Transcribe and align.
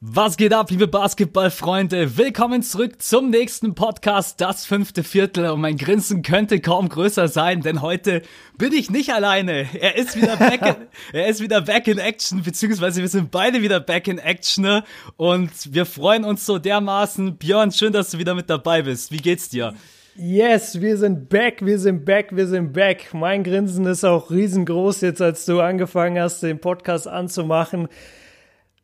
Was 0.00 0.36
geht 0.36 0.52
ab, 0.54 0.70
liebe 0.70 0.86
Basketballfreunde? 0.86 2.16
Willkommen 2.16 2.62
zurück 2.62 3.02
zum 3.02 3.30
nächsten 3.30 3.74
Podcast, 3.74 4.40
das 4.40 4.64
fünfte 4.64 5.02
Viertel. 5.02 5.50
Und 5.50 5.60
mein 5.60 5.76
Grinsen 5.76 6.22
könnte 6.22 6.60
kaum 6.60 6.88
größer 6.88 7.26
sein, 7.26 7.62
denn 7.62 7.82
heute 7.82 8.22
bin 8.56 8.72
ich 8.72 8.92
nicht 8.92 9.12
alleine. 9.12 9.66
Er 9.80 9.96
ist 9.96 10.14
wieder 10.14 10.36
back 10.38 10.62
in, 10.64 10.76
er 11.12 11.26
ist 11.26 11.40
wieder 11.40 11.62
back 11.62 11.88
in 11.88 11.98
Action, 11.98 12.44
beziehungsweise 12.44 13.00
wir 13.00 13.08
sind 13.08 13.32
beide 13.32 13.60
wieder 13.60 13.80
back 13.80 14.06
in 14.06 14.18
Action. 14.18 14.62
ne? 14.62 14.84
Und 15.16 15.50
wir 15.74 15.84
freuen 15.84 16.24
uns 16.24 16.46
so 16.46 16.60
dermaßen. 16.60 17.36
Björn, 17.36 17.72
schön, 17.72 17.92
dass 17.92 18.12
du 18.12 18.18
wieder 18.18 18.36
mit 18.36 18.48
dabei 18.48 18.82
bist. 18.82 19.10
Wie 19.10 19.16
geht's 19.16 19.48
dir? 19.48 19.74
Yes, 20.14 20.80
wir 20.80 20.96
sind 20.96 21.28
back, 21.28 21.66
wir 21.66 21.80
sind 21.80 22.04
back, 22.04 22.36
wir 22.36 22.46
sind 22.46 22.72
back. 22.72 23.12
Mein 23.14 23.42
Grinsen 23.42 23.84
ist 23.86 24.04
auch 24.04 24.30
riesengroß 24.30 25.00
jetzt, 25.00 25.20
als 25.20 25.44
du 25.44 25.60
angefangen 25.60 26.22
hast, 26.22 26.40
den 26.44 26.60
Podcast 26.60 27.08
anzumachen. 27.08 27.88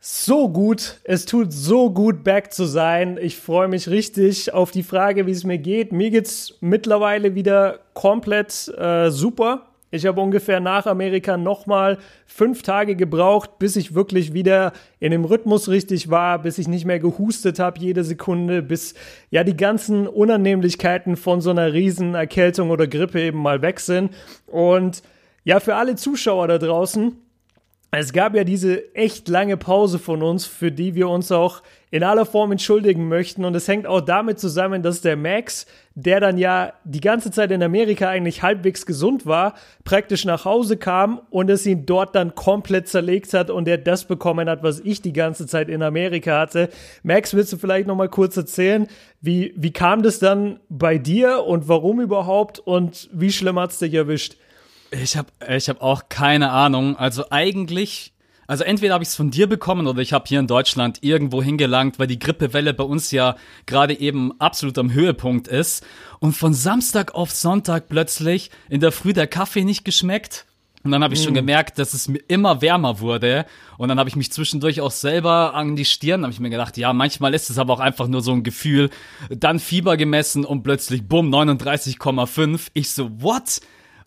So 0.07 0.51
gut, 0.51 1.01
es 1.05 1.25
tut 1.25 1.51
so 1.51 1.91
gut, 1.91 2.25
back 2.25 2.53
zu 2.53 2.67
sein. 2.67 3.19
Ich 3.19 3.39
freue 3.39 3.69
mich 3.69 3.89
richtig 3.89 4.53
auf 4.53 4.71
die 4.71 4.83
Frage, 4.83 5.27
wie 5.27 5.31
es 5.31 5.45
mir 5.45 5.57
geht. 5.57 5.93
Mir 5.93 6.11
geht's 6.11 6.59
mittlerweile 6.61 7.35
wieder 7.35 7.79
komplett 7.95 8.69
äh, 8.77 9.09
super. 9.09 9.71
Ich 9.91 10.05
habe 10.05 10.21
ungefähr 10.21 10.61
nach 10.61 10.85
Amerika 10.85 11.39
nochmal 11.39 11.97
fünf 12.27 12.61
Tage 12.62 12.97
gebraucht, 12.97 13.59
bis 13.59 13.77
ich 13.77 13.95
wirklich 13.95 14.35
wieder 14.35 14.75
in 15.01 15.11
dem 15.11 15.25
Rhythmus 15.25 15.71
richtig 15.71 16.11
war, 16.11 16.39
bis 16.39 16.59
ich 16.59 16.69
nicht 16.69 16.84
mehr 16.84 16.98
gehustet 16.98 17.59
habe 17.59 17.81
jede 17.81 18.05
Sekunde, 18.05 18.61
bis 18.61 18.93
ja 19.31 19.43
die 19.43 19.56
ganzen 19.56 20.06
Unannehmlichkeiten 20.06 21.17
von 21.17 21.41
so 21.41 21.48
einer 21.48 21.73
riesen 21.73 22.15
Erkältung 22.15 22.69
oder 22.69 22.87
Grippe 22.87 23.23
eben 23.23 23.39
mal 23.39 23.62
weg 23.62 23.81
sind. 23.81 24.12
Und 24.48 25.03
ja, 25.45 25.61
für 25.61 25.77
alle 25.77 25.97
Zuschauer 25.97 26.47
da 26.48 26.59
draußen, 26.59 27.17
es 27.98 28.12
gab 28.12 28.34
ja 28.34 28.45
diese 28.45 28.95
echt 28.95 29.28
lange 29.28 29.56
Pause 29.56 29.98
von 29.98 30.23
uns, 30.23 30.47
für 30.47 30.73
die 30.73 30.95
wir 30.95 31.09
uns 31.09 31.31
auch 31.31 31.62
in 31.91 32.03
aller 32.03 32.27
Form 32.27 32.50
entschuldigen 32.50 33.06
möchten. 33.09 33.45
Und 33.45 33.55
es 33.55 33.69
hängt 33.69 33.87
auch 33.87 34.00
damit 34.00 34.41
zusammen, 34.41 34.83
dass 34.83 35.00
der 35.00 35.17
Max, 35.17 35.67
der 35.95 36.19
dann 36.19 36.39
ja 36.39 36.72
die 36.83 37.00
ganze 37.00 37.31
Zeit 37.31 37.53
in 37.53 37.62
Amerika 37.62 38.09
eigentlich 38.09 38.42
halbwegs 38.42 38.84
gesund 38.84 39.27
war, 39.27 39.55
praktisch 39.84 40.25
nach 40.25 40.45
Hause 40.45 40.77
kam 40.77 41.20
und 41.31 41.50
es 41.50 41.67
ihn 41.67 41.87
dort 41.87 42.17
dann 42.17 42.34
komplett 42.34 42.89
zerlegt 42.89 43.33
hat 43.33 43.48
und 43.48 43.69
er 43.69 43.78
das 43.78 44.06
bekommen 44.06 44.48
hat, 44.48 44.62
was 44.62 44.81
ich 44.81 45.03
die 45.03 45.12
ganze 45.12 45.47
Zeit 45.47 45.69
in 45.69 45.83
Amerika 45.83 46.41
hatte. 46.41 46.70
Max, 47.05 47.34
willst 47.34 47.53
du 47.53 47.59
vielleicht 47.59 47.87
noch 47.87 47.97
mal 47.97 48.09
kurz 48.09 48.37
erzählen, 48.37 48.89
wie, 49.20 49.55
wie 49.56 49.72
kam 49.72 50.03
das 50.03 50.19
dann 50.19 50.59
bei 50.69 50.98
dir 50.98 51.45
und 51.45 51.69
warum 51.69 52.00
überhaupt 52.00 52.59
und 52.59 53.09
wie 53.12 53.31
schlimm 53.31 53.59
hat's 53.59 53.78
dich 53.78 53.95
erwischt? 53.95 54.37
Ich 55.03 55.17
habe 55.17 55.28
ich 55.48 55.69
hab 55.69 55.83
auch 55.83 56.09
keine 56.09 56.50
Ahnung. 56.50 56.97
Also 56.97 57.25
eigentlich, 57.31 58.12
also 58.47 58.64
entweder 58.64 58.95
habe 58.95 59.03
ich 59.03 59.09
es 59.09 59.17
von 59.17 59.31
dir 59.31 59.48
bekommen 59.48 59.87
oder 59.87 60.00
ich 60.00 60.12
habe 60.12 60.25
hier 60.28 60.41
in 60.41 60.47
Deutschland 60.47 60.98
irgendwo 61.03 61.42
hingelangt, 61.42 61.98
weil 61.98 62.06
die 62.06 62.19
Grippewelle 62.19 62.75
bei 62.75 62.84
uns 62.84 63.11
ja 63.11 63.37
gerade 63.67 63.98
eben 63.98 64.39
absolut 64.41 64.78
am 64.78 64.92
Höhepunkt 64.92 65.48
ist. 65.48 65.84
Und 66.20 66.33
von 66.33 66.55
Samstag 66.55 67.15
auf 67.15 67.31
Sonntag 67.31 67.89
plötzlich 67.89 68.50
in 68.69 68.81
der 68.81 68.92
Früh 68.92 69.12
der 69.12 69.27
Kaffee 69.27 69.65
nicht 69.65 69.84
geschmeckt. 69.84 70.47
Und 70.84 70.92
dann 70.92 71.03
habe 71.03 71.15
ich 71.15 71.22
schon 71.22 71.33
gemerkt, 71.33 71.78
dass 71.78 71.95
es 71.95 72.09
mir 72.09 72.20
immer 72.28 72.61
wärmer 72.61 73.00
wurde. 73.00 73.47
Und 73.78 73.89
dann 73.89 73.98
habe 73.98 74.11
ich 74.11 74.17
mich 74.17 74.31
zwischendurch 74.31 74.83
auch 74.83 74.91
selber 74.91 75.55
an 75.55 75.77
die 75.77 75.87
Stirn, 75.87 76.22
habe 76.22 76.33
ich 76.33 76.41
mir 76.41 76.50
gedacht, 76.50 76.77
ja, 76.77 76.92
manchmal 76.92 77.33
ist 77.33 77.48
es 77.48 77.56
aber 77.56 77.72
auch 77.72 77.81
einfach 77.81 78.06
nur 78.06 78.20
so 78.20 78.33
ein 78.33 78.42
Gefühl. 78.42 78.91
Dann 79.31 79.61
Fieber 79.61 79.97
gemessen 79.97 80.45
und 80.45 80.62
plötzlich, 80.62 81.09
bumm, 81.09 81.34
39,5. 81.34 82.69
Ich 82.75 82.91
so, 82.91 83.11
what? 83.22 83.62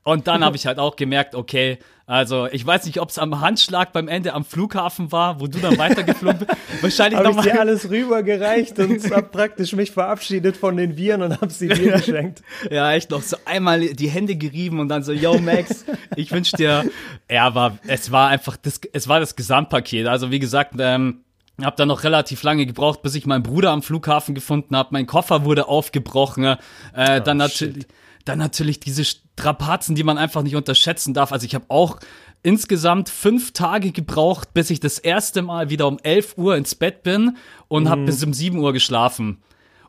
Und 0.08 0.26
dann 0.26 0.42
habe 0.42 0.56
ich 0.56 0.66
halt 0.66 0.80
auch 0.80 0.96
gemerkt, 0.96 1.36
okay, 1.36 1.80
also 2.06 2.48
ich 2.50 2.66
weiß 2.66 2.86
nicht, 2.86 3.02
ob 3.02 3.10
es 3.10 3.20
am 3.20 3.42
Handschlag 3.42 3.92
beim 3.92 4.08
Ende 4.08 4.34
am 4.34 4.46
Flughafen 4.46 5.12
war, 5.12 5.42
wo 5.42 5.48
du 5.48 5.60
dann 5.60 5.78
weitergeflogen 5.78 6.48
bist. 6.48 6.52
Wahrscheinlich 6.82 7.20
Habe 7.20 7.32
ich 7.32 7.42
dir 7.42 7.60
alles 7.60 7.90
rübergereicht 7.90 8.80
und 8.80 9.04
hab 9.12 9.34
praktisch 9.34 9.74
mich 9.74 9.92
verabschiedet 9.92 10.56
von 10.56 10.78
den 10.78 10.96
Viren 10.96 11.24
und 11.24 11.42
hab 11.42 11.52
sie 11.52 11.68
dir 11.68 11.92
geschenkt. 11.92 12.42
Ja, 12.72 12.94
echt 12.94 13.12
noch 13.12 13.22
so 13.22 13.36
einmal 13.44 13.82
die 13.82 14.08
Hände 14.08 14.38
gerieben 14.38 14.80
und 14.80 14.88
dann 14.88 15.04
so, 15.04 15.12
yo 15.12 15.40
Max, 15.40 15.84
ich 16.16 16.32
wünsch 16.32 16.54
dir, 16.54 16.86
ja, 17.30 17.54
war, 17.54 17.78
es 17.86 18.10
war 18.10 18.30
einfach 18.30 18.56
das, 18.56 18.80
es 18.94 19.10
war 19.10 19.20
das 19.20 19.36
Gesamtpaket. 19.36 20.08
Also 20.08 20.32
wie 20.32 20.40
gesagt, 20.40 20.76
ähm, 20.80 21.26
hab 21.62 21.76
dann 21.76 21.90
noch 21.90 22.06
relativ 22.06 22.44
lange 22.44 22.66
gebraucht, 22.66 23.02
bis 23.02 23.14
ich 23.14 23.26
meinen 23.26 23.44
Bruder 23.44 23.72
am 23.72 23.84
Flughafen 23.84 24.36
gefunden 24.36 24.74
habe. 24.78 24.88
Mein 24.94 25.06
Koffer 25.06 25.44
wurde 25.44 25.68
aufgebrochen. 25.68 26.56
Äh, 26.94 27.20
dann 27.20 27.36
natürlich, 27.36 27.86
dann 28.24 28.40
natürlich 28.40 28.80
diese 28.80 29.04
Strapazen, 29.38 29.94
die 29.96 30.04
man 30.04 30.18
einfach 30.18 30.42
nicht 30.42 30.56
unterschätzen 30.56 31.14
darf. 31.14 31.32
Also 31.32 31.46
ich 31.46 31.54
habe 31.54 31.66
auch 31.70 32.00
insgesamt 32.42 33.10
fünf 33.10 33.52
Tage 33.54 33.92
gebraucht, 33.92 34.54
bis 34.54 34.72
ich 34.72 34.80
das 34.80 34.98
erste 34.98 35.44
Mal 35.44 35.70
wieder 35.70 35.88
um 35.88 36.00
11 36.02 36.38
Uhr 36.38 36.56
ins 36.56 36.74
Bett 36.74 37.04
bin 37.04 37.38
und 37.68 37.86
hab 37.86 37.92
habe 37.92 38.06
bis 38.06 38.24
um 38.24 38.34
7 38.34 38.58
Uhr 38.58 38.74
geschlafen. 38.74 39.38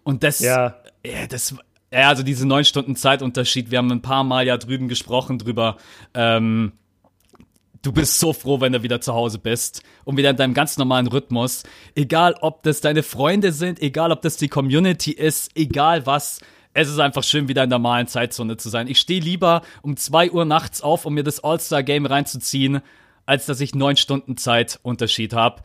Und 0.02 0.22
das, 0.22 0.40
Ja. 0.40 0.76
ja, 1.04 1.26
das, 1.26 1.54
ja, 1.90 2.08
also 2.08 2.22
diese 2.22 2.46
neun 2.46 2.64
Stunden 2.64 2.94
Zeitunterschied, 2.94 3.70
wir 3.70 3.78
haben 3.78 3.90
ein 3.90 4.02
paar 4.02 4.22
Mal 4.22 4.46
ja 4.46 4.58
drüben 4.58 4.88
gesprochen 4.88 5.38
drüber. 5.38 5.78
Ähm, 6.12 6.72
du 7.80 7.92
bist 7.92 8.18
so 8.18 8.34
froh, 8.34 8.60
wenn 8.60 8.74
du 8.74 8.82
wieder 8.82 9.00
zu 9.00 9.14
Hause 9.14 9.38
bist 9.38 9.82
und 10.04 10.18
wieder 10.18 10.30
in 10.30 10.36
deinem 10.36 10.52
ganz 10.52 10.76
normalen 10.76 11.06
Rhythmus. 11.06 11.62
Egal, 11.94 12.34
ob 12.42 12.62
das 12.64 12.82
deine 12.82 13.02
Freunde 13.02 13.52
sind, 13.52 13.80
egal, 13.80 14.12
ob 14.12 14.20
das 14.20 14.36
die 14.36 14.48
Community 14.48 15.12
ist, 15.12 15.52
egal 15.54 16.04
was. 16.04 16.40
Es 16.80 16.88
ist 16.88 17.00
einfach 17.00 17.24
schön, 17.24 17.48
wieder 17.48 17.64
in 17.64 17.70
der 17.70 17.80
normalen 17.80 18.06
Zeitzone 18.06 18.56
zu 18.56 18.68
sein. 18.68 18.86
Ich 18.86 19.00
stehe 19.00 19.20
lieber 19.20 19.62
um 19.82 19.96
zwei 19.96 20.30
Uhr 20.30 20.44
nachts 20.44 20.80
auf, 20.80 21.06
um 21.06 21.14
mir 21.14 21.24
das 21.24 21.42
All-Star-Game 21.42 22.06
reinzuziehen, 22.06 22.82
als 23.26 23.46
dass 23.46 23.60
ich 23.60 23.74
neun 23.74 23.96
Stunden 23.96 24.36
Zeitunterschied 24.36 25.32
habe. 25.32 25.62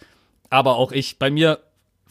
Aber 0.49 0.77
auch 0.77 0.91
ich, 0.91 1.19
bei 1.19 1.29
mir 1.29 1.59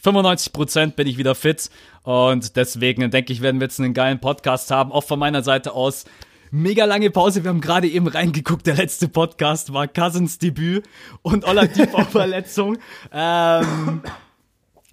95% 0.01 0.91
bin 0.91 1.05
ich 1.05 1.17
wieder 1.17 1.35
fit 1.35 1.69
und 2.03 2.55
deswegen 2.55 3.11
denke 3.11 3.33
ich, 3.33 3.41
werden 3.41 3.59
wir 3.59 3.65
jetzt 3.65 3.81
einen 3.81 3.93
geilen 3.93 4.21
Podcast 4.21 4.71
haben. 4.71 4.93
Auch 4.93 5.03
von 5.03 5.19
meiner 5.19 5.43
Seite 5.43 5.73
aus. 5.73 6.05
Mega 6.49 6.85
lange 6.85 7.09
Pause. 7.09 7.43
Wir 7.43 7.49
haben 7.49 7.59
gerade 7.59 7.89
eben 7.89 8.07
reingeguckt. 8.07 8.65
Der 8.67 8.75
letzte 8.75 9.09
Podcast 9.09 9.73
war 9.73 9.89
Cousins 9.89 10.37
Debüt 10.37 10.85
und 11.23 11.45
Oladipo-Verletzung. 11.45 12.77
ähm, 13.11 14.01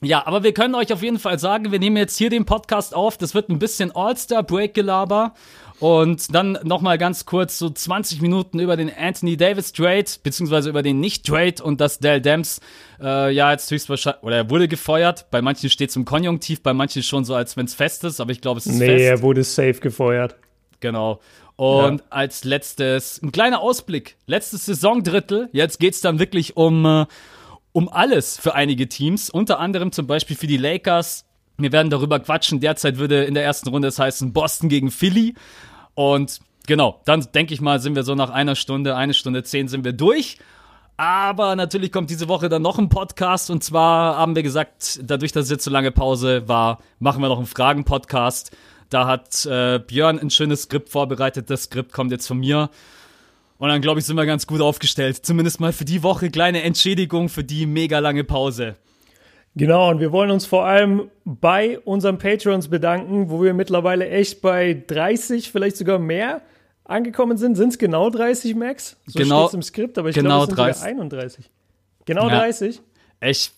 ja, 0.03 0.27
aber 0.27 0.43
wir 0.43 0.53
können 0.55 0.75
euch 0.75 0.93
auf 0.93 1.03
jeden 1.03 1.19
Fall 1.19 1.39
sagen, 1.39 1.73
wir 1.73 1.79
nehmen 1.79 1.97
jetzt 1.97 2.17
hier 2.17 2.31
den 2.31 2.47
Podcast 2.47 2.95
auf. 2.95 3.19
Das 3.19 3.35
wird 3.35 3.49
ein 3.51 3.59
bisschen 3.59 3.93
All-Star-Break-Gelaber. 3.95 5.35
Und 5.79 6.35
dann 6.35 6.59
nochmal 6.63 6.99
ganz 6.99 7.25
kurz 7.25 7.59
so 7.59 7.71
20 7.71 8.21
Minuten 8.21 8.59
über 8.61 8.77
den 8.77 8.91
Anthony 8.95 9.39
Davis 9.39 9.73
Trade, 9.73 10.05
beziehungsweise 10.23 10.69
über 10.69 10.83
den 10.83 11.01
Nicht-Trade 11.01 11.63
und 11.63 11.81
dass 11.81 11.99
Dell 11.99 12.21
Demps 12.21 12.61
äh, 13.01 13.33
ja 13.33 13.51
jetzt 13.51 13.71
höchstwahrscheinlich, 13.71 14.23
oder 14.23 14.37
er 14.37 14.51
wurde 14.51 14.69
gefeuert. 14.69 15.31
Bei 15.31 15.41
manchen 15.41 15.71
steht 15.71 15.89
es 15.89 15.97
im 15.97 16.05
Konjunktiv, 16.05 16.63
bei 16.63 16.75
manchen 16.75 17.03
schon 17.03 17.25
so, 17.25 17.35
als 17.35 17.57
wenn 17.57 17.65
es 17.65 17.75
fest 17.75 18.05
ist, 18.05 18.21
aber 18.21 18.31
ich 18.31 18.43
glaube, 18.43 18.59
es 18.59 18.67
ist 18.67 18.75
Nee, 18.79 18.87
fest. 18.89 19.05
er 19.05 19.23
wurde 19.23 19.43
safe 19.43 19.81
gefeuert. 19.81 20.37
Genau. 20.81 21.21
Und 21.57 21.99
Ja. 22.01 22.05
als 22.11 22.45
letztes, 22.45 23.23
ein 23.23 23.33
kleiner 23.33 23.61
Ausblick. 23.61 24.17
Letztes 24.27 24.67
Saisondrittel. 24.67 25.49
Jetzt 25.53 25.79
geht's 25.81 26.03
dann 26.03 26.19
wirklich 26.19 26.59
um, 26.59 26.85
äh, 26.85 27.07
um 27.73 27.89
alles 27.89 28.39
für 28.39 28.55
einige 28.55 28.89
Teams. 28.89 29.31
Unter 29.31 29.59
anderem 29.59 29.93
zum 29.93 30.07
Beispiel 30.07 30.37
für 30.37 30.47
die 30.47 30.57
Lakers. 30.57 31.25
Wir 31.59 31.73
werden 31.73 31.91
darüber 31.91 32.21
quatschen. 32.21 32.61
Derzeit 32.61 32.99
würde 32.99 33.25
in 33.25 33.35
der 33.35 33.45
ersten 33.45 33.69
Runde 33.69 33.89
es 33.89 33.99
heißen 33.99 34.33
Boston 34.33 34.69
gegen 34.69 34.91
Philly. 34.91 35.35
Und 35.95 36.41
genau, 36.67 37.01
dann 37.05 37.27
denke 37.35 37.55
ich 37.55 37.61
mal, 37.61 37.81
sind 37.81 37.95
wir 37.95 38.03
so 38.03 38.15
nach 38.15 38.31
einer 38.31 38.57
Stunde, 38.57 38.97
eine 38.97 39.15
Stunde 39.15 39.43
zehn 39.43 39.69
sind 39.69 39.85
wir 39.85 39.93
durch. 39.93 40.39
Aber 40.97 41.57
natürlich 41.57 41.93
kommt 41.93 42.11
diese 42.11 42.29
Woche 42.29 42.49
dann 42.49 42.63
noch 42.63 42.79
ein 42.79 42.91
Podcast. 42.91 43.51
Und 43.51 43.65
zwar 43.65 44.17
haben 44.17 44.37
wir 44.37 44.43
gesagt, 44.43 45.01
dadurch, 45.03 45.33
dass 45.33 45.45
es 45.45 45.51
jetzt 45.51 45.65
so 45.65 45.71
lange 45.71 45.93
Pause 45.93 46.47
war, 46.47 46.79
machen 46.99 47.23
wir 47.23 47.29
noch 47.29 47.39
einen 47.39 47.47
Fragen-Podcast. 47.47 48.55
Da 48.91 49.07
hat 49.07 49.47
äh, 49.47 49.79
Björn 49.79 50.19
ein 50.19 50.31
schönes 50.31 50.63
Skript 50.63 50.91
vorbereitet. 50.91 51.49
Das 51.49 51.65
Skript 51.65 51.93
kommt 51.93 52.11
jetzt 52.11 52.27
von 52.27 52.39
mir. 52.39 52.69
Und 53.61 53.69
dann, 53.69 53.83
glaube 53.83 54.01
ich, 54.01 54.07
sind 54.07 54.17
wir 54.17 54.25
ganz 54.25 54.47
gut 54.47 54.63
aufgestellt. 54.63 55.19
Zumindest 55.25 55.61
mal 55.61 55.73
für 55.75 55.85
die 55.85 56.03
Woche. 56.03 56.31
Kleine 56.31 56.63
Entschädigung 56.63 57.29
für 57.29 57.45
die 57.45 57.67
mega 57.67 57.99
lange 57.99 58.25
Pause. 58.25 58.75
Genau, 59.55 59.91
und 59.91 60.01
wir 60.01 60.13
wollen 60.13 60.31
uns 60.31 60.47
vor 60.47 60.65
allem 60.65 61.11
bei 61.27 61.79
unseren 61.81 62.17
Patrons 62.17 62.69
bedanken, 62.69 63.29
wo 63.29 63.43
wir 63.43 63.53
mittlerweile 63.53 64.09
echt 64.09 64.41
bei 64.41 64.83
30, 64.87 65.53
vielleicht 65.53 65.77
sogar 65.77 65.99
mehr 65.99 66.41
angekommen 66.85 67.37
sind. 67.37 67.55
Sind 67.57 67.69
es 67.69 67.79
genau 67.79 68.09
30, 68.09 68.55
Max? 68.55 68.97
So 69.07 69.19
Genau- 69.19 69.41
steht's 69.43 69.55
im 69.55 69.63
Skript, 69.63 69.99
aber 69.99 70.09
ich 70.09 70.15
genau 70.15 70.47
glaube, 70.47 70.53
es 70.53 70.57
30. 70.57 70.83
sind 70.83 71.11
sogar 71.11 71.21
31. 71.21 71.51
Genau 72.07 72.29
Ja. 72.31 72.39
30? 72.39 72.81
Ich, 73.21 73.51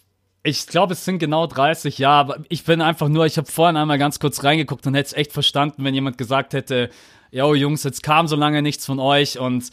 ich 0.42 0.66
glaube, 0.66 0.94
es 0.94 1.04
sind 1.04 1.20
genau 1.20 1.46
30, 1.46 1.98
ja, 1.98 2.10
aber 2.10 2.38
ich 2.48 2.64
bin 2.64 2.80
einfach 2.80 3.08
nur, 3.08 3.24
ich 3.26 3.36
habe 3.36 3.48
vorhin 3.48 3.76
einmal 3.76 3.98
ganz 3.98 4.18
kurz 4.18 4.42
reingeguckt 4.42 4.84
und 4.88 4.94
hätte 4.94 5.06
es 5.08 5.12
echt 5.12 5.32
verstanden, 5.32 5.84
wenn 5.84 5.94
jemand 5.94 6.18
gesagt 6.18 6.54
hätte, 6.54 6.90
yo 7.30 7.54
Jungs, 7.54 7.84
jetzt 7.84 8.02
kam 8.02 8.26
so 8.26 8.34
lange 8.34 8.62
nichts 8.62 8.84
von 8.84 8.98
euch 8.98 9.38
und 9.38 9.70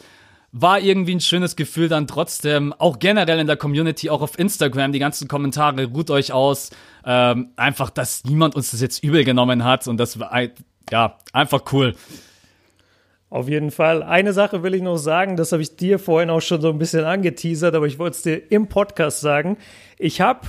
war 0.52 0.80
irgendwie 0.80 1.14
ein 1.14 1.20
schönes 1.20 1.54
Gefühl 1.54 1.88
dann 1.88 2.06
trotzdem, 2.06 2.72
auch 2.72 2.98
generell 2.98 3.38
in 3.38 3.46
der 3.46 3.56
Community, 3.56 4.10
auch 4.10 4.22
auf 4.22 4.38
Instagram, 4.38 4.92
die 4.92 4.98
ganzen 4.98 5.28
Kommentare, 5.28 5.86
ruht 5.86 6.10
euch 6.10 6.32
aus, 6.32 6.70
ähm, 7.04 7.50
einfach, 7.56 7.90
dass 7.90 8.24
niemand 8.24 8.56
uns 8.56 8.72
das 8.72 8.80
jetzt 8.80 9.02
übel 9.04 9.24
genommen 9.24 9.64
hat 9.64 9.86
und 9.86 9.98
das 9.98 10.18
war, 10.18 10.32
ja, 10.90 11.18
einfach 11.32 11.62
cool. 11.72 11.94
Auf 13.28 13.48
jeden 13.48 13.70
Fall. 13.70 14.02
Eine 14.02 14.32
Sache 14.32 14.64
will 14.64 14.74
ich 14.74 14.82
noch 14.82 14.96
sagen, 14.96 15.36
das 15.36 15.52
habe 15.52 15.62
ich 15.62 15.76
dir 15.76 16.00
vorhin 16.00 16.30
auch 16.30 16.40
schon 16.40 16.60
so 16.60 16.68
ein 16.68 16.78
bisschen 16.78 17.04
angeteasert, 17.04 17.76
aber 17.76 17.86
ich 17.86 18.00
wollte 18.00 18.16
es 18.16 18.22
dir 18.22 18.50
im 18.50 18.66
Podcast 18.66 19.20
sagen. 19.20 19.56
Ich 19.98 20.20
habe 20.20 20.48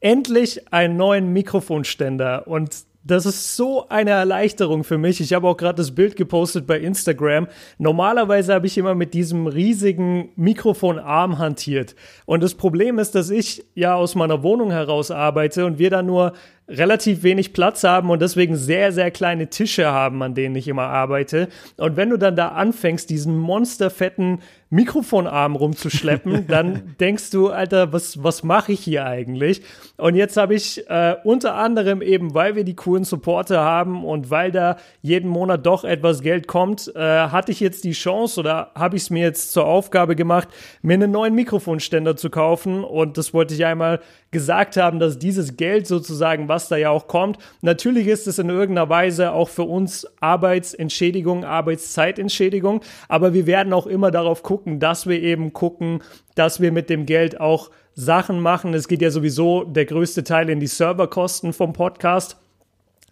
endlich 0.00 0.72
einen 0.72 0.96
neuen 0.96 1.34
Mikrofonständer 1.34 2.48
und 2.48 2.74
das 3.06 3.24
ist 3.24 3.56
so 3.56 3.88
eine 3.88 4.10
Erleichterung 4.10 4.82
für 4.82 4.98
mich. 4.98 5.20
Ich 5.20 5.32
habe 5.32 5.46
auch 5.46 5.56
gerade 5.56 5.76
das 5.76 5.94
Bild 5.94 6.16
gepostet 6.16 6.66
bei 6.66 6.80
Instagram. 6.80 7.46
Normalerweise 7.78 8.52
habe 8.52 8.66
ich 8.66 8.76
immer 8.76 8.96
mit 8.96 9.14
diesem 9.14 9.46
riesigen 9.46 10.30
Mikrofonarm 10.34 11.38
hantiert. 11.38 11.94
Und 12.24 12.42
das 12.42 12.54
Problem 12.54 12.98
ist, 12.98 13.14
dass 13.14 13.30
ich 13.30 13.64
ja 13.74 13.94
aus 13.94 14.16
meiner 14.16 14.42
Wohnung 14.42 14.72
heraus 14.72 15.12
arbeite 15.12 15.66
und 15.66 15.78
wir 15.78 15.90
da 15.90 16.02
nur 16.02 16.32
relativ 16.68 17.22
wenig 17.22 17.52
Platz 17.52 17.84
haben 17.84 18.10
und 18.10 18.20
deswegen 18.20 18.56
sehr, 18.56 18.92
sehr 18.92 19.10
kleine 19.10 19.48
Tische 19.48 19.86
haben, 19.86 20.22
an 20.22 20.34
denen 20.34 20.56
ich 20.56 20.66
immer 20.66 20.88
arbeite. 20.88 21.48
Und 21.76 21.96
wenn 21.96 22.10
du 22.10 22.16
dann 22.16 22.34
da 22.34 22.48
anfängst, 22.48 23.08
diesen 23.08 23.36
monsterfetten 23.36 24.40
Mikrofonarm 24.68 25.54
rumzuschleppen, 25.54 26.46
dann 26.48 26.96
denkst 26.98 27.30
du, 27.30 27.50
Alter, 27.50 27.92
was, 27.92 28.22
was 28.24 28.42
mache 28.42 28.72
ich 28.72 28.80
hier 28.80 29.06
eigentlich? 29.06 29.62
Und 29.96 30.16
jetzt 30.16 30.36
habe 30.36 30.54
ich 30.54 30.88
äh, 30.90 31.14
unter 31.22 31.54
anderem 31.54 32.02
eben, 32.02 32.34
weil 32.34 32.56
wir 32.56 32.64
die 32.64 32.74
coolen 32.74 33.04
Supporter 33.04 33.60
haben 33.60 34.04
und 34.04 34.30
weil 34.30 34.50
da 34.50 34.76
jeden 35.02 35.30
Monat 35.30 35.64
doch 35.64 35.84
etwas 35.84 36.20
Geld 36.20 36.48
kommt, 36.48 36.92
äh, 36.96 37.00
hatte 37.00 37.52
ich 37.52 37.60
jetzt 37.60 37.84
die 37.84 37.92
Chance 37.92 38.40
oder 38.40 38.72
habe 38.74 38.96
ich 38.96 39.02
es 39.02 39.10
mir 39.10 39.22
jetzt 39.22 39.52
zur 39.52 39.66
Aufgabe 39.66 40.16
gemacht, 40.16 40.48
mir 40.82 40.94
einen 40.94 41.12
neuen 41.12 41.34
Mikrofonständer 41.34 42.16
zu 42.16 42.28
kaufen. 42.28 42.82
Und 42.82 43.18
das 43.18 43.32
wollte 43.32 43.54
ich 43.54 43.64
einmal 43.64 44.00
gesagt 44.36 44.76
haben, 44.76 44.98
dass 44.98 45.18
dieses 45.18 45.56
Geld 45.56 45.86
sozusagen, 45.86 46.46
was 46.46 46.68
da 46.68 46.76
ja 46.76 46.90
auch 46.90 47.08
kommt, 47.08 47.38
natürlich 47.62 48.06
ist 48.06 48.26
es 48.26 48.38
in 48.38 48.50
irgendeiner 48.50 48.90
Weise 48.90 49.32
auch 49.32 49.48
für 49.48 49.62
uns 49.62 50.06
Arbeitsentschädigung, 50.20 51.46
Arbeitszeitentschädigung, 51.46 52.82
aber 53.08 53.32
wir 53.32 53.46
werden 53.46 53.72
auch 53.72 53.86
immer 53.86 54.10
darauf 54.10 54.42
gucken, 54.42 54.78
dass 54.78 55.06
wir 55.06 55.22
eben 55.22 55.54
gucken, 55.54 56.02
dass 56.34 56.60
wir 56.60 56.70
mit 56.70 56.90
dem 56.90 57.06
Geld 57.06 57.40
auch 57.40 57.70
Sachen 57.94 58.40
machen. 58.40 58.74
Es 58.74 58.88
geht 58.88 59.00
ja 59.00 59.10
sowieso 59.10 59.64
der 59.64 59.86
größte 59.86 60.22
Teil 60.22 60.50
in 60.50 60.60
die 60.60 60.66
Serverkosten 60.66 61.54
vom 61.54 61.72
Podcast. 61.72 62.36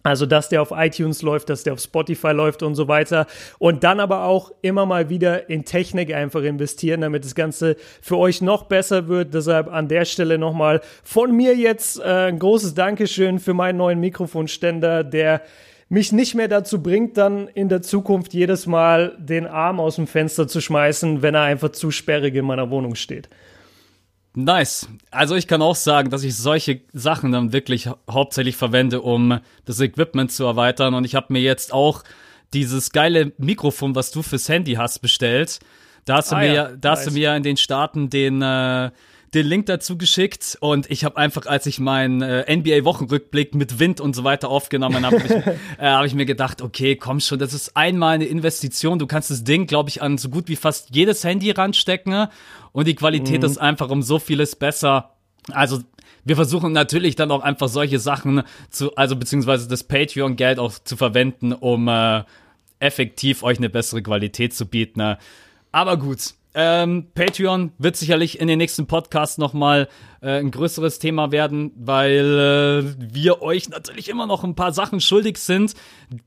Also, 0.05 0.27
dass 0.27 0.49
der 0.49 0.61
auf 0.61 0.69
iTunes 0.71 1.23
läuft, 1.23 1.49
dass 1.49 1.63
der 1.63 1.73
auf 1.73 1.79
Spotify 1.79 2.27
läuft 2.27 2.61
und 2.61 2.75
so 2.75 2.87
weiter. 2.87 3.25
Und 3.57 3.83
dann 3.83 3.99
aber 3.99 4.25
auch 4.25 4.51
immer 4.61 4.85
mal 4.85 5.09
wieder 5.09 5.49
in 5.49 5.65
Technik 5.65 6.13
einfach 6.13 6.43
investieren, 6.43 7.01
damit 7.01 7.25
das 7.25 7.33
Ganze 7.33 7.75
für 8.03 8.15
euch 8.17 8.39
noch 8.39 8.65
besser 8.65 9.07
wird. 9.07 9.33
Deshalb 9.33 9.67
an 9.67 9.87
der 9.87 10.05
Stelle 10.05 10.37
nochmal 10.37 10.81
von 11.03 11.35
mir 11.35 11.55
jetzt 11.55 11.99
äh, 11.99 12.27
ein 12.27 12.37
großes 12.37 12.75
Dankeschön 12.75 13.39
für 13.39 13.55
meinen 13.55 13.77
neuen 13.77 13.99
Mikrofonständer, 13.99 15.03
der 15.03 15.41
mich 15.89 16.11
nicht 16.11 16.35
mehr 16.35 16.49
dazu 16.49 16.83
bringt, 16.83 17.17
dann 17.17 17.47
in 17.47 17.67
der 17.67 17.81
Zukunft 17.81 18.35
jedes 18.35 18.67
Mal 18.67 19.17
den 19.17 19.47
Arm 19.47 19.79
aus 19.79 19.95
dem 19.95 20.05
Fenster 20.05 20.47
zu 20.47 20.61
schmeißen, 20.61 21.23
wenn 21.23 21.33
er 21.33 21.41
einfach 21.41 21.69
zu 21.69 21.89
sperrig 21.89 22.35
in 22.35 22.45
meiner 22.45 22.69
Wohnung 22.69 22.93
steht. 22.93 23.27
Nice. 24.35 24.89
Also 25.11 25.35
ich 25.35 25.47
kann 25.47 25.61
auch 25.61 25.75
sagen, 25.75 26.09
dass 26.09 26.23
ich 26.23 26.35
solche 26.35 26.81
Sachen 26.93 27.31
dann 27.31 27.53
wirklich 27.53 27.89
hauptsächlich 28.09 28.57
verwende, 28.57 29.01
um 29.01 29.39
das 29.63 29.79
Equipment 29.79 30.31
zu 30.31 30.43
erweitern. 30.43 30.93
Und 30.93 31.05
ich 31.05 31.15
habe 31.15 31.31
mir 31.31 31.41
jetzt 31.41 31.73
auch 31.73 32.03
dieses 32.53 32.91
geile 32.91 33.31
Mikrofon, 33.37 33.95
was 33.95 34.11
du 34.11 34.21
fürs 34.21 34.49
Handy 34.49 34.73
hast, 34.73 34.99
bestellt. 34.99 35.59
Da 36.03 36.17
hast 36.17 36.31
du 36.31 36.35
ah, 36.35 36.39
mir, 36.39 36.53
ja, 36.53 36.63
da 36.75 36.89
nice. 36.89 36.99
hast 36.99 37.07
du 37.07 37.11
mir 37.11 37.35
in 37.35 37.43
den 37.43 37.57
Staaten 37.57 38.09
den 38.09 38.41
äh, 38.41 38.91
den 39.35 39.45
Link 39.45 39.65
dazu 39.65 39.97
geschickt 39.97 40.57
und 40.61 40.89
ich 40.89 41.03
habe 41.03 41.17
einfach, 41.17 41.45
als 41.45 41.65
ich 41.65 41.79
meinen 41.79 42.21
äh, 42.21 42.55
NBA-Wochenrückblick 42.55 43.53
mit 43.53 43.79
Wind 43.79 43.99
und 43.99 44.15
so 44.15 44.23
weiter 44.23 44.49
aufgenommen 44.49 45.05
habe, 45.05 45.17
äh, 45.77 45.85
habe 45.85 46.07
ich 46.07 46.15
mir 46.15 46.25
gedacht, 46.25 46.61
okay, 46.61 46.95
komm 46.95 47.19
schon, 47.19 47.37
das 47.37 47.53
ist 47.53 47.75
einmal 47.75 48.15
eine 48.15 48.25
Investition. 48.25 48.97
Du 48.97 49.07
kannst 49.07 49.29
das 49.29 49.43
Ding, 49.43 49.67
glaube 49.67 49.89
ich, 49.89 50.01
an 50.01 50.17
so 50.17 50.29
gut 50.29 50.47
wie 50.47 50.55
fast 50.55 50.95
jedes 50.95 51.23
Handy 51.23 51.51
ranstecken 51.51 52.27
und 52.71 52.87
die 52.87 52.95
Qualität 52.95 53.41
mhm. 53.41 53.45
ist 53.45 53.57
einfach 53.57 53.89
um 53.89 54.01
so 54.01 54.19
vieles 54.19 54.55
besser. 54.55 55.15
Also 55.51 55.81
wir 56.23 56.35
versuchen 56.35 56.71
natürlich 56.71 57.15
dann 57.15 57.29
auch 57.29 57.43
einfach 57.43 57.67
solche 57.67 57.99
Sachen 57.99 58.43
zu, 58.69 58.95
also 58.95 59.15
beziehungsweise 59.15 59.67
das 59.67 59.83
Patreon-Geld 59.83 60.59
auch 60.59 60.73
zu 60.79 60.97
verwenden, 60.97 61.53
um 61.53 61.87
äh, 61.87 62.23
effektiv 62.79 63.43
euch 63.43 63.57
eine 63.57 63.69
bessere 63.69 64.01
Qualität 64.01 64.53
zu 64.53 64.65
bieten. 64.65 64.99
Ne? 64.99 65.17
Aber 65.71 65.97
gut, 65.97 66.33
ähm, 66.55 67.07
Patreon 67.13 67.73
wird 67.77 67.97
sicherlich 67.97 68.39
in 68.39 68.47
den 68.47 68.57
nächsten 68.57 68.87
Podcasts 68.87 69.37
nochmal 69.37 69.89
äh, 70.21 70.39
ein 70.39 70.51
größeres 70.51 70.99
Thema 70.99 71.31
werden, 71.31 71.71
weil 71.75 72.95
äh, 72.97 73.13
wir 73.13 73.41
euch 73.41 73.67
natürlich 73.69 74.07
immer 74.07 74.25
noch 74.25 74.43
ein 74.45 74.55
paar 74.55 74.71
Sachen 74.71 75.01
schuldig 75.01 75.37
sind, 75.37 75.75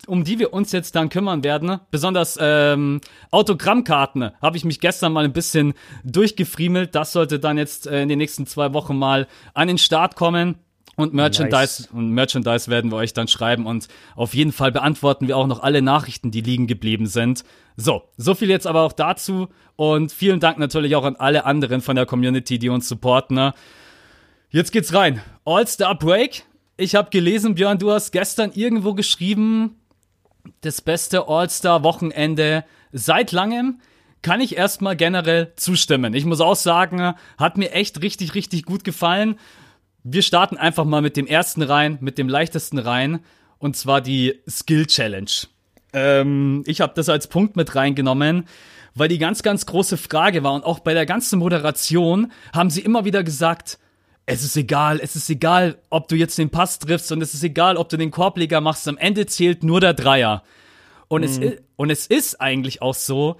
um 0.07 0.25
die 0.25 0.39
wir 0.39 0.53
uns 0.53 0.71
jetzt 0.73 0.95
dann 0.95 1.09
kümmern 1.09 1.43
werden. 1.45 1.81
Besonders 1.91 2.39
ähm, 2.41 3.01
Autogrammkarten 3.31 4.33
habe 4.43 4.57
ich 4.59 4.67
mich 4.67 4.81
gestern 4.81 5.15
mal 5.15 5.25
ein 5.25 5.33
bisschen 5.33 5.73
durchgefriemelt. 6.05 6.95
Das 6.95 7.13
sollte 7.13 7.39
dann 7.41 7.57
jetzt 7.57 7.87
äh, 7.87 8.03
in 8.03 8.11
den 8.11 8.19
nächsten 8.19 8.47
zwei 8.47 8.75
Wochen 8.75 8.97
mal 8.97 9.27
an 9.55 9.69
den 9.69 9.79
Start 9.79 10.15
kommen. 10.15 10.57
Und 10.99 11.15
Merchandise, 11.15 11.83
nice. 11.83 11.89
und 11.93 12.11
Merchandise 12.11 12.69
werden 12.69 12.91
wir 12.91 12.97
euch 12.97 13.12
dann 13.12 13.29
schreiben 13.29 13.67
und 13.67 13.87
auf 14.17 14.35
jeden 14.35 14.50
Fall 14.50 14.73
beantworten 14.73 15.29
wir 15.29 15.37
auch 15.37 15.47
noch 15.47 15.62
alle 15.62 15.81
Nachrichten, 15.81 16.33
die 16.33 16.41
liegen 16.41 16.67
geblieben 16.67 17.06
sind. 17.06 17.45
So, 17.77 18.03
so 18.17 18.35
viel 18.35 18.50
jetzt 18.50 18.67
aber 18.67 18.83
auch 18.83 18.93
dazu 18.93 19.47
und 19.77 20.11
vielen 20.11 20.41
Dank 20.41 20.59
natürlich 20.59 20.97
auch 20.97 21.05
an 21.05 21.15
alle 21.15 21.45
anderen 21.45 21.83
von 21.83 21.95
der 21.95 22.05
Community, 22.05 22.59
die 22.59 22.69
uns 22.69 22.89
supporten. 22.89 23.37
Ne? 23.37 23.55
Jetzt 24.50 24.73
geht's 24.73 24.93
rein. 24.93 25.23
All-Star 25.45 25.97
Break. 25.97 26.47
Ich 26.77 26.97
habe 26.97 27.11
gelesen, 27.11 27.55
Björn, 27.55 27.79
du 27.79 27.93
hast 27.93 28.11
gestern 28.11 28.50
irgendwo 28.53 28.95
geschrieben, 28.95 29.77
das 30.62 30.81
beste 30.81 31.29
All-Star-Wochenende 31.29 32.65
seit 32.91 33.31
langem 33.31 33.81
kann 34.23 34.41
ich 34.41 34.56
erstmal 34.56 34.97
generell 34.97 35.53
zustimmen. 35.55 36.12
Ich 36.15 36.25
muss 36.25 36.41
auch 36.41 36.56
sagen, 36.56 37.15
hat 37.39 37.56
mir 37.56 37.71
echt 37.71 38.03
richtig, 38.03 38.35
richtig 38.35 38.65
gut 38.65 38.83
gefallen. 38.83 39.39
Wir 40.11 40.23
starten 40.23 40.57
einfach 40.57 40.87
mal 40.87 41.03
mit 41.03 41.19
dem 41.19 41.27
ersten 41.27 41.61
rein, 41.61 41.99
mit 42.01 42.17
dem 42.17 42.31
leichtesten 42.31 42.79
rein, 42.79 43.21
und 43.59 43.77
zwar 43.77 44.01
die 44.01 44.41
Skill 44.49 44.87
Challenge. 44.87 45.31
Ähm, 45.93 46.65
ich 46.67 46.81
habe 46.81 46.95
das 46.97 47.11
als 47.11 47.27
Punkt 47.27 47.57
mit 47.57 47.75
reingenommen, 47.75 48.45
weil 48.95 49.09
die 49.09 49.19
ganz, 49.19 49.43
ganz 49.43 49.67
große 49.67 49.99
Frage 49.99 50.43
war 50.43 50.55
und 50.55 50.65
auch 50.65 50.79
bei 50.79 50.95
der 50.95 51.05
ganzen 51.05 51.39
Moderation 51.39 52.33
haben 52.55 52.71
sie 52.71 52.81
immer 52.81 53.05
wieder 53.05 53.23
gesagt, 53.23 53.79
es 54.25 54.43
ist 54.43 54.57
egal, 54.57 54.99
es 55.03 55.15
ist 55.15 55.29
egal, 55.29 55.77
ob 55.91 56.09
du 56.09 56.17
jetzt 56.17 56.38
den 56.38 56.49
Pass 56.49 56.79
triffst 56.79 57.12
und 57.12 57.21
es 57.21 57.35
ist 57.35 57.45
egal, 57.45 57.77
ob 57.77 57.91
du 57.91 57.99
den 57.99 58.11
Korbleger 58.11 58.62
machst, 58.62 58.88
am 58.88 58.97
Ende 58.97 59.27
zählt 59.27 59.62
nur 59.62 59.81
der 59.81 59.93
Dreier. 59.93 60.43
Und, 61.09 61.21
mhm. 61.21 61.43
es, 61.43 61.57
und 61.77 61.91
es 61.91 62.07
ist 62.07 62.41
eigentlich 62.41 62.81
auch 62.81 62.95
so, 62.95 63.37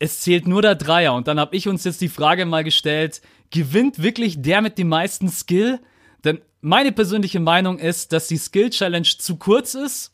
es 0.00 0.20
zählt 0.20 0.48
nur 0.48 0.62
der 0.62 0.74
Dreier. 0.74 1.14
Und 1.14 1.28
dann 1.28 1.38
habe 1.38 1.54
ich 1.54 1.68
uns 1.68 1.84
jetzt 1.84 2.00
die 2.00 2.08
Frage 2.08 2.44
mal 2.44 2.64
gestellt, 2.64 3.20
gewinnt 3.50 4.02
wirklich 4.02 4.42
der 4.42 4.62
mit 4.62 4.78
dem 4.78 4.88
meisten 4.88 5.28
Skill? 5.28 5.78
Denn 6.24 6.40
meine 6.60 6.92
persönliche 6.92 7.40
Meinung 7.40 7.78
ist, 7.78 8.12
dass 8.12 8.28
die 8.28 8.36
Skill 8.36 8.70
Challenge 8.70 9.08
zu 9.18 9.36
kurz 9.36 9.74
ist 9.74 10.12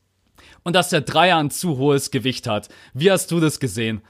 und 0.62 0.74
dass 0.74 0.90
der 0.90 1.02
Dreier 1.02 1.38
ein 1.38 1.50
zu 1.50 1.78
hohes 1.78 2.10
Gewicht 2.10 2.46
hat. 2.46 2.68
Wie 2.94 3.10
hast 3.10 3.30
du 3.30 3.40
das 3.40 3.60
gesehen? 3.60 4.02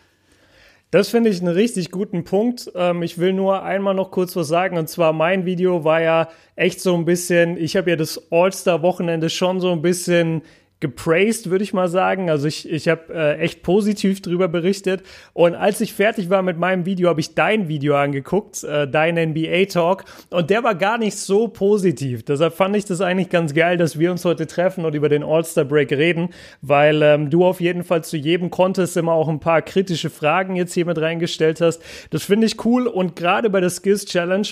Das 0.90 1.10
finde 1.10 1.28
ich 1.28 1.40
einen 1.40 1.52
richtig 1.52 1.90
guten 1.90 2.24
Punkt. 2.24 2.70
Ähm, 2.74 3.02
ich 3.02 3.18
will 3.18 3.34
nur 3.34 3.62
einmal 3.62 3.94
noch 3.94 4.10
kurz 4.10 4.34
was 4.36 4.48
sagen. 4.48 4.78
Und 4.78 4.88
zwar 4.88 5.12
mein 5.12 5.44
Video 5.44 5.84
war 5.84 6.00
ja 6.00 6.28
echt 6.56 6.80
so 6.80 6.94
ein 6.94 7.04
bisschen, 7.04 7.58
ich 7.58 7.76
habe 7.76 7.90
ja 7.90 7.96
das 7.96 8.30
All-Star-Wochenende 8.30 9.28
schon 9.28 9.60
so 9.60 9.70
ein 9.72 9.82
bisschen 9.82 10.42
gepraised, 10.80 11.50
würde 11.50 11.64
ich 11.64 11.72
mal 11.72 11.88
sagen. 11.88 12.30
Also 12.30 12.46
ich, 12.46 12.70
ich 12.70 12.88
habe 12.88 13.12
äh, 13.12 13.38
echt 13.38 13.62
positiv 13.62 14.22
drüber 14.22 14.48
berichtet. 14.48 15.02
Und 15.32 15.54
als 15.54 15.80
ich 15.80 15.92
fertig 15.92 16.30
war 16.30 16.42
mit 16.42 16.58
meinem 16.58 16.86
Video, 16.86 17.08
habe 17.08 17.20
ich 17.20 17.34
dein 17.34 17.68
Video 17.68 17.96
angeguckt, 17.96 18.62
äh, 18.62 18.86
dein 18.86 19.16
NBA-Talk. 19.16 20.04
Und 20.30 20.50
der 20.50 20.62
war 20.62 20.74
gar 20.74 20.98
nicht 20.98 21.16
so 21.16 21.48
positiv. 21.48 22.24
Deshalb 22.24 22.54
fand 22.54 22.76
ich 22.76 22.84
das 22.84 23.00
eigentlich 23.00 23.30
ganz 23.30 23.54
geil, 23.54 23.76
dass 23.76 23.98
wir 23.98 24.10
uns 24.10 24.24
heute 24.24 24.46
treffen 24.46 24.84
und 24.84 24.94
über 24.94 25.08
den 25.08 25.24
All-Star-Break 25.24 25.90
reden, 25.92 26.30
weil 26.62 27.02
ähm, 27.02 27.30
du 27.30 27.44
auf 27.44 27.60
jeden 27.60 27.82
Fall 27.82 28.04
zu 28.04 28.16
jedem 28.16 28.50
Contest 28.50 28.96
immer 28.96 29.12
auch 29.12 29.28
ein 29.28 29.40
paar 29.40 29.62
kritische 29.62 30.10
Fragen 30.10 30.54
jetzt 30.54 30.74
hier 30.74 30.86
mit 30.86 30.98
reingestellt 30.98 31.60
hast. 31.60 31.82
Das 32.10 32.22
finde 32.22 32.46
ich 32.46 32.64
cool. 32.64 32.86
Und 32.86 33.16
gerade 33.16 33.50
bei 33.50 33.60
der 33.60 33.70
Skills 33.70 34.04
Challenge 34.04 34.46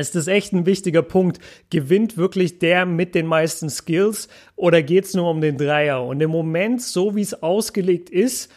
ist 0.00 0.14
das 0.14 0.26
echt 0.26 0.52
ein 0.52 0.66
wichtiger 0.66 1.02
Punkt. 1.02 1.38
Gewinnt 1.70 2.16
wirklich 2.16 2.58
der 2.58 2.86
mit 2.86 3.14
den 3.14 3.26
meisten 3.26 3.68
Skills 3.68 4.28
oder 4.56 4.82
geht 4.82 5.04
es 5.04 5.14
nur 5.14 5.30
um 5.30 5.40
den 5.40 5.58
Dreier? 5.58 6.04
Und 6.04 6.20
im 6.20 6.30
Moment, 6.30 6.82
so 6.82 7.14
wie 7.14 7.22
es 7.22 7.42
ausgelegt 7.42 8.10
ist, 8.10 8.50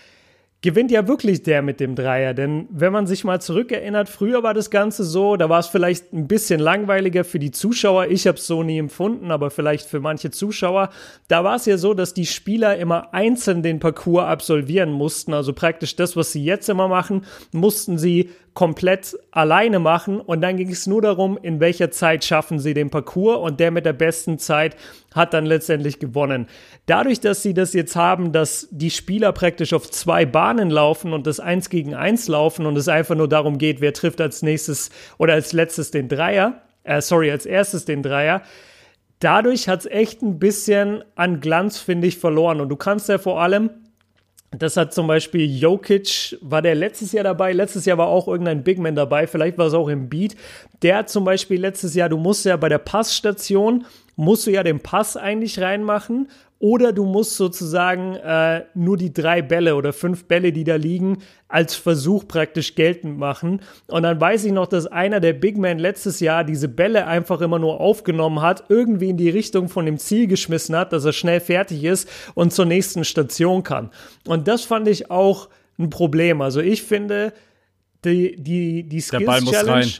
gewinnt 0.65 0.89
ja 0.89 1.07
wirklich 1.07 1.43
der 1.43 1.61
mit 1.61 1.79
dem 1.79 1.93
Dreier. 1.93 2.33
Denn 2.33 2.67
wenn 2.71 2.91
man 2.91 3.05
sich 3.05 3.23
mal 3.23 3.39
zurückerinnert, 3.39 4.09
früher 4.09 4.41
war 4.41 4.55
das 4.55 4.71
Ganze 4.71 5.03
so, 5.03 5.35
da 5.35 5.47
war 5.47 5.59
es 5.59 5.67
vielleicht 5.67 6.11
ein 6.11 6.27
bisschen 6.27 6.59
langweiliger 6.59 7.23
für 7.23 7.37
die 7.37 7.51
Zuschauer. 7.51 8.07
Ich 8.07 8.25
habe 8.25 8.39
es 8.39 8.47
so 8.47 8.63
nie 8.63 8.79
empfunden, 8.79 9.29
aber 9.29 9.51
vielleicht 9.51 9.87
für 9.87 9.99
manche 9.99 10.31
Zuschauer. 10.31 10.89
Da 11.27 11.43
war 11.43 11.57
es 11.57 11.67
ja 11.67 11.77
so, 11.77 11.93
dass 11.93 12.15
die 12.15 12.25
Spieler 12.25 12.77
immer 12.77 13.13
einzeln 13.13 13.61
den 13.61 13.79
Parcours 13.79 14.25
absolvieren 14.25 14.91
mussten. 14.91 15.35
Also 15.35 15.53
praktisch 15.53 15.95
das, 15.97 16.15
was 16.15 16.31
sie 16.31 16.43
jetzt 16.43 16.67
immer 16.67 16.87
machen, 16.87 17.25
mussten 17.51 17.99
sie 17.99 18.31
komplett 18.55 19.17
alleine 19.31 19.79
machen 19.79 20.21
und 20.21 20.39
dann 20.39 20.55
ging 20.55 20.71
es 20.71 20.87
nur 20.87 21.01
darum, 21.01 21.37
in 21.39 21.59
welcher 21.59 21.91
Zeit 21.91 22.23
schaffen 22.23 22.57
sie 22.57 22.73
den 22.73 22.89
Parcours 22.89 23.37
und 23.39 23.59
der 23.59 23.69
mit 23.69 23.85
der 23.85 23.93
besten 23.93 24.39
Zeit 24.39 24.77
hat 25.13 25.33
dann 25.33 25.45
letztendlich 25.45 25.99
gewonnen. 25.99 26.47
Dadurch, 26.85 27.19
dass 27.19 27.43
sie 27.43 27.53
das 27.53 27.73
jetzt 27.73 27.97
haben, 27.97 28.31
dass 28.31 28.69
die 28.71 28.91
Spieler 28.91 29.33
praktisch 29.33 29.73
auf 29.73 29.91
zwei 29.91 30.25
Bahnen 30.25 30.69
laufen 30.69 31.11
und 31.11 31.27
das 31.27 31.41
eins 31.41 31.69
gegen 31.69 31.95
eins 31.95 32.29
laufen 32.29 32.65
und 32.65 32.77
es 32.77 32.87
einfach 32.87 33.15
nur 33.15 33.27
darum 33.27 33.57
geht, 33.57 33.81
wer 33.81 33.91
trifft 33.93 34.21
als 34.21 34.41
nächstes 34.41 34.89
oder 35.17 35.33
als 35.33 35.51
letztes 35.51 35.91
den 35.91 36.07
Dreier, 36.07 36.61
äh, 36.85 37.01
sorry, 37.01 37.29
als 37.31 37.45
erstes 37.45 37.83
den 37.83 38.03
Dreier, 38.03 38.41
dadurch 39.19 39.67
hat 39.67 39.81
es 39.81 39.85
echt 39.87 40.21
ein 40.21 40.39
bisschen 40.39 41.03
an 41.15 41.41
Glanz, 41.41 41.77
finde 41.77 42.07
ich, 42.07 42.19
verloren. 42.19 42.61
Und 42.61 42.69
du 42.69 42.77
kannst 42.77 43.09
ja 43.09 43.17
vor 43.17 43.41
allem 43.41 43.69
das 44.51 44.77
hat 44.77 44.93
zum 44.93 45.07
Beispiel 45.07 45.45
Jokic, 45.45 46.37
war 46.41 46.61
der 46.61 46.75
letztes 46.75 47.11
Jahr 47.11 47.23
dabei? 47.23 47.51
Letztes 47.51 47.85
Jahr 47.85 47.97
war 47.97 48.07
auch 48.07 48.27
irgendein 48.27 48.63
Big 48.63 48.79
Man 48.79 48.95
dabei, 48.95 49.27
vielleicht 49.27 49.57
war 49.57 49.67
es 49.67 49.73
auch 49.73 49.87
im 49.87 50.09
Beat. 50.09 50.35
Der 50.81 50.97
hat 50.97 51.09
zum 51.09 51.25
Beispiel 51.25 51.59
letztes 51.59 51.93
Jahr, 51.95 52.09
du 52.09 52.17
musst 52.17 52.45
ja 52.45 52.55
bei 52.55 52.69
der 52.69 52.77
Passstation, 52.77 53.85
musst 54.15 54.47
du 54.47 54.51
ja 54.51 54.63
den 54.63 54.79
Pass 54.79 55.17
eigentlich 55.17 55.59
reinmachen 55.59 56.29
oder 56.59 56.93
du 56.93 57.05
musst 57.05 57.35
sozusagen 57.35 58.15
äh, 58.15 58.63
nur 58.73 58.97
die 58.97 59.11
drei 59.13 59.41
Bälle 59.41 59.75
oder 59.75 59.91
fünf 59.91 60.25
Bälle, 60.25 60.53
die 60.53 60.63
da 60.63 60.75
liegen, 60.75 61.17
als 61.47 61.75
Versuch 61.75 62.27
praktisch 62.27 62.75
geltend 62.75 63.17
machen. 63.17 63.61
Und 63.87 64.03
dann 64.03 64.19
weiß 64.19 64.45
ich 64.45 64.51
noch, 64.53 64.67
dass 64.67 64.87
einer 64.87 65.19
der 65.19 65.33
Big 65.33 65.57
Men 65.57 65.79
letztes 65.79 66.21
Jahr 66.21 66.43
diese 66.43 66.69
Bälle 66.69 67.07
einfach 67.07 67.41
immer 67.41 67.59
nur 67.59 67.81
aufgenommen 67.81 68.41
hat, 68.41 68.63
irgendwie 68.69 69.09
in 69.09 69.17
die 69.17 69.29
Richtung 69.29 69.67
von 69.67 69.85
dem 69.85 69.97
Ziel 69.97 70.27
geschmissen 70.27 70.75
hat, 70.75 70.93
dass 70.93 71.03
er 71.03 71.13
schnell 71.13 71.41
fertig 71.41 71.83
ist 71.83 72.09
und 72.35 72.53
zur 72.53 72.65
nächsten 72.65 73.03
Station 73.03 73.63
kann. 73.63 73.91
Und 74.25 74.47
das 74.47 74.63
fand 74.63 74.87
ich 74.87 75.11
auch 75.11 75.49
ein 75.77 75.89
Problem. 75.89 76.41
Also 76.41 76.61
ich 76.61 76.83
finde, 76.83 77.33
die, 78.05 78.35
die, 78.37 78.83
die 78.83 79.01
Skills 79.01 79.45
Challenge. 79.45 79.91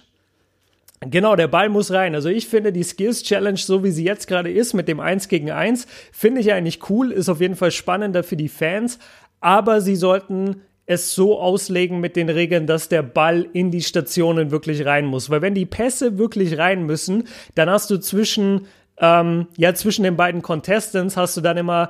Genau, 1.09 1.35
der 1.35 1.47
Ball 1.47 1.69
muss 1.69 1.91
rein. 1.91 2.15
Also 2.15 2.29
ich 2.29 2.47
finde 2.47 2.71
die 2.71 2.83
Skills 2.83 3.23
Challenge, 3.23 3.57
so 3.57 3.83
wie 3.83 3.91
sie 3.91 4.03
jetzt 4.03 4.27
gerade 4.27 4.51
ist, 4.51 4.73
mit 4.73 4.87
dem 4.87 4.99
1 4.99 5.27
gegen 5.27 5.51
1, 5.51 5.87
finde 6.11 6.41
ich 6.41 6.51
eigentlich 6.51 6.89
cool, 6.89 7.11
ist 7.11 7.29
auf 7.29 7.41
jeden 7.41 7.55
Fall 7.55 7.71
spannender 7.71 8.23
für 8.23 8.37
die 8.37 8.49
Fans, 8.49 8.99
aber 9.39 9.81
sie 9.81 9.95
sollten 9.95 10.61
es 10.87 11.13
so 11.15 11.39
auslegen 11.39 11.99
mit 11.99 12.15
den 12.15 12.29
Regeln, 12.29 12.67
dass 12.67 12.89
der 12.89 13.01
Ball 13.01 13.47
in 13.53 13.71
die 13.71 13.81
Stationen 13.81 14.51
wirklich 14.51 14.85
rein 14.85 15.05
muss. 15.05 15.29
Weil 15.29 15.41
wenn 15.41 15.55
die 15.55 15.65
Pässe 15.65 16.17
wirklich 16.17 16.57
rein 16.57 16.85
müssen, 16.85 17.27
dann 17.55 17.69
hast 17.69 17.89
du 17.89 17.97
zwischen, 17.97 18.67
ähm, 18.99 19.47
ja, 19.57 19.73
zwischen 19.73 20.03
den 20.03 20.15
beiden 20.15 20.41
Contestants 20.41 21.17
hast 21.17 21.37
du 21.37 21.41
dann 21.41 21.57
immer 21.57 21.89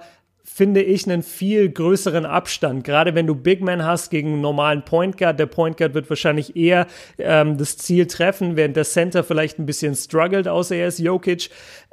finde 0.55 0.81
ich, 0.81 1.05
einen 1.05 1.21
viel 1.21 1.67
größeren 1.67 2.25
Abstand. 2.25 2.85
Gerade 2.85 3.13
wenn 3.13 3.27
du 3.27 3.35
Big 3.35 3.59
Man 3.59 3.83
hast 3.83 4.09
gegen 4.09 4.29
einen 4.29 4.41
normalen 4.41 4.85
Point 4.85 5.17
Guard. 5.17 5.37
Der 5.37 5.47
Point 5.47 5.75
Guard 5.75 5.93
wird 5.95 6.09
wahrscheinlich 6.09 6.55
eher 6.55 6.87
ähm, 7.17 7.57
das 7.57 7.75
Ziel 7.75 8.07
treffen, 8.07 8.55
während 8.55 8.77
der 8.77 8.85
Center 8.85 9.25
vielleicht 9.25 9.59
ein 9.59 9.65
bisschen 9.65 9.95
struggelt, 9.95 10.47
außer 10.47 10.77
er 10.77 10.87
ist 10.87 10.99
Jokic. 10.99 11.49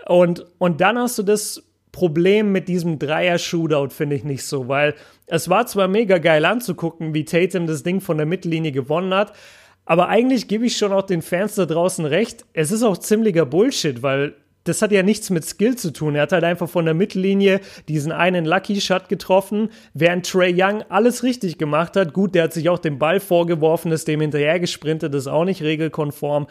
Und, 0.07 0.47
und 0.59 0.81
dann 0.81 0.97
hast 0.97 1.19
du 1.19 1.25
das 1.25 1.64
Problem 1.90 2.52
mit 2.52 2.69
diesem 2.69 3.00
Dreier-Shootout, 3.00 3.88
finde 3.88 4.14
ich 4.14 4.23
nicht 4.23 4.45
so, 4.45 4.69
weil 4.69 4.95
es 5.26 5.49
war 5.49 5.66
zwar 5.66 5.88
mega 5.88 6.19
geil 6.19 6.45
anzugucken, 6.45 7.14
wie 7.14 7.25
Tatum 7.25 7.66
das 7.66 7.83
Ding 7.83 8.00
von 8.00 8.16
der 8.16 8.26
Mittellinie 8.26 8.71
gewonnen 8.71 9.12
hat, 9.12 9.33
aber 9.87 10.09
eigentlich 10.09 10.47
gebe 10.47 10.66
ich 10.66 10.76
schon 10.76 10.92
auch 10.92 11.02
den 11.02 11.23
Fans 11.23 11.57
da 11.57 11.66
draußen 11.66 12.04
recht. 12.04 12.45
Es 12.52 12.71
ist 12.71 12.85
auch 12.85 12.97
ziemlicher 12.97 13.45
Bullshit, 13.45 14.04
weil 14.04 14.37
das 14.64 14.83
hat 14.83 14.92
ja 14.92 15.02
nichts 15.02 15.31
mit 15.31 15.45
Skill 15.45 15.76
zu 15.76 15.92
tun. 15.92 16.14
Er 16.14 16.23
hat 16.23 16.33
halt 16.33 16.45
einfach 16.45 16.69
von 16.69 16.85
der 16.85 16.95
Mittellinie 16.95 17.61
diesen 17.88 18.12
einen 18.12 18.45
Lucky 18.45 18.81
Shot 18.81 19.09
getroffen, 19.09 19.71
während 19.95 20.28
Trey 20.28 20.54
Young 20.57 20.83
alles 20.88 21.23
richtig 21.23 21.59
gemacht 21.59 21.97
hat. 21.97 22.12
Gut, 22.12 22.35
der 22.35 22.45
hat 22.45 22.52
sich 22.52 22.69
auch 22.69 22.78
den 22.78 22.99
Ball 22.99 23.21
vorgeworfen, 23.21 23.90
ist 23.92 24.09
dem 24.09 24.21
hinterher 24.21 24.61
gesprintet, 24.61 25.14
das 25.14 25.23
ist 25.23 25.28
auch 25.28 25.45
nicht 25.45 25.62
regelkonform. 25.62 26.47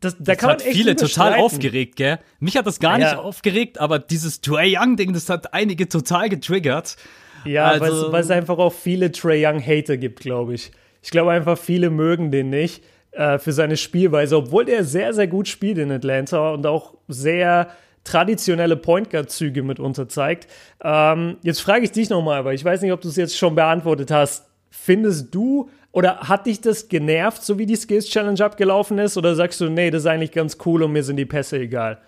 Das, 0.00 0.16
da 0.16 0.24
das 0.32 0.38
kann 0.38 0.50
hat 0.50 0.62
viele 0.62 0.96
total 0.96 1.34
aufgeregt, 1.34 1.96
gell? 1.96 2.18
Mich 2.40 2.56
hat 2.56 2.66
das 2.66 2.80
gar 2.80 2.98
ja. 2.98 3.10
nicht 3.10 3.18
aufgeregt, 3.18 3.78
aber 3.78 3.98
dieses 3.98 4.40
Trey 4.40 4.76
Young-Ding, 4.76 5.12
das 5.12 5.28
hat 5.28 5.52
einige 5.52 5.88
total 5.88 6.30
getriggert. 6.30 6.96
Ja, 7.44 7.66
also, 7.66 8.10
weil 8.10 8.22
es 8.22 8.30
einfach 8.30 8.58
auch 8.58 8.72
viele 8.72 9.12
Trey 9.12 9.46
Young-Hater 9.46 9.98
gibt, 9.98 10.20
glaube 10.20 10.54
ich. 10.54 10.72
Ich 11.02 11.10
glaube 11.10 11.32
einfach, 11.32 11.58
viele 11.58 11.90
mögen 11.90 12.30
den 12.30 12.50
nicht 12.50 12.82
äh, 13.12 13.38
für 13.38 13.52
seine 13.52 13.76
Spielweise, 13.76 14.36
obwohl 14.36 14.64
der 14.64 14.84
sehr, 14.84 15.12
sehr 15.12 15.26
gut 15.26 15.48
spielt 15.48 15.78
in 15.78 15.90
Atlanta 15.90 16.50
und 16.52 16.66
auch 16.66 16.94
sehr 17.08 17.68
traditionelle 18.04 18.76
Point 18.76 19.10
Guard 19.10 19.30
Züge 19.30 19.62
mitunter 19.62 20.08
zeigt. 20.08 20.48
Ähm, 20.82 21.36
jetzt 21.42 21.60
frage 21.60 21.84
ich 21.84 21.92
dich 21.92 22.08
nochmal, 22.08 22.44
weil 22.44 22.54
ich 22.54 22.64
weiß 22.64 22.82
nicht, 22.82 22.92
ob 22.92 23.00
du 23.00 23.08
es 23.08 23.16
jetzt 23.16 23.36
schon 23.36 23.54
beantwortet 23.54 24.10
hast. 24.10 24.46
Findest 24.70 25.34
du 25.34 25.68
oder 25.92 26.20
hat 26.20 26.46
dich 26.46 26.60
das 26.60 26.88
genervt, 26.88 27.42
so 27.42 27.58
wie 27.58 27.66
die 27.66 27.76
Skills 27.76 28.08
Challenge 28.08 28.42
abgelaufen 28.44 28.98
ist? 28.98 29.16
Oder 29.16 29.34
sagst 29.34 29.60
du, 29.60 29.68
nee, 29.68 29.90
das 29.90 30.02
ist 30.02 30.06
eigentlich 30.06 30.32
ganz 30.32 30.56
cool 30.64 30.82
und 30.82 30.92
mir 30.92 31.02
sind 31.02 31.16
die 31.16 31.26
Pässe 31.26 31.58
egal? 31.58 31.98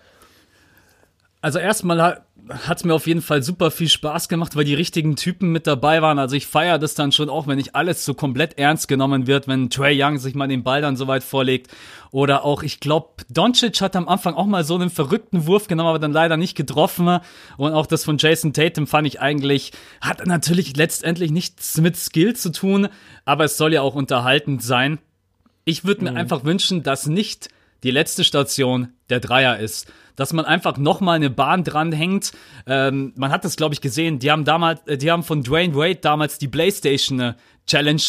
Also 1.41 1.59
erstmal 1.59 2.21
hat 2.49 2.83
mir 2.83 2.93
auf 2.93 3.07
jeden 3.07 3.21
Fall 3.21 3.41
super 3.41 3.71
viel 3.71 3.87
Spaß 3.87 4.27
gemacht, 4.27 4.55
weil 4.55 4.65
die 4.65 4.73
richtigen 4.73 5.15
Typen 5.15 5.51
mit 5.51 5.65
dabei 5.65 6.01
waren. 6.01 6.19
Also 6.19 6.35
ich 6.35 6.47
feiere 6.47 6.77
das 6.77 6.93
dann 6.93 7.11
schon 7.11 7.29
auch, 7.29 7.47
wenn 7.47 7.57
nicht 7.57 7.75
alles 7.75 8.03
so 8.03 8.13
komplett 8.13 8.57
ernst 8.57 8.87
genommen 8.87 9.27
wird, 9.27 9.47
wenn 9.47 9.69
Trey 9.69 10.01
Young 10.01 10.17
sich 10.17 10.35
mal 10.35 10.47
den 10.47 10.63
Ball 10.63 10.81
dann 10.81 10.97
so 10.97 11.07
weit 11.07 11.23
vorlegt. 11.23 11.71
Oder 12.11 12.43
auch, 12.43 12.63
ich 12.63 12.79
glaube, 12.79 13.23
Doncic 13.29 13.81
hat 13.81 13.95
am 13.95 14.07
Anfang 14.07 14.35
auch 14.35 14.45
mal 14.45 14.63
so 14.63 14.75
einen 14.75 14.89
verrückten 14.89 15.47
Wurf 15.47 15.67
genommen, 15.67 15.89
aber 15.89 15.99
dann 15.99 16.11
leider 16.11 16.35
nicht 16.35 16.55
getroffen. 16.55 17.19
Und 17.57 17.73
auch 17.73 17.85
das 17.85 18.03
von 18.03 18.17
Jason 18.17 18.51
Tatum 18.51 18.87
fand 18.87 19.07
ich 19.07 19.21
eigentlich, 19.21 19.71
hat 20.01 20.25
natürlich 20.25 20.75
letztendlich 20.75 21.31
nichts 21.31 21.77
mit 21.79 21.95
Skill 21.95 22.35
zu 22.35 22.51
tun, 22.51 22.89
aber 23.25 23.45
es 23.45 23.57
soll 23.57 23.73
ja 23.73 23.81
auch 23.81 23.95
unterhaltend 23.95 24.61
sein. 24.61 24.99
Ich 25.65 25.85
würde 25.85 26.03
mir 26.03 26.11
mhm. 26.11 26.17
einfach 26.17 26.43
wünschen, 26.43 26.83
dass 26.83 27.07
nicht 27.07 27.47
die 27.83 27.91
letzte 27.91 28.23
Station 28.23 28.89
der 29.09 29.21
Dreier 29.21 29.59
ist 29.59 29.91
dass 30.15 30.33
man 30.33 30.45
einfach 30.45 30.77
nochmal 30.77 31.15
eine 31.15 31.29
Bahn 31.29 31.63
dranhängt. 31.63 32.31
Ähm, 32.65 33.13
man 33.15 33.31
hat 33.31 33.45
das, 33.45 33.55
glaube 33.55 33.73
ich, 33.73 33.81
gesehen. 33.81 34.19
Die 34.19 34.31
haben 34.31 34.45
damals, 34.45 34.85
äh, 34.87 34.97
die 34.97 35.11
haben 35.11 35.23
von 35.23 35.43
Dwayne 35.43 35.75
Wade 35.75 35.95
damals 35.95 36.37
die 36.37 36.47
PlayStation 36.47 37.19
äh, 37.19 37.33
Challenge 37.65 38.01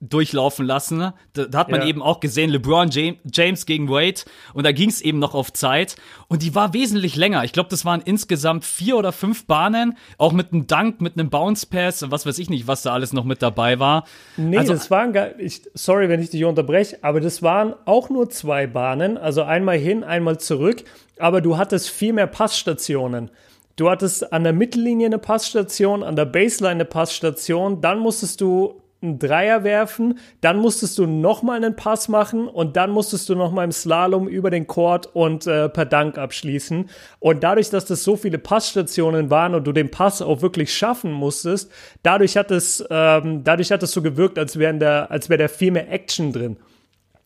durchlaufen 0.00 0.66
lassen. 0.66 1.12
Da, 1.32 1.44
da 1.46 1.58
hat 1.58 1.70
man 1.70 1.80
ja. 1.80 1.86
eben 1.86 2.02
auch 2.02 2.20
gesehen, 2.20 2.50
LeBron 2.50 2.90
James 2.90 3.66
gegen 3.66 3.88
Wade 3.88 4.22
und 4.54 4.64
da 4.64 4.72
ging 4.72 4.88
es 4.88 5.00
eben 5.00 5.18
noch 5.18 5.34
auf 5.34 5.52
Zeit 5.52 5.96
und 6.28 6.42
die 6.42 6.54
war 6.54 6.74
wesentlich 6.74 7.16
länger. 7.16 7.44
Ich 7.44 7.52
glaube, 7.52 7.70
das 7.70 7.84
waren 7.84 8.02
insgesamt 8.04 8.64
vier 8.64 8.96
oder 8.96 9.12
fünf 9.12 9.46
Bahnen, 9.46 9.96
auch 10.18 10.32
mit 10.32 10.52
einem 10.52 10.66
Dunk, 10.66 11.00
mit 11.00 11.18
einem 11.18 11.30
Bounce 11.30 11.66
Pass 11.66 12.02
und 12.02 12.10
was 12.10 12.26
weiß 12.26 12.38
ich 12.38 12.50
nicht, 12.50 12.66
was 12.66 12.82
da 12.82 12.92
alles 12.92 13.12
noch 13.12 13.24
mit 13.24 13.42
dabei 13.42 13.78
war. 13.78 14.04
Nee, 14.36 14.58
also, 14.58 14.74
das 14.74 14.90
waren 14.90 15.12
gar 15.12 15.38
ich, 15.38 15.62
sorry, 15.74 16.08
wenn 16.08 16.20
ich 16.20 16.30
dich 16.30 16.44
unterbreche, 16.44 16.98
aber 17.02 17.20
das 17.20 17.42
waren 17.42 17.74
auch 17.86 18.10
nur 18.10 18.28
zwei 18.28 18.66
Bahnen, 18.66 19.16
also 19.16 19.42
einmal 19.42 19.78
hin, 19.78 20.04
einmal 20.04 20.38
zurück 20.38 20.84
aber 21.18 21.40
du 21.40 21.56
hattest 21.56 21.90
viel 21.90 22.12
mehr 22.12 22.26
Passstationen. 22.26 23.30
Du 23.76 23.90
hattest 23.90 24.32
an 24.32 24.44
der 24.44 24.52
Mittellinie 24.52 25.06
eine 25.06 25.18
Passstation, 25.18 26.02
an 26.02 26.16
der 26.16 26.24
Baseline 26.24 26.72
eine 26.72 26.84
Passstation, 26.84 27.80
dann 27.80 27.98
musstest 27.98 28.40
du 28.40 28.80
einen 29.06 29.18
Dreier 29.18 29.64
werfen, 29.64 30.18
dann 30.40 30.58
musstest 30.58 30.98
du 30.98 31.06
nochmal 31.06 31.56
einen 31.56 31.76
Pass 31.76 32.08
machen 32.08 32.48
und 32.48 32.76
dann 32.76 32.90
musstest 32.90 33.28
du 33.28 33.34
nochmal 33.34 33.64
im 33.64 33.72
Slalom 33.72 34.28
über 34.28 34.50
den 34.50 34.66
Court 34.66 35.06
und 35.14 35.46
äh, 35.46 35.68
per 35.68 35.86
Dank 35.86 36.18
abschließen. 36.18 36.90
Und 37.18 37.42
dadurch, 37.42 37.70
dass 37.70 37.86
das 37.86 38.04
so 38.04 38.16
viele 38.16 38.38
Passstationen 38.38 39.30
waren 39.30 39.54
und 39.54 39.64
du 39.64 39.72
den 39.72 39.90
Pass 39.90 40.20
auch 40.22 40.42
wirklich 40.42 40.74
schaffen 40.74 41.12
musstest, 41.12 41.70
dadurch 42.02 42.36
hat 42.36 42.50
es, 42.50 42.84
ähm, 42.90 43.44
dadurch 43.44 43.70
hat 43.70 43.82
es 43.82 43.92
so 43.92 44.02
gewirkt, 44.02 44.38
als 44.38 44.58
wäre 44.58 44.76
da, 44.78 45.04
als 45.04 45.28
da 45.28 45.48
viel 45.48 45.70
mehr 45.70 45.90
Action 45.90 46.32
drin. 46.32 46.56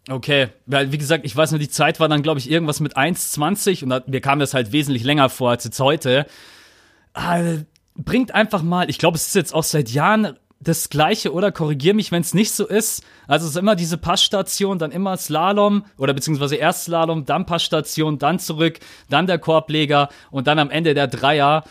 Okay, 0.09 0.49
weil 0.67 0.93
wie 0.93 0.99
gesagt, 0.99 1.25
ich 1.25 1.37
weiß 1.37 1.51
nur, 1.51 1.61
die 1.61 1.69
Zeit 1.69 2.01
war 2.01 2.09
dann, 2.09 2.23
glaube 2.23 2.41
ich, 2.41 2.51
irgendwas 2.51 2.81
mit 2.81 2.97
1,20 2.97 3.85
und 3.85 4.09
mir 4.09 4.21
kam 4.21 4.39
das 4.39 4.55
halt 4.55 4.73
wesentlich 4.73 5.05
länger 5.05 5.29
vor 5.29 5.51
als 5.51 5.65
jetzt 5.65 5.79
heute. 5.79 6.27
Also, 7.13 7.65
bringt 7.97 8.35
einfach 8.35 8.63
mal, 8.63 8.89
ich 8.89 8.99
glaube, 8.99 9.17
es 9.17 9.29
ist 9.29 9.35
jetzt 9.35 9.55
auch 9.55 9.63
seit 9.63 9.91
Jahren 9.91 10.37
das 10.61 10.91
Gleiche 10.91 11.33
oder 11.33 11.53
korrigier 11.53 11.95
mich, 11.95 12.13
wenn 12.13 12.21
es 12.21 12.35
nicht 12.35 12.53
so 12.53 12.67
ist. 12.67 13.03
Also 13.27 13.47
es 13.47 13.53
ist 13.53 13.57
immer 13.57 13.77
diese 13.77 13.97
Passstation, 13.97 14.79
dann 14.79 14.93
immer 14.93 15.17
Slalom 15.17 15.85
oder 15.97 16.13
beziehungsweise 16.13 16.57
erst 16.57 16.85
Slalom, 16.85 17.25
dann 17.25 17.47
Passstation, 17.47 18.19
dann 18.19 18.39
zurück, 18.39 18.79
dann 19.09 19.27
der 19.27 19.39
Korbleger 19.39 20.11
und 20.31 20.47
dann 20.47 20.59
am 20.59 20.71
Ende 20.71 20.93
der 20.95 21.07
Dreier. 21.07 21.65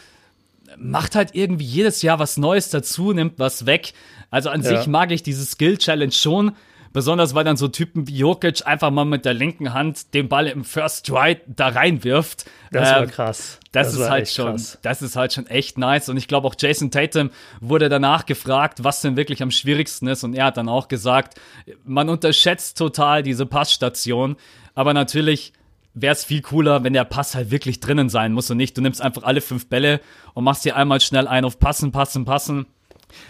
Macht 0.77 1.15
halt 1.15 1.34
irgendwie 1.34 1.65
jedes 1.65 2.01
Jahr 2.01 2.19
was 2.19 2.38
Neues 2.38 2.69
dazu, 2.69 3.13
nimmt 3.13 3.38
was 3.38 3.65
weg. 3.65 3.93
Also 4.31 4.50
an 4.50 4.62
ja. 4.62 4.77
sich 4.77 4.88
mag 4.88 5.12
ich 5.12 5.24
diese 5.24 5.46
Skill 5.46 5.77
Challenge 5.77 6.12
schon, 6.12 6.51
Besonders 6.91 7.36
weil 7.36 7.43
dann 7.43 7.58
so 7.58 7.67
Typen 7.67 8.08
wie 8.08 8.17
Jokic 8.17 8.65
einfach 8.65 8.89
mal 8.89 9.05
mit 9.05 9.25
der 9.25 9.34
linken 9.34 9.74
Hand 9.74 10.13
den 10.13 10.27
Ball 10.27 10.48
im 10.48 10.63
First 10.63 11.08
Stride 11.08 11.41
da 11.48 11.67
reinwirft. 11.67 12.46
Das 12.72 12.91
war 12.91 13.03
Ähm, 13.03 13.10
krass. 13.10 13.60
das, 13.72 13.93
ist 13.93 14.10
halt 14.10 14.27
schon, 14.29 14.51
krass. 14.51 14.79
das 14.81 15.01
ist 15.01 15.15
halt 15.15 15.34
schon 15.34 15.48
echt 15.48 15.77
nice. 15.77 16.10
Und 16.10 16.17
ich 16.17 16.27
glaube 16.27 16.48
auch 16.48 16.55
Jason 16.58 16.89
Tatum 16.89 17.29
wurde 17.62 17.89
danach 17.89 18.25
gefragt, 18.25 18.84
was 18.84 19.01
denn 19.01 19.17
wirklich 19.17 19.43
am 19.43 19.51
schwierigsten 19.51 20.08
ist. 20.08 20.24
Und 20.24 20.34
er 20.34 20.46
hat 20.46 20.58
dann 20.58 20.69
auch 20.69 20.88
gesagt, 20.88 21.39
man 21.84 22.10
unterschätzt 22.10 22.77
total 22.77 23.22
diese 23.24 23.46
Passstation. 23.46 24.36
Aber 24.74 24.93
natürlich 24.93 25.53
wäre 25.93 26.13
es 26.13 26.24
viel 26.24 26.41
cooler, 26.41 26.84
wenn 26.84 26.93
der 26.93 27.03
Pass 27.03 27.36
halt 27.36 27.51
wirklich 27.51 27.79
drinnen 27.79 28.10
sein 28.10 28.34
muss 28.34 28.50
und 28.50 28.58
nicht, 28.58 28.77
du 28.77 28.81
nimmst 28.81 29.01
einfach 29.01 29.24
alle 29.24 29.41
fünf 29.41 29.67
Bälle 29.69 30.01
und 30.34 30.43
machst 30.43 30.65
dir 30.65 30.75
einmal 30.75 31.01
schnell 31.01 31.27
ein 31.27 31.46
auf 31.46 31.60
passen, 31.60 31.91
passen, 31.91 32.25
passen. 32.25 32.65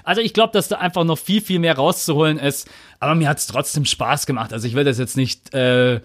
Also 0.04 0.22
ich 0.22 0.34
glaube, 0.34 0.54
dass 0.54 0.68
da 0.68 0.78
einfach 0.78 1.04
noch 1.04 1.18
viel, 1.18 1.42
viel 1.42 1.60
mehr 1.60 1.76
rauszuholen 1.76 2.38
ist. 2.38 2.70
Aber 3.00 3.16
mir 3.16 3.30
hat 3.30 3.38
es 3.38 3.48
trotzdem 3.48 3.86
Spaß 3.86 4.26
gemacht. 4.26 4.54
Also 4.54 4.68
ich 4.68 4.76
will 4.76 4.84
das 4.84 4.98
jetzt 4.98 5.18
nicht 5.18 5.54
äh, 5.54 6.02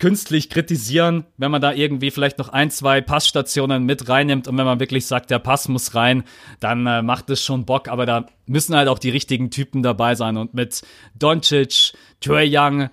künstlich 0.00 0.48
kritisieren, 0.48 1.24
wenn 1.36 1.50
man 1.50 1.60
da 1.60 1.72
irgendwie 1.72 2.10
vielleicht 2.10 2.38
noch 2.38 2.48
ein, 2.48 2.70
zwei 2.70 3.00
Passstationen 3.02 3.84
mit 3.84 4.08
reinnimmt 4.08 4.48
und 4.48 4.58
wenn 4.58 4.64
man 4.64 4.80
wirklich 4.80 5.06
sagt, 5.06 5.30
der 5.30 5.38
Pass 5.38 5.68
muss 5.68 5.94
rein, 5.94 6.24
dann 6.58 6.86
äh, 6.86 7.02
macht 7.02 7.28
es 7.30 7.44
schon 7.44 7.66
Bock, 7.66 7.86
aber 7.86 8.06
da 8.06 8.26
müssen 8.46 8.74
halt 8.74 8.88
auch 8.88 8.98
die 8.98 9.10
richtigen 9.10 9.50
Typen 9.50 9.82
dabei 9.82 10.14
sein 10.14 10.38
und 10.38 10.54
mit 10.54 10.82
Doncic, 11.14 11.92
Trae 12.20 12.48
Young, 12.50 12.88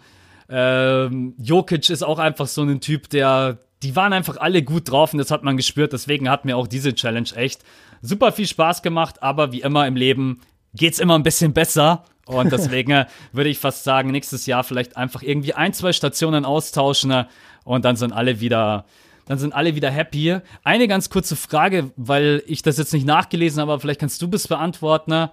ähm, 0.49 1.33
Jokic 1.39 1.89
ist 1.89 2.03
auch 2.03 2.19
einfach 2.19 2.47
so 2.47 2.61
ein 2.61 2.81
Typ, 2.81 3.09
der, 3.09 3.57
die 3.83 3.95
waren 3.95 4.11
einfach 4.11 4.35
alle 4.37 4.61
gut 4.61 4.91
drauf 4.91 5.13
und 5.13 5.19
das 5.19 5.31
hat 5.31 5.43
man 5.43 5.55
gespürt, 5.55 5.93
deswegen 5.93 6.29
hat 6.29 6.43
mir 6.43 6.57
auch 6.57 6.67
diese 6.67 6.93
Challenge 6.93 7.29
echt 7.35 7.63
super 8.01 8.31
viel 8.31 8.47
Spaß 8.47 8.81
gemacht, 8.81 9.21
aber 9.23 9.51
wie 9.51 9.61
immer 9.61 9.87
im 9.87 9.95
Leben 9.95 10.41
geht's 10.73 10.99
immer 10.99 11.15
ein 11.15 11.23
bisschen 11.23 11.53
besser 11.53 12.03
und 12.25 12.51
deswegen 12.51 13.05
würde 13.31 13.49
ich 13.49 13.59
fast 13.59 13.83
sagen, 13.83 14.11
nächstes 14.11 14.45
Jahr 14.45 14.63
vielleicht 14.63 14.97
einfach 14.97 15.21
irgendwie 15.23 15.53
ein, 15.53 15.73
zwei 15.73 15.93
Stationen 15.93 16.45
austauschen 16.45 17.11
äh, 17.11 17.25
und 17.63 17.85
dann 17.85 17.95
sind 17.95 18.13
alle 18.13 18.39
wieder, 18.39 18.85
dann 19.25 19.37
sind 19.37 19.53
alle 19.53 19.75
wieder 19.75 19.89
happy. 19.89 20.37
Eine 20.63 20.87
ganz 20.87 21.09
kurze 21.09 21.35
Frage, 21.35 21.91
weil 21.95 22.43
ich 22.45 22.61
das 22.61 22.77
jetzt 22.77 22.93
nicht 22.93 23.05
nachgelesen 23.05 23.61
habe, 23.61 23.73
aber 23.73 23.81
vielleicht 23.81 23.99
kannst 23.99 24.21
du 24.21 24.29
es 24.31 24.47
beantworten. 24.47 25.29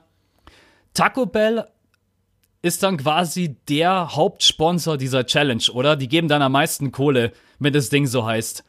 Taco 0.94 1.26
Bell 1.26 1.66
ist 2.62 2.83
dann 2.83 2.97
quasi 2.97 3.56
der 3.68 4.14
Hauptsponsor 4.16 4.97
dieser 4.97 5.26
Challenge, 5.26 5.64
oder? 5.73 5.97
Die 5.97 6.09
geben 6.09 6.28
dann 6.28 6.42
am 6.42 6.52
meisten 6.52 6.92
Kohle, 6.92 7.33
wenn 7.59 7.73
das 7.73 7.90
Ding 7.90 8.06
so 8.06 8.25
heißt. 8.25 8.64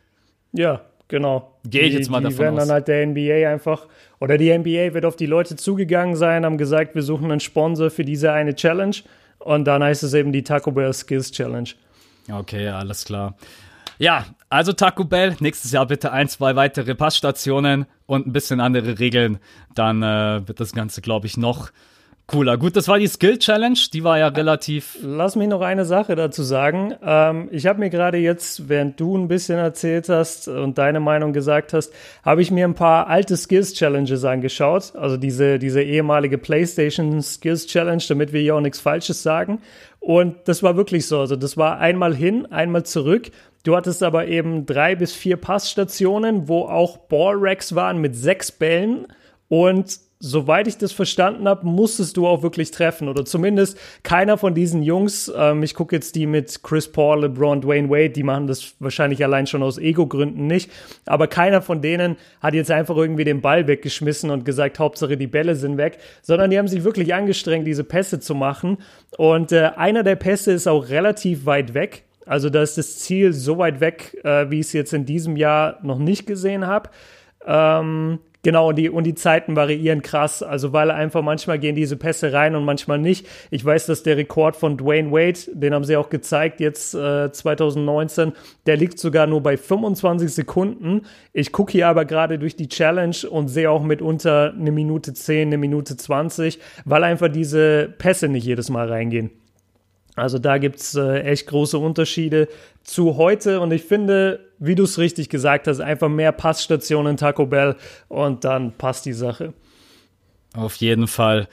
Ja, 0.52 0.82
genau. 1.08 1.52
Gehe 1.66 1.84
ich 1.84 1.92
Die- 1.92 1.98
jetzt 1.98 2.10
mal 2.10 2.20
die 2.20 2.26
davon 2.26 2.40
werden 2.40 2.56
aus. 2.60 2.68
dann 2.68 2.74
halt 2.74 2.88
der 2.88 3.02
NBA 3.06 3.48
einfach, 3.50 3.88
oder 4.20 4.38
die 4.38 4.50
NBA 4.50 4.94
wird 4.94 5.06
auf 5.06 5.16
die 5.16 5.26
Leute 5.26 5.56
zugegangen 5.56 6.16
sein, 6.16 6.46
haben 6.46 6.58
gesagt, 6.58 6.96
wir 6.96 7.02
suchen 7.04 7.32
einen 7.32 7.40
Sponsor 7.40 7.90
für 7.90 8.06
diese 8.06 8.32
eine 8.32 8.56
Challenge. 8.56 8.96
Und 9.40 9.66
dann 9.66 9.84
heißt 9.84 10.02
es 10.04 10.14
eben 10.14 10.32
die 10.32 10.44
Taco 10.44 10.72
Bell 10.72 10.92
Skills 10.94 11.32
Challenge. 11.32 11.70
Okay, 12.32 12.68
alles 12.70 13.06
klar. 13.06 13.36
Ja, 14.00 14.26
also 14.50 14.74
Taco 14.74 15.06
Bell, 15.06 15.36
nächstes 15.40 15.72
Jahr 15.72 15.86
bitte 15.86 16.12
ein, 16.12 16.28
zwei 16.28 16.56
weitere 16.56 16.96
Passstationen 16.96 17.86
und 18.08 18.28
ein 18.28 18.34
bisschen 18.34 18.60
andere 18.60 19.00
Regeln. 19.00 19.38
Dann 19.74 20.02
äh, 20.04 20.48
wird 20.48 20.60
das 20.60 20.74
Ganze, 20.74 21.02
glaube 21.02 21.28
ich, 21.28 21.38
noch 21.38 21.70
cooler. 22.27 22.58
Gut, 22.58 22.75
das 22.75 22.88
war 22.88 23.00
die 23.00 23.08
Skill 23.08 23.38
Challenge, 23.38 23.77
die 23.94 24.03
war 24.03 24.17
ja 24.17 24.27
relativ. 24.27 24.98
Lass 25.01 25.36
mich 25.36 25.48
noch 25.48 25.62
eine 25.62 25.86
Sache 25.86 26.15
dazu 26.15 26.44
sagen. 26.44 26.94
Ähm, 27.03 27.50
ich 27.51 27.67
habe 27.67 27.79
mir 27.79 27.89
gerade 27.89 28.17
jetzt, 28.17 28.67
während 28.67 29.00
du 29.00 29.17
ein 29.17 29.27
bisschen 29.27 29.58
erzählt 29.58 30.10
hast 30.10 30.48
und 30.48 30.77
deine 30.77 31.00
Meinung 31.00 31.34
gesagt 31.34 31.74
hast, 31.74 31.94
habe 32.24 32.41
ich 32.41 32.51
mir 32.51 32.65
ein 32.65 32.74
paar 32.74 33.08
alte 33.08 33.38
Skills 33.38 33.74
Challenges 33.74 34.24
angeschaut. 34.25 34.96
Also 34.96 35.17
diese, 35.17 35.60
diese 35.60 35.82
ehemalige 35.82 36.38
PlayStation 36.38 37.22
Skills 37.22 37.67
Challenge, 37.67 38.03
damit 38.08 38.34
wir 38.34 38.41
hier 38.41 38.55
auch 38.55 38.62
nichts 38.62 38.79
Falsches 38.79 39.22
sagen. 39.24 39.62
Und 40.00 40.36
das 40.46 40.62
war 40.62 40.77
wirklich 40.77 41.08
so. 41.08 41.20
Also 41.20 41.36
das 41.36 41.58
war 41.58 41.79
einmal 41.79 42.15
hin, 42.15 42.46
einmal 42.51 42.84
zurück. 42.84 43.32
Du 43.63 43.75
hattest 43.75 44.03
aber 44.03 44.27
eben 44.27 44.67
drei 44.67 44.96
bis 44.96 45.13
vier 45.13 45.38
Passstationen, 45.38 46.48
wo 46.48 46.65
auch 46.65 46.98
Ballracks 46.98 47.74
waren 47.74 48.00
mit 48.00 48.15
sechs 48.15 48.51
Bällen. 48.51 49.08
Und 49.48 50.05
soweit 50.19 50.67
ich 50.67 50.77
das 50.77 50.91
verstanden 50.91 51.48
habe, 51.48 51.65
musstest 51.65 52.17
du 52.17 52.27
auch 52.27 52.41
wirklich 52.41 52.72
treffen. 52.72 53.10
Oder 53.10 53.25
zumindest 53.25 53.77
keiner 54.03 54.38
von 54.38 54.53
diesen 54.53 54.81
Jungs, 54.81 55.31
ähm, 55.36 55.63
ich 55.63 55.74
gucke 55.74 55.95
jetzt 55.95 56.15
die 56.15 56.25
mit 56.25 56.63
Chris 56.63 56.91
Paul, 56.91 57.22
LeBron, 57.22 57.62
Dwayne 57.62 57.89
Wade, 57.89 58.12
die 58.12 58.24
machen 58.24 58.48
das 58.48 58.75
wahrscheinlich 58.79 59.24
allein 59.24 59.48
schon 59.48 59.63
aus 59.63 59.77
Ego-Gründen 59.77 60.48
nicht. 60.48 60.72
Aber 61.05 61.27
keiner 61.27 61.62
von 61.62 61.81
denen 61.81 62.15
hat 62.39 62.53
jetzt 62.53 62.72
einfach 62.72 62.95
irgendwie 62.95 63.25
den 63.25 63.41
Ball 63.41 63.67
weggeschmissen 63.67 64.29
und 64.29 64.45
gesagt, 64.45 64.79
Hauptsache 64.79 65.17
die 65.17 65.27
Bälle 65.27 65.55
sind 65.55 65.77
weg, 65.77 66.00
sondern 66.22 66.50
die 66.50 66.57
haben 66.57 66.67
sich 66.67 66.84
wirklich 66.84 67.13
angestrengt, 67.13 67.67
diese 67.67 67.84
Pässe 67.84 68.19
zu 68.19 68.36
machen. 68.36 68.77
Und 69.17 69.51
äh, 69.51 69.72
einer 69.75 70.03
der 70.03 70.15
Pässe 70.15 70.53
ist 70.53 70.67
auch 70.67 70.89
relativ 70.89 71.45
weit 71.45 71.74
weg. 71.74 72.03
Also 72.25 72.50
da 72.50 72.63
ist 72.63 72.77
das 72.77 73.00
Ziel 73.00 73.34
so 73.34 73.57
weit 73.57 73.79
weg, 73.79 74.17
äh, 74.24 74.50
wie 74.50 74.60
ich 74.60 74.67
es 74.67 74.74
jetzt 74.74 74.93
in 74.93 75.05
diesem 75.05 75.38
Jahr 75.38 75.79
noch 75.84 76.00
nicht 76.00 76.25
gesehen 76.25 76.65
habe. 76.65 76.89
Ähm, 77.45 78.19
genau, 78.45 78.69
und 78.69 78.75
die, 78.75 78.89
und 78.89 79.03
die 79.05 79.15
Zeiten 79.15 79.55
variieren 79.55 80.03
krass. 80.03 80.43
Also, 80.43 80.71
weil 80.71 80.91
einfach 80.91 81.23
manchmal 81.23 81.58
gehen 81.60 81.75
diese 81.75 81.97
Pässe 81.97 82.31
rein 82.31 82.55
und 82.55 82.63
manchmal 82.63 82.99
nicht. 82.99 83.27
Ich 83.49 83.65
weiß, 83.65 83.88
dass 83.88 84.03
der 84.03 84.17
Rekord 84.17 84.55
von 84.55 84.77
Dwayne 84.77 85.12
Wade, 85.12 85.39
den 85.51 85.73
haben 85.73 85.84
sie 85.84 85.97
auch 85.97 86.10
gezeigt, 86.10 86.60
jetzt 86.62 86.93
äh, 86.93 87.31
2019, 87.31 88.34
der 88.67 88.77
liegt 88.77 88.99
sogar 88.99 89.25
nur 89.25 89.41
bei 89.41 89.58
25 89.58 90.31
Sekunden. 90.31 91.01
Ich 91.34 91.51
gucke 91.51 91.71
hier 91.71 91.88
aber 91.88 92.05
gerade 92.05 92.38
durch 92.38 92.55
die 92.55 92.69
Challenge 92.69 93.17
und 93.29 93.47
sehe 93.47 93.69
auch 93.69 93.84
mitunter 93.84 94.53
eine 94.53 94.71
Minute 94.71 95.13
10, 95.13 95.47
eine 95.47 95.58
Minute 95.58 95.97
20, 95.97 96.60
weil 96.86 97.03
einfach 97.03 97.29
diese 97.29 97.93
Pässe 97.97 98.29
nicht 98.29 98.45
jedes 98.45 98.69
Mal 98.69 98.88
reingehen. 98.88 99.31
Also 100.15 100.39
da 100.39 100.58
gibt's 100.58 100.95
äh, 100.95 101.19
echt 101.21 101.47
große 101.47 101.78
Unterschiede 101.78 102.47
zu 102.84 103.17
heute 103.17 103.60
und 103.60 103.71
ich 103.71 103.84
finde, 103.84 104.51
wie 104.60 104.75
du 104.75 104.84
es 104.84 104.97
richtig 104.97 105.30
gesagt 105.30 105.67
hast, 105.67 105.82
einfach 105.82 106.08
mehr 106.08 106.32
Passstationen 106.32 107.17
Taco 107.17 107.45
Bell 107.45 107.75
und 108.08 108.45
dann 108.45 108.71
passt 108.73 109.06
die 109.06 109.13
Sache. 109.13 109.54
Auf 110.54 110.78
jeden 110.78 111.08
Fall. 111.08 111.47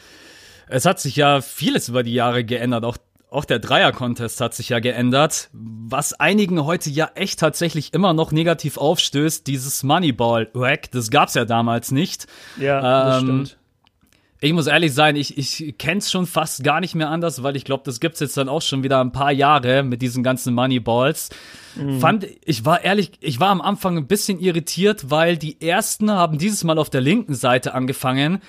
Es 0.69 0.85
hat 0.87 1.01
sich 1.01 1.17
ja 1.17 1.41
vieles 1.41 1.89
über 1.89 2.03
die 2.03 2.15
Jahre 2.15 2.45
geändert. 2.45 2.85
Auch, 2.85 2.97
auch 3.31 3.45
der 3.45 3.59
Dreier-Contest 3.59 4.41
hat 4.41 4.55
sich 4.55 4.69
ja 4.69 4.79
geändert. 4.79 5.49
Was 5.53 6.13
einigen 6.15 6.65
heute 6.65 6.89
ja 6.89 7.11
echt 7.15 7.41
tatsächlich 7.41 7.93
immer 7.95 8.13
noch 8.13 8.31
negativ 8.31 8.77
aufstößt, 8.79 9.47
dieses 9.47 9.83
Moneyball-Rack, 9.83 10.91
das 10.93 11.11
gab's 11.11 11.35
ja 11.35 11.45
damals 11.45 11.91
nicht. 11.91 12.27
Ja, 12.61 12.81
das 12.81 13.23
Ähm, 13.23 13.27
stimmt. 13.27 13.59
Ich 14.45 14.53
muss 14.53 14.67
ehrlich 14.67 14.93
sein, 14.93 15.15
ich, 15.15 15.39
ich 15.39 15.79
kenn's 15.79 16.11
schon 16.11 16.27
fast 16.27 16.65
gar 16.65 16.81
nicht 16.81 16.97
mehr 16.97 17.11
anders, 17.11 17.45
weil 17.45 17.55
ich 17.55 17.65
glaube, 17.65 17.85
das 17.87 18.01
gibt's 18.01 18.19
jetzt 18.19 18.37
dann 18.37 18.49
auch 18.49 18.61
schon 18.61 18.83
wieder 18.83 19.01
ein 19.01 19.13
paar 19.13 19.31
Jahre 19.31 19.85
mit 19.85 20.03
diesen 20.03 20.25
ganzen 20.25 20.53
Moneyballs. 20.53 21.31
Fand, 22.01 22.27
ich 22.45 22.65
war 22.65 22.83
ehrlich, 22.83 23.13
ich 23.21 23.39
war 23.39 23.51
am 23.51 23.61
Anfang 23.61 23.97
ein 23.97 24.09
bisschen 24.09 24.41
irritiert, 24.41 25.11
weil 25.11 25.39
die 25.39 25.61
ersten 25.61 26.11
haben 26.11 26.39
dieses 26.39 26.65
Mal 26.65 26.79
auf 26.79 26.91
der 26.91 27.01
linken 27.01 27.35
Seite 27.35 27.73
angefangen 27.73 28.43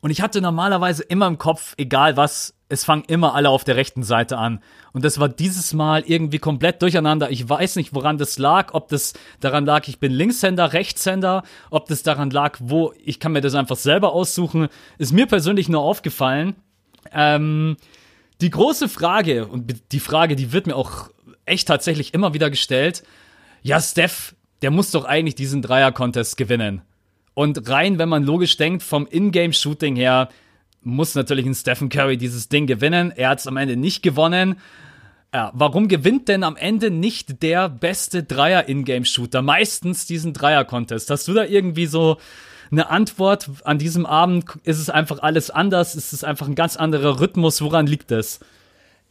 und 0.00 0.10
ich 0.10 0.20
hatte 0.20 0.42
normalerweise 0.42 1.02
immer 1.02 1.26
im 1.26 1.38
Kopf, 1.38 1.72
egal 1.78 2.18
was, 2.18 2.54
es 2.68 2.84
fangen 2.84 3.04
immer 3.06 3.34
alle 3.34 3.48
auf 3.48 3.64
der 3.64 3.76
rechten 3.76 4.02
Seite 4.02 4.36
an. 4.36 4.60
Und 4.92 5.04
das 5.04 5.18
war 5.18 5.28
dieses 5.28 5.72
Mal 5.72 6.02
irgendwie 6.06 6.38
komplett 6.38 6.82
durcheinander. 6.82 7.30
Ich 7.30 7.48
weiß 7.48 7.76
nicht, 7.76 7.94
woran 7.94 8.18
das 8.18 8.38
lag, 8.38 8.74
ob 8.74 8.88
das 8.88 9.14
daran 9.40 9.64
lag, 9.64 9.88
ich 9.88 9.98
bin 9.98 10.12
Linkshänder, 10.12 10.72
Rechtshänder, 10.72 11.44
ob 11.70 11.86
das 11.86 12.02
daran 12.02 12.30
lag, 12.30 12.58
wo 12.60 12.92
ich 13.02 13.20
kann 13.20 13.32
mir 13.32 13.40
das 13.40 13.54
einfach 13.54 13.76
selber 13.76 14.12
aussuchen. 14.12 14.68
Ist 14.98 15.12
mir 15.12 15.26
persönlich 15.26 15.68
nur 15.68 15.80
aufgefallen. 15.80 16.56
Ähm, 17.12 17.76
die 18.40 18.50
große 18.50 18.88
Frage, 18.88 19.46
und 19.46 19.74
die 19.92 20.00
Frage, 20.00 20.36
die 20.36 20.52
wird 20.52 20.66
mir 20.66 20.76
auch 20.76 21.10
echt 21.46 21.68
tatsächlich 21.68 22.12
immer 22.12 22.34
wieder 22.34 22.50
gestellt, 22.50 23.02
ja, 23.62 23.80
Steph, 23.80 24.34
der 24.62 24.70
muss 24.70 24.90
doch 24.90 25.04
eigentlich 25.04 25.34
diesen 25.34 25.62
Dreier-Contest 25.62 26.36
gewinnen. 26.36 26.82
Und 27.34 27.68
rein, 27.68 27.98
wenn 27.98 28.08
man 28.08 28.24
logisch 28.24 28.56
denkt, 28.56 28.82
vom 28.82 29.06
Ingame-Shooting 29.08 29.96
her, 29.96 30.28
muss 30.82 31.14
natürlich 31.14 31.46
ein 31.46 31.54
Stephen 31.54 31.88
Curry 31.88 32.16
dieses 32.16 32.48
Ding 32.48 32.66
gewinnen. 32.66 33.12
Er 33.14 33.30
hat 33.30 33.40
es 33.40 33.46
am 33.46 33.56
Ende 33.56 33.76
nicht 33.76 34.02
gewonnen. 34.02 34.56
Ja, 35.34 35.52
warum 35.54 35.88
gewinnt 35.88 36.28
denn 36.28 36.42
am 36.42 36.56
Ende 36.56 36.90
nicht 36.90 37.42
der 37.42 37.68
beste 37.68 38.22
Dreier-Ingame-Shooter? 38.22 39.42
Meistens 39.42 40.06
diesen 40.06 40.32
Dreier-Contest. 40.32 41.10
Hast 41.10 41.28
du 41.28 41.34
da 41.34 41.44
irgendwie 41.44 41.86
so 41.86 42.16
eine 42.70 42.88
Antwort? 42.88 43.50
An 43.64 43.78
diesem 43.78 44.06
Abend 44.06 44.46
ist 44.64 44.78
es 44.78 44.88
einfach 44.88 45.18
alles 45.20 45.50
anders? 45.50 45.94
Ist 45.94 46.14
es 46.14 46.24
einfach 46.24 46.48
ein 46.48 46.54
ganz 46.54 46.76
anderer 46.76 47.20
Rhythmus? 47.20 47.60
Woran 47.60 47.86
liegt 47.86 48.10
es? 48.10 48.40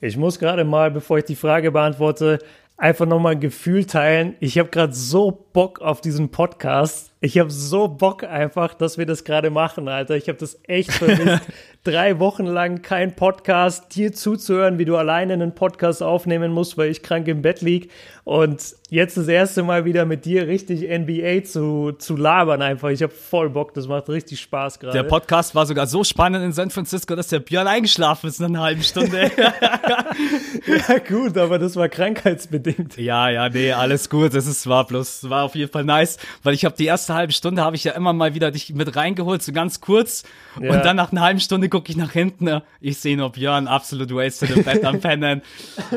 Ich 0.02 0.18
muss 0.18 0.40
gerade 0.40 0.64
mal, 0.64 0.90
bevor 0.90 1.20
ich 1.20 1.26
die 1.26 1.36
Frage 1.36 1.72
beantworte, 1.72 2.40
einfach 2.78 3.06
nochmal 3.06 3.34
ein 3.34 3.40
Gefühl 3.40 3.86
teilen. 3.86 4.36
Ich 4.40 4.58
habe 4.58 4.70
gerade 4.70 4.94
so 4.94 5.46
Bock 5.54 5.82
auf 5.82 6.02
diesen 6.02 6.30
Podcast. 6.30 7.07
Ich 7.20 7.40
habe 7.40 7.50
so 7.50 7.88
Bock 7.88 8.24
einfach, 8.24 8.76
dass 8.76 9.00
wir 9.00 9.08
das 9.08 9.24
gerade 9.24 9.50
machen, 9.50 9.88
Alter. 9.88 10.16
Ich 10.16 10.30
habe 10.30 10.38
das 10.38 10.60
echt 10.68 10.92
vermisst. 10.92 11.48
Drei 11.84 12.20
Wochen 12.20 12.46
lang 12.46 12.84
kein 12.84 13.16
Podcast, 13.16 13.96
dir 13.96 14.14
zuzuhören, 14.14 14.78
wie 14.78 14.86
du 14.86 14.96
alleine 14.98 15.34
einen 15.34 15.56
Podcast 15.56 16.04
aufnehmen 16.04 16.52
musst, 16.52 16.78
weil 16.78 16.92
ich 16.92 17.02
krank 17.02 17.28
im 17.28 17.42
Bett 17.42 17.62
lieg. 17.62 17.92
Und 18.28 18.76
jetzt 18.90 19.16
das 19.16 19.30
erste 19.30 19.63
Mal 19.63 19.86
wieder 19.86 20.04
mit 20.04 20.26
dir 20.26 20.50
richtig 20.50 20.82
NBA 20.82 21.46
zu, 21.46 21.94
zu 21.98 22.18
labern 22.18 22.62
einfach. 22.62 22.90
Ich 22.90 23.02
habe 23.02 23.13
voll 23.13 23.50
Bock, 23.50 23.74
das 23.74 23.88
macht 23.88 24.10
richtig 24.10 24.42
Spaß 24.42 24.80
gerade. 24.80 24.98
Der 24.98 25.04
Podcast 25.04 25.56
war 25.56 25.66
sogar 25.66 25.88
so 25.88 26.04
spannend 26.04 26.44
in 26.44 26.52
San 26.52 26.70
Francisco, 26.70 27.16
dass 27.16 27.30
der 27.30 27.40
Björn 27.40 27.68
eingeschlafen 27.68 28.28
ist 28.28 28.42
in 28.42 28.48
einer 28.48 28.62
halben 28.62 28.84
Stunde. 28.84 29.32
ja 30.90 30.98
gut, 31.08 31.38
aber 31.38 31.58
das 31.58 31.78
war 31.78 31.88
krankheitsbedingt. 31.88 32.98
ja, 32.98 33.30
ja, 33.30 33.48
nee, 33.48 33.72
alles 33.72 34.10
gut. 34.10 34.34
Es 34.34 34.46
ist, 34.46 34.68
war 34.68 34.86
bloß, 34.86 35.30
war 35.30 35.46
auf 35.46 35.56
jeden 35.56 35.72
Fall 35.72 35.86
nice, 35.86 36.18
weil 36.44 36.54
ich 36.54 36.66
habe 36.66 36.76
die 36.76 36.86
erste 36.86 37.13
halbe 37.13 37.32
Stunde 37.32 37.62
habe 37.62 37.78
ich 37.78 37.86
ja 37.86 37.94
immer 37.94 38.12
mal 38.12 38.34
wieder 38.34 38.52
dich 38.52 38.74
mit 38.74 38.94
reingeholt, 38.98 39.42
so 39.42 39.54
ganz 39.54 39.80
kurz. 39.80 40.24
Ja. 40.62 40.74
Und 40.74 40.84
dann 40.84 40.98
nach 40.98 41.13
einer 41.13 41.22
halben 41.22 41.40
Stunde 41.40 41.70
gucke 41.70 41.90
ich 41.92 41.96
nach 41.96 42.12
hinten. 42.12 42.62
Ich 42.82 42.98
sehe 42.98 43.16
nur 43.16 43.32
Björn, 43.32 43.68
absolut 43.68 44.13
wasted 44.13 44.50
im 44.50 44.66
Bett 44.66 44.84
am 44.84 45.00
Pennen. 45.00 45.44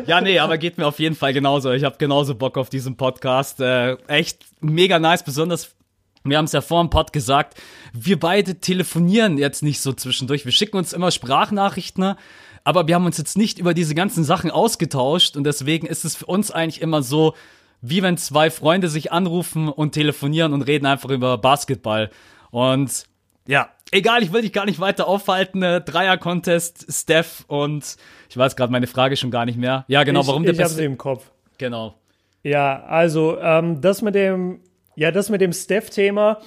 Ja, 0.07 0.21
nee, 0.21 0.39
aber 0.39 0.59
geht 0.59 0.79
mir 0.79 0.87
auf 0.87 1.01
jeden 1.01 1.17
Fall 1.17 1.33
genauso. 1.33 1.73
Ich 1.73 1.83
habe 1.83 1.97
genauso 2.21 2.35
Bock 2.35 2.59
auf 2.59 2.69
diesen 2.69 2.97
Podcast. 2.97 3.61
Äh, 3.61 3.95
echt 4.07 4.45
mega 4.61 4.99
nice, 4.99 5.23
besonders 5.23 5.75
wir 6.23 6.37
haben 6.37 6.45
es 6.45 6.53
ja 6.53 6.61
vor 6.61 6.83
dem 6.83 6.91
Pod 6.91 7.15
gesagt, 7.15 7.55
wir 7.95 8.21
beide 8.21 8.61
telefonieren 8.61 9.39
jetzt 9.39 9.63
nicht 9.63 9.81
so 9.81 9.95
zwischendurch. 9.95 10.45
Wir 10.45 10.53
schicken 10.53 10.77
uns 10.77 10.93
immer 10.93 11.11
Sprachnachrichten, 11.11 12.15
aber 12.63 12.87
wir 12.87 12.95
haben 12.95 13.07
uns 13.07 13.17
jetzt 13.17 13.39
nicht 13.39 13.59
über 13.59 13.73
diese 13.73 13.95
ganzen 13.95 14.23
Sachen 14.23 14.51
ausgetauscht 14.51 15.35
und 15.39 15.45
deswegen 15.45 15.87
ist 15.87 16.05
es 16.05 16.17
für 16.17 16.27
uns 16.27 16.51
eigentlich 16.51 16.83
immer 16.83 17.03
so, 17.03 17.33
wie 17.81 18.03
wenn 18.03 18.19
zwei 18.19 18.51
Freunde 18.51 18.91
sich 18.91 19.13
anrufen 19.13 19.71
und 19.71 19.93
telefonieren 19.93 20.53
und 20.53 20.61
reden 20.61 20.85
einfach 20.85 21.09
über 21.09 21.39
Basketball. 21.39 22.11
Und 22.51 23.05
ja, 23.47 23.71
egal, 23.91 24.23
ich 24.23 24.31
will 24.31 24.43
dich 24.43 24.53
gar 24.53 24.67
nicht 24.67 24.79
weiter 24.79 25.09
aufhalten. 25.09 25.63
Äh, 25.63 25.81
Dreier-Contest, 25.81 26.85
Steph 26.93 27.47
und 27.47 27.97
ich 28.29 28.37
weiß 28.37 28.57
gerade 28.57 28.73
meine 28.73 28.89
Frage 28.89 29.17
schon 29.17 29.31
gar 29.31 29.47
nicht 29.47 29.57
mehr. 29.57 29.87
Ja, 29.89 30.05
genau, 30.05 30.21
ich, 30.21 30.27
warum 30.27 30.43
der 30.43 30.53
ich 30.53 30.59
habe 30.59 30.69
beste. 30.69 30.81
sie 30.81 30.85
im 30.85 30.99
Kopf. 30.99 31.31
Genau. 31.57 31.95
Ja, 32.43 32.85
also 32.85 33.39
ähm, 33.39 33.81
das 33.81 34.03
mit 34.03 34.15
dem, 34.15 34.61
ja, 34.97 35.11
das 35.11 35.29
mit 35.29 35.41
dem 35.41 35.53
Steph-Thema, 35.53 36.39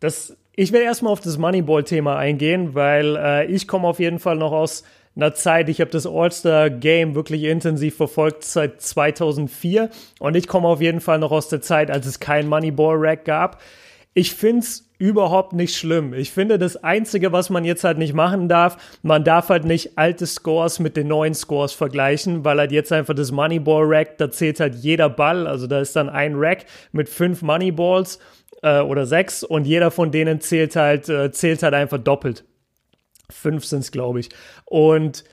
das, 0.00 0.36
ich 0.54 0.72
will 0.72 0.82
erstmal 0.82 1.12
auf 1.12 1.20
das 1.20 1.38
Moneyball-Thema 1.38 2.16
eingehen, 2.16 2.74
weil 2.74 3.16
äh, 3.16 3.46
ich 3.46 3.66
komme 3.66 3.88
auf 3.88 3.98
jeden 3.98 4.18
Fall 4.18 4.36
noch 4.36 4.52
aus 4.52 4.84
einer 5.14 5.34
Zeit, 5.34 5.68
ich 5.68 5.80
habe 5.80 5.90
das 5.90 6.06
All-Star-Game 6.06 7.14
wirklich 7.14 7.44
intensiv 7.44 7.96
verfolgt 7.96 8.44
seit 8.44 8.80
2004 8.80 9.90
und 10.20 10.36
ich 10.36 10.46
komme 10.46 10.68
auf 10.68 10.80
jeden 10.80 11.00
Fall 11.00 11.18
noch 11.18 11.32
aus 11.32 11.48
der 11.48 11.60
Zeit, 11.60 11.90
als 11.90 12.06
es 12.06 12.20
kein 12.20 12.48
Moneyball-Rack 12.48 13.24
gab. 13.24 13.60
Ich 14.14 14.34
find's 14.34 14.90
überhaupt 14.98 15.52
nicht 15.52 15.76
schlimm. 15.76 16.12
Ich 16.12 16.30
finde, 16.30 16.58
das 16.58 16.76
Einzige, 16.76 17.32
was 17.32 17.50
man 17.50 17.64
jetzt 17.64 17.82
halt 17.82 17.98
nicht 17.98 18.12
machen 18.14 18.48
darf, 18.48 18.76
man 19.02 19.24
darf 19.24 19.48
halt 19.48 19.64
nicht 19.64 19.98
alte 19.98 20.26
Scores 20.26 20.78
mit 20.78 20.96
den 20.96 21.08
neuen 21.08 21.34
Scores 21.34 21.72
vergleichen, 21.72 22.44
weil 22.44 22.58
halt 22.58 22.72
jetzt 22.72 22.92
einfach 22.92 23.14
das 23.14 23.32
Moneyball-Rack, 23.32 24.18
da 24.18 24.30
zählt 24.30 24.60
halt 24.60 24.76
jeder 24.76 25.08
Ball, 25.08 25.46
also 25.46 25.66
da 25.66 25.80
ist 25.80 25.96
dann 25.96 26.08
ein 26.08 26.34
Rack 26.36 26.66
mit 26.92 27.08
fünf 27.08 27.42
Moneyballs 27.42 28.18
äh, 28.62 28.80
oder 28.80 29.06
sechs 29.06 29.42
und 29.42 29.66
jeder 29.66 29.90
von 29.90 30.12
denen 30.12 30.40
zählt 30.40 30.76
halt, 30.76 31.08
äh, 31.08 31.32
zählt 31.32 31.62
halt 31.62 31.74
einfach 31.74 31.98
doppelt. 31.98 32.44
Fünf 33.30 33.64
sind's, 33.64 33.90
glaube 33.90 34.20
ich. 34.20 34.28
Und 34.66 35.24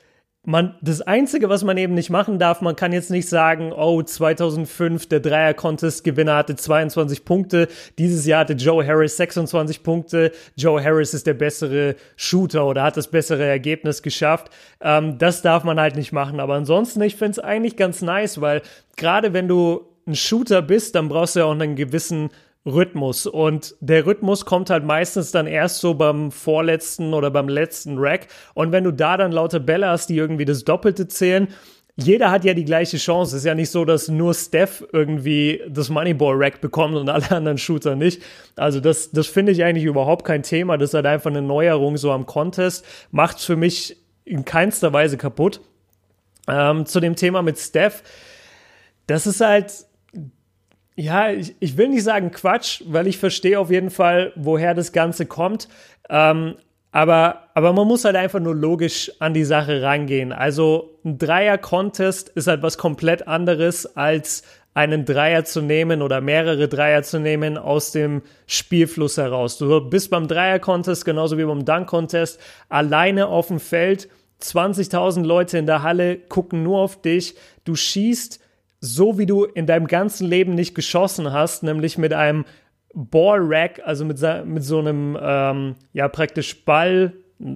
man, 0.44 0.74
das 0.80 1.02
Einzige, 1.02 1.50
was 1.50 1.64
man 1.64 1.76
eben 1.76 1.92
nicht 1.92 2.08
machen 2.08 2.38
darf, 2.38 2.62
man 2.62 2.74
kann 2.74 2.92
jetzt 2.92 3.10
nicht 3.10 3.28
sagen, 3.28 3.72
oh, 3.72 4.02
2005, 4.02 5.06
der 5.06 5.20
Dreier-Contest-Gewinner 5.20 6.34
hatte 6.34 6.56
22 6.56 7.26
Punkte, 7.26 7.68
dieses 7.98 8.24
Jahr 8.24 8.40
hatte 8.40 8.54
Joe 8.54 8.86
Harris 8.86 9.18
26 9.18 9.82
Punkte, 9.82 10.32
Joe 10.56 10.82
Harris 10.82 11.12
ist 11.12 11.26
der 11.26 11.34
bessere 11.34 11.94
Shooter 12.16 12.66
oder 12.66 12.84
hat 12.84 12.96
das 12.96 13.08
bessere 13.08 13.44
Ergebnis 13.44 14.02
geschafft. 14.02 14.48
Ähm, 14.80 15.18
das 15.18 15.42
darf 15.42 15.64
man 15.64 15.78
halt 15.78 15.96
nicht 15.96 16.12
machen, 16.12 16.40
aber 16.40 16.54
ansonsten, 16.54 17.02
ich 17.02 17.16
finde 17.16 17.32
es 17.32 17.38
eigentlich 17.38 17.76
ganz 17.76 18.00
nice, 18.00 18.40
weil 18.40 18.62
gerade 18.96 19.34
wenn 19.34 19.46
du 19.46 19.86
ein 20.06 20.16
Shooter 20.16 20.62
bist, 20.62 20.94
dann 20.94 21.08
brauchst 21.08 21.36
du 21.36 21.40
ja 21.40 21.46
auch 21.46 21.52
einen 21.52 21.76
gewissen 21.76 22.30
Rhythmus. 22.66 23.26
Und 23.26 23.74
der 23.80 24.06
Rhythmus 24.06 24.44
kommt 24.44 24.70
halt 24.70 24.84
meistens 24.84 25.30
dann 25.30 25.46
erst 25.46 25.78
so 25.78 25.94
beim 25.94 26.30
vorletzten 26.30 27.14
oder 27.14 27.30
beim 27.30 27.48
letzten 27.48 27.98
Rack. 27.98 28.28
Und 28.54 28.72
wenn 28.72 28.84
du 28.84 28.92
da 28.92 29.16
dann 29.16 29.32
lauter 29.32 29.60
Bälle 29.60 29.88
hast, 29.88 30.08
die 30.08 30.16
irgendwie 30.16 30.44
das 30.44 30.64
Doppelte 30.64 31.08
zählen, 31.08 31.48
jeder 31.96 32.30
hat 32.30 32.44
ja 32.44 32.54
die 32.54 32.64
gleiche 32.64 32.96
Chance. 32.96 33.36
Es 33.36 33.42
ist 33.42 33.46
ja 33.46 33.54
nicht 33.54 33.70
so, 33.70 33.84
dass 33.84 34.08
nur 34.08 34.34
Steph 34.34 34.84
irgendwie 34.92 35.62
das 35.68 35.90
Moneyball-Rack 35.90 36.60
bekommt 36.60 36.96
und 36.96 37.08
alle 37.08 37.30
anderen 37.30 37.58
Shooter 37.58 37.96
nicht. 37.96 38.22
Also 38.56 38.80
das, 38.80 39.10
das 39.10 39.26
finde 39.26 39.52
ich 39.52 39.64
eigentlich 39.64 39.84
überhaupt 39.84 40.24
kein 40.24 40.42
Thema. 40.42 40.76
Das 40.76 40.90
ist 40.90 40.94
halt 40.94 41.06
einfach 41.06 41.30
eine 41.30 41.42
Neuerung 41.42 41.96
so 41.96 42.12
am 42.12 42.26
Contest. 42.26 42.84
Macht's 43.10 43.44
für 43.44 43.56
mich 43.56 43.96
in 44.24 44.44
keinster 44.44 44.92
Weise 44.92 45.16
kaputt. 45.16 45.60
Ähm, 46.48 46.86
zu 46.86 47.00
dem 47.00 47.16
Thema 47.16 47.42
mit 47.42 47.58
Steph. 47.58 48.02
Das 49.06 49.26
ist 49.26 49.40
halt, 49.40 49.72
ja, 51.00 51.30
ich, 51.30 51.54
ich 51.60 51.78
will 51.78 51.88
nicht 51.88 52.04
sagen 52.04 52.30
Quatsch, 52.30 52.82
weil 52.86 53.06
ich 53.06 53.16
verstehe 53.16 53.58
auf 53.58 53.70
jeden 53.70 53.90
Fall, 53.90 54.32
woher 54.36 54.74
das 54.74 54.92
Ganze 54.92 55.24
kommt. 55.24 55.68
Ähm, 56.10 56.56
aber, 56.92 57.44
aber 57.54 57.72
man 57.72 57.86
muss 57.86 58.04
halt 58.04 58.16
einfach 58.16 58.40
nur 58.40 58.54
logisch 58.54 59.10
an 59.18 59.32
die 59.32 59.44
Sache 59.44 59.80
rangehen. 59.80 60.32
Also 60.32 60.98
ein 61.04 61.16
Dreier-Contest 61.16 62.28
ist 62.30 62.48
halt 62.48 62.62
was 62.62 62.76
komplett 62.76 63.26
anderes 63.26 63.96
als 63.96 64.42
einen 64.74 65.06
Dreier 65.06 65.44
zu 65.44 65.62
nehmen 65.62 66.02
oder 66.02 66.20
mehrere 66.20 66.68
Dreier 66.68 67.02
zu 67.02 67.18
nehmen 67.18 67.56
aus 67.56 67.92
dem 67.92 68.20
Spielfluss 68.46 69.16
heraus. 69.16 69.56
Du 69.56 69.80
bist 69.80 70.10
beim 70.10 70.28
Dreier-Contest 70.28 71.06
genauso 71.06 71.38
wie 71.38 71.44
beim 71.44 71.64
Dunk-Contest 71.64 72.38
alleine 72.68 73.28
auf 73.28 73.48
dem 73.48 73.58
Feld. 73.58 74.08
20.000 74.42 75.24
Leute 75.24 75.56
in 75.56 75.66
der 75.66 75.82
Halle 75.82 76.18
gucken 76.18 76.62
nur 76.62 76.80
auf 76.80 77.00
dich. 77.00 77.36
Du 77.64 77.74
schießt 77.74 78.40
so, 78.80 79.18
wie 79.18 79.26
du 79.26 79.44
in 79.44 79.66
deinem 79.66 79.86
ganzen 79.86 80.26
Leben 80.26 80.54
nicht 80.54 80.74
geschossen 80.74 81.32
hast, 81.32 81.62
nämlich 81.62 81.98
mit 81.98 82.12
einem 82.12 82.44
Ball-Rack, 82.94 83.82
also 83.84 84.04
mit, 84.04 84.18
mit 84.46 84.64
so 84.64 84.78
einem, 84.78 85.16
ähm, 85.20 85.76
ja, 85.92 86.08
praktisch 86.08 86.64
Ball, 86.64 87.12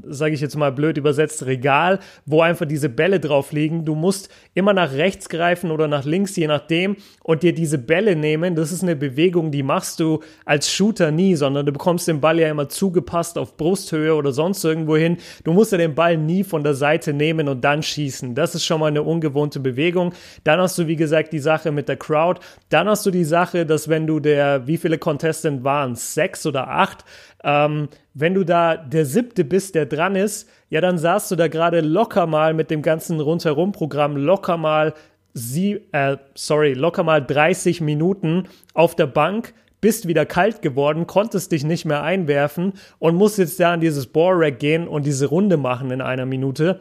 sage 0.08 0.34
ich 0.34 0.40
jetzt 0.40 0.56
mal 0.56 0.72
blöd 0.72 0.96
übersetzt, 0.96 1.44
Regal, 1.46 1.98
wo 2.24 2.40
einfach 2.40 2.66
diese 2.66 2.88
Bälle 2.88 3.20
drauf 3.20 3.52
liegen. 3.52 3.84
Du 3.84 3.94
musst 3.94 4.30
immer 4.54 4.72
nach 4.72 4.92
rechts 4.92 5.28
greifen 5.28 5.70
oder 5.70 5.88
nach 5.88 6.04
links, 6.04 6.36
je 6.36 6.46
nachdem, 6.46 6.96
und 7.22 7.42
dir 7.42 7.54
diese 7.54 7.78
Bälle 7.78 8.16
nehmen. 8.16 8.54
Das 8.54 8.72
ist 8.72 8.82
eine 8.82 8.96
Bewegung, 8.96 9.50
die 9.50 9.62
machst 9.62 10.00
du 10.00 10.20
als 10.44 10.70
Shooter 10.70 11.10
nie, 11.10 11.34
sondern 11.36 11.66
du 11.66 11.72
bekommst 11.72 12.08
den 12.08 12.20
Ball 12.20 12.38
ja 12.38 12.48
immer 12.48 12.68
zugepasst 12.68 13.36
auf 13.36 13.56
Brusthöhe 13.56 14.14
oder 14.14 14.32
sonst 14.32 14.64
irgendwo 14.64 14.96
hin. 14.96 15.18
Du 15.44 15.52
musst 15.52 15.72
ja 15.72 15.78
den 15.78 15.94
Ball 15.94 16.16
nie 16.16 16.44
von 16.44 16.64
der 16.64 16.74
Seite 16.74 17.12
nehmen 17.12 17.48
und 17.48 17.62
dann 17.62 17.82
schießen. 17.82 18.34
Das 18.34 18.54
ist 18.54 18.64
schon 18.64 18.80
mal 18.80 18.86
eine 18.86 19.02
ungewohnte 19.02 19.60
Bewegung. 19.60 20.14
Dann 20.44 20.60
hast 20.60 20.78
du, 20.78 20.86
wie 20.86 20.96
gesagt, 20.96 21.32
die 21.32 21.38
Sache 21.38 21.72
mit 21.72 21.88
der 21.88 21.96
Crowd. 21.96 22.40
Dann 22.70 22.88
hast 22.88 23.04
du 23.04 23.10
die 23.10 23.24
Sache, 23.24 23.66
dass 23.66 23.88
wenn 23.88 24.06
du 24.06 24.20
der, 24.20 24.66
wie 24.66 24.78
viele 24.78 24.98
Contestant 24.98 25.64
waren? 25.64 25.94
Sechs 25.94 26.46
oder 26.46 26.68
acht? 26.68 27.04
Ähm, 27.44 27.88
wenn 28.14 28.34
du 28.34 28.44
da 28.44 28.76
der 28.76 29.04
siebte 29.04 29.44
bist, 29.44 29.74
der 29.74 29.86
dran 29.86 30.16
ist, 30.16 30.48
ja, 30.70 30.80
dann 30.80 30.98
saßt 30.98 31.30
du 31.30 31.36
da 31.36 31.48
gerade 31.48 31.80
locker 31.80 32.26
mal 32.26 32.54
mit 32.54 32.70
dem 32.70 32.80
ganzen 32.80 33.20
Rundherum-Programm 33.20 34.16
locker 34.16 34.56
mal 34.56 34.94
sie, 35.34 35.80
äh, 35.92 36.16
sorry, 36.34 36.72
locker 36.72 37.02
mal 37.02 37.24
30 37.24 37.80
Minuten 37.80 38.44
auf 38.72 38.94
der 38.94 39.06
Bank, 39.06 39.52
bist 39.80 40.08
wieder 40.08 40.24
kalt 40.24 40.62
geworden, 40.62 41.06
konntest 41.06 41.52
dich 41.52 41.64
nicht 41.64 41.84
mehr 41.84 42.02
einwerfen 42.02 42.72
und 42.98 43.16
musst 43.16 43.36
jetzt 43.36 43.60
da 43.60 43.74
an 43.74 43.80
dieses 43.80 44.06
Ball-Rack 44.06 44.58
gehen 44.58 44.88
und 44.88 45.04
diese 45.04 45.26
Runde 45.26 45.58
machen 45.58 45.90
in 45.90 46.00
einer 46.00 46.24
Minute. 46.24 46.80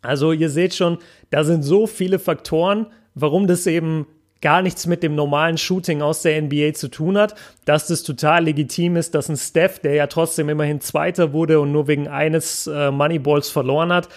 Also 0.00 0.32
ihr 0.32 0.48
seht 0.48 0.74
schon, 0.74 0.98
da 1.30 1.44
sind 1.44 1.62
so 1.62 1.86
viele 1.86 2.18
Faktoren, 2.18 2.86
warum 3.14 3.46
das 3.46 3.66
eben 3.66 4.06
gar 4.44 4.60
nichts 4.60 4.86
mit 4.86 5.02
dem 5.02 5.14
normalen 5.14 5.56
Shooting 5.56 6.02
aus 6.02 6.20
der 6.20 6.40
NBA 6.40 6.74
zu 6.74 6.88
tun 6.88 7.16
hat, 7.16 7.34
dass 7.64 7.86
das 7.86 8.02
total 8.02 8.44
legitim 8.44 8.96
ist, 8.96 9.14
dass 9.14 9.30
ein 9.30 9.38
Steph, 9.38 9.78
der 9.78 9.94
ja 9.94 10.06
trotzdem 10.06 10.50
immerhin 10.50 10.82
Zweiter 10.82 11.32
wurde 11.32 11.60
und 11.60 11.72
nur 11.72 11.88
wegen 11.88 12.08
eines 12.08 12.66
äh, 12.66 12.90
Moneyballs 12.90 13.48
verloren 13.48 13.90
hat, 13.90 14.10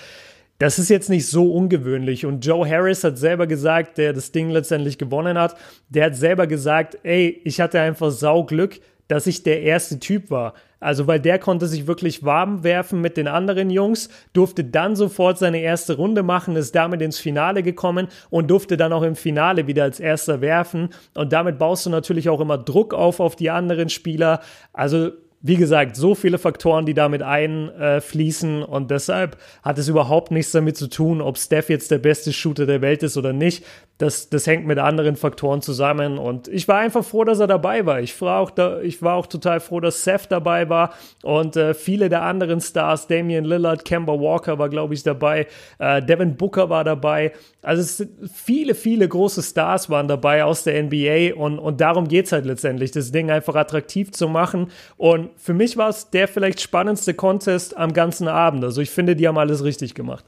das 0.59 0.79
ist 0.79 0.89
jetzt 0.89 1.09
nicht 1.09 1.27
so 1.27 1.53
ungewöhnlich. 1.53 2.25
Und 2.25 2.45
Joe 2.45 2.69
Harris 2.69 3.05
hat 3.05 3.17
selber 3.17 3.47
gesagt, 3.47 3.97
der 3.97 4.11
das 4.11 4.33
Ding 4.33 4.49
letztendlich 4.49 4.97
gewonnen 4.97 5.37
hat, 5.37 5.55
der 5.87 6.07
hat 6.07 6.15
selber 6.17 6.45
gesagt, 6.45 6.97
ey, 7.03 7.41
ich 7.45 7.61
hatte 7.61 7.79
einfach 7.79 8.11
Sauglück, 8.11 8.81
dass 9.07 9.27
ich 9.27 9.43
der 9.43 9.61
erste 9.61 9.97
Typ 9.97 10.29
war. 10.29 10.55
Also, 10.79 11.07
weil 11.07 11.19
der 11.19 11.39
konnte 11.39 11.65
sich 11.65 11.87
wirklich 11.87 12.23
warm 12.23 12.63
werfen 12.63 13.01
mit 13.01 13.17
den 13.17 13.27
anderen 13.27 13.69
Jungs, 13.69 14.09
durfte 14.33 14.63
dann 14.63 14.95
sofort 14.95 15.37
seine 15.39 15.59
erste 15.59 15.95
Runde 15.95 16.23
machen, 16.23 16.55
ist 16.55 16.75
damit 16.75 17.01
ins 17.01 17.19
Finale 17.19 17.63
gekommen 17.63 18.07
und 18.29 18.49
durfte 18.51 18.77
dann 18.77 18.93
auch 18.93 19.03
im 19.03 19.15
Finale 19.15 19.67
wieder 19.67 19.83
als 19.83 19.99
erster 19.99 20.41
werfen. 20.41 20.89
Und 21.15 21.33
damit 21.33 21.57
baust 21.57 21.85
du 21.85 21.89
natürlich 21.89 22.29
auch 22.29 22.39
immer 22.39 22.57
Druck 22.57 22.93
auf 22.93 23.19
auf 23.19 23.35
die 23.35 23.49
anderen 23.49 23.89
Spieler. 23.89 24.41
Also, 24.73 25.11
wie 25.39 25.55
gesagt, 25.55 25.95
so 25.95 26.15
viele 26.15 26.39
Faktoren, 26.39 26.87
die 26.87 26.95
damit 26.95 27.21
einfließen 27.21 28.63
und 28.63 28.89
deshalb 28.89 29.37
hat 29.61 29.77
es 29.77 29.87
überhaupt 29.87 30.31
nichts 30.31 30.51
damit 30.51 30.77
zu 30.77 30.87
tun, 30.87 31.21
ob 31.21 31.37
Steph 31.37 31.69
jetzt 31.69 31.91
der 31.91 31.99
beste 31.99 32.33
Shooter 32.33 32.65
der 32.65 32.81
Welt 32.81 33.03
ist 33.03 33.17
oder 33.17 33.33
nicht. 33.33 33.63
Das, 33.99 34.29
das 34.29 34.45
hängt 34.45 34.67
mit 34.67 34.77
anderen 34.77 35.15
Faktoren 35.15 35.61
zusammen 35.61 36.19
und 36.19 36.47
ich 36.47 36.67
war 36.67 36.79
einfach 36.79 37.03
froh, 37.03 37.23
dass 37.23 37.39
er 37.39 37.47
dabei 37.47 37.85
war. 37.85 37.99
Ich 37.99 38.19
war 38.21 38.39
auch, 38.39 38.51
da, 38.51 38.79
ich 38.81 39.01
war 39.01 39.15
auch 39.15 39.25
total 39.25 39.59
froh, 39.59 39.79
dass 39.79 40.03
Seth 40.03 40.27
dabei 40.29 40.69
war 40.69 40.93
und 41.23 41.55
äh, 41.55 41.73
viele 41.73 42.09
der 42.09 42.23
anderen 42.23 42.61
Stars, 42.61 43.07
Damian 43.07 43.45
Lillard, 43.45 43.85
Kemba 43.85 44.13
Walker 44.13 44.57
war, 44.59 44.69
glaube 44.69 44.95
ich, 44.95 45.03
dabei, 45.03 45.47
äh, 45.79 46.01
Devin 46.01 46.35
Booker 46.35 46.69
war 46.69 46.83
dabei. 46.83 47.31
Also 47.61 47.81
es 47.81 47.97
sind 47.97 48.11
viele, 48.31 48.75
viele 48.75 49.07
große 49.07 49.41
Stars 49.41 49.89
waren 49.89 50.07
dabei 50.07 50.43
aus 50.43 50.63
der 50.63 50.81
NBA 50.83 51.35
und, 51.35 51.57
und 51.59 51.81
darum 51.81 52.07
geht 52.07 52.25
es 52.25 52.31
halt 52.31 52.45
letztendlich, 52.45 52.91
das 52.91 53.11
Ding 53.11 53.31
einfach 53.31 53.55
attraktiv 53.55 54.11
zu 54.11 54.27
machen 54.27 54.71
und 54.95 55.26
für 55.37 55.53
mich 55.53 55.77
war 55.77 55.89
es 55.89 56.09
der 56.09 56.27
vielleicht 56.27 56.61
spannendste 56.61 57.13
Contest 57.13 57.75
am 57.75 57.93
ganzen 57.93 58.27
Abend. 58.27 58.63
Also 58.63 58.81
ich 58.81 58.89
finde, 58.89 59.15
die 59.15 59.27
haben 59.27 59.37
alles 59.37 59.63
richtig 59.63 59.93
gemacht. 59.93 60.25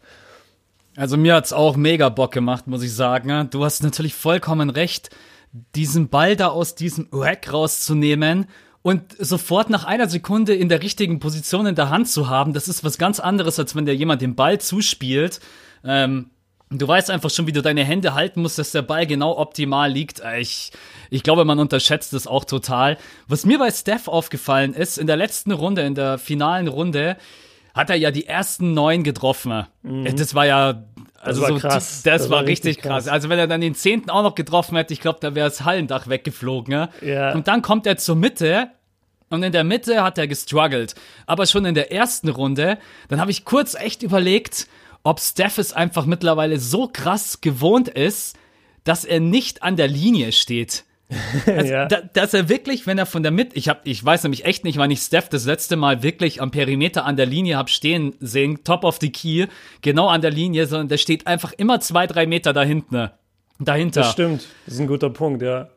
Also 0.96 1.18
mir 1.18 1.36
hat's 1.36 1.54
auch 1.54 1.78
mega 1.78 2.10
Bock 2.10 2.32
gemacht, 2.34 2.68
muss 2.68 2.84
ich 2.84 2.94
sagen. 2.94 3.50
Du 3.52 3.64
hast 3.64 3.84
natürlich 3.84 4.14
vollkommen 4.14 4.70
recht, 4.70 5.10
diesen 5.76 6.10
Ball 6.10 6.36
da 6.36 6.48
aus 6.48 6.76
diesem 6.76 7.08
Rack 7.12 7.52
rauszunehmen 7.54 8.48
und 8.82 9.16
sofort 9.18 9.70
nach 9.70 9.84
einer 9.84 10.08
Sekunde 10.08 10.54
in 10.54 10.70
der 10.70 10.82
richtigen 10.82 11.20
Position 11.20 11.66
in 11.66 11.76
der 11.76 11.90
Hand 11.90 12.08
zu 12.08 12.30
haben, 12.30 12.54
das 12.54 12.68
ist 12.68 12.84
was 12.84 12.98
ganz 12.98 13.20
anderes, 13.20 13.60
als 13.60 13.76
wenn 13.76 13.86
dir 13.86 13.96
jemand 13.96 14.22
den 14.22 14.36
Ball 14.36 14.60
zuspielt. 14.60 15.40
Ähm, 15.84 16.30
du 16.72 16.88
weißt 16.88 17.10
einfach 17.10 17.30
schon, 17.30 17.48
wie 17.48 17.52
du 17.52 17.62
deine 17.62 17.84
Hände 17.84 18.14
halten 18.14 18.42
musst, 18.42 18.60
dass 18.60 18.72
der 18.72 18.82
Ball 18.82 19.08
genau 19.08 19.38
optimal 19.38 19.92
liegt. 19.92 20.22
Ich, 20.40 20.72
ich 21.10 21.24
glaube, 21.24 21.46
man 21.46 21.60
unterschätzt 21.60 22.14
das 22.14 22.28
auch 22.28 22.46
total. 22.46 22.98
Was 23.28 23.46
mir 23.46 23.58
bei 23.58 23.72
Steph 23.72 24.08
aufgefallen 24.08 24.74
ist, 24.74 24.98
in 24.98 25.08
der 25.08 25.18
letzten 25.18 25.52
Runde, 25.52 25.82
in 25.82 25.96
der 25.96 26.18
finalen 26.18 26.68
Runde, 26.68 27.18
hat 27.74 27.90
er 27.90 27.96
ja 27.96 28.12
die 28.12 28.26
ersten 28.28 28.74
neun 28.74 29.04
getroffen. 29.04 29.66
Mhm. 29.84 30.16
Das 30.16 30.36
war 30.36 30.46
ja, 30.46 30.84
also 31.22 31.42
das 31.42 31.50
war 31.50 31.58
so, 31.58 31.68
krass. 31.68 31.74
Das, 31.74 32.04
das, 32.04 32.30
war 32.30 32.44
richtig 32.46 32.78
krass. 32.78 33.06
krass. 33.06 33.08
Also 33.08 33.30
wenn 33.30 33.40
er 33.40 33.48
dann 33.48 33.62
den 33.62 33.76
zehnten 33.76 34.10
auch 34.10 34.24
noch 34.24 34.36
getroffen 34.36 34.76
hätte, 34.76 34.94
ich 34.94 35.02
glaube, 35.02 35.20
da 35.22 35.36
wäre 35.36 35.50
das 35.50 35.64
Hallendach 35.64 36.08
weggeflogen. 36.08 36.74
Ja? 36.74 36.90
Ja. 37.02 37.34
Und 37.34 37.48
dann 37.48 37.62
kommt 37.62 37.88
er 37.88 37.98
zur 37.98 38.16
Mitte 38.16 38.70
und 39.30 39.44
in 39.44 39.52
der 39.52 39.64
Mitte 39.64 40.04
hat 40.04 40.18
er 40.18 40.28
gestruggelt. 40.28 40.96
Aber 41.26 41.46
schon 41.46 41.66
in 41.66 41.76
der 41.76 41.92
ersten 41.92 42.30
Runde, 42.30 42.78
dann 43.08 43.22
habe 43.22 43.32
ich 43.32 43.46
kurz 43.46 43.76
echt 43.76 44.04
überlegt, 44.04 44.68
ob 45.04 45.20
Steph 45.20 45.58
es 45.58 45.74
einfach 45.74 46.06
mittlerweile 46.06 46.60
so 46.60 46.90
krass 46.92 47.42
gewohnt 47.42 47.88
ist, 47.90 48.38
dass 48.84 49.06
er 49.06 49.20
nicht 49.20 49.64
an 49.64 49.76
der 49.76 49.88
Linie 49.88 50.32
steht. 50.32 50.84
Also, 51.48 51.74
Ja. 51.74 51.86
da, 51.88 52.02
dass 52.02 52.34
er 52.36 52.50
wirklich, 52.50 52.86
wenn 52.86 53.00
er 53.00 53.08
von 53.08 53.24
der 53.24 53.32
Mitte, 53.32 53.56
ich 53.56 53.68
hab, 53.68 53.86
ich 53.88 54.04
weiß 54.06 54.24
nämlich 54.24 54.46
echt 54.46 54.64
nicht, 54.64 54.78
wann 54.78 54.92
ich 54.92 55.00
Steph 55.00 55.28
das 55.30 55.46
letzte 55.46 55.76
Mal 55.76 56.04
wirklich 56.04 56.40
am 56.42 56.52
Perimeter 56.52 57.04
an 57.06 57.16
der 57.16 57.26
Linie 57.26 57.58
hab 57.58 57.70
stehen 57.72 58.14
sehen, 58.20 58.64
top 58.64 58.84
of 58.84 59.00
the 59.02 59.12
key, 59.12 59.48
genau 59.82 60.08
an 60.08 60.22
der 60.22 60.30
Linie, 60.32 60.68
sondern 60.68 60.88
der 60.88 60.98
steht 60.98 61.26
einfach 61.26 61.52
immer 61.54 61.80
zwei, 61.80 62.06
drei 62.06 62.28
Meter 62.28 62.54
da 62.54 62.62
hinten, 62.62 63.10
dahinter. 63.60 64.02
Das 64.02 64.12
stimmt. 64.12 64.46
Das 64.66 64.76
ist 64.76 64.80
ein 64.82 64.88
guter 64.88 65.10
Punkt, 65.10 65.42
ja. 65.42 65.70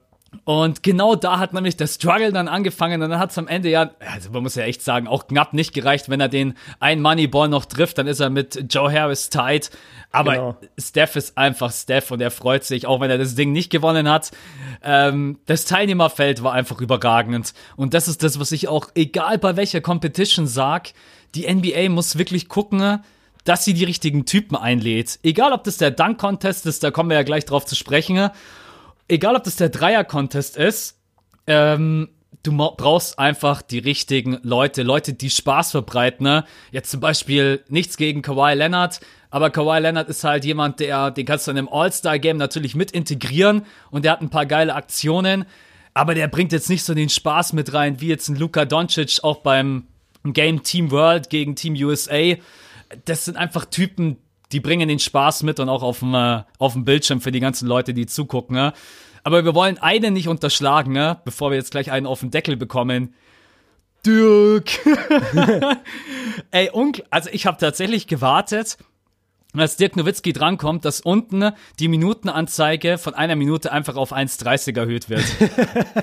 Und 0.44 0.82
genau 0.82 1.14
da 1.14 1.38
hat 1.38 1.52
nämlich 1.52 1.76
der 1.76 1.86
Struggle 1.86 2.32
dann 2.32 2.48
angefangen 2.48 3.00
und 3.02 3.10
dann 3.10 3.18
hat 3.20 3.30
es 3.30 3.38
am 3.38 3.46
Ende 3.46 3.68
ja, 3.68 3.90
also 4.10 4.30
man 4.30 4.42
muss 4.42 4.56
ja 4.56 4.64
echt 4.64 4.82
sagen, 4.82 5.06
auch 5.06 5.28
knapp 5.28 5.52
nicht 5.52 5.72
gereicht, 5.72 6.08
wenn 6.08 6.20
er 6.20 6.28
den 6.28 6.54
einen 6.80 7.00
Moneyball 7.00 7.48
noch 7.48 7.64
trifft, 7.64 7.98
dann 7.98 8.06
ist 8.08 8.18
er 8.18 8.30
mit 8.30 8.72
Joe 8.72 8.92
Harris 8.92 9.30
tight. 9.30 9.70
Aber 10.10 10.32
Genau. 10.32 10.56
Steph 10.78 11.16
ist 11.16 11.38
einfach 11.38 11.72
Steph 11.72 12.10
und 12.10 12.20
er 12.20 12.30
freut 12.30 12.64
sich, 12.64 12.86
auch 12.86 13.00
wenn 13.00 13.10
er 13.10 13.18
das 13.18 13.34
Ding 13.34 13.52
nicht 13.52 13.70
gewonnen 13.70 14.08
hat. 14.08 14.32
Ähm, 14.82 15.38
das 15.46 15.64
Teilnehmerfeld 15.64 16.42
war 16.42 16.52
einfach 16.52 16.80
überragend. 16.80 17.54
Und 17.76 17.94
das 17.94 18.08
ist 18.08 18.22
das, 18.22 18.40
was 18.40 18.50
ich 18.52 18.68
auch, 18.68 18.88
egal 18.94 19.38
bei 19.38 19.56
welcher 19.56 19.80
Competition 19.80 20.46
sag, 20.46 20.92
die 21.34 21.52
NBA 21.52 21.88
muss 21.88 22.18
wirklich 22.18 22.48
gucken, 22.48 23.00
dass 23.44 23.64
sie 23.64 23.74
die 23.74 23.84
richtigen 23.84 24.24
Typen 24.24 24.56
einlädt. 24.56 25.18
Egal, 25.22 25.52
ob 25.52 25.64
das 25.64 25.76
der 25.76 25.90
Dunk-Contest 25.90 26.66
ist, 26.66 26.82
da 26.82 26.90
kommen 26.90 27.10
wir 27.10 27.16
ja 27.16 27.22
gleich 27.22 27.44
drauf 27.44 27.64
zu 27.64 27.74
sprechen 27.76 28.30
egal 29.12 29.36
ob 29.36 29.44
das 29.44 29.56
der 29.56 29.68
Dreier-Contest 29.68 30.56
ist, 30.56 30.98
ähm, 31.46 32.08
du 32.42 32.56
brauchst 32.56 33.18
einfach 33.18 33.62
die 33.62 33.78
richtigen 33.78 34.38
Leute, 34.42 34.82
Leute, 34.82 35.12
die 35.12 35.30
Spaß 35.30 35.70
verbreiten. 35.72 36.24
Ne? 36.24 36.44
Jetzt 36.70 36.90
zum 36.90 37.00
Beispiel 37.00 37.62
nichts 37.68 37.96
gegen 37.96 38.22
Kawhi 38.22 38.54
Leonard, 38.54 39.00
aber 39.30 39.50
Kawhi 39.50 39.78
Leonard 39.80 40.08
ist 40.08 40.24
halt 40.24 40.44
jemand, 40.44 40.80
der, 40.80 41.10
den 41.10 41.26
kannst 41.26 41.46
du 41.46 41.50
in 41.50 41.58
einem 41.58 41.68
All-Star-Game 41.68 42.38
natürlich 42.38 42.74
mit 42.74 42.90
integrieren 42.90 43.66
und 43.90 44.04
der 44.04 44.12
hat 44.12 44.22
ein 44.22 44.30
paar 44.30 44.46
geile 44.46 44.74
Aktionen, 44.74 45.44
aber 45.94 46.14
der 46.14 46.28
bringt 46.28 46.52
jetzt 46.52 46.70
nicht 46.70 46.84
so 46.84 46.94
den 46.94 47.10
Spaß 47.10 47.52
mit 47.52 47.74
rein, 47.74 48.00
wie 48.00 48.08
jetzt 48.08 48.28
ein 48.28 48.36
Luka 48.36 48.64
Doncic 48.64 49.20
auch 49.22 49.38
beim 49.38 49.86
Game 50.24 50.62
Team 50.62 50.90
World 50.90 51.28
gegen 51.28 51.54
Team 51.54 51.74
USA. 51.74 52.34
Das 53.04 53.26
sind 53.26 53.36
einfach 53.36 53.66
Typen, 53.66 54.16
die 54.52 54.60
bringen 54.60 54.88
den 54.88 54.98
Spaß 54.98 55.42
mit 55.42 55.60
und 55.60 55.68
auch 55.68 55.82
auf 55.82 56.00
dem, 56.00 56.14
äh, 56.14 56.42
auf 56.58 56.74
dem 56.74 56.84
Bildschirm 56.84 57.20
für 57.20 57.32
die 57.32 57.40
ganzen 57.40 57.66
Leute, 57.66 57.94
die 57.94 58.06
zugucken. 58.06 58.56
Ne? 58.56 58.72
Aber 59.24 59.44
wir 59.44 59.54
wollen 59.54 59.78
einen 59.78 60.12
nicht 60.12 60.28
unterschlagen, 60.28 60.92
ne? 60.92 61.18
bevor 61.24 61.50
wir 61.50 61.56
jetzt 61.56 61.70
gleich 61.70 61.90
einen 61.90 62.06
auf 62.06 62.20
den 62.20 62.30
Deckel 62.30 62.56
bekommen. 62.56 63.14
Dirk. 64.04 64.70
Ey, 66.50 66.70
also 67.10 67.30
ich 67.32 67.46
habe 67.46 67.56
tatsächlich 67.58 68.08
gewartet, 68.08 68.78
als 69.54 69.76
Dirk 69.76 69.96
Nowitzki 69.96 70.32
drankommt, 70.32 70.84
dass 70.84 71.00
unten 71.00 71.52
die 71.78 71.88
Minutenanzeige 71.88 72.98
von 72.98 73.14
einer 73.14 73.36
Minute 73.36 73.70
einfach 73.70 73.96
auf 73.96 74.12
1,30 74.12 74.76
erhöht 74.76 75.10
wird. 75.10 75.24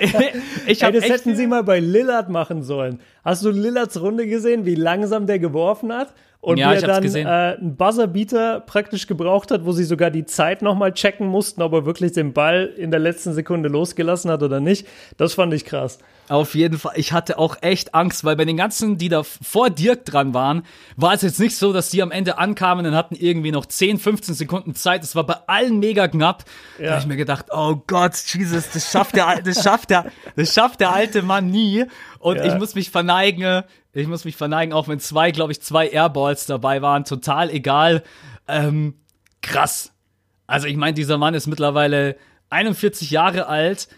ich 0.66 0.82
Ey, 0.82 0.92
das 0.92 1.08
hätten 1.08 1.34
sie 1.36 1.46
mal 1.46 1.64
bei 1.64 1.80
Lillard 1.80 2.30
machen 2.30 2.62
sollen. 2.62 3.00
Hast 3.24 3.44
du 3.44 3.50
Lillards 3.50 4.00
Runde 4.00 4.26
gesehen, 4.26 4.66
wie 4.66 4.76
langsam 4.76 5.26
der 5.26 5.38
geworfen 5.38 5.92
hat? 5.92 6.14
Und 6.42 6.56
Ja, 6.56 6.70
wie 6.70 6.76
er 6.76 6.80
dann 6.82 7.02
gesehen. 7.02 7.26
äh, 7.26 7.30
einen 7.60 7.76
Buzzerbeater 7.76 8.60
praktisch 8.60 9.06
gebraucht 9.06 9.50
hat, 9.50 9.66
wo 9.66 9.72
sie 9.72 9.84
sogar 9.84 10.10
die 10.10 10.24
Zeit 10.24 10.62
nochmal 10.62 10.94
checken 10.94 11.26
mussten, 11.26 11.60
ob 11.60 11.74
er 11.74 11.84
wirklich 11.84 12.12
den 12.12 12.32
Ball 12.32 12.64
in 12.78 12.90
der 12.90 12.98
letzten 13.00 13.34
Sekunde 13.34 13.68
losgelassen 13.68 14.30
hat 14.30 14.42
oder 14.42 14.58
nicht. 14.58 14.86
Das 15.18 15.34
fand 15.34 15.52
ich 15.52 15.66
krass. 15.66 15.98
Auf 16.30 16.54
jeden 16.54 16.78
Fall. 16.78 16.92
Ich 16.94 17.12
hatte 17.12 17.38
auch 17.38 17.56
echt 17.60 17.94
Angst, 17.94 18.24
weil 18.24 18.36
bei 18.36 18.44
den 18.46 18.56
ganzen, 18.56 18.96
die 18.96 19.08
da 19.08 19.22
vor 19.24 19.68
Dirk 19.68 20.04
dran 20.06 20.32
waren, 20.32 20.62
war 20.96 21.12
es 21.12 21.22
jetzt 21.22 21.40
nicht 21.40 21.56
so, 21.56 21.72
dass 21.74 21.90
die 21.90 22.02
am 22.02 22.12
Ende 22.12 22.38
ankamen 22.38 22.86
und 22.86 22.94
hatten 22.94 23.16
irgendwie 23.16 23.50
noch 23.50 23.66
10, 23.66 23.98
15 23.98 24.34
Sekunden 24.34 24.74
Zeit. 24.74 25.02
Es 25.02 25.14
war 25.16 25.24
bei 25.26 25.34
allen 25.48 25.78
mega 25.80 26.06
knapp. 26.08 26.44
Da 26.78 26.84
Ja. 26.84 26.90
habe 26.92 27.00
ich 27.00 27.06
mir 27.06 27.16
gedacht, 27.16 27.46
oh 27.50 27.82
Gott, 27.86 28.14
Jesus, 28.28 28.70
das 28.72 28.90
schafft 28.90 29.16
der, 29.16 29.42
das 29.42 29.62
schafft 29.62 29.90
der, 29.90 30.06
das 30.36 30.54
schafft 30.54 30.80
der 30.80 30.92
alte 30.92 31.20
Mann 31.22 31.50
nie. 31.50 31.84
Und 32.20 32.36
Ja. 32.36 32.44
ich 32.44 32.54
muss 32.54 32.74
mich 32.76 32.90
verneigen. 32.90 33.64
Ich 33.92 34.06
muss 34.06 34.24
mich 34.24 34.36
verneigen, 34.36 34.72
auch 34.72 34.86
wenn 34.86 35.00
zwei, 35.00 35.32
glaube 35.32 35.50
ich, 35.50 35.60
zwei 35.62 35.88
Airballs 35.88 36.46
dabei 36.46 36.80
waren. 36.82 37.04
Total 37.04 37.50
egal. 37.50 38.04
Ähm, 38.46 38.94
krass. 39.42 39.92
Also 40.46 40.68
ich 40.68 40.76
meine, 40.76 40.94
dieser 40.94 41.18
Mann 41.18 41.34
ist 41.34 41.46
mittlerweile 41.48 42.16
41 42.50 43.10
Jahre 43.10 43.46
alt, 43.46 43.88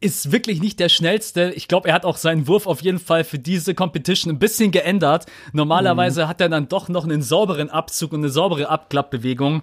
ist 0.00 0.32
wirklich 0.32 0.60
nicht 0.60 0.80
der 0.80 0.88
schnellste. 0.88 1.52
Ich 1.54 1.66
glaube, 1.68 1.88
er 1.88 1.94
hat 1.94 2.04
auch 2.04 2.16
seinen 2.16 2.46
Wurf 2.46 2.66
auf 2.66 2.82
jeden 2.82 2.98
Fall 2.98 3.24
für 3.24 3.38
diese 3.38 3.74
Competition 3.74 4.32
ein 4.32 4.38
bisschen 4.38 4.70
geändert. 4.70 5.26
Normalerweise 5.52 6.28
hat 6.28 6.40
er 6.40 6.48
dann 6.48 6.68
doch 6.68 6.88
noch 6.88 7.04
einen 7.04 7.22
sauberen 7.22 7.70
Abzug 7.70 8.12
und 8.12 8.20
eine 8.20 8.28
saubere 8.28 8.68
Abklappbewegung. 8.68 9.62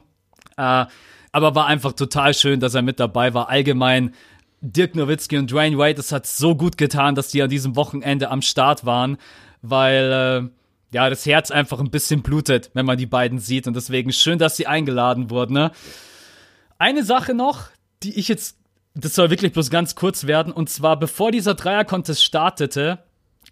Äh, 0.57 0.85
aber 1.31 1.55
war 1.55 1.67
einfach 1.67 1.93
total 1.93 2.33
schön, 2.33 2.59
dass 2.59 2.73
er 2.73 2.81
mit 2.81 2.99
dabei 2.99 3.33
war. 3.33 3.49
Allgemein 3.49 4.13
Dirk 4.61 4.95
Nowitzki 4.95 5.37
und 5.37 5.51
Dwayne 5.51 5.77
Wade, 5.77 5.95
das 5.95 6.11
hat 6.11 6.25
so 6.25 6.55
gut 6.55 6.77
getan, 6.77 7.15
dass 7.15 7.29
die 7.29 7.41
an 7.41 7.49
diesem 7.49 7.75
Wochenende 7.75 8.29
am 8.29 8.41
Start 8.41 8.85
waren, 8.85 9.17
weil 9.61 10.51
äh, 10.51 10.95
ja 10.95 11.09
das 11.09 11.25
Herz 11.25 11.51
einfach 11.51 11.79
ein 11.79 11.91
bisschen 11.91 12.21
blutet, 12.21 12.71
wenn 12.73 12.85
man 12.85 12.97
die 12.97 13.05
beiden 13.05 13.39
sieht 13.39 13.67
und 13.67 13.75
deswegen 13.75 14.11
schön, 14.11 14.39
dass 14.39 14.57
sie 14.57 14.67
eingeladen 14.67 15.29
wurden. 15.29 15.53
Ne? 15.53 15.71
Eine 16.77 17.03
Sache 17.03 17.33
noch, 17.33 17.67
die 18.03 18.17
ich 18.17 18.27
jetzt, 18.27 18.57
das 18.95 19.15
soll 19.15 19.29
wirklich 19.29 19.53
bloß 19.53 19.69
ganz 19.69 19.95
kurz 19.95 20.27
werden, 20.27 20.51
und 20.51 20.69
zwar 20.69 20.99
bevor 20.99 21.31
dieser 21.31 21.55
Dreier-Contest 21.55 22.23
startete, 22.23 22.99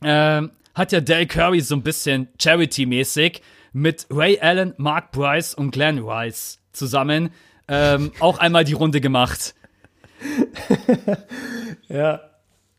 ähm, 0.01 0.51
hat 0.75 0.91
ja 0.91 1.01
Dale 1.01 1.27
Curry 1.27 1.61
so 1.61 1.75
ein 1.75 1.83
bisschen 1.83 2.27
Charity-mäßig 2.39 3.41
mit 3.73 4.07
Ray 4.11 4.39
Allen, 4.39 4.73
Mark 4.77 5.11
Bryce 5.11 5.53
und 5.53 5.71
Glenn 5.71 5.99
Rice 5.99 6.59
zusammen 6.71 7.31
ähm, 7.67 8.11
auch 8.19 8.39
einmal 8.39 8.63
die 8.63 8.73
Runde 8.73 9.01
gemacht. 9.01 9.53
Ja. 11.89 12.21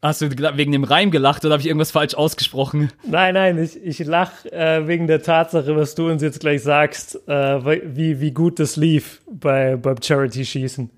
Hast 0.00 0.22
du 0.22 0.30
wegen 0.30 0.70
dem 0.70 0.84
Reim 0.84 1.10
gelacht 1.10 1.44
oder 1.44 1.54
habe 1.54 1.60
ich 1.60 1.66
irgendwas 1.66 1.90
falsch 1.90 2.14
ausgesprochen? 2.14 2.92
Nein, 3.02 3.34
nein, 3.34 3.58
ich, 3.58 3.82
ich 3.82 3.98
lach 4.06 4.44
äh, 4.44 4.86
wegen 4.86 5.08
der 5.08 5.22
Tatsache, 5.22 5.74
was 5.74 5.96
du 5.96 6.08
uns 6.08 6.22
jetzt 6.22 6.38
gleich 6.38 6.62
sagst, 6.62 7.18
äh, 7.26 7.64
wie, 7.96 8.20
wie 8.20 8.30
gut 8.30 8.60
das 8.60 8.76
lief 8.76 9.22
bei, 9.28 9.74
beim 9.74 10.00
Charity-Schießen. 10.00 10.90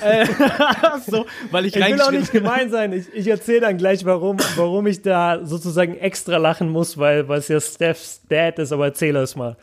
Ach 0.00 0.98
so, 1.06 1.26
weil 1.50 1.66
ich, 1.66 1.76
Ich 1.76 1.84
will 1.84 2.00
auch 2.00 2.10
nicht 2.10 2.32
gemein 2.32 2.70
sein. 2.70 2.92
Ich, 2.92 3.12
ich 3.12 3.26
erzähle 3.28 3.60
dann 3.60 3.76
gleich, 3.76 4.04
warum, 4.06 4.38
warum 4.56 4.86
ich 4.86 5.02
da 5.02 5.44
sozusagen 5.44 5.94
extra 5.96 6.38
lachen 6.38 6.70
muss, 6.70 6.96
weil 6.96 7.28
weil 7.28 7.38
es 7.38 7.48
ja 7.48 7.60
Stephs 7.60 8.22
Dad 8.28 8.58
ist, 8.58 8.72
aber 8.72 8.86
erzähl 8.86 9.14
es 9.16 9.36
mal. 9.36 9.56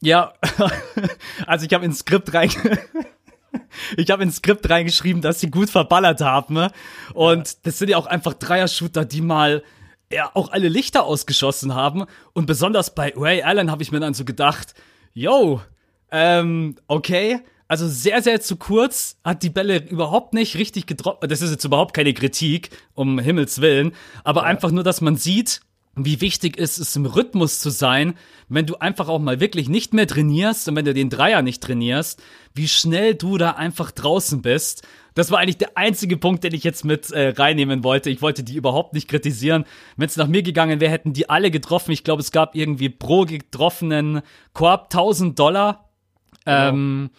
Ja, 0.00 0.34
also 1.46 1.66
ich 1.66 1.72
habe 1.72 1.84
ins 1.84 2.00
Skript 2.00 2.32
rein. 2.34 2.50
Ich 3.96 4.10
habe 4.10 4.22
ins 4.22 4.36
Skript 4.36 4.68
reingeschrieben, 4.68 5.22
dass 5.22 5.40
sie 5.40 5.50
gut 5.50 5.70
verballert 5.70 6.20
haben. 6.20 6.54
Ne? 6.54 6.70
Und 7.14 7.48
ja. 7.48 7.54
das 7.64 7.78
sind 7.78 7.88
ja 7.88 7.96
auch 7.96 8.06
einfach 8.06 8.34
Dreier-Shooter, 8.34 9.04
die 9.04 9.20
mal 9.20 9.62
ja 10.10 10.30
auch 10.34 10.52
alle 10.52 10.68
Lichter 10.68 11.04
ausgeschossen 11.04 11.74
haben. 11.74 12.04
Und 12.32 12.46
besonders 12.46 12.94
bei 12.94 13.12
Ray 13.16 13.42
Allen 13.42 13.70
habe 13.70 13.82
ich 13.82 13.92
mir 13.92 14.00
dann 14.00 14.14
so 14.14 14.24
gedacht, 14.24 14.74
yo, 15.14 15.60
ähm, 16.10 16.76
okay. 16.86 17.40
Also 17.68 17.88
sehr, 17.88 18.20
sehr 18.20 18.42
zu 18.42 18.56
kurz, 18.56 19.16
hat 19.24 19.42
die 19.42 19.48
Bälle 19.48 19.78
überhaupt 19.78 20.34
nicht 20.34 20.56
richtig 20.56 20.86
getroffen. 20.86 21.26
Das 21.26 21.40
ist 21.40 21.50
jetzt 21.50 21.64
überhaupt 21.64 21.94
keine 21.94 22.12
Kritik, 22.12 22.68
um 22.92 23.18
Himmels 23.18 23.62
Willen. 23.62 23.94
Aber 24.24 24.42
ja. 24.42 24.46
einfach 24.48 24.70
nur, 24.70 24.84
dass 24.84 25.00
man 25.00 25.16
sieht, 25.16 25.62
wie 25.94 26.20
wichtig 26.22 26.56
ist 26.56 26.78
es, 26.78 26.96
im 26.96 27.04
Rhythmus 27.04 27.60
zu 27.60 27.70
sein, 27.70 28.14
wenn 28.48 28.64
du 28.64 28.76
einfach 28.76 29.08
auch 29.08 29.18
mal 29.18 29.40
wirklich 29.40 29.68
nicht 29.68 29.92
mehr 29.92 30.06
trainierst 30.06 30.68
und 30.68 30.76
wenn 30.76 30.86
du 30.86 30.94
den 30.94 31.10
Dreier 31.10 31.42
nicht 31.42 31.62
trainierst, 31.62 32.22
wie 32.54 32.68
schnell 32.68 33.14
du 33.14 33.36
da 33.36 33.52
einfach 33.52 33.90
draußen 33.90 34.40
bist. 34.40 34.86
Das 35.14 35.30
war 35.30 35.38
eigentlich 35.38 35.58
der 35.58 35.76
einzige 35.76 36.16
Punkt, 36.16 36.44
den 36.44 36.54
ich 36.54 36.64
jetzt 36.64 36.86
mit 36.86 37.10
äh, 37.10 37.28
reinnehmen 37.36 37.84
wollte. 37.84 38.08
Ich 38.08 38.22
wollte 38.22 38.42
die 38.42 38.56
überhaupt 38.56 38.94
nicht 38.94 39.08
kritisieren. 39.08 39.64
Wenn 39.96 40.06
es 40.06 40.16
nach 40.16 40.28
mir 40.28 40.42
gegangen 40.42 40.80
wäre, 40.80 40.90
hätten 40.90 41.12
die 41.12 41.28
alle 41.28 41.50
getroffen. 41.50 41.92
Ich 41.92 42.04
glaube, 42.04 42.22
es 42.22 42.32
gab 42.32 42.54
irgendwie 42.54 42.88
pro 42.88 43.26
getroffenen 43.26 44.22
Korb 44.54 44.84
1000 44.84 45.38
Dollar. 45.38 45.90
Genau. 46.46 46.68
Ähm, 46.68 47.10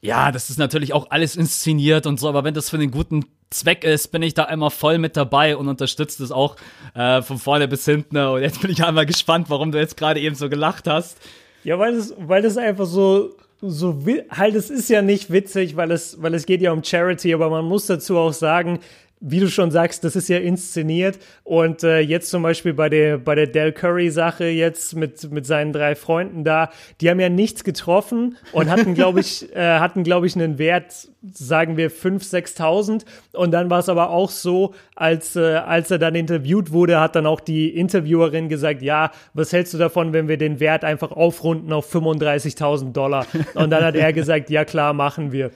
ja, 0.00 0.32
das 0.32 0.50
ist 0.50 0.58
natürlich 0.58 0.92
auch 0.92 1.10
alles 1.10 1.36
inszeniert 1.36 2.06
und 2.06 2.18
so, 2.18 2.28
aber 2.28 2.42
wenn 2.42 2.54
das 2.54 2.70
für 2.70 2.78
den 2.78 2.90
guten 2.90 3.24
Zweck 3.52 3.84
ist, 3.84 4.08
bin 4.08 4.22
ich 4.22 4.34
da 4.34 4.44
immer 4.44 4.70
voll 4.70 4.98
mit 4.98 5.16
dabei 5.16 5.56
und 5.56 5.68
unterstütze 5.68 6.22
das 6.22 6.32
auch 6.32 6.56
äh, 6.94 7.22
von 7.22 7.38
vorne 7.38 7.68
bis 7.68 7.84
hinten. 7.84 8.16
Und 8.16 8.42
jetzt 8.42 8.60
bin 8.60 8.70
ich 8.70 8.82
einmal 8.84 9.06
gespannt, 9.06 9.50
warum 9.50 9.72
du 9.72 9.78
jetzt 9.78 9.96
gerade 9.96 10.20
eben 10.20 10.34
so 10.34 10.48
gelacht 10.48 10.88
hast. 10.88 11.18
Ja, 11.64 11.78
weil 11.78 11.94
das, 11.94 12.14
weil 12.18 12.42
das 12.42 12.56
einfach 12.56 12.86
so, 12.86 13.36
so, 13.60 14.04
halt, 14.30 14.54
es 14.56 14.70
ist 14.70 14.90
ja 14.90 15.02
nicht 15.02 15.30
witzig, 15.30 15.76
weil 15.76 15.92
es, 15.92 16.20
weil 16.20 16.34
es 16.34 16.46
geht 16.46 16.60
ja 16.60 16.72
um 16.72 16.82
Charity, 16.82 17.32
aber 17.32 17.48
man 17.48 17.64
muss 17.64 17.86
dazu 17.86 18.18
auch 18.18 18.32
sagen, 18.32 18.80
wie 19.24 19.38
du 19.38 19.48
schon 19.48 19.70
sagst, 19.70 20.02
das 20.02 20.16
ist 20.16 20.28
ja 20.28 20.38
inszeniert. 20.38 21.18
Und 21.44 21.84
äh, 21.84 22.00
jetzt 22.00 22.28
zum 22.28 22.42
Beispiel 22.42 22.74
bei 22.74 22.88
der, 22.88 23.18
bei 23.18 23.36
der 23.36 23.46
Del 23.46 23.72
Curry-Sache 23.72 24.46
jetzt 24.46 24.96
mit, 24.96 25.30
mit 25.30 25.46
seinen 25.46 25.72
drei 25.72 25.94
Freunden 25.94 26.42
da, 26.42 26.70
die 27.00 27.08
haben 27.08 27.20
ja 27.20 27.28
nichts 27.28 27.62
getroffen 27.62 28.36
und 28.52 28.68
hatten, 28.68 28.94
glaube 28.94 29.20
ich, 29.20 29.50
äh, 29.56 29.78
hatten, 29.78 30.02
glaube 30.02 30.26
ich, 30.26 30.34
einen 30.34 30.58
Wert, 30.58 31.08
sagen 31.22 31.76
wir, 31.76 31.90
5.000, 31.90 32.56
6.000. 32.56 33.04
Und 33.32 33.52
dann 33.52 33.70
war 33.70 33.78
es 33.78 33.88
aber 33.88 34.10
auch 34.10 34.30
so, 34.30 34.74
als, 34.96 35.36
äh, 35.36 35.54
als 35.54 35.92
er 35.92 35.98
dann 35.98 36.16
interviewt 36.16 36.72
wurde, 36.72 36.98
hat 36.98 37.14
dann 37.14 37.26
auch 37.26 37.40
die 37.40 37.68
Interviewerin 37.68 38.48
gesagt, 38.48 38.82
ja, 38.82 39.12
was 39.34 39.52
hältst 39.52 39.72
du 39.72 39.78
davon, 39.78 40.12
wenn 40.12 40.26
wir 40.26 40.36
den 40.36 40.58
Wert 40.58 40.84
einfach 40.84 41.12
aufrunden 41.12 41.72
auf 41.72 41.94
35.000 41.94 42.92
Dollar? 42.92 43.26
Und 43.54 43.70
dann 43.70 43.84
hat 43.84 43.94
er 43.94 44.12
gesagt, 44.12 44.50
ja 44.50 44.64
klar, 44.64 44.92
machen 44.94 45.30
wir. 45.30 45.52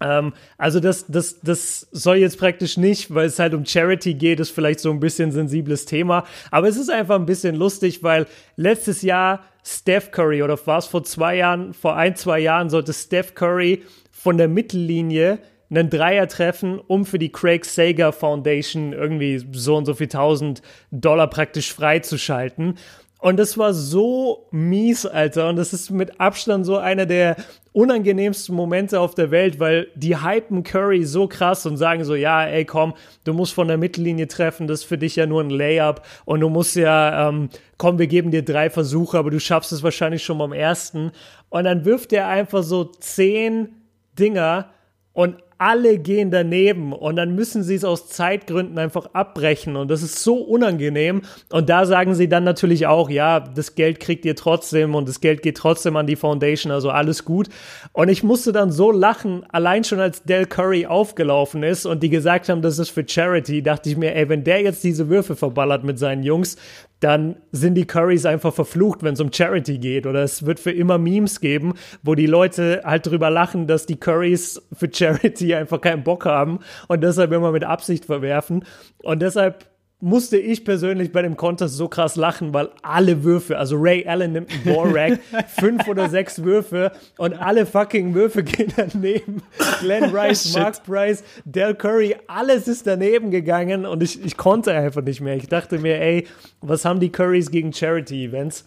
Ähm, 0.00 0.32
also 0.56 0.80
das, 0.80 1.06
das, 1.06 1.40
das 1.40 1.88
soll 1.92 2.16
jetzt 2.16 2.38
praktisch 2.38 2.76
nicht, 2.76 3.14
weil 3.14 3.26
es 3.26 3.38
halt 3.38 3.54
um 3.54 3.64
Charity 3.64 4.14
geht, 4.14 4.40
ist 4.40 4.50
vielleicht 4.50 4.80
so 4.80 4.90
ein 4.90 5.00
bisschen 5.00 5.32
sensibles 5.32 5.84
Thema. 5.84 6.24
Aber 6.50 6.68
es 6.68 6.76
ist 6.76 6.90
einfach 6.90 7.16
ein 7.16 7.26
bisschen 7.26 7.54
lustig, 7.54 8.02
weil 8.02 8.26
letztes 8.56 9.02
Jahr 9.02 9.44
Steph 9.64 10.10
Curry 10.10 10.42
oder 10.42 10.58
war 10.66 10.78
es 10.78 10.86
vor 10.86 11.04
zwei 11.04 11.36
Jahren, 11.36 11.74
vor 11.74 11.96
ein, 11.96 12.16
zwei 12.16 12.40
Jahren 12.40 12.70
sollte 12.70 12.92
Steph 12.92 13.34
Curry 13.34 13.82
von 14.10 14.38
der 14.38 14.48
Mittellinie 14.48 15.38
einen 15.70 15.90
Dreier 15.90 16.28
treffen, 16.28 16.78
um 16.78 17.04
für 17.04 17.18
die 17.18 17.30
Craig 17.30 17.64
Sager 17.64 18.12
Foundation 18.12 18.92
irgendwie 18.92 19.44
so 19.52 19.76
und 19.76 19.84
so 19.84 19.94
viel 19.94 20.08
tausend 20.08 20.62
Dollar 20.90 21.28
praktisch 21.28 21.72
freizuschalten. 21.74 22.78
Und 23.20 23.36
das 23.36 23.58
war 23.58 23.74
so 23.74 24.46
mies, 24.52 25.04
Alter. 25.04 25.48
Und 25.48 25.56
das 25.56 25.72
ist 25.72 25.90
mit 25.90 26.20
Abstand 26.20 26.64
so 26.64 26.76
einer 26.76 27.04
der 27.04 27.36
unangenehmsten 27.72 28.54
Momente 28.54 29.00
auf 29.00 29.14
der 29.14 29.32
Welt, 29.32 29.58
weil 29.58 29.88
die 29.96 30.22
hypen 30.22 30.62
Curry 30.62 31.04
so 31.04 31.26
krass 31.26 31.66
und 31.66 31.76
sagen 31.76 32.04
so, 32.04 32.14
ja, 32.14 32.44
ey, 32.44 32.64
komm, 32.64 32.94
du 33.24 33.32
musst 33.32 33.54
von 33.54 33.66
der 33.66 33.76
Mittellinie 33.76 34.28
treffen, 34.28 34.68
das 34.68 34.80
ist 34.80 34.86
für 34.86 34.98
dich 34.98 35.16
ja 35.16 35.26
nur 35.26 35.42
ein 35.42 35.50
Layup 35.50 36.02
und 36.24 36.40
du 36.40 36.48
musst 36.48 36.76
ja, 36.76 37.28
ähm, 37.28 37.50
komm, 37.76 37.98
wir 37.98 38.06
geben 38.06 38.30
dir 38.30 38.44
drei 38.44 38.70
Versuche, 38.70 39.18
aber 39.18 39.30
du 39.30 39.40
schaffst 39.40 39.72
es 39.72 39.82
wahrscheinlich 39.82 40.22
schon 40.22 40.38
beim 40.38 40.52
ersten. 40.52 41.10
Und 41.50 41.64
dann 41.64 41.84
wirft 41.84 42.12
er 42.12 42.28
einfach 42.28 42.62
so 42.62 42.84
zehn 42.84 43.74
Dinger 44.18 44.70
und 45.12 45.36
alle 45.58 45.98
gehen 45.98 46.30
daneben 46.30 46.92
und 46.92 47.16
dann 47.16 47.34
müssen 47.34 47.64
sie 47.64 47.74
es 47.74 47.84
aus 47.84 48.08
Zeitgründen 48.08 48.78
einfach 48.78 49.06
abbrechen 49.12 49.76
und 49.76 49.90
das 49.90 50.02
ist 50.02 50.22
so 50.22 50.36
unangenehm. 50.36 51.22
Und 51.50 51.68
da 51.68 51.84
sagen 51.84 52.14
sie 52.14 52.28
dann 52.28 52.44
natürlich 52.44 52.86
auch, 52.86 53.10
ja, 53.10 53.40
das 53.40 53.74
Geld 53.74 53.98
kriegt 53.98 54.24
ihr 54.24 54.36
trotzdem 54.36 54.94
und 54.94 55.08
das 55.08 55.20
Geld 55.20 55.42
geht 55.42 55.56
trotzdem 55.56 55.96
an 55.96 56.06
die 56.06 56.16
Foundation, 56.16 56.72
also 56.72 56.90
alles 56.90 57.24
gut. 57.24 57.48
Und 57.92 58.08
ich 58.08 58.22
musste 58.22 58.52
dann 58.52 58.70
so 58.70 58.92
lachen, 58.92 59.44
allein 59.50 59.82
schon 59.82 59.98
als 59.98 60.22
Del 60.22 60.46
Curry 60.46 60.86
aufgelaufen 60.86 61.64
ist 61.64 61.86
und 61.86 62.02
die 62.04 62.10
gesagt 62.10 62.48
haben, 62.48 62.62
das 62.62 62.78
ist 62.78 62.90
für 62.90 63.06
Charity, 63.06 63.62
dachte 63.62 63.90
ich 63.90 63.96
mir, 63.96 64.14
ey, 64.14 64.28
wenn 64.28 64.44
der 64.44 64.62
jetzt 64.62 64.84
diese 64.84 65.08
Würfe 65.08 65.34
verballert 65.34 65.82
mit 65.82 65.98
seinen 65.98 66.22
Jungs, 66.22 66.56
dann 67.00 67.36
sind 67.52 67.74
die 67.74 67.86
Currys 67.86 68.26
einfach 68.26 68.52
verflucht, 68.52 69.02
wenn 69.02 69.14
es 69.14 69.20
um 69.20 69.32
Charity 69.32 69.78
geht. 69.78 70.06
Oder 70.06 70.22
es 70.22 70.46
wird 70.46 70.58
für 70.58 70.72
immer 70.72 70.98
Memes 70.98 71.40
geben, 71.40 71.74
wo 72.02 72.14
die 72.14 72.26
Leute 72.26 72.82
halt 72.84 73.06
drüber 73.06 73.30
lachen, 73.30 73.66
dass 73.66 73.86
die 73.86 74.00
Currys 74.00 74.60
für 74.72 74.88
Charity 74.92 75.54
einfach 75.54 75.80
keinen 75.80 76.02
Bock 76.02 76.24
haben 76.24 76.60
und 76.88 77.02
deshalb 77.02 77.32
immer 77.32 77.52
mit 77.52 77.64
Absicht 77.64 78.06
verwerfen. 78.06 78.64
Und 79.02 79.22
deshalb 79.22 79.66
musste 80.00 80.36
ich 80.36 80.64
persönlich 80.64 81.10
bei 81.10 81.22
dem 81.22 81.36
Contest 81.36 81.76
so 81.76 81.88
krass 81.88 82.14
lachen, 82.14 82.54
weil 82.54 82.70
alle 82.82 83.24
Würfe, 83.24 83.58
also 83.58 83.76
Ray 83.76 84.06
Allen 84.06 84.32
nimmt 84.32 84.50
einen 84.52 84.62
Borack, 84.62 85.18
fünf 85.48 85.88
oder 85.88 86.08
sechs 86.08 86.42
Würfe 86.44 86.92
und 87.16 87.34
alle 87.34 87.66
fucking 87.66 88.14
Würfe 88.14 88.44
gehen 88.44 88.72
daneben. 88.76 89.42
Glenn 89.80 90.04
Rice, 90.14 90.54
Mark 90.54 90.84
Price, 90.84 91.24
Del 91.44 91.74
Curry, 91.74 92.14
alles 92.28 92.68
ist 92.68 92.86
daneben 92.86 93.30
gegangen 93.30 93.86
und 93.86 94.02
ich, 94.02 94.24
ich 94.24 94.36
konnte 94.36 94.72
einfach 94.72 95.02
nicht 95.02 95.20
mehr. 95.20 95.36
Ich 95.36 95.48
dachte 95.48 95.78
mir, 95.78 96.00
ey, 96.00 96.26
was 96.60 96.84
haben 96.84 97.00
die 97.00 97.10
Currys 97.10 97.50
gegen 97.50 97.72
Charity-Events? 97.72 98.66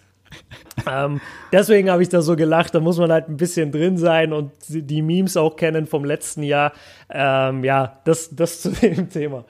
ähm, 0.90 1.22
deswegen 1.52 1.90
habe 1.90 2.02
ich 2.02 2.10
da 2.10 2.22
so 2.22 2.36
gelacht, 2.36 2.76
da 2.76 2.80
muss 2.80 2.98
man 2.98 3.12
halt 3.12 3.30
ein 3.30 3.38
bisschen 3.38 3.72
drin 3.72 3.98
sein 3.98 4.34
und 4.34 4.52
die 4.68 5.02
Memes 5.02 5.38
auch 5.38 5.56
kennen 5.56 5.88
vom 5.88 6.06
letzten 6.06 6.44
Jahr. 6.44 6.74
Ähm, 7.10 7.64
ja, 7.64 8.00
das, 8.04 8.36
das 8.36 8.62
zu 8.62 8.72
dem 8.72 9.10
Thema. 9.10 9.46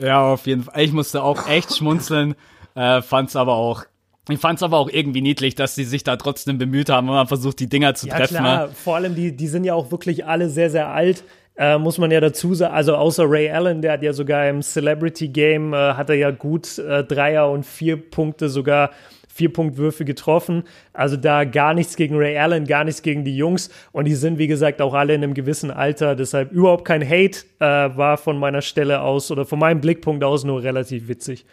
Ja, 0.00 0.32
auf 0.32 0.46
jeden 0.46 0.64
Fall. 0.64 0.82
Ich 0.82 0.92
musste 0.92 1.22
auch 1.22 1.48
echt 1.48 1.76
schmunzeln, 1.76 2.34
äh, 2.74 3.02
fand's 3.02 3.36
aber 3.36 3.54
auch 3.54 3.84
ich 4.28 4.38
fand's 4.38 4.62
aber 4.62 4.78
auch 4.78 4.88
irgendwie 4.88 5.22
niedlich, 5.22 5.54
dass 5.54 5.74
sie 5.74 5.84
sich 5.84 6.04
da 6.04 6.16
trotzdem 6.16 6.58
bemüht 6.58 6.88
haben 6.88 7.08
und 7.08 7.14
man 7.14 7.26
versucht, 7.26 7.58
die 7.58 7.68
Dinger 7.68 7.94
zu 7.94 8.06
ja, 8.06 8.16
treffen. 8.16 8.36
Klar. 8.36 8.66
Ne? 8.66 8.72
Vor 8.72 8.96
allem, 8.96 9.14
die, 9.14 9.36
die 9.36 9.48
sind 9.48 9.64
ja 9.64 9.74
auch 9.74 9.90
wirklich 9.90 10.26
alle 10.26 10.48
sehr, 10.50 10.70
sehr 10.70 10.88
alt. 10.88 11.24
Äh, 11.56 11.78
muss 11.78 11.98
man 11.98 12.10
ja 12.10 12.20
dazu 12.20 12.54
sagen, 12.54 12.74
also 12.74 12.94
außer 12.94 13.24
Ray 13.26 13.50
Allen, 13.50 13.82
der 13.82 13.92
hat 13.92 14.02
ja 14.02 14.12
sogar 14.12 14.48
im 14.48 14.62
Celebrity 14.62 15.28
Game, 15.28 15.74
äh, 15.74 15.94
hat 15.94 16.08
er 16.08 16.16
ja 16.16 16.30
gut 16.30 16.78
äh, 16.78 17.02
Dreier 17.04 17.50
und 17.50 17.66
vier 17.66 17.96
Punkte 17.96 18.48
sogar 18.48 18.90
Vierpunktwürfe 19.32 20.04
getroffen. 20.04 20.64
Also 20.92 21.16
da 21.16 21.44
gar 21.44 21.74
nichts 21.74 21.96
gegen 21.96 22.16
Ray 22.16 22.36
Allen, 22.36 22.66
gar 22.66 22.84
nichts 22.84 23.02
gegen 23.02 23.24
die 23.24 23.36
Jungs. 23.36 23.70
Und 23.92 24.06
die 24.06 24.14
sind, 24.14 24.38
wie 24.38 24.46
gesagt, 24.46 24.82
auch 24.82 24.94
alle 24.94 25.14
in 25.14 25.22
einem 25.22 25.34
gewissen 25.34 25.70
Alter. 25.70 26.14
Deshalb 26.16 26.52
überhaupt 26.52 26.84
kein 26.84 27.02
Hate 27.02 27.44
äh, 27.58 27.64
war 27.64 28.18
von 28.18 28.38
meiner 28.38 28.62
Stelle 28.62 29.00
aus 29.00 29.30
oder 29.30 29.44
von 29.44 29.58
meinem 29.58 29.80
Blickpunkt 29.80 30.24
aus 30.24 30.44
nur 30.44 30.62
relativ 30.62 31.08
witzig. 31.08 31.46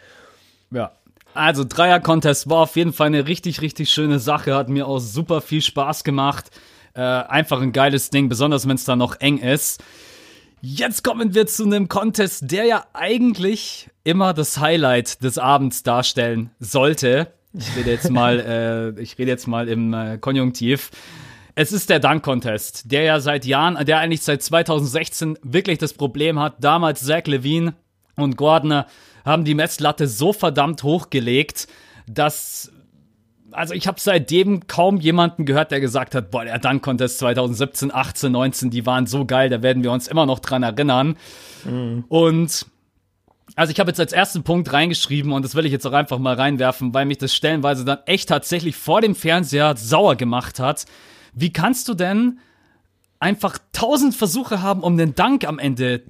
Ja, 0.70 0.92
also 1.34 1.64
Dreier-Contest 1.64 2.50
war 2.50 2.58
auf 2.58 2.76
jeden 2.76 2.92
Fall 2.92 3.06
eine 3.06 3.28
richtig, 3.28 3.60
richtig 3.60 3.90
schöne 3.90 4.18
Sache. 4.18 4.54
Hat 4.54 4.68
mir 4.68 4.86
auch 4.86 4.98
super 4.98 5.40
viel 5.40 5.62
Spaß 5.62 6.04
gemacht. 6.04 6.50
Äh, 6.94 7.00
einfach 7.00 7.60
ein 7.62 7.72
geiles 7.72 8.10
Ding, 8.10 8.28
besonders 8.28 8.66
wenn 8.66 8.74
es 8.74 8.84
da 8.84 8.96
noch 8.96 9.20
eng 9.20 9.38
ist. 9.38 9.82
Jetzt 10.60 11.04
kommen 11.04 11.34
wir 11.34 11.46
zu 11.46 11.64
einem 11.64 11.86
Contest, 11.86 12.50
der 12.50 12.64
ja 12.64 12.84
eigentlich 12.92 13.88
immer 14.02 14.34
das 14.34 14.58
Highlight 14.58 15.22
des 15.22 15.38
Abends 15.38 15.84
darstellen 15.84 16.50
sollte. 16.58 17.32
Ich 17.52 17.76
rede 17.76 17.90
jetzt 17.90 18.10
mal, 18.10 18.94
äh, 18.98 19.00
ich 19.00 19.18
rede 19.18 19.30
jetzt 19.30 19.46
mal 19.46 19.68
im 19.68 19.94
äh, 19.94 20.18
Konjunktiv. 20.18 20.90
Es 21.54 21.72
ist 21.72 21.90
der 21.90 21.98
Dunk 21.98 22.22
Contest, 22.22 22.92
der 22.92 23.02
ja 23.02 23.20
seit 23.20 23.44
Jahren, 23.44 23.84
der 23.84 23.98
eigentlich 23.98 24.22
seit 24.22 24.42
2016 24.42 25.38
wirklich 25.42 25.78
das 25.78 25.92
Problem 25.92 26.38
hat. 26.38 26.62
Damals 26.62 27.04
Zach 27.04 27.26
Levine 27.26 27.74
und 28.16 28.36
Gordner 28.36 28.86
haben 29.24 29.44
die 29.44 29.54
Messlatte 29.54 30.06
so 30.06 30.32
verdammt 30.32 30.82
hochgelegt, 30.82 31.66
dass 32.06 32.70
also 33.50 33.74
ich 33.74 33.86
habe 33.86 33.98
seitdem 33.98 34.66
kaum 34.66 34.98
jemanden 34.98 35.46
gehört, 35.46 35.70
der 35.70 35.80
gesagt 35.80 36.14
hat, 36.14 36.30
boah, 36.30 36.44
der 36.44 36.58
Dunk 36.58 36.82
Contest 36.82 37.18
2017, 37.18 37.92
18, 37.92 38.30
19, 38.30 38.70
die 38.70 38.86
waren 38.86 39.06
so 39.06 39.24
geil, 39.24 39.48
da 39.48 39.62
werden 39.62 39.82
wir 39.82 39.90
uns 39.92 40.06
immer 40.06 40.26
noch 40.26 40.38
dran 40.38 40.62
erinnern. 40.62 41.16
Mhm. 41.64 42.04
Und 42.08 42.66
also 43.56 43.70
ich 43.72 43.80
habe 43.80 43.90
jetzt 43.90 44.00
als 44.00 44.12
ersten 44.12 44.42
Punkt 44.42 44.72
reingeschrieben 44.72 45.32
und 45.32 45.44
das 45.44 45.54
will 45.54 45.66
ich 45.66 45.72
jetzt 45.72 45.86
auch 45.86 45.92
einfach 45.92 46.18
mal 46.18 46.34
reinwerfen, 46.34 46.94
weil 46.94 47.06
mich 47.06 47.18
das 47.18 47.34
stellenweise 47.34 47.84
dann 47.84 47.98
echt 48.06 48.28
tatsächlich 48.28 48.76
vor 48.76 49.00
dem 49.00 49.14
Fernseher 49.14 49.76
sauer 49.76 50.16
gemacht 50.16 50.60
hat. 50.60 50.84
Wie 51.34 51.52
kannst 51.52 51.88
du 51.88 51.94
denn 51.94 52.38
einfach 53.20 53.58
tausend 53.72 54.14
Versuche 54.14 54.62
haben, 54.62 54.82
um 54.82 54.96
den 54.96 55.14
Dank 55.14 55.46
am 55.46 55.58
Ende 55.58 56.02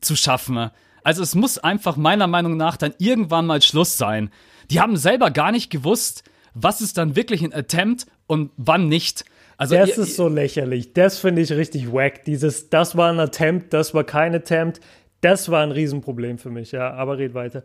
zu 0.00 0.16
schaffen? 0.16 0.70
Also 1.04 1.22
es 1.22 1.34
muss 1.34 1.58
einfach 1.58 1.96
meiner 1.96 2.26
Meinung 2.26 2.56
nach 2.56 2.76
dann 2.76 2.94
irgendwann 2.98 3.46
mal 3.46 3.62
Schluss 3.62 3.96
sein. 3.96 4.30
Die 4.70 4.80
haben 4.80 4.96
selber 4.96 5.30
gar 5.30 5.52
nicht 5.52 5.70
gewusst, 5.70 6.24
was 6.54 6.80
ist 6.80 6.98
dann 6.98 7.14
wirklich 7.14 7.42
ein 7.42 7.54
Attempt 7.54 8.06
und 8.26 8.50
wann 8.56 8.88
nicht. 8.88 9.24
Also 9.58 9.76
das 9.76 9.90
ihr- 9.90 9.98
ist 9.98 10.16
so 10.16 10.28
lächerlich. 10.28 10.92
Das 10.94 11.18
finde 11.18 11.42
ich 11.42 11.52
richtig 11.52 11.92
wack. 11.92 12.24
Dieses, 12.24 12.68
das 12.70 12.96
war 12.96 13.12
ein 13.12 13.20
Attempt, 13.20 13.72
das 13.72 13.94
war 13.94 14.04
kein 14.04 14.34
Attempt. 14.34 14.80
Das 15.26 15.50
war 15.50 15.60
ein 15.64 15.72
Riesenproblem 15.72 16.38
für 16.38 16.50
mich, 16.50 16.70
ja. 16.70 16.92
Aber 16.92 17.18
red 17.18 17.34
weiter. 17.34 17.64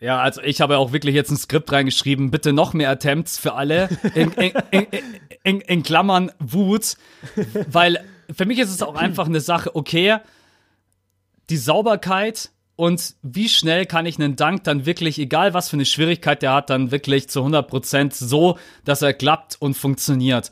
Ja, 0.00 0.18
also 0.20 0.42
ich 0.42 0.60
habe 0.60 0.76
auch 0.76 0.90
wirklich 0.90 1.14
jetzt 1.14 1.30
ein 1.30 1.36
Skript 1.36 1.70
reingeschrieben, 1.70 2.32
bitte 2.32 2.52
noch 2.52 2.74
mehr 2.74 2.90
Attempts 2.90 3.38
für 3.38 3.54
alle, 3.54 3.88
in, 4.16 4.32
in, 4.32 4.86
in, 5.44 5.60
in, 5.60 5.82
Klammern 5.84 6.32
Wut, 6.40 6.96
weil 7.70 8.00
für 8.34 8.44
mich 8.44 8.58
ist 8.58 8.70
es 8.70 8.82
auch 8.82 8.96
einfach 8.96 9.26
eine 9.26 9.38
Sache, 9.38 9.76
okay, 9.76 10.16
die 11.48 11.56
Sauberkeit 11.56 12.50
und 12.74 13.14
wie 13.22 13.48
schnell 13.48 13.86
kann 13.86 14.04
ich 14.04 14.18
einen 14.18 14.34
Dank 14.34 14.64
dann 14.64 14.84
wirklich, 14.84 15.16
egal 15.20 15.54
was 15.54 15.70
für 15.70 15.76
eine 15.76 15.86
Schwierigkeit 15.86 16.42
der 16.42 16.54
hat, 16.54 16.70
dann 16.70 16.90
wirklich 16.90 17.28
zu 17.28 17.40
100% 17.40 18.12
so, 18.12 18.58
dass 18.84 19.00
er 19.00 19.14
klappt 19.14 19.56
und 19.60 19.74
funktioniert. 19.74 20.50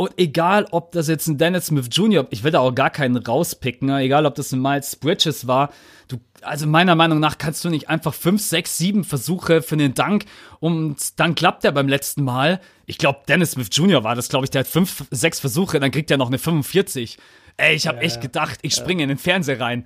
Und 0.00 0.12
egal, 0.16 0.64
ob 0.70 0.92
das 0.92 1.08
jetzt 1.08 1.26
ein 1.26 1.38
Dennis 1.38 1.66
Smith 1.66 1.88
Jr., 1.90 2.24
ich 2.30 2.44
will 2.44 2.52
da 2.52 2.60
auch 2.60 2.72
gar 2.72 2.88
keinen 2.88 3.16
rauspicken, 3.16 3.88
ne? 3.88 3.98
egal 3.98 4.26
ob 4.26 4.36
das 4.36 4.52
ein 4.52 4.62
Miles 4.62 4.94
Bridges 4.94 5.48
war, 5.48 5.72
du, 6.06 6.18
also 6.40 6.68
meiner 6.68 6.94
Meinung 6.94 7.18
nach 7.18 7.36
kannst 7.36 7.64
du 7.64 7.68
nicht 7.68 7.88
einfach 7.88 8.14
fünf, 8.14 8.40
sechs, 8.40 8.78
sieben 8.78 9.02
Versuche 9.02 9.60
für 9.60 9.76
den 9.76 9.94
Dank 9.94 10.26
und 10.60 11.18
dann 11.18 11.34
klappt 11.34 11.64
der 11.64 11.72
beim 11.72 11.88
letzten 11.88 12.22
Mal. 12.22 12.60
Ich 12.86 12.98
glaube, 12.98 13.22
Dennis 13.26 13.50
Smith 13.50 13.70
Jr. 13.72 14.04
war 14.04 14.14
das, 14.14 14.28
glaube 14.28 14.44
ich, 14.44 14.50
der 14.50 14.60
hat 14.60 14.68
fünf, 14.68 15.04
sechs 15.10 15.40
Versuche, 15.40 15.80
dann 15.80 15.90
kriegt 15.90 16.12
er 16.12 16.16
noch 16.16 16.28
eine 16.28 16.38
45. 16.38 17.18
Ey, 17.56 17.74
ich 17.74 17.88
habe 17.88 17.98
echt 17.98 18.20
gedacht, 18.20 18.60
ich 18.62 18.76
springe 18.76 19.02
in 19.02 19.08
den 19.08 19.18
Fernseher 19.18 19.60
rein. 19.60 19.84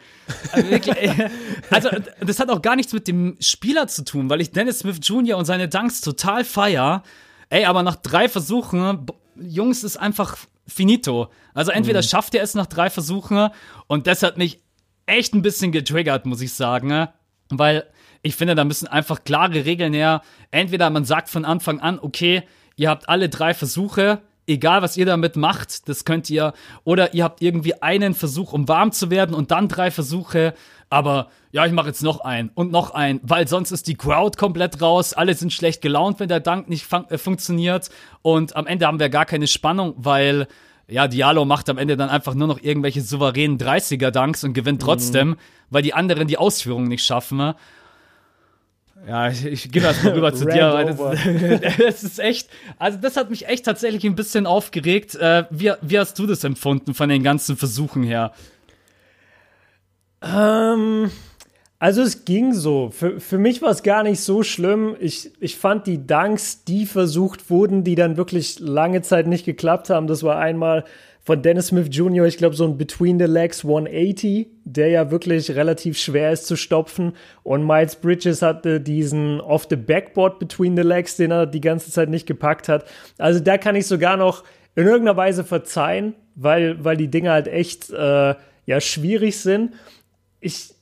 Also, 0.53 0.93
also, 1.71 1.89
das 2.21 2.39
hat 2.39 2.51
auch 2.51 2.61
gar 2.61 2.77
nichts 2.77 2.93
mit 2.93 3.09
dem 3.09 3.39
Spieler 3.41 3.89
zu 3.89 4.05
tun, 4.05 4.29
weil 4.29 4.43
ich 4.43 4.51
Dennis 4.51 4.81
Smith 4.81 4.99
Jr. 5.03 5.39
und 5.39 5.47
seine 5.47 5.71
Dunks 5.71 6.03
total 6.03 6.45
feier. 6.45 7.03
Ey, 7.49 7.65
aber 7.65 7.83
nach 7.83 7.97
drei 7.97 8.29
Versuchen, 8.29 9.07
Jungs, 9.47 9.85
ist 9.85 9.97
einfach 9.97 10.37
finito. 10.67 11.31
Also 11.55 11.71
entweder 11.73 12.03
schafft 12.03 12.35
er 12.35 12.43
es 12.43 12.55
nach 12.55 12.67
drei 12.67 12.91
Versuchen 12.91 13.49
und 13.87 14.07
das 14.07 14.23
hat 14.23 14.39
mich 14.39 14.61
echt 15.07 15.35
ein 15.35 15.43
bisschen 15.43 15.73
getriggert, 15.73 16.27
muss 16.27 16.41
ich 16.41 16.55
sagen. 16.55 17.09
Weil 17.51 17.85
ich 18.23 18.37
finde, 18.37 18.55
da 18.55 18.65
müssen 18.65 18.87
einfach 18.87 19.25
klare 19.25 19.65
Regeln 19.65 19.93
her. 19.93 20.23
Entweder 20.51 20.89
man 20.91 21.05
sagt 21.05 21.29
von 21.29 21.45
Anfang 21.45 21.81
an, 21.81 21.99
okay, 22.01 22.45
ihr 22.77 22.89
habt 22.89 23.09
alle 23.09 23.29
drei 23.29 23.53
Versuche, 23.53 24.23
egal 24.47 24.83
was 24.83 24.97
ihr 24.97 25.07
damit 25.07 25.37
macht, 25.37 25.89
das 25.89 26.05
könnt 26.05 26.31
ihr, 26.31 26.53
oder 26.85 27.15
ihr 27.15 27.25
habt 27.25 27.43
irgendwie 27.43 27.83
einen 27.83 28.15
Versuch, 28.15 28.53
um 28.53 28.69
warm 28.69 28.93
zu 28.93 29.11
werden 29.11 29.35
und 29.35 29.51
dann 29.51 29.69
drei 29.69 29.91
Versuche, 29.91 30.55
aber 30.93 31.29
ja, 31.53 31.65
ich 31.65 31.73
mache 31.73 31.89
jetzt 31.89 32.03
noch 32.03 32.21
einen 32.21 32.51
und 32.55 32.71
noch 32.71 32.91
einen, 32.91 33.19
weil 33.23 33.49
sonst 33.49 33.71
ist 33.73 33.89
die 33.89 33.95
Crowd 33.95 34.37
komplett 34.37 34.83
raus, 34.83 35.15
alle 35.15 35.33
sind 35.33 35.51
schlecht 35.51 35.81
gelaunt, 35.81 36.21
wenn 36.21 36.29
der 36.29 36.41
Dank 36.41 36.69
nicht 36.69 36.85
fun 36.85 37.07
äh, 37.09 37.17
funktioniert 37.17 37.89
und 38.21 38.55
am 38.57 38.67
Ende 38.67 38.87
haben 38.87 39.01
wir 39.01 39.09
gar 39.09 39.25
keine 39.25 39.47
Spannung, 39.47 39.95
weil 39.97 40.47
ja, 40.89 41.09
Diallo 41.09 41.47
macht 41.47 41.71
am 41.71 41.79
Ende 41.79 41.97
dann 41.97 42.11
einfach 42.11 42.35
nur 42.35 42.47
noch 42.47 42.63
irgendwelche 42.63 43.01
souveränen 43.01 43.57
30er-Dunks 43.57 44.45
und 44.45 44.53
gewinnt 44.53 44.83
trotzdem, 44.83 45.37
weil 45.71 45.83
die 45.83 45.95
anderen 45.95 46.29
die 46.29 46.37
Ausführung 46.37 46.89
nicht 46.89 47.07
schaffen. 47.07 47.55
Ja, 49.09 49.29
ich, 49.31 49.47
ich 49.47 49.73
gehe 49.73 49.83
erst 49.83 50.05
mal 50.05 50.13
rüber 50.13 50.35
zu 50.35 50.45
dir, 50.45 50.75
weil 50.75 50.85
das, 50.85 50.99
das 51.79 52.03
ist 52.03 52.19
echt, 52.19 52.51
also 52.79 52.99
das 52.99 53.17
hat 53.17 53.31
mich 53.31 53.49
echt 53.49 53.65
tatsächlich 53.65 54.05
ein 54.05 54.15
bisschen 54.15 54.47
aufgeregt. 54.47 55.15
Äh, 55.15 55.45
wie, 55.49 55.73
wie 55.81 55.99
hast 55.99 56.19
du 56.19 56.27
das 56.27 56.45
empfunden 56.45 56.93
von 56.93 57.09
den 57.09 57.23
ganzen 57.23 57.57
Versuchen 57.57 58.03
her? 58.03 58.33
Ähm, 60.23 61.11
also 61.79 62.03
es 62.03 62.25
ging 62.25 62.53
so. 62.53 62.91
Für, 62.91 63.19
für 63.21 63.39
mich 63.39 63.61
war 63.63 63.71
es 63.71 63.83
gar 63.83 64.03
nicht 64.03 64.21
so 64.21 64.43
schlimm. 64.43 64.97
Ich, 65.01 65.33
ich 65.41 65.57
fand 65.57 65.87
die 65.87 66.07
Dunks, 66.07 66.65
die 66.65 66.87
versucht 66.87 67.51
wurden, 67.51 67.85
die 67.85 67.95
dann 67.95 68.17
wirklich 68.17 68.61
lange 68.61 69.03
Zeit 69.03 69.27
nicht 69.27 69.45
geklappt 69.45 69.91
haben. 69.91 70.07
Das 70.07 70.23
war 70.23 70.39
einmal 70.39 70.85
von 71.25 71.41
Dennis 71.41 71.69
Smith 71.69 71.87
Jr., 71.91 72.27
ich 72.27 72.37
glaube, 72.37 72.57
so 72.57 72.65
ein 72.65 72.77
Between 72.77 73.19
the 73.19 73.27
Legs 73.27 73.65
180, 73.65 74.49
der 74.65 74.89
ja 74.89 75.13
wirklich 75.13 75.53
relativ 75.55 75.97
schwer 75.97 76.33
ist 76.33 76.47
zu 76.47 76.57
stopfen. 76.57 77.13
Und 77.45 77.65
Miles 77.65 77.95
Bridges 77.97 78.43
hatte 78.43 78.81
diesen 78.81 79.41
Off 79.41 79.69
the 79.71 79.77
Backboard 79.77 80.41
Between 80.41 80.77
the 80.77 80.83
Legs, 80.83 81.17
den 81.17 81.31
er 81.31 81.47
die 81.47 81.61
ganze 81.61 81.93
Zeit 81.93 82.09
nicht 82.09 82.27
gepackt 82.27 82.69
hat. 82.69 82.87
Also 83.19 83.39
da 83.39 83.57
kann 83.57 83.77
ich 83.77 83.87
sogar 83.87 84.17
noch 84.17 84.43
in 84.75 84.85
irgendeiner 84.85 85.17
Weise 85.17 85.45
verzeihen, 85.45 86.15
weil, 86.35 86.85
weil 86.85 86.97
die 86.97 87.09
Dinge 87.09 87.31
halt 87.31 87.47
echt 87.47 87.91
äh, 87.91 88.35
ja 88.67 88.81
schwierig 88.81 89.39
sind. 89.39 89.75
Ich, 90.45 90.75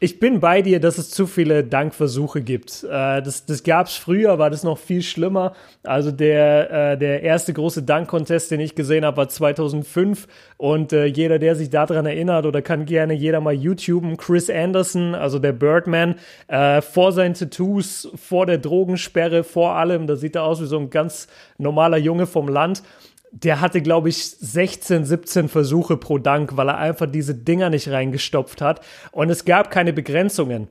ich 0.00 0.20
bin 0.20 0.38
bei 0.38 0.60
dir, 0.60 0.80
dass 0.80 0.98
es 0.98 1.08
zu 1.08 1.26
viele 1.26 1.64
Dankversuche 1.64 2.42
gibt. 2.42 2.84
Äh, 2.84 3.22
das 3.22 3.46
das 3.46 3.62
gab 3.62 3.86
es 3.86 3.96
früher, 3.96 4.38
war 4.38 4.50
das 4.50 4.62
noch 4.62 4.76
viel 4.76 5.00
schlimmer. 5.00 5.54
Also 5.82 6.12
der, 6.12 6.92
äh, 6.92 6.98
der 6.98 7.22
erste 7.22 7.54
große 7.54 7.84
Dank-Contest, 7.84 8.50
den 8.50 8.60
ich 8.60 8.74
gesehen 8.74 9.06
habe, 9.06 9.16
war 9.16 9.28
2005. 9.30 10.28
Und 10.58 10.92
äh, 10.92 11.06
jeder, 11.06 11.38
der 11.38 11.56
sich 11.56 11.70
daran 11.70 12.04
erinnert, 12.04 12.44
oder 12.44 12.60
kann 12.60 12.84
gerne 12.84 13.14
jeder 13.14 13.40
mal 13.40 13.54
YouTuben, 13.54 14.18
Chris 14.18 14.50
Anderson, 14.50 15.14
also 15.14 15.38
der 15.38 15.52
Birdman, 15.52 16.16
äh, 16.48 16.82
vor 16.82 17.12
seinen 17.12 17.32
Tattoos, 17.32 18.10
vor 18.14 18.44
der 18.44 18.58
Drogensperre, 18.58 19.42
vor 19.42 19.72
allem, 19.76 20.06
da 20.06 20.16
sieht 20.16 20.36
er 20.36 20.44
aus 20.44 20.60
wie 20.60 20.66
so 20.66 20.78
ein 20.78 20.90
ganz 20.90 21.28
normaler 21.56 21.96
Junge 21.96 22.26
vom 22.26 22.48
Land 22.48 22.82
der 23.30 23.60
hatte, 23.60 23.82
glaube 23.82 24.08
ich, 24.08 24.24
16, 24.24 25.04
17 25.04 25.48
Versuche 25.48 25.96
pro 25.96 26.18
Dank, 26.18 26.56
weil 26.56 26.68
er 26.68 26.78
einfach 26.78 27.06
diese 27.06 27.34
Dinger 27.34 27.70
nicht 27.70 27.88
reingestopft 27.88 28.60
hat. 28.60 28.84
Und 29.12 29.30
es 29.30 29.44
gab 29.44 29.70
keine 29.70 29.92
Begrenzungen. 29.92 30.68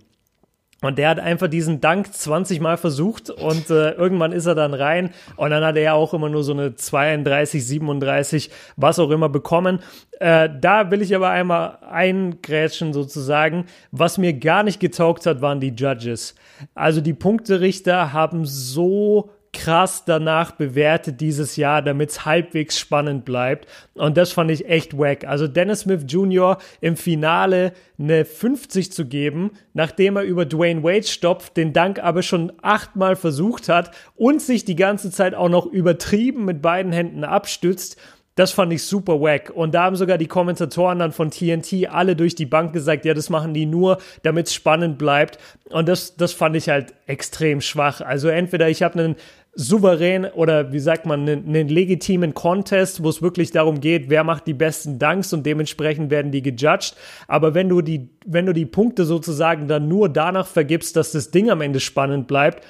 Und 0.82 1.00
der 1.00 1.10
hat 1.10 1.20
einfach 1.20 1.48
diesen 1.48 1.82
Dank 1.82 2.14
20 2.14 2.60
Mal 2.60 2.78
versucht 2.78 3.32
und 3.32 3.72
äh, 3.72 3.94
irgendwann 3.94 4.32
ist 4.32 4.46
er 4.46 4.54
dann 4.54 4.76
rein 4.76 5.10
und 5.36 5.50
dann 5.50 5.64
hat 5.64 5.76
er 5.76 5.82
ja 5.82 5.94
auch 5.94 6.14
immer 6.14 6.30
nur 6.30 6.44
so 6.44 6.54
eine 6.54 6.76
32, 6.76 7.66
37, 7.66 8.52
was 8.76 9.00
auch 9.00 9.10
immer 9.10 9.28
bekommen. 9.28 9.80
Äh, 10.20 10.50
da 10.62 10.92
will 10.92 11.02
ich 11.02 11.16
aber 11.16 11.32
einmal 11.32 11.80
eingrätschen 11.90 12.94
sozusagen. 12.94 13.66
Was 13.92 14.20
mir 14.20 14.34
gar 14.34 14.62
nicht 14.62 14.80
getaugt 14.80 15.26
hat, 15.26 15.42
waren 15.42 15.60
die 15.60 15.74
Judges. 15.76 16.36
Also 16.76 17.02
die 17.02 17.16
Punkterichter 17.16 18.14
haben 18.14 18.46
so 18.46 19.32
krass 19.54 20.06
danach 20.06 20.52
bewertet 20.52 21.22
dieses 21.22 21.56
Jahr, 21.56 21.82
damit 21.82 22.10
es 22.10 22.26
halbwegs 22.26 22.80
spannend 22.80 23.26
bleibt. 23.26 23.68
Und 23.94 24.18
das 24.18 24.32
fand 24.32 24.52
ich 24.52 24.68
echt 24.68 24.98
wack. 24.98 25.26
Also 25.26 25.48
Dennis 25.48 25.82
Smith 25.82 26.04
Jr. 26.08 26.58
im 26.82 26.96
Finale 26.96 27.74
eine 28.00 28.26
50 28.26 28.92
zu 28.92 29.06
geben, 29.06 29.52
nachdem 29.74 30.16
er 30.18 30.24
über 30.24 30.46
Dwayne 30.46 30.84
Wade 30.84 31.08
stopft, 31.08 31.58
den 31.58 31.74
Dank 31.74 32.00
aber 32.00 32.22
schon 32.22 32.52
achtmal 32.62 33.16
versucht 33.16 33.70
hat 33.70 33.92
und 34.16 34.42
sich 34.42 34.66
die 34.66 34.76
ganze 34.76 35.12
Zeit 35.12 35.34
auch 35.34 35.50
noch 35.50 35.66
übertrieben 35.66 36.46
mit 36.46 36.62
beiden 36.62 36.92
Händen 36.92 37.24
abstützt. 37.24 37.98
Das 38.38 38.52
fand 38.52 38.72
ich 38.72 38.84
super 38.84 39.20
wack. 39.20 39.52
Und 39.54 39.74
da 39.74 39.86
haben 39.86 39.96
sogar 39.96 40.20
die 40.20 40.28
Kommentatoren 40.28 41.00
dann 41.00 41.12
von 41.12 41.32
TNT 41.32 41.90
alle 41.90 42.16
durch 42.16 42.36
die 42.36 42.46
Bank 42.46 42.72
gesagt, 42.72 43.04
ja, 43.04 43.16
das 43.16 43.32
machen 43.32 43.56
die 43.56 43.66
nur, 43.66 43.98
damit 44.22 44.46
es 44.46 44.54
spannend 44.54 45.00
bleibt. 45.00 45.40
Und 45.72 45.90
das, 45.90 46.16
das 46.18 46.34
fand 46.34 46.56
ich 46.56 46.70
halt 46.70 46.94
extrem 47.08 47.62
schwach. 47.62 48.00
Also 48.00 48.28
entweder 48.28 48.70
ich 48.70 48.84
habe 48.84 49.00
einen 49.00 49.16
souverän 49.56 50.26
oder 50.26 50.72
wie 50.72 50.80
sagt 50.80 51.08
man, 51.08 51.22
einen, 51.22 51.48
einen 51.48 51.68
legitimen 51.68 52.36
Contest, 52.36 53.04
wo 53.04 53.10
es 53.10 53.24
wirklich 53.24 53.50
darum 53.50 53.80
geht, 53.80 54.08
wer 54.08 54.24
macht 54.24 54.46
die 54.46 54.54
besten 54.54 55.00
Dunks 55.00 55.34
und 55.34 55.44
dementsprechend 55.44 56.12
werden 56.12 56.32
die 56.32 56.44
gejudged. 56.44 56.96
Aber 57.28 57.56
wenn 57.56 57.70
du 57.70 57.82
die, 57.82 58.08
wenn 58.24 58.46
du 58.46 58.54
die 58.54 58.68
Punkte 58.68 59.06
sozusagen 59.06 59.68
dann 59.68 59.88
nur 59.88 60.10
danach 60.10 60.46
vergibst, 60.46 60.96
dass 60.96 61.12
das 61.12 61.32
Ding 61.32 61.50
am 61.50 61.62
Ende 61.62 61.80
spannend 61.80 62.28
bleibt, 62.28 62.64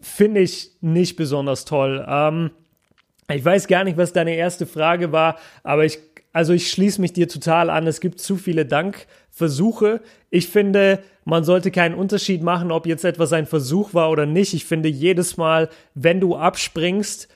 finde 0.00 0.40
ich 0.40 0.70
nicht 0.80 1.16
besonders 1.16 1.66
toll. 1.66 2.02
Ähm, 2.08 2.50
ich 3.28 3.44
weiß 3.44 3.66
gar 3.66 3.84
nicht, 3.84 3.96
was 3.96 4.12
deine 4.12 4.34
erste 4.34 4.66
Frage 4.66 5.12
war, 5.12 5.38
aber 5.62 5.84
ich, 5.84 5.98
also 6.32 6.52
ich 6.52 6.70
schließe 6.70 7.00
mich 7.00 7.12
dir 7.12 7.28
total 7.28 7.70
an. 7.70 7.86
Es 7.86 8.00
gibt 8.00 8.20
zu 8.20 8.36
viele 8.36 8.66
Dankversuche. 8.66 10.00
Ich 10.30 10.48
finde, 10.48 11.00
man 11.24 11.44
sollte 11.44 11.70
keinen 11.70 11.94
Unterschied 11.94 12.42
machen, 12.42 12.70
ob 12.70 12.86
jetzt 12.86 13.04
etwas 13.04 13.32
ein 13.32 13.46
Versuch 13.46 13.94
war 13.94 14.10
oder 14.10 14.26
nicht. 14.26 14.54
Ich 14.54 14.64
finde, 14.64 14.88
jedes 14.88 15.36
Mal, 15.36 15.68
wenn 15.94 16.20
du 16.20 16.36
abspringst, 16.36 17.28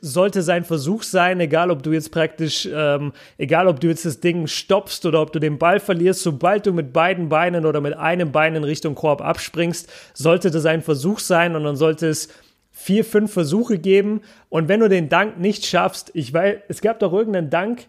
sollte 0.00 0.42
sein 0.42 0.64
Versuch 0.64 1.02
sein, 1.02 1.40
egal 1.40 1.70
ob 1.70 1.82
du 1.82 1.90
jetzt 1.90 2.12
praktisch, 2.12 2.68
ähm, 2.72 3.12
egal 3.38 3.66
ob 3.66 3.80
du 3.80 3.88
jetzt 3.88 4.06
das 4.06 4.20
Ding 4.20 4.46
stoppst 4.46 5.04
oder 5.04 5.20
ob 5.20 5.32
du 5.32 5.40
den 5.40 5.58
Ball 5.58 5.80
verlierst, 5.80 6.22
sobald 6.22 6.66
du 6.66 6.72
mit 6.72 6.92
beiden 6.92 7.28
Beinen 7.28 7.66
oder 7.66 7.80
mit 7.80 7.94
einem 7.94 8.30
Bein 8.30 8.54
in 8.54 8.62
Richtung 8.62 8.94
Korb 8.94 9.20
abspringst, 9.20 9.92
sollte 10.14 10.52
das 10.52 10.64
ein 10.64 10.80
Versuch 10.80 11.18
sein 11.18 11.56
und 11.56 11.64
dann 11.64 11.74
sollte 11.74 12.06
es 12.06 12.28
vier, 12.76 13.04
fünf 13.04 13.32
Versuche 13.32 13.78
geben. 13.78 14.20
Und 14.50 14.68
wenn 14.68 14.80
du 14.80 14.88
den 14.88 15.08
Dank 15.08 15.38
nicht 15.38 15.64
schaffst, 15.64 16.10
ich 16.12 16.34
weiß, 16.34 16.56
es 16.68 16.80
gab 16.82 16.98
doch 16.98 17.12
irgendeinen 17.12 17.48
Dank, 17.48 17.86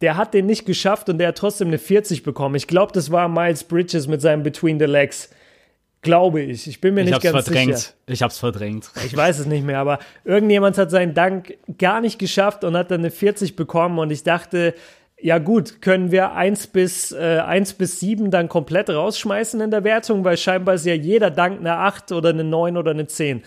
der 0.00 0.16
hat 0.16 0.34
den 0.34 0.44
nicht 0.46 0.66
geschafft 0.66 1.08
und 1.08 1.18
der 1.18 1.28
hat 1.28 1.38
trotzdem 1.38 1.68
eine 1.68 1.78
40 1.78 2.24
bekommen. 2.24 2.56
Ich 2.56 2.66
glaube, 2.66 2.92
das 2.92 3.10
war 3.12 3.28
Miles 3.28 3.64
Bridges 3.64 4.08
mit 4.08 4.20
seinem 4.20 4.42
Between 4.42 4.78
the 4.78 4.84
Legs. 4.86 5.30
Glaube 6.02 6.42
ich. 6.42 6.66
Ich 6.66 6.80
bin 6.82 6.94
mir 6.94 7.00
Ich 7.02 7.06
nicht 7.06 7.14
hab's 7.14 7.24
ganz 7.24 7.44
verdrängt. 7.46 7.78
sicher. 7.78 7.92
Ich 8.06 8.22
hab's 8.22 8.38
verdrängt. 8.38 8.90
Ich 9.06 9.16
weiß 9.16 9.38
es 9.38 9.46
nicht 9.46 9.64
mehr, 9.64 9.78
aber 9.78 10.00
irgendjemand 10.24 10.76
hat 10.76 10.90
seinen 10.90 11.14
Dank 11.14 11.56
gar 11.78 12.02
nicht 12.02 12.18
geschafft 12.18 12.64
und 12.64 12.76
hat 12.76 12.90
dann 12.90 13.00
eine 13.00 13.10
40 13.10 13.56
bekommen 13.56 13.98
und 13.98 14.10
ich 14.10 14.22
dachte, 14.24 14.74
ja 15.18 15.38
gut, 15.38 15.80
können 15.80 16.10
wir 16.10 16.32
1 16.32 16.66
bis, 16.66 17.12
äh, 17.12 17.38
1 17.46 17.74
bis 17.74 18.00
7 18.00 18.30
dann 18.30 18.48
komplett 18.50 18.90
rausschmeißen 18.90 19.58
in 19.62 19.70
der 19.70 19.84
Wertung, 19.84 20.24
weil 20.24 20.36
scheinbar 20.36 20.74
ist 20.74 20.84
ja 20.84 20.92
jeder 20.92 21.30
Dank 21.30 21.60
eine 21.60 21.76
8 21.78 22.12
oder 22.12 22.28
eine 22.30 22.44
9 22.44 22.76
oder 22.76 22.90
eine 22.90 23.06
10. 23.06 23.42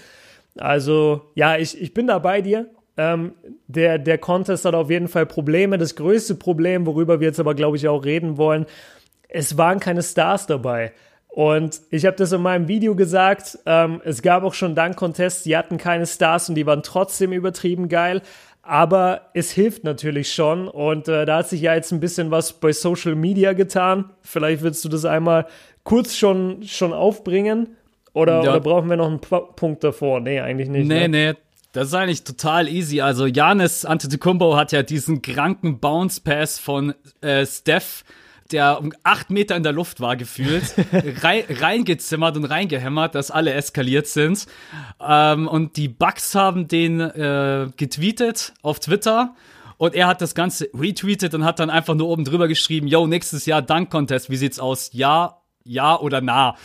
Also 0.60 1.22
ja, 1.36 1.58
ich, 1.58 1.80
ich 1.82 1.94
bin 1.94 2.08
da 2.08 2.20
bei 2.20 2.42
dir. 2.42 2.70
Ähm, 2.98 3.34
der, 3.68 4.00
der 4.00 4.18
Contest 4.18 4.66
hat 4.66 4.74
auf 4.74 4.90
jeden 4.90 5.08
Fall 5.08 5.26
Probleme. 5.26 5.78
Das 5.78 5.96
größte 5.96 6.36
Problem, 6.36 6.86
worüber 6.86 7.20
wir 7.20 7.28
jetzt 7.28 7.40
aber, 7.40 7.54
glaube 7.54 7.78
ich, 7.78 7.88
auch 7.88 8.04
reden 8.04 8.38
wollen, 8.38 8.66
es 9.30 9.58
waren 9.58 9.80
keine 9.80 10.02
Stars 10.02 10.48
dabei. 10.48 10.94
Und 11.28 11.82
ich 11.92 12.06
habe 12.08 12.16
das 12.16 12.32
in 12.32 12.42
meinem 12.42 12.68
Video 12.68 12.96
gesagt, 12.96 13.60
ähm, 13.68 14.02
es 14.04 14.24
gab 14.24 14.44
auch 14.44 14.56
schon 14.56 14.74
Dank-Contests, 14.74 15.44
die 15.44 15.56
hatten 15.56 15.78
keine 15.78 16.08
Stars 16.08 16.50
und 16.50 16.56
die 16.56 16.66
waren 16.66 16.82
trotzdem 16.82 17.32
übertrieben 17.32 17.90
geil. 17.90 18.24
Aber 18.64 19.30
es 19.34 19.52
hilft 19.52 19.84
natürlich 19.84 20.34
schon 20.34 20.68
und 20.68 21.08
äh, 21.08 21.26
da 21.26 21.38
hat 21.38 21.50
sich 21.50 21.62
ja 21.62 21.76
jetzt 21.76 21.94
ein 21.94 22.00
bisschen 22.00 22.32
was 22.32 22.54
bei 22.54 22.74
Social 22.74 23.16
Media 23.16 23.54
getan. 23.54 24.10
Vielleicht 24.22 24.64
willst 24.64 24.84
du 24.84 24.90
das 24.90 25.06
einmal 25.06 25.46
kurz 25.84 26.16
schon, 26.16 26.64
schon 26.64 26.92
aufbringen 26.92 27.77
oder, 28.18 28.44
ja. 28.44 28.52
oder 28.52 28.60
brauchen 28.60 28.90
wir 28.90 28.98
noch 28.98 29.08
einen 29.08 29.22
P 29.22 29.40
Punkt 29.56 29.84
davor? 29.84 30.20
Nee, 30.20 30.40
eigentlich 30.40 30.70
nicht. 30.70 30.88
Nee, 30.88 31.08
ne? 31.08 31.32
nee, 31.32 31.40
das 31.72 31.90
ist 31.90 31.94
eigentlich 31.94 32.24
total 32.24 32.68
easy. 32.68 33.02
Also 33.02 33.26
Janis 33.26 33.86
Antetokounmpo 33.86 34.56
hat 34.56 34.72
ja 34.72 34.84
diesen 34.84 35.22
kranken 35.22 35.80
Bounce 35.80 36.22
Pass 36.22 36.60
von 36.60 36.94
äh, 37.22 37.46
Steph 37.46 38.04
der 38.52 38.80
um 38.80 38.94
acht 39.04 39.30
Meter 39.30 39.56
in 39.56 39.64
der 39.64 39.74
Luft 39.74 40.00
war 40.00 40.16
gefühlt, 40.16 40.74
rein, 41.22 41.44
reingezimmert 41.50 42.38
und 42.38 42.46
reingehämmert, 42.46 43.16
dass 43.16 43.32
alle 43.32 43.54
eskaliert 43.54 44.08
sind. 44.08 44.48
Ähm, 45.06 45.48
und 45.48 45.78
die 45.78 45.90
Bugs 45.90 46.36
haben 46.36 46.68
den 46.68 47.00
äh, 47.00 47.68
getweetet 47.76 48.54
auf 48.62 48.80
Twitter. 48.80 49.36
Und 49.78 49.94
er 49.94 50.08
hat 50.08 50.22
das 50.22 50.34
Ganze 50.34 50.70
retweetet 50.74 51.36
und 51.36 51.46
hat 51.46 51.60
dann 51.60 51.70
einfach 51.70 51.94
nur 51.94 52.08
oben 52.08 52.24
drüber 52.24 52.48
geschrieben, 52.48 52.88
yo, 52.88 53.06
nächstes 53.06 53.46
Jahr 53.46 53.62
Dunk 53.62 53.92
Contest, 53.92 54.30
wie 54.30 54.38
sieht's 54.38 54.60
aus? 54.60 54.90
Ja, 54.94 55.42
ja 55.68 56.00
oder 56.00 56.22
na. 56.22 56.56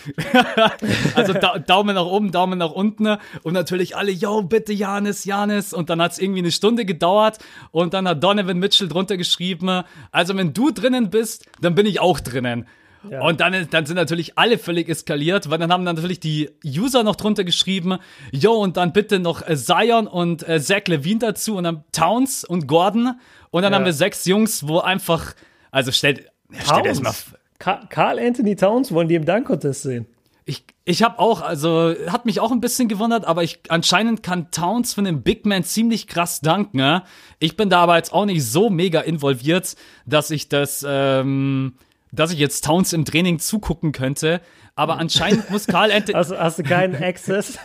also 1.15 1.33
da 1.33 1.59
Daumen 1.59 1.95
nach 1.95 2.07
oben, 2.07 2.31
Daumen 2.33 2.59
nach 2.59 2.71
unten 2.71 3.17
und 3.43 3.53
natürlich 3.53 3.97
alle, 3.97 4.13
yo, 4.13 4.43
bitte 4.43 4.73
Janis, 4.73 5.25
Janis. 5.25 5.73
Und 5.73 5.91
dann 5.91 6.01
hat 6.01 6.13
es 6.13 6.19
irgendwie 6.19 6.41
eine 6.41 6.53
Stunde 6.53 6.85
gedauert 6.85 7.39
und 7.71 7.95
dann 7.95 8.09
hat 8.09 8.23
Donovan 8.23 8.59
Mitchell 8.59 8.89
drunter 8.89 9.17
geschrieben, 9.17 9.83
also 10.11 10.37
wenn 10.37 10.53
du 10.53 10.71
drinnen 10.71 11.11
bist, 11.11 11.47
dann 11.61 11.75
bin 11.75 11.87
ich 11.87 12.01
auch 12.01 12.21
drinnen. 12.21 12.67
Ja. 13.11 13.21
Und 13.23 13.41
dann, 13.41 13.69
dann 13.71 13.85
sind 13.85 13.97
natürlich 13.97 14.39
alle 14.39 14.59
völlig 14.59 14.89
eskaliert, 14.89 15.51
weil 15.51 15.59
dann 15.59 15.73
haben 15.73 15.85
dann 15.85 15.97
natürlich 15.97 16.21
die 16.21 16.51
User 16.65 17.03
noch 17.03 17.17
drunter 17.17 17.43
geschrieben, 17.43 17.99
yo, 18.31 18.53
und 18.53 18.77
dann 18.77 18.93
bitte 18.93 19.19
noch 19.19 19.47
äh, 19.47 19.57
Zion 19.57 20.07
und 20.07 20.49
äh, 20.49 20.61
Zach 20.61 20.87
Levine 20.87 21.19
dazu 21.19 21.57
und 21.57 21.65
dann 21.65 21.85
Towns 21.91 22.45
und 22.45 22.69
Gordon. 22.69 23.19
Und 23.51 23.63
dann 23.63 23.73
ja. 23.73 23.79
haben 23.79 23.85
wir 23.85 23.93
sechs 23.93 24.25
Jungs, 24.25 24.69
wo 24.69 24.79
einfach, 24.79 25.35
also 25.73 25.91
stellt, 25.91 26.31
stellt 26.65 26.87
erstmal 26.87 27.15
Carl 27.63 28.19
Anthony 28.19 28.57
Towns 28.57 28.93
wollen 28.93 29.09
die 29.09 29.15
im 29.15 29.25
Dunk-Contest 29.25 29.83
sehen. 29.83 30.07
Ich, 30.45 30.65
ich 30.85 31.05
habe 31.05 31.21
auch, 31.21 31.41
also 31.41 31.95
hat 32.09 32.27
mich 32.27 32.41
auch 32.41 32.51
ein 32.51 32.61
bisschen 32.61 32.89
gewundert, 32.89 33.25
aber 33.25 33.45
ich 33.45 33.61
anscheinend 33.69 34.25
kann 34.25 34.51
Towns 34.51 34.95
von 34.95 35.05
dem 35.05 35.23
Big 35.23 35.47
Man 35.47 35.63
ziemlich 35.63 36.09
krass 36.09 36.41
danken. 36.41 36.79
Ne? 36.79 37.05
Ich 37.39 37.57
bin 37.57 37.71
da 37.71 37.81
aber 37.81 37.97
jetzt 37.97 38.13
auch 38.13 38.25
nicht 38.25 38.45
so 38.45 38.69
mega 38.69 39.01
involviert, 39.01 39.77
dass 40.05 40.33
ich 40.33 40.49
das, 40.49 40.85
ähm, 40.89 41.75
dass 42.11 42.33
ich 42.33 42.41
jetzt 42.41 42.65
Towns 42.65 42.93
im 42.93 43.05
Training 43.05 43.39
zugucken 43.39 43.93
könnte. 43.93 44.41
Aber 44.75 44.99
anscheinend 44.99 45.49
muss 45.51 45.69
Carl 45.69 45.93
Anthony. 45.93 46.17
Also, 46.17 46.37
hast 46.37 46.59
du 46.59 46.65
keinen 46.65 46.95
Access? 47.03 47.59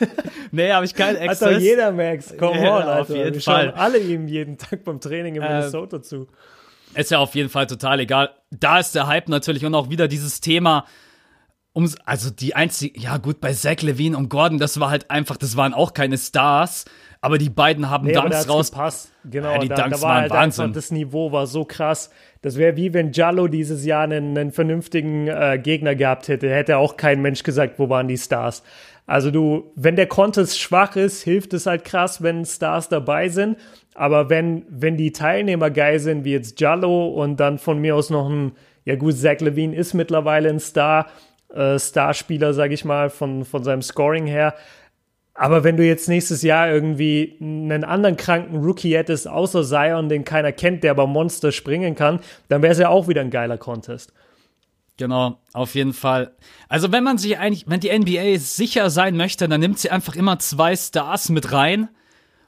nee, 0.52 0.72
habe 0.72 0.86
ich 0.86 0.93
keinen 0.93 1.18
Access. 1.18 1.41
Hat 1.41 1.56
doch 1.56 1.60
jeder 1.60 1.91
Max. 1.91 2.38
Come 2.38 2.64
ja, 2.64 2.76
on, 2.76 2.84
Alter. 2.84 3.02
Auf 3.02 3.10
jeden 3.10 3.34
Wir 3.34 3.41
Fall. 3.41 3.72
alle 3.72 3.98
ihm 3.98 4.28
jeden 4.28 4.60
Tag 4.60 4.84
beim 4.84 5.00
Training 5.00 5.36
in 5.36 5.41
äh, 5.41 5.48
Minnesota 5.48 5.98
äh, 5.98 6.02
zu. 6.04 6.28
Ist 6.98 7.12
ja 7.12 7.20
auf 7.20 7.36
jeden 7.36 7.50
Fall 7.50 7.68
total 7.68 8.00
egal. 8.00 8.32
Da 8.50 8.80
ist 8.80 8.95
der 8.95 9.06
Hype 9.06 9.30
natürlich 9.30 9.64
und 9.64 9.76
auch 9.76 9.91
wieder 9.91 10.08
dieses 10.08 10.41
Thema. 10.41 10.86
Um, 11.74 11.88
also 12.06 12.32
die 12.32 12.56
einzige, 12.56 13.00
ja 13.00 13.18
gut, 13.18 13.39
bei 13.39 13.54
Zach 13.54 13.84
Levine 13.84 14.18
und 14.18 14.30
Gordon, 14.30 14.58
das 14.58 14.80
war 14.80 14.89
halt 14.89 15.12
einfach, 15.12 15.38
das 15.38 15.56
waren 15.56 15.76
auch 15.76 15.93
keine 15.93 16.18
Stars, 16.18 16.86
aber 17.22 17.38
die 17.38 17.52
beiden 17.52 17.91
haben 17.91 18.08
nee, 18.08 18.14
Dunks 18.14 18.50
raus. 18.50 18.72
Gepasst. 18.72 19.12
Genau, 19.26 19.52
ja, 19.52 19.60
die 19.60 19.68
da, 19.68 19.76
Dunks 19.76 20.00
da 20.00 20.02
war 20.02 20.10
waren 20.10 20.22
halt 20.22 20.32
Wahnsinn. 20.32 20.74
das 20.74 20.89
Niveau 20.89 21.32
war 21.32 21.45
so 21.45 21.66
krass. 21.66 22.10
Das 22.41 22.58
wäre 22.58 22.76
wie 22.78 22.95
wenn 22.95 23.12
Jallo 23.12 23.48
dieses 23.48 23.86
Jahr 23.86 24.06
einen, 24.06 24.36
einen 24.36 24.52
vernünftigen 24.52 25.28
äh, 25.28 25.60
Gegner 25.62 25.93
gehabt 25.93 26.30
hätte. 26.30 26.50
Hätte 26.50 26.78
auch 26.78 26.98
kein 26.98 27.22
Mensch 27.22 27.43
gesagt, 27.43 27.78
wo 27.78 27.89
waren 27.89 28.08
die 28.08 28.18
Stars. 28.18 28.64
Also 29.08 29.32
du, 29.32 29.72
wenn 29.76 29.95
der 29.95 30.08
Contest 30.08 30.60
schwach 30.60 30.97
ist, 30.97 31.24
hilft 31.24 31.53
es 31.53 31.66
halt 31.66 31.86
krass, 31.86 32.22
wenn 32.22 32.45
Stars 32.45 32.89
dabei 32.89 33.30
sind. 33.30 33.58
Aber 33.95 34.30
wenn, 34.30 34.66
wenn 34.70 34.97
die 34.97 35.14
Teilnehmer 35.14 35.72
geil 35.72 35.99
sind, 35.99 36.26
wie 36.26 36.34
jetzt 36.34 36.60
Jallo 36.60 37.08
und 37.08 37.39
dann 37.39 37.58
von 37.58 37.80
mir 37.80 37.95
aus 37.95 38.10
noch 38.10 38.30
ein, 38.30 38.51
ja 38.84 38.95
gut, 38.95 39.16
Zach 39.18 39.39
Levine 39.39 39.76
ist 39.76 39.93
mittlerweile 39.93 40.49
ein 40.49 40.60
Star, 40.60 41.08
äh, 41.53 41.80
Starspieler, 41.80 42.53
sag 42.53 42.72
ich 42.72 42.84
mal, 42.84 43.10
von, 43.10 43.45
von 43.45 43.64
seinem 43.64 43.82
Scoring 43.82 44.28
her. 44.28 44.53
Aber 45.34 45.64
wenn 45.64 45.78
du 45.78 45.86
jetzt 45.86 46.10
nächstes 46.10 46.41
Jahr 46.41 46.70
irgendwie 46.70 47.38
einen 47.39 47.86
anderen 47.86 48.18
kranken 48.18 48.58
Rookie 48.58 48.95
hättest, 48.95 49.28
außer 49.28 49.64
Zion, 49.64 50.10
den 50.10 50.26
keiner 50.26 50.51
kennt, 50.51 50.84
der 50.84 50.91
aber 50.91 51.08
Monster 51.08 51.53
springen 51.53 51.95
kann, 51.95 52.20
dann 52.49 52.62
wäre 52.62 52.74
es 52.74 52.80
ja 52.80 52.89
auch 52.89 53.08
wieder 53.08 53.22
ein 53.22 53.30
geiler 53.30 53.58
Contest. 53.58 54.12
Genau, 54.98 55.39
auf 55.54 55.76
jeden 55.76 55.93
Fall. 55.93 56.36
Also 56.70 56.91
wenn 56.91 57.04
man 57.04 57.20
sich 57.20 57.38
eigentlich, 57.38 57.66
wenn 57.68 57.80
die 57.80 57.98
NBA 57.98 58.39
sicher 58.39 58.89
sein 58.89 59.16
möchte, 59.16 59.48
dann 59.48 59.60
nimmt 59.60 59.78
sie 59.78 59.91
einfach 59.91 60.16
immer 60.16 60.39
zwei 60.39 60.76
Stars 60.76 61.30
mit 61.30 61.52
rein 61.52 61.89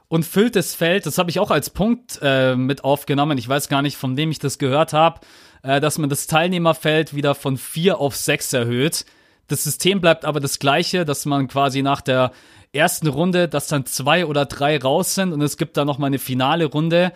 und 0.08 0.26
füllt 0.26 0.56
das 0.56 0.74
Feld. 0.74 1.06
Das 1.06 1.16
habe 1.18 1.30
ich 1.30 1.38
auch 1.38 1.52
als 1.52 1.70
Punkt 1.70 2.18
äh, 2.20 2.56
mit 2.56 2.82
aufgenommen. 2.82 3.38
Ich 3.38 3.48
weiß 3.48 3.68
gar 3.68 3.82
nicht, 3.82 3.96
von 3.96 4.16
wem 4.16 4.32
ich 4.32 4.40
das 4.40 4.58
gehört 4.58 4.92
habe, 4.92 5.20
äh, 5.62 5.80
dass 5.80 5.98
man 5.98 6.10
das 6.10 6.26
Teilnehmerfeld 6.26 7.14
wieder 7.14 7.36
von 7.36 7.56
vier 7.56 7.98
auf 7.98 8.16
sechs 8.16 8.52
erhöht. 8.52 9.04
Das 9.46 9.62
System 9.62 10.00
bleibt 10.00 10.24
aber 10.24 10.40
das 10.40 10.58
gleiche, 10.58 11.04
dass 11.04 11.26
man 11.26 11.46
quasi 11.46 11.82
nach 11.82 12.00
der 12.00 12.32
ersten 12.72 13.06
Runde, 13.06 13.48
dass 13.48 13.68
dann 13.68 13.86
zwei 13.86 14.26
oder 14.26 14.44
drei 14.44 14.78
raus 14.78 15.14
sind 15.14 15.32
und 15.32 15.40
es 15.40 15.56
gibt 15.56 15.76
dann 15.76 15.86
noch 15.86 15.98
mal 15.98 16.08
eine 16.08 16.18
finale 16.18 16.64
Runde. 16.64 17.12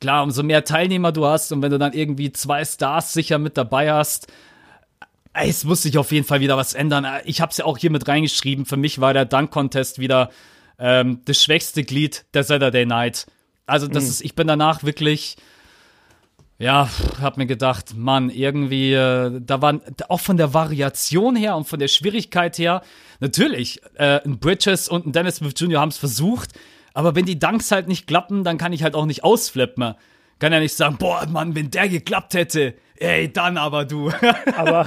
Klar, 0.00 0.24
umso 0.24 0.42
mehr 0.42 0.64
Teilnehmer 0.64 1.12
du 1.12 1.26
hast 1.26 1.52
und 1.52 1.62
wenn 1.62 1.70
du 1.70 1.78
dann 1.78 1.92
irgendwie 1.92 2.32
zwei 2.32 2.64
Stars 2.64 3.12
sicher 3.12 3.38
mit 3.38 3.56
dabei 3.56 3.92
hast, 3.92 4.26
es 5.34 5.64
muss 5.64 5.82
sich 5.82 5.96
auf 5.98 6.12
jeden 6.12 6.26
Fall 6.26 6.40
wieder 6.40 6.56
was 6.56 6.74
ändern. 6.74 7.06
Ich 7.24 7.40
habe 7.40 7.50
es 7.50 7.58
ja 7.58 7.64
auch 7.64 7.78
hier 7.78 7.90
mit 7.90 8.06
reingeschrieben. 8.06 8.66
Für 8.66 8.76
mich 8.76 9.00
war 9.00 9.14
der 9.14 9.24
Dunk-Contest 9.24 9.98
wieder 9.98 10.30
ähm, 10.78 11.20
das 11.24 11.42
schwächste 11.42 11.84
Glied 11.84 12.24
der 12.34 12.44
Saturday 12.44 12.84
Night. 12.84 13.26
Also 13.66 13.86
das 13.86 14.04
mhm. 14.04 14.10
ist, 14.10 14.20
ich 14.22 14.34
bin 14.34 14.46
danach 14.46 14.82
wirklich, 14.82 15.36
ja, 16.58 16.90
hab 17.20 17.38
mir 17.38 17.46
gedacht, 17.46 17.96
Mann, 17.96 18.28
irgendwie, 18.28 18.92
äh, 18.92 19.40
da 19.40 19.62
waren 19.62 19.80
auch 20.08 20.20
von 20.20 20.36
der 20.36 20.52
Variation 20.52 21.36
her 21.36 21.56
und 21.56 21.66
von 21.66 21.78
der 21.78 21.88
Schwierigkeit 21.88 22.58
her, 22.58 22.82
natürlich, 23.20 23.80
äh, 23.94 24.20
ein 24.24 24.38
Bridges 24.38 24.88
und 24.88 25.06
ein 25.06 25.12
Dennis 25.12 25.36
Smith 25.36 25.54
Jr. 25.56 25.80
haben 25.80 25.90
es 25.90 25.98
versucht, 25.98 26.50
aber 26.92 27.14
wenn 27.14 27.24
die 27.24 27.38
Dunks 27.38 27.70
halt 27.70 27.88
nicht 27.88 28.06
klappen, 28.06 28.44
dann 28.44 28.58
kann 28.58 28.72
ich 28.72 28.82
halt 28.82 28.94
auch 28.94 29.06
nicht 29.06 29.24
ausflippen. 29.24 29.94
Kann 30.38 30.52
ja 30.52 30.60
nicht 30.60 30.74
sagen, 30.74 30.96
boah, 30.98 31.26
Mann, 31.26 31.54
wenn 31.54 31.70
der 31.70 31.88
geklappt 31.88 32.34
hätte, 32.34 32.74
ey, 32.96 33.32
dann 33.32 33.56
aber 33.56 33.84
du. 33.84 34.10
aber, 34.56 34.86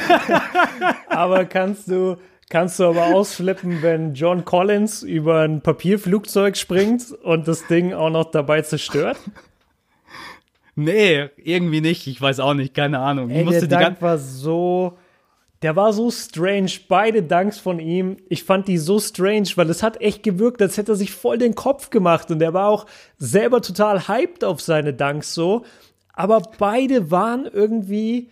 aber 1.08 1.44
kannst 1.44 1.88
du, 1.88 2.16
Kannst 2.48 2.78
du 2.78 2.84
aber 2.84 3.06
ausflippen, 3.06 3.82
wenn 3.82 4.14
John 4.14 4.44
Collins 4.44 5.02
über 5.02 5.40
ein 5.40 5.62
Papierflugzeug 5.62 6.56
springt 6.56 7.10
und 7.24 7.48
das 7.48 7.66
Ding 7.66 7.92
auch 7.92 8.10
noch 8.10 8.30
dabei 8.30 8.62
zerstört? 8.62 9.18
Nee, 10.76 11.28
irgendwie 11.36 11.80
nicht. 11.80 12.06
Ich 12.06 12.20
weiß 12.20 12.38
auch 12.38 12.54
nicht, 12.54 12.72
keine 12.72 13.00
Ahnung. 13.00 13.30
Ey, 13.30 13.44
der 13.44 13.66
Dank 13.66 14.00
war 14.00 14.18
so, 14.18 14.96
der 15.62 15.76
war 15.76 15.92
so 15.92 16.10
strange. 16.10 16.70
Beide 16.88 17.22
Danks 17.22 17.58
von 17.58 17.78
ihm. 17.78 18.18
Ich 18.28 18.44
fand 18.44 18.68
die 18.68 18.78
so 18.78 18.98
strange, 18.98 19.48
weil 19.56 19.70
es 19.70 19.82
hat 19.82 20.00
echt 20.00 20.22
gewirkt, 20.22 20.60
als 20.60 20.76
hätte 20.76 20.92
er 20.92 20.96
sich 20.96 21.12
voll 21.12 21.38
den 21.38 21.54
Kopf 21.54 21.90
gemacht 21.90 22.30
und 22.30 22.42
er 22.42 22.54
war 22.54 22.68
auch 22.68 22.86
selber 23.18 23.62
total 23.62 24.06
hyped 24.08 24.44
auf 24.44 24.60
seine 24.60 24.92
Danks 24.92 25.34
so. 25.34 25.64
Aber 26.12 26.42
beide 26.58 27.10
waren 27.10 27.46
irgendwie 27.46 28.30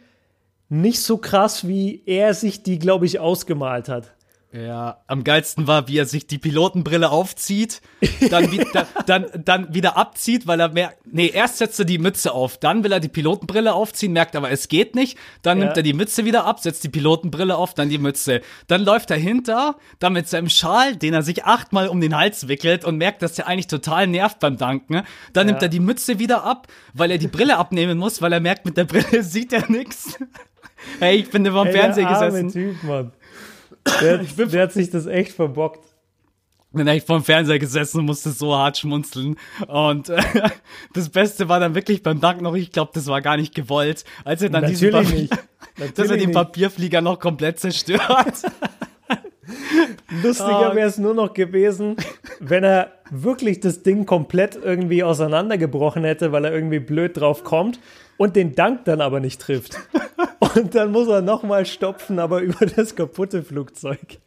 nicht 0.68 1.00
so 1.00 1.18
krass, 1.18 1.66
wie 1.68 2.02
er 2.06 2.34
sich 2.34 2.62
die, 2.62 2.78
glaube 2.78 3.06
ich, 3.06 3.20
ausgemalt 3.20 3.88
hat. 3.88 4.14
Ja, 4.56 4.98
am 5.08 5.24
geilsten 5.24 5.66
war, 5.66 5.88
wie 5.88 5.98
er 5.98 6.06
sich 6.06 6.28
die 6.28 6.38
Pilotenbrille 6.38 7.10
aufzieht, 7.10 7.82
dann, 8.30 8.52
wie, 8.52 8.64
da, 8.72 8.86
dann, 9.04 9.26
dann 9.44 9.74
wieder 9.74 9.96
abzieht, 9.96 10.46
weil 10.46 10.60
er 10.60 10.68
merkt, 10.68 10.98
nee, 11.10 11.26
erst 11.26 11.58
setzt 11.58 11.80
er 11.80 11.84
die 11.84 11.98
Mütze 11.98 12.30
auf, 12.30 12.58
dann 12.58 12.84
will 12.84 12.92
er 12.92 13.00
die 13.00 13.08
Pilotenbrille 13.08 13.74
aufziehen, 13.74 14.12
merkt 14.12 14.36
aber, 14.36 14.52
es 14.52 14.68
geht 14.68 14.94
nicht, 14.94 15.18
dann 15.42 15.58
ja. 15.58 15.64
nimmt 15.64 15.76
er 15.76 15.82
die 15.82 15.92
Mütze 15.92 16.24
wieder 16.24 16.44
ab, 16.44 16.60
setzt 16.60 16.84
die 16.84 16.88
Pilotenbrille 16.88 17.56
auf, 17.56 17.74
dann 17.74 17.88
die 17.88 17.98
Mütze. 17.98 18.42
Dann 18.68 18.84
läuft 18.84 19.10
er 19.10 19.16
hinter, 19.16 19.74
dann 19.98 20.12
mit 20.12 20.28
seinem 20.28 20.48
Schal, 20.48 20.94
den 20.94 21.14
er 21.14 21.22
sich 21.22 21.44
achtmal 21.44 21.88
um 21.88 22.00
den 22.00 22.16
Hals 22.16 22.46
wickelt 22.46 22.84
und 22.84 22.96
merkt, 22.96 23.22
dass 23.22 23.32
der 23.32 23.48
eigentlich 23.48 23.66
total 23.66 24.06
nervt 24.06 24.38
beim 24.38 24.56
Danken. 24.56 25.02
Dann 25.32 25.48
ja. 25.48 25.52
nimmt 25.52 25.62
er 25.62 25.68
die 25.68 25.80
Mütze 25.80 26.20
wieder 26.20 26.44
ab, 26.44 26.68
weil 26.92 27.10
er 27.10 27.18
die 27.18 27.26
Brille 27.26 27.56
abnehmen 27.56 27.98
muss, 27.98 28.22
weil 28.22 28.32
er 28.32 28.38
merkt, 28.38 28.66
mit 28.66 28.76
der 28.76 28.84
Brille 28.84 29.22
sieht 29.24 29.52
er 29.52 29.68
nix. 29.68 30.16
Hey, 31.00 31.16
ich 31.16 31.30
bin 31.30 31.44
über 31.44 31.64
dem 31.64 31.72
Fernseher 31.72 32.06
gesessen. 32.06 32.52
Typ, 32.52 32.82
Mann. 32.84 33.12
Der, 34.00 34.18
der 34.18 34.62
hat 34.62 34.72
sich 34.72 34.90
das 34.90 35.06
echt 35.06 35.32
verbockt. 35.32 35.94
Bin 36.72 36.88
echt 36.88 37.06
vorm 37.06 37.22
Fernseher 37.22 37.60
gesessen 37.60 38.00
und 38.00 38.06
musste 38.06 38.30
so 38.30 38.54
hart 38.54 38.78
schmunzeln. 38.78 39.36
Und 39.68 40.08
äh, 40.08 40.20
das 40.92 41.08
Beste 41.08 41.48
war 41.48 41.60
dann 41.60 41.76
wirklich 41.76 42.02
beim 42.02 42.20
Dank 42.20 42.40
noch, 42.40 42.54
ich 42.54 42.72
glaube, 42.72 42.90
das 42.94 43.06
war 43.06 43.22
gar 43.22 43.36
nicht 43.36 43.54
gewollt, 43.54 44.04
als 44.24 44.42
er 44.42 44.50
dann 44.50 44.62
Natürlich 44.62 44.80
diesen 44.80 45.28
Papier, 45.28 45.88
dass 45.94 46.10
er 46.10 46.16
den 46.16 46.32
Papierflieger 46.32 47.00
noch 47.00 47.20
komplett 47.20 47.60
zerstört. 47.60 48.42
Lustiger 50.22 50.74
wäre 50.74 50.88
es 50.88 50.98
nur 50.98 51.14
noch 51.14 51.32
gewesen, 51.32 51.96
wenn 52.50 52.64
er 52.64 52.92
wirklich 53.10 53.60
das 53.60 53.82
Ding 53.82 54.06
komplett 54.06 54.56
irgendwie 54.56 55.02
auseinandergebrochen 55.02 56.04
hätte, 56.04 56.32
weil 56.32 56.44
er 56.44 56.52
irgendwie 56.52 56.78
blöd 56.78 57.16
drauf 57.18 57.44
kommt 57.44 57.80
und 58.16 58.36
den 58.36 58.54
Dank 58.54 58.84
dann 58.84 59.00
aber 59.00 59.20
nicht 59.20 59.40
trifft. 59.40 59.78
Und 60.54 60.74
dann 60.76 60.92
muss 60.92 61.08
er 61.08 61.20
nochmal 61.20 61.66
stopfen, 61.66 62.20
aber 62.20 62.40
über 62.40 62.64
das 62.66 62.94
kaputte 62.94 63.42
Flugzeug. 63.42 64.20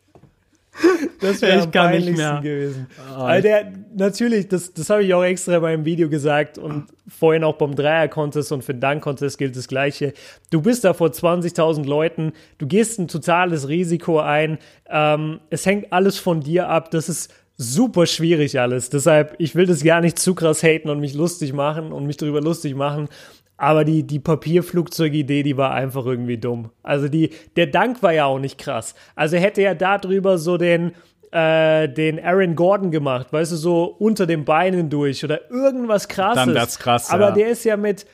Das 1.21 1.41
wäre 1.41 1.61
am 1.61 1.71
peinlichsten 1.71 2.41
gewesen. 2.41 2.87
Weil 3.15 3.41
der, 3.41 3.71
natürlich, 3.95 4.47
das, 4.47 4.73
das 4.73 4.89
habe 4.89 5.03
ich 5.03 5.13
auch 5.13 5.23
extra 5.23 5.59
beim 5.59 5.85
Video 5.85 6.09
gesagt 6.09 6.57
und 6.57 6.87
vorhin 7.07 7.43
auch 7.43 7.55
beim 7.55 7.75
Dreier-Contest 7.75 8.51
und 8.51 8.63
für 8.63 8.73
den 8.73 8.81
Dank-Contest 8.81 9.37
gilt 9.37 9.55
das 9.55 9.67
Gleiche. 9.67 10.13
Du 10.49 10.61
bist 10.61 10.83
da 10.83 10.93
vor 10.93 11.09
20.000 11.09 11.85
Leuten, 11.85 12.33
du 12.57 12.67
gehst 12.67 12.99
ein 12.99 13.07
totales 13.07 13.69
Risiko 13.69 14.19
ein, 14.19 14.57
ähm, 14.89 15.39
es 15.49 15.65
hängt 15.65 15.93
alles 15.93 16.19
von 16.19 16.41
dir 16.41 16.67
ab, 16.67 16.91
das 16.91 17.09
ist 17.09 17.33
super 17.57 18.05
schwierig 18.05 18.59
alles. 18.59 18.89
Deshalb, 18.89 19.35
ich 19.39 19.55
will 19.55 19.65
das 19.65 19.83
gar 19.83 20.01
nicht 20.01 20.19
zu 20.19 20.35
krass 20.35 20.63
haten 20.63 20.89
und 20.89 20.99
mich 20.99 21.13
lustig 21.13 21.53
machen 21.53 21.91
und 21.91 22.05
mich 22.05 22.17
darüber 22.17 22.41
lustig 22.41 22.75
machen. 22.75 23.09
Aber 23.57 23.83
die, 23.83 24.03
die 24.03 24.19
Papierflugzeugidee, 24.19 25.41
die 25.41 25.57
war 25.57 25.71
einfach 25.73 26.05
irgendwie 26.05 26.37
dumm. 26.37 26.69
Also 26.83 27.07
die, 27.07 27.31
der 27.55 27.65
Dank 27.65 28.03
war 28.03 28.13
ja 28.13 28.25
auch 28.25 28.37
nicht 28.37 28.59
krass. 28.59 28.93
Also 29.15 29.37
hätte 29.37 29.61
er 29.61 29.73
darüber 29.73 30.37
so 30.37 30.57
den, 30.57 30.91
äh, 31.31 31.89
den 31.89 32.23
Aaron 32.23 32.55
Gordon 32.55 32.91
gemacht, 32.91 33.33
weißt 33.33 33.51
du, 33.51 33.55
so 33.55 33.85
unter 33.85 34.27
den 34.27 34.45
Beinen 34.45 34.91
durch 34.91 35.23
oder 35.23 35.49
irgendwas 35.49 36.07
krasses. 36.07 36.45
Dann 36.45 36.53
wär's 36.53 36.77
krass, 36.77 37.09
Aber 37.09 37.29
ja. 37.29 37.31
der 37.31 37.49
ist 37.49 37.65
ja 37.65 37.77
mit, 37.77 38.05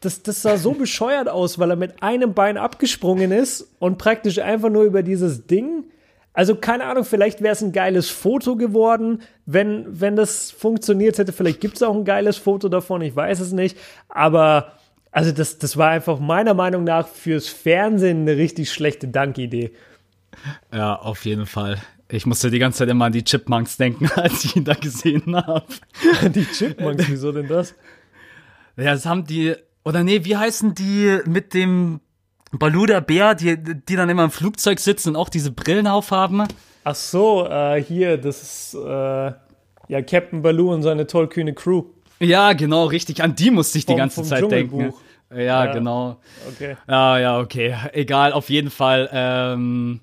das, 0.00 0.22
das 0.22 0.42
sah 0.42 0.56
so 0.56 0.72
bescheuert 0.78 1.28
aus, 1.28 1.58
weil 1.58 1.70
er 1.70 1.76
mit 1.76 2.00
einem 2.00 2.32
Bein 2.32 2.56
abgesprungen 2.56 3.32
ist 3.32 3.68
und 3.80 3.98
praktisch 3.98 4.38
einfach 4.38 4.70
nur 4.70 4.84
über 4.84 5.02
dieses 5.02 5.48
Ding. 5.48 5.86
Also 6.34 6.56
keine 6.56 6.84
Ahnung, 6.84 7.04
vielleicht 7.04 7.42
wäre 7.42 7.52
es 7.52 7.62
ein 7.62 7.72
geiles 7.72 8.08
Foto 8.08 8.56
geworden, 8.56 9.22
wenn, 9.44 10.00
wenn 10.00 10.16
das 10.16 10.50
funktioniert 10.50 11.18
hätte. 11.18 11.32
Vielleicht 11.32 11.60
gibt 11.60 11.76
es 11.76 11.82
auch 11.82 11.94
ein 11.94 12.04
geiles 12.04 12.38
Foto 12.38 12.68
davon, 12.68 13.02
ich 13.02 13.14
weiß 13.14 13.40
es 13.40 13.52
nicht. 13.52 13.76
Aber 14.08 14.72
also 15.10 15.30
das, 15.30 15.58
das 15.58 15.76
war 15.76 15.90
einfach 15.90 16.18
meiner 16.18 16.54
Meinung 16.54 16.84
nach 16.84 17.06
fürs 17.06 17.48
Fernsehen 17.48 18.22
eine 18.22 18.38
richtig 18.38 18.72
schlechte 18.72 19.08
Dankidee. 19.08 19.72
Ja, 20.72 20.96
auf 20.96 21.26
jeden 21.26 21.44
Fall. 21.44 21.78
Ich 22.08 22.24
musste 22.24 22.50
die 22.50 22.58
ganze 22.58 22.78
Zeit 22.78 22.88
immer 22.88 23.06
an 23.06 23.12
die 23.12 23.24
Chipmunks 23.24 23.76
denken, 23.76 24.10
als 24.16 24.44
ich 24.44 24.56
ihn 24.56 24.64
da 24.64 24.74
gesehen 24.74 25.36
habe. 25.36 25.64
Die 26.34 26.44
Chipmunks, 26.44 27.04
wieso 27.08 27.32
denn 27.32 27.48
das? 27.48 27.74
Ja, 28.76 28.92
das 28.92 29.06
haben 29.06 29.24
die, 29.24 29.54
oder 29.84 30.02
nee, 30.02 30.24
wie 30.24 30.36
heißen 30.36 30.74
die 30.74 31.20
mit 31.26 31.52
dem 31.52 32.00
Baluda 32.52 33.00
Bär, 33.00 33.34
die, 33.34 33.56
die 33.62 33.96
dann 33.96 34.08
immer 34.08 34.24
im 34.24 34.30
Flugzeug 34.30 34.78
sitzen 34.78 35.10
und 35.10 35.16
auch 35.16 35.28
diese 35.28 35.50
Brillen 35.50 35.86
aufhaben? 35.86 36.46
Ach 36.84 36.94
so, 36.94 37.46
äh, 37.48 37.82
hier, 37.82 38.18
das 38.18 38.42
ist 38.42 38.74
äh, 38.74 39.32
ja 39.88 40.02
Captain 40.06 40.42
Baloo 40.42 40.72
und 40.72 40.82
seine 40.82 41.06
tollkühne 41.06 41.54
Crew. 41.54 41.84
Ja, 42.20 42.52
genau, 42.52 42.84
richtig. 42.84 43.22
An 43.22 43.34
die 43.34 43.50
musste 43.50 43.78
ich 43.78 43.86
die 43.86 43.92
Vom- 43.92 43.98
ganze 43.98 44.16
vom 44.16 44.24
Zeit 44.24 44.50
denken. 44.50 44.92
Ja, 45.30 45.64
Ja. 45.64 45.72
genau. 45.72 46.20
Okay. 46.54 46.76
Ja, 46.88 47.18
ja, 47.18 47.40
okay. 47.40 47.74
Egal, 47.92 48.32
auf 48.32 48.50
jeden 48.50 48.70
Fall. 48.70 49.08
Ähm, 49.12 50.00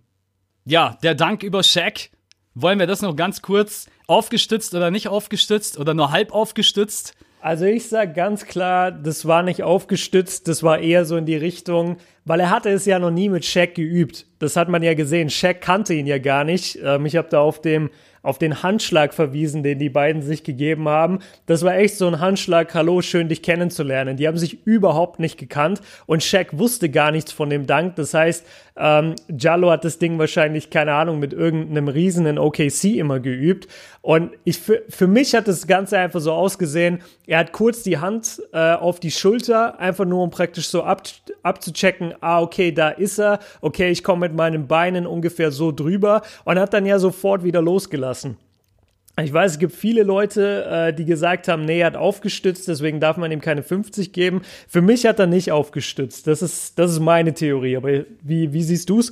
ja, 0.65 0.97
der 1.03 1.15
Dank 1.15 1.43
über 1.43 1.63
Shaq. 1.63 2.09
Wollen 2.55 2.79
wir 2.79 2.87
das 2.87 3.01
noch 3.01 3.15
ganz 3.15 3.41
kurz 3.41 3.87
aufgestützt 4.07 4.73
oder 4.73 4.89
nicht 4.91 5.07
aufgestützt 5.07 5.77
oder 5.77 5.93
nur 5.93 6.11
halb 6.11 6.33
aufgestützt? 6.33 7.13
Also 7.41 7.65
ich 7.65 7.87
sag 7.87 8.15
ganz 8.15 8.45
klar, 8.45 8.91
das 8.91 9.25
war 9.25 9.43
nicht 9.43 9.63
aufgestützt, 9.63 10.49
das 10.49 10.61
war 10.61 10.79
eher 10.79 11.05
so 11.05 11.15
in 11.15 11.25
die 11.25 11.37
Richtung, 11.37 11.97
weil 12.25 12.41
er 12.41 12.49
hatte 12.49 12.69
es 12.69 12.85
ja 12.85 12.99
noch 12.99 13.11
nie 13.11 13.29
mit 13.29 13.45
Shaq 13.45 13.75
geübt. 13.75 14.25
Das 14.39 14.57
hat 14.57 14.67
man 14.67 14.83
ja 14.83 14.93
gesehen. 14.93 15.29
Shaq 15.29 15.61
kannte 15.61 15.93
ihn 15.93 16.05
ja 16.05 16.17
gar 16.17 16.43
nicht. 16.43 16.79
Ähm, 16.83 17.05
ich 17.05 17.15
habe 17.15 17.29
da 17.29 17.39
auf 17.39 17.61
dem 17.61 17.89
auf 18.21 18.37
den 18.37 18.63
Handschlag 18.63 19.13
verwiesen, 19.13 19.63
den 19.63 19.79
die 19.79 19.89
beiden 19.89 20.21
sich 20.21 20.43
gegeben 20.43 20.87
haben. 20.89 21.19
Das 21.45 21.63
war 21.63 21.75
echt 21.75 21.97
so 21.97 22.07
ein 22.07 22.19
Handschlag, 22.19 22.73
hallo, 22.73 23.01
schön 23.01 23.29
dich 23.29 23.41
kennenzulernen. 23.41 24.17
Die 24.17 24.27
haben 24.27 24.37
sich 24.37 24.65
überhaupt 24.65 25.19
nicht 25.19 25.37
gekannt 25.37 25.81
und 26.05 26.23
Shaq 26.23 26.57
wusste 26.57 26.89
gar 26.89 27.11
nichts 27.11 27.31
von 27.31 27.49
dem 27.49 27.67
Dank. 27.67 27.95
Das 27.95 28.13
heißt, 28.13 28.45
ähm, 28.79 29.15
Jallo 29.27 29.71
hat 29.71 29.83
das 29.83 29.99
Ding 29.99 30.17
wahrscheinlich, 30.19 30.69
keine 30.69 30.93
Ahnung, 30.93 31.19
mit 31.19 31.33
irgendeinem 31.33 31.89
Riesen 31.89 32.25
in 32.25 32.39
OKC 32.39 32.95
immer 32.95 33.19
geübt. 33.19 33.67
Und 34.01 34.31
ich, 34.45 34.57
für, 34.59 34.83
für 34.87 35.07
mich 35.07 35.35
hat 35.35 35.49
das 35.49 35.67
Ganze 35.67 35.97
einfach 35.97 36.21
so 36.21 36.31
ausgesehen, 36.31 36.99
er 37.27 37.39
hat 37.39 37.51
kurz 37.51 37.83
die 37.83 37.97
Hand 37.97 38.41
äh, 38.53 38.73
auf 38.73 39.01
die 39.01 39.11
Schulter, 39.11 39.79
einfach 39.79 40.05
nur 40.05 40.23
um 40.23 40.29
praktisch 40.29 40.69
so 40.69 40.83
ab, 40.83 41.03
abzuchecken, 41.43 42.13
ah, 42.21 42.41
okay, 42.41 42.71
da 42.71 42.89
ist 42.89 43.19
er, 43.19 43.39
okay, 43.59 43.91
ich 43.91 44.03
komme 44.03 44.27
mit 44.27 44.35
meinen 44.35 44.67
Beinen 44.67 45.05
ungefähr 45.05 45.51
so 45.51 45.73
drüber 45.73 46.21
und 46.45 46.57
hat 46.57 46.73
dann 46.73 46.85
ja 46.85 46.99
sofort 46.99 47.43
wieder 47.43 47.61
losgelassen. 47.61 48.08
Ich 49.23 49.33
weiß, 49.33 49.53
es 49.53 49.59
gibt 49.59 49.73
viele 49.73 50.03
Leute, 50.03 50.65
äh, 50.65 50.93
die 50.93 51.05
gesagt 51.05 51.47
haben, 51.47 51.65
nee, 51.65 51.79
er 51.81 51.87
hat 51.87 51.95
aufgestützt, 51.95 52.67
deswegen 52.67 52.99
darf 52.99 53.17
man 53.17 53.31
ihm 53.31 53.41
keine 53.41 53.63
50 53.63 54.13
geben. 54.13 54.41
Für 54.67 54.81
mich 54.81 55.05
hat 55.05 55.19
er 55.19 55.27
nicht 55.27 55.51
aufgestützt. 55.51 56.27
Das 56.27 56.41
ist, 56.41 56.79
das 56.79 56.91
ist 56.91 56.99
meine 56.99 57.33
Theorie. 57.33 57.75
Aber 57.75 57.89
wie, 58.21 58.53
wie 58.53 58.63
siehst 58.63 58.89
du 58.89 58.99
es? 58.99 59.11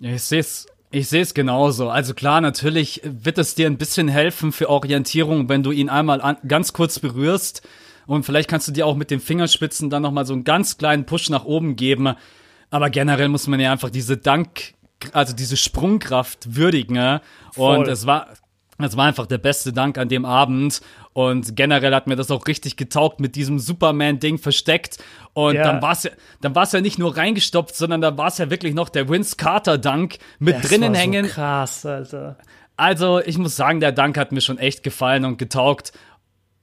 Ich 0.00 0.22
sehe 0.22 0.40
es. 0.40 0.66
Ich 0.90 1.08
sehe 1.08 1.22
es 1.22 1.34
genauso. 1.34 1.88
Also 1.88 2.14
klar, 2.14 2.40
natürlich 2.40 3.00
wird 3.04 3.38
es 3.38 3.56
dir 3.56 3.66
ein 3.66 3.78
bisschen 3.78 4.06
helfen 4.06 4.52
für 4.52 4.70
Orientierung, 4.70 5.48
wenn 5.48 5.64
du 5.64 5.72
ihn 5.72 5.88
einmal 5.88 6.20
an, 6.20 6.36
ganz 6.46 6.72
kurz 6.72 7.00
berührst. 7.00 7.62
Und 8.06 8.24
vielleicht 8.24 8.48
kannst 8.48 8.68
du 8.68 8.72
dir 8.72 8.86
auch 8.86 8.94
mit 8.94 9.10
den 9.10 9.18
Fingerspitzen 9.18 9.90
dann 9.90 10.02
nochmal 10.02 10.24
so 10.24 10.34
einen 10.34 10.44
ganz 10.44 10.78
kleinen 10.78 11.04
Push 11.04 11.30
nach 11.30 11.44
oben 11.46 11.74
geben. 11.74 12.14
Aber 12.70 12.90
generell 12.90 13.28
muss 13.28 13.48
man 13.48 13.58
ja 13.58 13.72
einfach 13.72 13.90
diese 13.90 14.16
Dank, 14.16 14.74
also 15.12 15.34
diese 15.34 15.56
Sprungkraft 15.56 16.56
würdigen. 16.56 16.94
Ne? 16.94 17.20
Und 17.56 17.88
es 17.88 18.06
war, 18.06 18.28
es 18.78 18.96
war 18.96 19.06
einfach 19.06 19.26
der 19.26 19.38
beste 19.38 19.72
Dank 19.72 19.98
an 19.98 20.08
dem 20.08 20.24
Abend. 20.24 20.80
Und 21.12 21.54
generell 21.56 21.94
hat 21.94 22.06
mir 22.06 22.16
das 22.16 22.30
auch 22.30 22.46
richtig 22.46 22.76
getaugt 22.76 23.20
mit 23.20 23.36
diesem 23.36 23.58
Superman-Ding 23.58 24.38
versteckt. 24.38 24.98
Und 25.32 25.54
Ja. 25.54 25.62
dann 25.64 25.80
war 25.82 25.92
es 25.92 26.04
ja, 26.04 26.10
dann 26.40 26.54
war 26.54 26.64
es 26.64 26.72
ja 26.72 26.80
nicht 26.80 26.98
nur 26.98 27.16
reingestopft, 27.16 27.76
sondern 27.76 28.00
da 28.00 28.16
war 28.18 28.28
es 28.28 28.38
ja 28.38 28.50
wirklich 28.50 28.74
noch 28.74 28.88
der 28.88 29.08
Vince 29.08 29.36
Carter-Dank 29.36 30.18
mit 30.40 30.56
Das 30.56 30.62
drinnen 30.62 30.92
war 30.92 31.00
hängen. 31.00 31.26
So 31.26 31.32
krass, 31.32 31.86
Alter. 31.86 32.36
Also, 32.76 33.20
ich 33.20 33.38
muss 33.38 33.54
sagen, 33.54 33.78
der 33.78 33.92
Dank 33.92 34.18
hat 34.18 34.32
mir 34.32 34.40
schon 34.40 34.58
echt 34.58 34.82
gefallen 34.82 35.24
und 35.24 35.38
getaugt. 35.38 35.92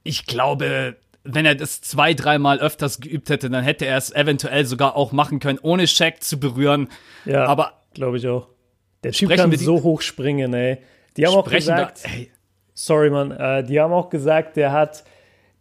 Ich 0.03 0.25
glaube, 0.25 0.97
wenn 1.23 1.45
er 1.45 1.55
das 1.55 1.81
zwei, 1.81 2.13
dreimal 2.13 2.59
öfters 2.59 2.99
geübt 2.99 3.29
hätte, 3.29 3.49
dann 3.49 3.63
hätte 3.63 3.85
er 3.85 3.95
es 3.97 4.11
eventuell 4.11 4.65
sogar 4.65 4.95
auch 4.97 5.11
machen 5.13 5.39
können, 5.39 5.59
ohne 5.61 5.87
Shaq 5.87 6.21
zu 6.23 6.39
berühren. 6.39 6.89
Ja, 7.25 7.45
Aber 7.45 7.80
glaube 7.93 8.17
ich 8.17 8.27
auch. 8.27 8.47
Der 9.03 9.11
Typ 9.11 9.29
kann 9.31 9.51
so 9.57 9.81
hoch 9.83 10.01
springen, 10.01 10.53
ey. 10.53 10.77
Die 11.17 11.25
haben 11.25 11.35
auch 11.35 11.47
da, 11.47 11.55
gesagt, 11.55 12.01
ey, 12.03 12.31
sorry, 12.73 13.09
Mann, 13.09 13.31
äh, 13.31 13.63
die 13.63 13.79
haben 13.79 13.93
auch 13.93 14.09
gesagt, 14.09 14.57
der 14.57 14.71
hat 14.71 15.03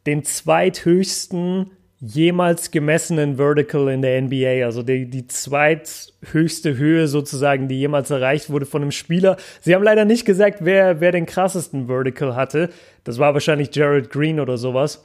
den 0.07 0.25
zweithöchsten 0.25 1.71
jemals 2.01 2.71
gemessenen 2.71 3.37
Vertical 3.37 3.89
in 3.89 4.01
der 4.01 4.23
NBA, 4.23 4.65
also 4.65 4.83
die, 4.83 5.09
die 5.11 5.27
zweithöchste 5.27 6.77
Höhe 6.79 7.07
sozusagen, 7.09 7.69
die 7.69 7.79
jemals 7.79 8.11
erreicht 8.11 8.49
wurde 8.49 8.65
von 8.65 8.81
einem 8.83 8.91
Spieler. 8.91 9.37
Sie 9.61 9.75
haben 9.75 9.83
leider 9.83 10.07
nicht 10.07 10.25
gesagt, 10.25 10.59
wer, 10.63 11.01
wer 11.01 11.13
den 11.13 11.27
krassesten 11.27 11.89
Vertical 11.89 12.35
hatte. 12.35 12.71
Das 13.05 13.19
war 13.19 13.35
wahrscheinlich 13.35 13.75
Jared 13.75 14.11
Green 14.11 14.41
oder 14.41 14.57
sowas. 14.57 15.05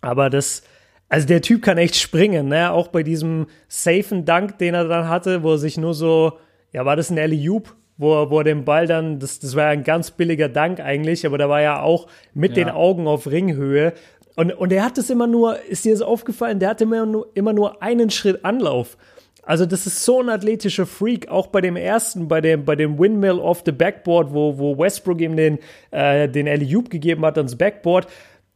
Aber 0.00 0.30
das, 0.30 0.62
also 1.08 1.26
der 1.26 1.40
Typ 1.42 1.62
kann 1.62 1.78
echt 1.78 1.96
springen, 1.96 2.48
ne? 2.48 2.72
Auch 2.72 2.88
bei 2.88 3.02
diesem 3.02 3.46
safen 3.68 4.24
Dank, 4.24 4.58
den 4.58 4.74
er 4.74 4.88
dann 4.88 5.08
hatte, 5.08 5.42
wo 5.42 5.52
er 5.52 5.58
sich 5.58 5.76
nur 5.78 5.94
so, 5.94 6.32
ja, 6.72 6.84
war 6.84 6.96
das 6.96 7.10
ein 7.10 7.18
Alley-Oop? 7.18 7.74
Wo, 7.98 8.12
er- 8.14 8.30
wo 8.30 8.38
er 8.40 8.44
den 8.44 8.64
Ball 8.66 8.86
dann, 8.86 9.18
das, 9.20 9.38
das 9.38 9.56
war 9.56 9.64
ja 9.64 9.70
ein 9.70 9.82
ganz 9.84 10.10
billiger 10.10 10.50
Dank 10.50 10.80
eigentlich, 10.80 11.24
aber 11.24 11.38
da 11.38 11.48
war 11.48 11.62
ja 11.62 11.80
auch 11.80 12.08
mit 12.34 12.54
den 12.56 12.68
Augen 12.74 13.06
auf 13.08 13.26
Ringhöhe. 13.26 13.94
Und, 14.34 14.52
und 14.52 14.70
er 14.70 14.84
hat 14.84 14.98
das 14.98 15.08
immer 15.08 15.26
nur, 15.26 15.58
ist 15.62 15.86
dir 15.86 15.92
das 15.92 16.02
aufgefallen, 16.02 16.58
der 16.58 16.68
hatte 16.70 16.84
immer 16.84 17.06
nur, 17.06 17.28
immer 17.32 17.54
nur 17.54 17.82
einen 17.82 18.10
Schritt 18.10 18.44
Anlauf. 18.44 18.98
Also 19.44 19.64
das 19.64 19.86
ist 19.86 20.04
so 20.04 20.20
ein 20.20 20.28
athletischer 20.28 20.84
Freak, 20.84 21.28
auch 21.28 21.46
bei 21.46 21.62
dem 21.62 21.76
ersten, 21.76 22.28
bei 22.28 22.42
dem, 22.42 22.64
bei 22.66 22.76
dem 22.76 22.98
Windmill 22.98 23.38
off 23.38 23.62
the 23.64 23.72
Backboard, 23.72 24.34
wo, 24.34 24.58
wo 24.58 24.76
Westbrook 24.76 25.20
ihm 25.22 25.36
den, 25.36 25.58
äh, 25.90 26.28
den 26.28 26.48
Alley-Oop 26.48 26.90
gegeben 26.90 27.24
hat 27.24 27.38
ans 27.38 27.56
Backboard. 27.56 28.08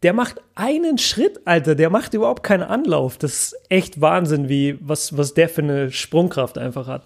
Der 0.02 0.12
macht 0.14 0.40
einen 0.54 0.96
Schritt, 0.98 1.40
Alter, 1.46 1.74
der 1.74 1.90
macht 1.90 2.14
überhaupt 2.14 2.42
keinen 2.42 2.62
Anlauf. 2.62 3.18
Das 3.18 3.32
ist 3.32 3.56
echt 3.68 4.00
Wahnsinn, 4.00 4.48
wie, 4.48 4.78
was, 4.80 5.16
was 5.16 5.34
der 5.34 5.48
für 5.48 5.62
eine 5.62 5.90
Sprungkraft 5.92 6.56
einfach 6.56 6.86
hat. 6.86 7.04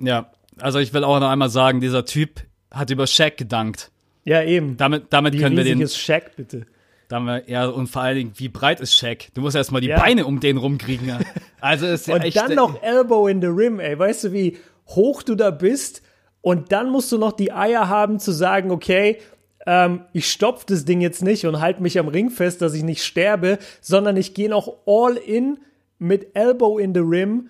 ja, 0.00 0.30
also 0.60 0.78
ich 0.80 0.92
will 0.92 1.02
auch 1.02 1.18
noch 1.18 1.30
einmal 1.30 1.48
sagen, 1.48 1.80
dieser 1.80 2.04
Typ 2.04 2.42
hat 2.70 2.90
über 2.90 3.06
Shaq 3.06 3.38
gedankt. 3.38 3.90
Ja, 4.24 4.42
eben. 4.42 4.76
Damit, 4.76 5.06
damit 5.10 5.32
wie 5.34 5.38
können 5.38 5.56
wir 5.56 5.64
den, 5.64 5.80
ist 5.80 5.96
Shaq, 5.98 6.36
bitte? 6.36 6.66
damit, 7.08 7.48
ja, 7.48 7.66
und 7.66 7.88
vor 7.88 8.02
allen 8.02 8.16
Dingen, 8.16 8.32
wie 8.36 8.48
breit 8.48 8.80
ist 8.80 8.94
Shaq? 8.94 9.28
Du 9.34 9.40
musst 9.40 9.56
erstmal 9.56 9.80
die 9.80 9.88
Ja. 9.88 9.98
Beine 9.98 10.26
um 10.26 10.40
den 10.40 10.58
rumkriegen. 10.58 11.08
ja. 11.08 11.20
Also 11.60 11.86
ist 11.86 12.06
ja 12.08 12.14
Und 12.16 12.22
echt, 12.22 12.36
dann 12.36 12.54
noch 12.54 12.82
Elbow 12.82 13.28
in 13.28 13.40
the 13.40 13.48
Rim, 13.48 13.80
ey. 13.80 13.98
Weißt 13.98 14.24
du, 14.24 14.32
wie 14.32 14.58
hoch 14.88 15.22
du 15.22 15.34
da 15.34 15.50
bist? 15.50 16.02
Und 16.42 16.72
dann 16.72 16.90
musst 16.90 17.10
du 17.12 17.18
noch 17.18 17.32
die 17.32 17.52
Eier 17.52 17.88
haben 17.88 18.18
zu 18.18 18.32
sagen, 18.32 18.70
okay, 18.70 19.18
ähm, 19.66 20.02
ich 20.12 20.30
stopf 20.30 20.64
das 20.64 20.84
Ding 20.84 21.00
jetzt 21.00 21.22
nicht 21.22 21.46
und 21.46 21.60
halte 21.60 21.82
mich 21.82 21.98
am 21.98 22.08
Ring 22.08 22.30
fest, 22.30 22.62
dass 22.62 22.74
ich 22.74 22.82
nicht 22.82 23.04
sterbe, 23.04 23.58
sondern 23.80 24.16
ich 24.16 24.34
gehe 24.34 24.48
noch 24.48 24.78
all 24.86 25.16
in 25.16 25.58
mit 25.98 26.34
Elbow 26.34 26.78
in 26.78 26.94
the 26.94 27.00
Rim 27.00 27.48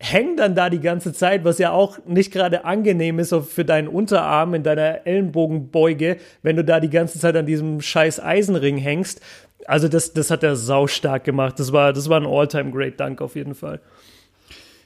hängen 0.00 0.36
dann 0.36 0.54
da 0.54 0.70
die 0.70 0.80
ganze 0.80 1.12
Zeit, 1.12 1.44
was 1.44 1.58
ja 1.58 1.72
auch 1.72 1.98
nicht 2.06 2.32
gerade 2.32 2.64
angenehm 2.64 3.18
ist 3.18 3.34
für 3.34 3.64
deinen 3.64 3.88
Unterarm 3.88 4.54
in 4.54 4.62
deiner 4.62 5.06
Ellenbogenbeuge, 5.06 6.18
wenn 6.42 6.56
du 6.56 6.64
da 6.64 6.78
die 6.78 6.90
ganze 6.90 7.18
Zeit 7.18 7.36
an 7.36 7.46
diesem 7.46 7.80
scheiß 7.80 8.20
Eisenring 8.20 8.76
hängst. 8.78 9.20
Also 9.66 9.88
das, 9.88 10.12
das 10.12 10.30
hat 10.30 10.44
er 10.44 10.54
saustark 10.54 11.24
gemacht. 11.24 11.58
Das 11.58 11.72
war, 11.72 11.92
das 11.92 12.08
war 12.08 12.20
ein 12.20 12.26
All-Time 12.26 12.70
Great 12.70 13.00
Dank 13.00 13.20
auf 13.20 13.34
jeden 13.34 13.56
Fall. 13.56 13.80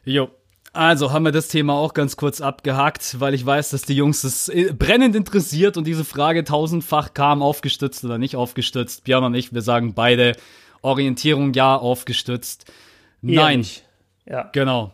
Jo, 0.04 0.30
also 0.72 1.12
haben 1.12 1.24
wir 1.24 1.32
das 1.32 1.48
Thema 1.48 1.74
auch 1.74 1.92
ganz 1.92 2.16
kurz 2.16 2.40
abgehakt, 2.40 3.20
weil 3.20 3.34
ich 3.34 3.44
weiß, 3.44 3.70
dass 3.70 3.82
die 3.82 3.94
Jungs 3.94 4.24
es 4.24 4.48
äh, 4.48 4.72
brennend 4.72 5.14
interessiert 5.14 5.76
und 5.76 5.86
diese 5.86 6.04
Frage 6.04 6.44
tausendfach 6.44 7.12
kam, 7.12 7.42
aufgestützt 7.42 8.04
oder 8.04 8.18
nicht 8.18 8.36
aufgestützt. 8.36 9.04
Björn 9.04 9.24
und 9.24 9.34
ich, 9.34 9.52
wir 9.52 9.62
sagen 9.62 9.92
beide 9.94 10.34
Orientierung 10.80 11.52
ja, 11.52 11.76
aufgestützt. 11.76 12.72
Nein. 13.20 13.66
Ja. 14.26 14.50
Genau. 14.52 14.92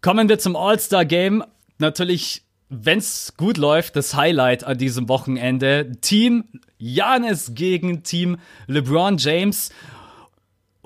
Kommen 0.00 0.28
wir 0.28 0.38
zum 0.38 0.56
All-Star-Game. 0.56 1.42
Natürlich, 1.78 2.42
wenn's 2.68 3.34
gut 3.36 3.56
läuft, 3.56 3.96
das 3.96 4.14
Highlight 4.14 4.64
an 4.64 4.76
diesem 4.76 5.08
Wochenende. 5.08 5.92
Team 6.00 6.44
Janis 6.78 7.52
gegen 7.54 8.02
Team 8.02 8.36
LeBron 8.66 9.16
James. 9.16 9.70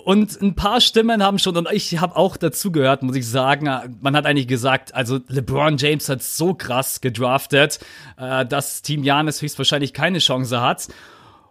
Und 0.09 0.41
ein 0.41 0.55
paar 0.55 0.81
Stimmen 0.81 1.23
haben 1.23 1.39
schon, 1.39 1.55
und 1.55 1.69
ich 1.71 2.01
habe 2.01 2.17
auch 2.17 2.39
dazu 2.39 2.73
gehört, 2.73 3.03
muss 3.03 3.15
ich 3.15 3.29
sagen, 3.29 3.99
man 4.01 4.17
hat 4.17 4.25
eigentlich 4.25 4.49
gesagt, 4.49 4.95
also 4.95 5.19
LeBron 5.29 5.77
James 5.77 6.09
hat 6.09 6.23
so 6.23 6.55
krass 6.55 7.03
gedraftet, 7.03 7.79
äh, 8.17 8.47
dass 8.47 8.81
Team 8.81 9.05
Janis 9.05 9.43
höchstwahrscheinlich 9.43 9.93
keine 9.93 10.21
Chance 10.21 10.63
hat. 10.63 10.89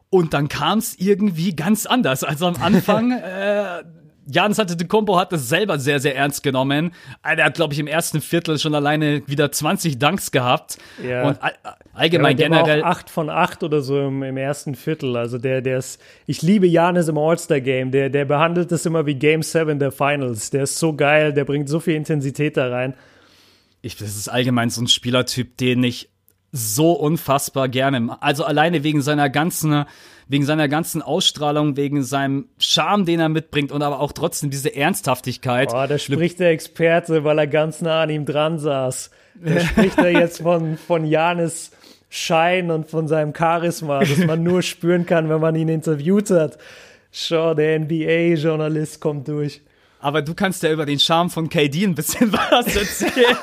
Und 0.09 0.33
dann 0.33 0.47
kam 0.47 0.79
es 0.79 0.95
irgendwie 0.97 1.55
ganz 1.55 1.85
anders. 1.85 2.23
Also 2.23 2.47
am 2.47 2.55
Anfang, 2.55 3.11
äh, 3.23 3.83
Janis 4.29 4.59
hatte 4.59 4.75
de 4.75 4.87
Combo 4.87 5.17
hat 5.17 5.31
das 5.31 5.47
selber 5.47 5.79
sehr, 5.79 5.99
sehr 5.99 6.15
ernst 6.15 6.43
genommen. 6.43 6.91
Er 7.23 7.45
hat, 7.45 7.55
glaube 7.55 7.73
ich, 7.73 7.79
im 7.79 7.87
ersten 7.87 8.21
Viertel 8.21 8.59
schon 8.59 8.75
alleine 8.75 9.21
wieder 9.27 9.51
20 9.51 9.97
Dunks 9.99 10.31
gehabt. 10.31 10.77
Ja. 11.03 11.27
Und 11.27 11.41
all, 11.41 11.53
allgemein 11.93 12.37
ja, 12.37 12.49
der 12.49 12.49
generell. 12.49 12.83
Auch 12.83 12.87
8 12.87 13.09
von 13.09 13.29
8 13.29 13.63
oder 13.63 13.81
so 13.81 13.99
im, 13.99 14.23
im 14.23 14.37
ersten 14.37 14.75
Viertel. 14.75 15.15
Also 15.15 15.37
der, 15.37 15.61
der 15.61 15.77
ist, 15.77 16.01
ich 16.25 16.41
liebe 16.41 16.67
Janis 16.67 17.07
im 17.07 17.17
All-Star-Game. 17.17 17.91
Der, 17.91 18.09
der 18.09 18.25
behandelt 18.25 18.71
das 18.71 18.85
immer 18.85 19.05
wie 19.05 19.15
Game 19.15 19.43
7 19.43 19.79
der 19.79 19.91
Finals. 19.91 20.49
Der 20.49 20.63
ist 20.63 20.77
so 20.77 20.93
geil, 20.93 21.33
der 21.33 21.45
bringt 21.45 21.69
so 21.69 21.79
viel 21.79 21.95
Intensität 21.95 22.57
da 22.57 22.69
rein. 22.69 22.93
Ich, 23.81 23.95
das 23.95 24.17
ist 24.17 24.27
allgemein 24.27 24.69
so 24.69 24.81
ein 24.81 24.87
Spielertyp, 24.87 25.57
den 25.57 25.83
ich 25.83 26.09
so 26.51 26.93
unfassbar 26.93 27.69
gerne. 27.69 28.17
Also 28.21 28.43
alleine 28.43 28.83
wegen 28.83 29.01
seiner 29.01 29.29
ganzen, 29.29 29.85
wegen 30.29 30.45
seiner 30.45 30.67
ganzen 30.67 31.01
Ausstrahlung, 31.01 31.77
wegen 31.77 32.03
seinem 32.03 32.47
Charme, 32.59 33.05
den 33.05 33.19
er 33.19 33.29
mitbringt 33.29 33.71
und 33.71 33.81
aber 33.81 33.99
auch 33.99 34.11
trotzdem 34.11 34.49
diese 34.49 34.75
Ernsthaftigkeit. 34.75 35.69
Oh, 35.73 35.85
da 35.87 35.97
spricht 35.97 36.39
der 36.39 36.51
Experte, 36.51 37.23
weil 37.23 37.39
er 37.39 37.47
ganz 37.47 37.81
nah 37.81 38.03
an 38.03 38.09
ihm 38.09 38.25
dran 38.25 38.59
saß. 38.59 39.11
Da 39.35 39.59
spricht 39.65 39.97
er 39.97 40.11
jetzt 40.11 40.41
von, 40.41 40.77
von 40.77 41.05
Janis 41.05 41.71
Schein 42.09 42.71
und 42.71 42.87
von 42.89 43.07
seinem 43.07 43.33
Charisma, 43.35 43.99
das 43.99 44.17
man 44.19 44.43
nur 44.43 44.61
spüren 44.63 45.05
kann, 45.05 45.29
wenn 45.29 45.41
man 45.41 45.55
ihn 45.55 45.69
interviewt 45.69 46.29
hat. 46.29 46.57
Schau, 47.11 47.53
der 47.53 47.79
NBA-Journalist 47.79 49.01
kommt 49.01 49.27
durch. 49.27 49.61
Aber 49.99 50.21
du 50.21 50.33
kannst 50.33 50.63
ja 50.63 50.71
über 50.71 50.85
den 50.85 50.99
Charme 50.99 51.29
von 51.29 51.49
KD 51.49 51.83
ein 51.83 51.95
bisschen 51.95 52.31
was 52.51 52.75
erzählen. 52.75 53.37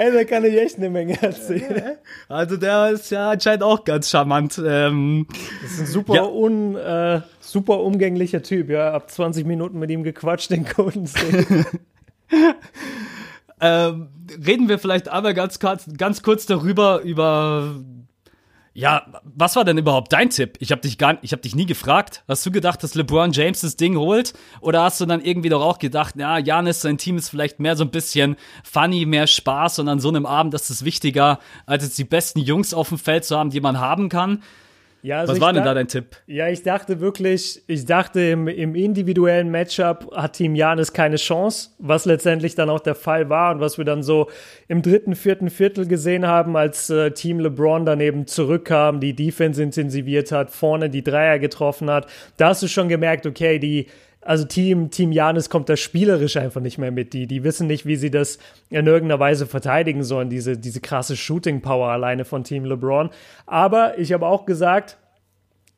Ey, 0.00 0.10
da 0.14 0.24
kann 0.24 0.46
ich 0.46 0.56
echt 0.56 0.78
eine 0.78 0.88
Menge 0.88 1.20
erzählen. 1.22 1.98
Also 2.26 2.56
der 2.56 2.88
ist 2.88 3.10
ja 3.10 3.32
anscheinend 3.32 3.62
auch 3.62 3.84
ganz 3.84 4.08
charmant. 4.08 4.58
Ähm, 4.64 5.26
das 5.62 5.72
ist 5.72 5.80
ein 5.80 5.86
super, 5.88 6.14
Ja. 6.14 6.24
un, 6.24 6.74
äh, 6.74 7.20
super 7.40 7.80
umgänglicher 7.80 8.42
Typ, 8.42 8.70
ja. 8.70 8.94
Ab 8.94 9.10
20 9.10 9.44
Minuten 9.44 9.78
mit 9.78 9.90
ihm 9.90 10.02
gequatscht 10.02 10.50
Golden 10.74 11.06
State. 11.06 11.66
ähm, 13.60 14.08
reden 14.46 14.70
wir 14.70 14.78
vielleicht 14.78 15.10
aber 15.10 15.34
ganz, 15.34 15.58
ganz 15.58 16.22
kurz 16.22 16.46
darüber, 16.46 17.02
über 17.02 17.74
ja, 18.80 19.04
was 19.24 19.56
war 19.56 19.64
denn 19.66 19.76
überhaupt 19.76 20.10
dein 20.10 20.30
Tipp? 20.30 20.56
Ich 20.58 20.72
habe 20.72 20.80
dich 20.80 20.96
gar 20.96 21.18
ich 21.20 21.32
habe 21.32 21.42
dich 21.42 21.54
nie 21.54 21.66
gefragt. 21.66 22.24
Hast 22.26 22.46
du 22.46 22.50
gedacht, 22.50 22.82
dass 22.82 22.94
LeBron 22.94 23.32
James 23.32 23.60
das 23.60 23.76
Ding 23.76 23.94
holt 23.94 24.32
oder 24.62 24.82
hast 24.82 25.02
du 25.02 25.04
dann 25.04 25.20
irgendwie 25.20 25.50
doch 25.50 25.60
auch 25.60 25.78
gedacht, 25.78 26.14
ja, 26.16 26.38
Janis 26.38 26.80
sein 26.80 26.96
Team 26.96 27.18
ist 27.18 27.28
vielleicht 27.28 27.60
mehr 27.60 27.76
so 27.76 27.84
ein 27.84 27.90
bisschen 27.90 28.36
funny, 28.64 29.04
mehr 29.04 29.26
Spaß 29.26 29.80
und 29.80 29.88
an 29.88 30.00
so 30.00 30.08
einem 30.08 30.24
Abend 30.24 30.54
ist 30.54 30.70
es 30.70 30.82
wichtiger, 30.82 31.40
als 31.66 31.84
jetzt 31.84 31.98
die 31.98 32.04
besten 32.04 32.38
Jungs 32.38 32.72
auf 32.72 32.88
dem 32.88 32.96
Feld 32.96 33.26
zu 33.26 33.38
haben, 33.38 33.50
die 33.50 33.60
man 33.60 33.78
haben 33.78 34.08
kann? 34.08 34.42
Ja, 35.02 35.20
also 35.20 35.32
Was 35.32 35.40
war 35.40 35.52
denn 35.52 35.64
da 35.64 35.72
dein 35.72 35.88
Tipp? 35.88 36.16
Ja, 36.26 36.48
ich 36.48 36.62
dachte 36.62 37.00
wirklich, 37.00 37.62
ich 37.66 37.86
dachte 37.86 38.20
im, 38.20 38.48
im 38.48 38.74
individuellen 38.74 39.50
Matchup 39.50 40.14
hat 40.14 40.34
Team 40.34 40.54
Janis 40.54 40.92
keine 40.92 41.16
Chance, 41.16 41.70
was 41.78 42.04
letztendlich 42.04 42.54
dann 42.54 42.68
auch 42.68 42.80
der 42.80 42.94
Fall 42.94 43.30
war 43.30 43.54
und 43.54 43.60
was 43.60 43.78
wir 43.78 43.84
dann 43.84 44.02
so 44.02 44.28
im 44.68 44.82
dritten, 44.82 45.14
vierten 45.14 45.48
Viertel 45.48 45.86
gesehen 45.86 46.26
haben, 46.26 46.56
als 46.56 46.90
äh, 46.90 47.12
Team 47.12 47.40
LeBron 47.40 47.86
daneben 47.86 48.26
zurückkam, 48.26 49.00
die 49.00 49.14
Defense 49.14 49.62
intensiviert 49.62 50.32
hat, 50.32 50.50
vorne 50.50 50.90
die 50.90 51.02
Dreier 51.02 51.38
getroffen 51.38 51.90
hat. 51.90 52.06
Da 52.36 52.48
hast 52.48 52.62
du 52.62 52.68
schon 52.68 52.88
gemerkt, 52.88 53.26
okay, 53.26 53.58
die 53.58 53.86
also 54.22 54.44
Team, 54.44 54.90
Team 54.90 55.12
Janis 55.12 55.48
kommt 55.48 55.68
da 55.68 55.76
spielerisch 55.76 56.36
einfach 56.36 56.60
nicht 56.60 56.78
mehr 56.78 56.90
mit. 56.90 57.12
Die, 57.12 57.26
die 57.26 57.42
wissen 57.42 57.66
nicht, 57.66 57.86
wie 57.86 57.96
sie 57.96 58.10
das 58.10 58.38
in 58.68 58.86
irgendeiner 58.86 59.18
Weise 59.18 59.46
verteidigen 59.46 60.04
sollen, 60.04 60.28
diese, 60.28 60.58
diese 60.58 60.80
krasse 60.80 61.16
Shooting 61.16 61.62
Power 61.62 61.88
alleine 61.88 62.24
von 62.24 62.44
Team 62.44 62.64
LeBron. 62.64 63.10
Aber 63.46 63.98
ich 63.98 64.12
habe 64.12 64.26
auch 64.26 64.44
gesagt, 64.44 64.98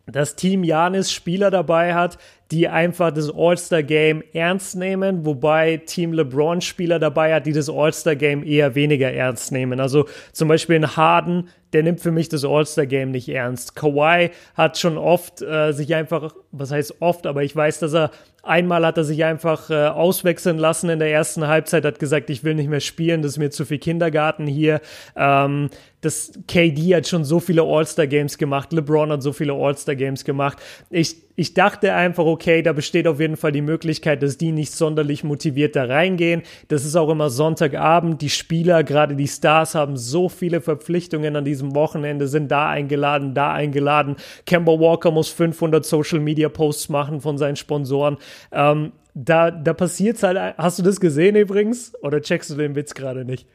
dass 0.06 0.34
Team 0.34 0.64
Janis 0.64 1.12
Spieler 1.12 1.50
dabei 1.50 1.94
hat, 1.94 2.18
die 2.50 2.68
einfach 2.68 3.12
das 3.12 3.32
All-Star-Game 3.32 4.22
ernst 4.32 4.74
nehmen, 4.74 5.24
wobei 5.24 5.78
Team 5.78 6.12
LeBron 6.12 6.60
Spieler 6.60 6.98
dabei 6.98 7.32
hat, 7.32 7.46
die 7.46 7.52
das 7.52 7.70
All-Star-Game 7.70 8.44
eher 8.44 8.74
weniger 8.74 9.12
ernst 9.12 9.52
nehmen. 9.52 9.80
Also 9.80 10.06
zum 10.32 10.48
Beispiel 10.48 10.76
ein 10.76 10.96
Harden, 10.96 11.48
der 11.72 11.84
nimmt 11.84 12.00
für 12.00 12.10
mich 12.10 12.28
das 12.28 12.44
All-Star-Game 12.44 13.12
nicht 13.12 13.28
ernst. 13.28 13.76
Kawhi 13.76 14.30
hat 14.54 14.76
schon 14.76 14.98
oft 14.98 15.40
äh, 15.40 15.72
sich 15.72 15.94
einfach, 15.94 16.34
was 16.50 16.72
heißt 16.72 17.00
oft, 17.00 17.26
aber 17.26 17.44
ich 17.44 17.54
weiß, 17.54 17.78
dass 17.78 17.94
er 17.94 18.10
einmal 18.42 18.84
hat 18.84 18.96
er 18.96 19.04
sich 19.04 19.24
einfach 19.24 19.70
äh, 19.70 19.86
auswechseln 19.86 20.58
lassen 20.58 20.90
in 20.90 20.98
der 20.98 21.10
ersten 21.10 21.46
Halbzeit, 21.46 21.84
hat 21.84 21.98
gesagt, 21.98 22.30
ich 22.30 22.44
will 22.44 22.54
nicht 22.54 22.68
mehr 22.68 22.80
spielen, 22.80 23.22
das 23.22 23.32
ist 23.32 23.38
mir 23.38 23.50
zu 23.50 23.64
viel 23.64 23.78
Kindergarten 23.78 24.46
hier. 24.46 24.80
Ähm, 25.16 25.70
das 26.00 26.32
KD 26.48 26.96
hat 26.96 27.06
schon 27.06 27.24
so 27.24 27.38
viele 27.38 27.62
All-Star-Games 27.62 28.36
gemacht, 28.38 28.72
LeBron 28.72 29.12
hat 29.12 29.22
so 29.22 29.32
viele 29.32 29.52
All-Star-Games 29.52 30.24
gemacht. 30.24 30.58
Ich, 30.90 31.21
ich 31.34 31.54
dachte 31.54 31.94
einfach, 31.94 32.24
okay, 32.24 32.62
da 32.62 32.72
besteht 32.72 33.06
auf 33.06 33.18
jeden 33.18 33.36
Fall 33.36 33.52
die 33.52 33.62
Möglichkeit, 33.62 34.22
dass 34.22 34.36
die 34.36 34.52
nicht 34.52 34.72
sonderlich 34.72 35.24
motiviert 35.24 35.76
da 35.76 35.84
reingehen. 35.84 36.42
Das 36.68 36.84
ist 36.84 36.96
auch 36.96 37.08
immer 37.08 37.30
Sonntagabend. 37.30 38.20
Die 38.20 38.30
Spieler, 38.30 38.84
gerade 38.84 39.16
die 39.16 39.28
Stars, 39.28 39.74
haben 39.74 39.96
so 39.96 40.28
viele 40.28 40.60
Verpflichtungen 40.60 41.34
an 41.36 41.44
diesem 41.44 41.74
Wochenende, 41.74 42.28
sind 42.28 42.50
da 42.50 42.68
eingeladen, 42.68 43.34
da 43.34 43.52
eingeladen. 43.52 44.16
Kemba 44.44 44.72
Walker 44.72 45.10
muss 45.10 45.28
500 45.30 45.84
Social-Media-Posts 45.84 46.90
machen 46.90 47.20
von 47.20 47.38
seinen 47.38 47.56
Sponsoren. 47.56 48.18
Ähm, 48.52 48.92
da, 49.14 49.50
da 49.50 49.74
passiert's 49.74 50.22
halt. 50.22 50.56
Hast 50.58 50.78
du 50.78 50.82
das 50.82 51.00
gesehen 51.00 51.36
übrigens? 51.36 51.94
Oder 52.02 52.20
checkst 52.20 52.50
du 52.50 52.56
den 52.56 52.74
Witz 52.74 52.94
gerade 52.94 53.24
nicht? 53.24 53.46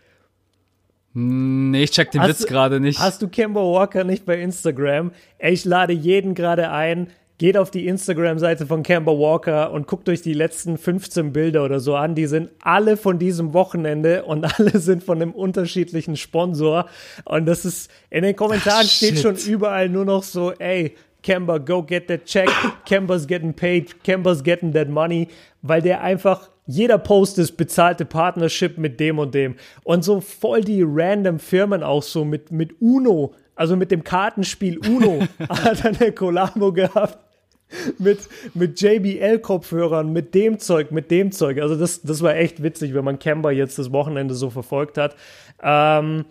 Nee, 1.13 1.83
ich 1.83 1.91
check 1.91 2.11
den 2.11 2.21
Hast 2.21 2.29
Witz 2.29 2.45
gerade 2.45 2.79
nicht. 2.79 2.99
Hast 2.99 3.23
du 3.23 3.27
Kemba 3.27 3.61
Walker 3.61 4.03
nicht 4.03 4.25
bei 4.25 4.39
Instagram? 4.39 5.11
Ich 5.39 5.65
lade 5.65 5.93
jeden 5.93 6.35
gerade 6.35 6.69
ein. 6.69 7.07
Geht 7.39 7.55
auf 7.55 7.69
die 7.69 7.85
Instagram-Seite 7.85 8.65
von 8.65 8.81
Kemba 8.81 9.11
Walker 9.11 9.71
und 9.71 9.85
guckt 9.85 10.09
euch 10.09 10.23
die 10.23 10.33
letzten 10.33 10.79
15 10.79 11.33
Bilder 11.33 11.63
oder 11.63 11.79
so 11.79 11.95
an. 11.95 12.15
Die 12.15 12.25
sind 12.25 12.49
alle 12.61 12.97
von 12.97 13.19
diesem 13.19 13.53
Wochenende 13.53 14.23
und 14.23 14.43
alle 14.59 14.79
sind 14.79 15.03
von 15.03 15.21
einem 15.21 15.33
unterschiedlichen 15.33 16.17
Sponsor. 16.17 16.87
Und 17.25 17.45
das 17.45 17.63
ist, 17.63 17.91
in 18.09 18.23
den 18.23 18.35
Kommentaren 18.35 18.85
Ach, 18.87 18.89
steht 18.89 19.19
schon 19.19 19.35
überall 19.35 19.87
nur 19.87 20.03
noch 20.03 20.23
so, 20.23 20.51
ey, 20.53 20.95
Kemba, 21.21 21.59
go 21.59 21.83
get 21.83 22.07
that 22.07 22.25
check. 22.25 22.49
Kemba's 22.85 23.27
getting 23.27 23.53
paid. 23.53 24.03
Kemba's 24.03 24.41
getting 24.41 24.73
that 24.73 24.89
money. 24.89 25.27
Weil 25.61 25.83
der 25.83 26.01
einfach, 26.01 26.49
jeder 26.65 26.97
Post 26.97 27.37
ist 27.37 27.55
bezahlte 27.55 28.05
Partnership 28.05 28.79
mit 28.79 28.99
dem 28.99 29.19
und 29.19 29.35
dem. 29.35 29.57
Und 29.83 30.03
so 30.03 30.21
voll 30.21 30.61
die 30.61 30.83
random 30.83 31.37
Firmen 31.37 31.83
auch 31.83 32.01
so 32.01 32.25
mit, 32.25 32.51
mit 32.51 32.81
Uno, 32.81 33.35
also 33.53 33.75
mit 33.75 33.91
dem 33.91 34.03
Kartenspiel 34.03 34.79
Uno, 34.79 35.19
hat 35.49 35.85
er 35.85 36.01
eine 36.01 36.11
Kollabo 36.11 36.73
gehabt. 36.73 37.26
Mit, 37.99 38.19
mit 38.53 38.79
JBL-Kopfhörern, 38.79 40.13
mit 40.13 40.33
dem 40.33 40.57
Zeug, 40.57 40.91
mit 40.91 41.11
dem 41.11 41.33
Zeug. 41.33 41.59
Also 41.61 41.75
das, 41.75 42.01
das 42.01 42.21
war 42.21 42.35
echt 42.35 42.63
witzig, 42.63 42.93
wenn 42.93 43.03
man 43.03 43.19
Kemba 43.19 43.51
jetzt 43.51 43.77
das 43.77 43.91
Wochenende 43.91 44.35
so 44.35 44.49
verfolgt 44.49 44.97
hat. 44.97 45.15
Ähm, 45.61 46.23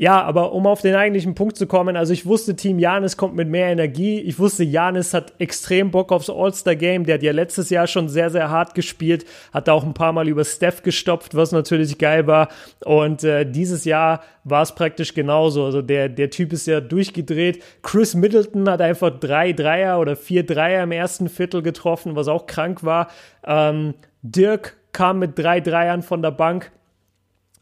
ja, 0.00 0.22
aber 0.22 0.52
um 0.52 0.66
auf 0.66 0.80
den 0.80 0.94
eigentlichen 0.94 1.34
Punkt 1.34 1.58
zu 1.58 1.66
kommen, 1.66 1.94
also 1.94 2.14
ich 2.14 2.24
wusste, 2.24 2.56
Team 2.56 2.78
Janis 2.78 3.18
kommt 3.18 3.36
mit 3.36 3.50
mehr 3.50 3.66
Energie. 3.66 4.18
Ich 4.18 4.38
wusste, 4.38 4.64
Janis 4.64 5.12
hat 5.12 5.34
extrem 5.38 5.90
Bock 5.90 6.10
aufs 6.10 6.30
All-Star-Game. 6.30 7.04
Der 7.04 7.16
hat 7.16 7.22
ja 7.22 7.32
letztes 7.32 7.68
Jahr 7.68 7.86
schon 7.86 8.08
sehr, 8.08 8.30
sehr 8.30 8.48
hart 8.48 8.74
gespielt, 8.74 9.26
hat 9.52 9.68
auch 9.68 9.84
ein 9.84 9.92
paar 9.92 10.14
Mal 10.14 10.26
über 10.26 10.42
Steph 10.46 10.82
gestopft, 10.82 11.34
was 11.34 11.52
natürlich 11.52 11.98
geil 11.98 12.26
war. 12.26 12.48
Und 12.82 13.24
äh, 13.24 13.44
dieses 13.44 13.84
Jahr 13.84 14.22
war 14.42 14.62
es 14.62 14.74
praktisch 14.74 15.12
genauso. 15.12 15.66
Also 15.66 15.82
der, 15.82 16.08
der 16.08 16.30
Typ 16.30 16.54
ist 16.54 16.66
ja 16.66 16.80
durchgedreht. 16.80 17.62
Chris 17.82 18.14
Middleton 18.14 18.70
hat 18.70 18.80
einfach 18.80 19.10
drei 19.10 19.52
Dreier 19.52 20.00
oder 20.00 20.16
vier 20.16 20.46
Dreier 20.46 20.82
im 20.84 20.92
ersten 20.92 21.28
Viertel 21.28 21.60
getroffen, 21.60 22.16
was 22.16 22.26
auch 22.26 22.46
krank 22.46 22.84
war. 22.84 23.08
Ähm, 23.44 23.92
Dirk 24.22 24.78
kam 24.92 25.18
mit 25.18 25.38
drei 25.38 25.60
Dreiern 25.60 26.00
von 26.00 26.22
der 26.22 26.30
Bank. 26.30 26.72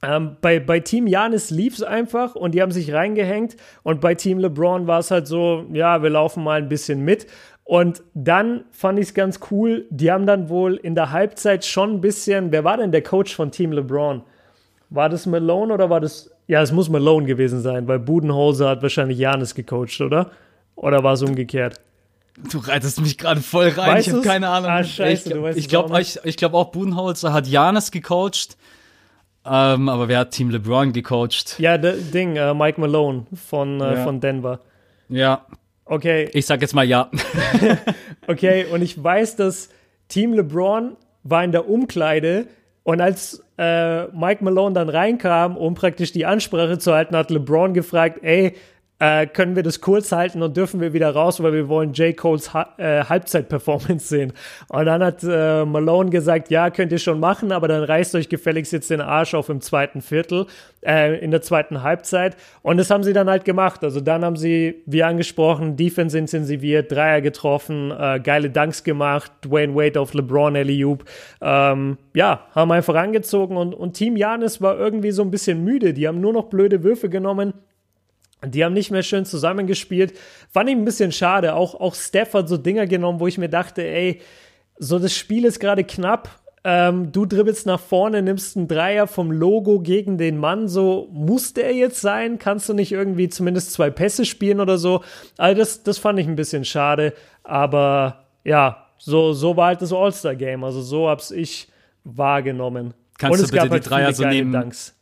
Ähm, 0.00 0.36
bei, 0.40 0.60
bei 0.60 0.80
Team 0.80 1.06
Janis 1.06 1.50
lief 1.50 1.74
es 1.74 1.82
einfach 1.82 2.34
und 2.34 2.54
die 2.54 2.62
haben 2.62 2.70
sich 2.70 2.92
reingehängt. 2.92 3.56
Und 3.82 4.00
bei 4.00 4.14
Team 4.14 4.38
LeBron 4.38 4.86
war 4.86 5.00
es 5.00 5.10
halt 5.10 5.26
so, 5.26 5.66
ja, 5.72 6.02
wir 6.02 6.10
laufen 6.10 6.44
mal 6.44 6.60
ein 6.60 6.68
bisschen 6.68 7.04
mit. 7.04 7.26
Und 7.64 8.02
dann 8.14 8.64
fand 8.70 8.98
ich 8.98 9.08
es 9.08 9.14
ganz 9.14 9.40
cool, 9.50 9.86
die 9.90 10.10
haben 10.10 10.24
dann 10.24 10.48
wohl 10.48 10.76
in 10.76 10.94
der 10.94 11.10
Halbzeit 11.10 11.66
schon 11.66 11.94
ein 11.94 12.00
bisschen, 12.00 12.50
wer 12.50 12.64
war 12.64 12.78
denn 12.78 12.92
der 12.92 13.02
Coach 13.02 13.34
von 13.34 13.50
Team 13.50 13.72
LeBron? 13.72 14.22
War 14.88 15.08
das 15.10 15.26
Malone 15.26 15.74
oder 15.74 15.90
war 15.90 16.00
das, 16.00 16.30
ja, 16.46 16.62
es 16.62 16.72
muss 16.72 16.88
Malone 16.88 17.26
gewesen 17.26 17.60
sein, 17.60 17.86
weil 17.86 17.98
Budenholzer 17.98 18.70
hat 18.70 18.82
wahrscheinlich 18.82 19.18
Janis 19.18 19.54
gecoacht, 19.54 20.00
oder? 20.00 20.30
Oder 20.76 21.02
war 21.02 21.12
es 21.12 21.22
umgekehrt? 21.22 21.80
Du 22.50 22.58
reitest 22.58 23.00
mich 23.00 23.18
gerade 23.18 23.40
voll 23.40 23.68
rein. 23.68 23.96
Weißt 23.96 24.08
ich 24.08 24.14
habe 24.14 24.22
keine 24.22 24.48
Ahnung. 24.48 24.70
Ah, 24.70 24.84
scheiße, 24.84 25.28
ich 25.28 25.34
du 25.34 25.42
weißt 25.42 25.58
ich 25.58 25.68
glaube 25.68 25.92
auch 25.92 25.98
ich, 25.98 26.18
ich 26.24 26.36
glaub 26.36 26.54
auch 26.54 26.70
Budenholzer 26.70 27.32
hat 27.32 27.46
Janis 27.48 27.90
gecoacht. 27.90 28.56
Ähm, 29.50 29.88
aber 29.88 30.08
wer 30.08 30.18
hat 30.20 30.30
Team 30.32 30.50
LeBron 30.50 30.92
gecoacht? 30.92 31.58
Ja, 31.58 31.78
der 31.78 31.94
Ding, 31.94 32.36
äh, 32.36 32.54
Mike 32.54 32.80
Malone 32.80 33.26
von, 33.34 33.80
äh, 33.80 33.94
Ja. 33.94 34.04
von 34.04 34.20
Denver. 34.20 34.60
Ja, 35.08 35.46
Okay, 35.90 36.28
ich 36.34 36.44
sag 36.44 36.60
jetzt 36.60 36.74
mal 36.74 36.84
ja. 36.84 37.10
okay, 38.26 38.66
und 38.70 38.82
ich 38.82 39.02
weiß, 39.02 39.36
dass 39.36 39.70
Team 40.08 40.34
LeBron 40.34 40.96
war 41.22 41.42
in 41.44 41.50
der 41.52 41.68
Umkleide 41.68 42.46
und 42.82 43.00
als 43.00 43.42
äh, 43.58 44.04
Mike 44.08 44.44
Malone 44.44 44.74
dann 44.74 44.88
reinkam, 44.90 45.56
um 45.56 45.74
praktisch 45.74 46.12
die 46.12 46.26
Ansprache 46.26 46.78
zu 46.78 46.92
halten, 46.94 47.16
hat 47.16 47.30
LeBron 47.30 47.72
gefragt, 47.72 48.20
ey, 48.22 48.54
äh, 48.98 49.26
können 49.26 49.54
wir 49.54 49.62
das 49.62 49.80
kurz 49.80 50.12
halten 50.12 50.42
und 50.42 50.56
dürfen 50.56 50.80
wir 50.80 50.92
wieder 50.92 51.10
raus, 51.10 51.42
weil 51.42 51.52
wir 51.52 51.68
wollen 51.68 51.92
J. 51.92 52.16
Coles 52.16 52.52
ha 52.52 52.74
äh, 52.78 53.04
Halbzeit-Performance 53.04 54.08
sehen. 54.08 54.32
Und 54.68 54.86
dann 54.86 55.02
hat 55.02 55.22
äh, 55.22 55.64
Malone 55.64 56.10
gesagt, 56.10 56.50
ja, 56.50 56.70
könnt 56.70 56.92
ihr 56.92 56.98
schon 56.98 57.20
machen, 57.20 57.52
aber 57.52 57.68
dann 57.68 57.84
reißt 57.84 58.14
euch 58.14 58.28
gefälligst 58.28 58.72
jetzt 58.72 58.90
den 58.90 59.00
Arsch 59.00 59.34
auf 59.34 59.48
im 59.48 59.60
zweiten 59.60 60.02
Viertel, 60.02 60.46
äh, 60.84 61.18
in 61.18 61.30
der 61.30 61.42
zweiten 61.42 61.82
Halbzeit. 61.82 62.36
Und 62.62 62.78
das 62.78 62.90
haben 62.90 63.04
sie 63.04 63.12
dann 63.12 63.30
halt 63.30 63.44
gemacht. 63.44 63.84
Also 63.84 64.00
dann 64.00 64.24
haben 64.24 64.36
sie, 64.36 64.82
wie 64.86 65.02
angesprochen, 65.02 65.76
Defense 65.76 66.18
intensiviert, 66.18 66.90
Dreier 66.90 67.20
getroffen, 67.20 67.92
äh, 67.92 68.20
geile 68.20 68.50
Dunks 68.50 68.82
gemacht, 68.82 69.30
Dwayne 69.44 69.74
Wade 69.74 70.00
auf 70.00 70.14
LeBron, 70.14 70.56
Eliup. 70.56 71.04
Ähm, 71.40 71.98
ja, 72.14 72.46
haben 72.52 72.72
einfach 72.72 72.96
angezogen 72.96 73.56
und, 73.56 73.74
und 73.74 73.92
Team 73.92 74.16
Janis 74.16 74.60
war 74.60 74.76
irgendwie 74.76 75.12
so 75.12 75.22
ein 75.22 75.30
bisschen 75.30 75.62
müde. 75.62 75.94
Die 75.94 76.08
haben 76.08 76.20
nur 76.20 76.32
noch 76.32 76.46
blöde 76.46 76.82
Würfe 76.82 77.08
genommen. 77.08 77.54
Die 78.44 78.64
haben 78.64 78.72
nicht 78.72 78.90
mehr 78.90 79.02
schön 79.02 79.24
zusammengespielt. 79.24 80.14
Fand 80.50 80.70
ich 80.70 80.76
ein 80.76 80.84
bisschen 80.84 81.12
schade. 81.12 81.54
Auch, 81.54 81.74
auch 81.74 81.94
Steph 81.94 82.34
hat 82.34 82.48
so 82.48 82.56
Dinger 82.56 82.86
genommen, 82.86 83.20
wo 83.20 83.26
ich 83.26 83.38
mir 83.38 83.48
dachte, 83.48 83.82
ey, 83.82 84.20
so 84.78 84.98
das 84.98 85.14
Spiel 85.14 85.44
ist 85.44 85.58
gerade 85.58 85.84
knapp. 85.84 86.30
Ähm, 86.64 87.12
du 87.12 87.24
dribbelst 87.24 87.66
nach 87.66 87.80
vorne, 87.80 88.22
nimmst 88.22 88.56
einen 88.56 88.68
Dreier 88.68 89.06
vom 89.06 89.32
Logo 89.32 89.80
gegen 89.80 90.18
den 90.18 90.36
Mann. 90.38 90.68
So, 90.68 91.08
muss 91.12 91.54
der 91.54 91.74
jetzt 91.74 92.00
sein? 92.00 92.38
Kannst 92.38 92.68
du 92.68 92.74
nicht 92.74 92.92
irgendwie 92.92 93.28
zumindest 93.28 93.72
zwei 93.72 93.90
Pässe 93.90 94.24
spielen 94.24 94.60
oder 94.60 94.78
so? 94.78 95.02
Also 95.36 95.58
das, 95.58 95.82
das 95.82 95.98
fand 95.98 96.18
ich 96.18 96.26
ein 96.26 96.36
bisschen 96.36 96.64
schade. 96.64 97.14
Aber 97.42 98.24
ja, 98.44 98.86
so, 98.98 99.32
so 99.32 99.56
war 99.56 99.68
halt 99.68 99.82
das 99.82 99.92
All-Star-Game. 99.92 100.62
Also 100.62 100.82
so 100.82 101.08
hab's 101.08 101.30
ich 101.30 101.68
wahrgenommen. 102.04 102.94
Kannst 103.18 103.32
Und 103.32 103.38
du 103.38 103.44
es 103.44 103.50
bitte 103.50 103.62
gab 103.62 103.68
die 103.68 103.72
halt 103.72 103.90
Dreier 103.90 104.12
so 104.12 104.24
nehmen? 104.24 104.52
Dunks. 104.52 104.94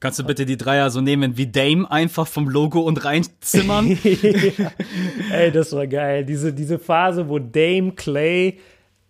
Kannst 0.00 0.18
du 0.18 0.24
bitte 0.24 0.46
die 0.46 0.56
Dreier 0.56 0.90
so 0.90 1.02
nehmen 1.02 1.36
wie 1.36 1.46
Dame 1.46 1.90
einfach 1.90 2.26
vom 2.26 2.48
Logo 2.48 2.80
und 2.80 3.04
reinzimmern? 3.04 3.98
Ey, 5.32 5.52
das 5.52 5.72
war 5.72 5.86
geil. 5.86 6.24
Diese, 6.24 6.54
diese 6.54 6.78
Phase, 6.78 7.28
wo 7.28 7.38
Dame, 7.38 7.92
Clay 7.92 8.58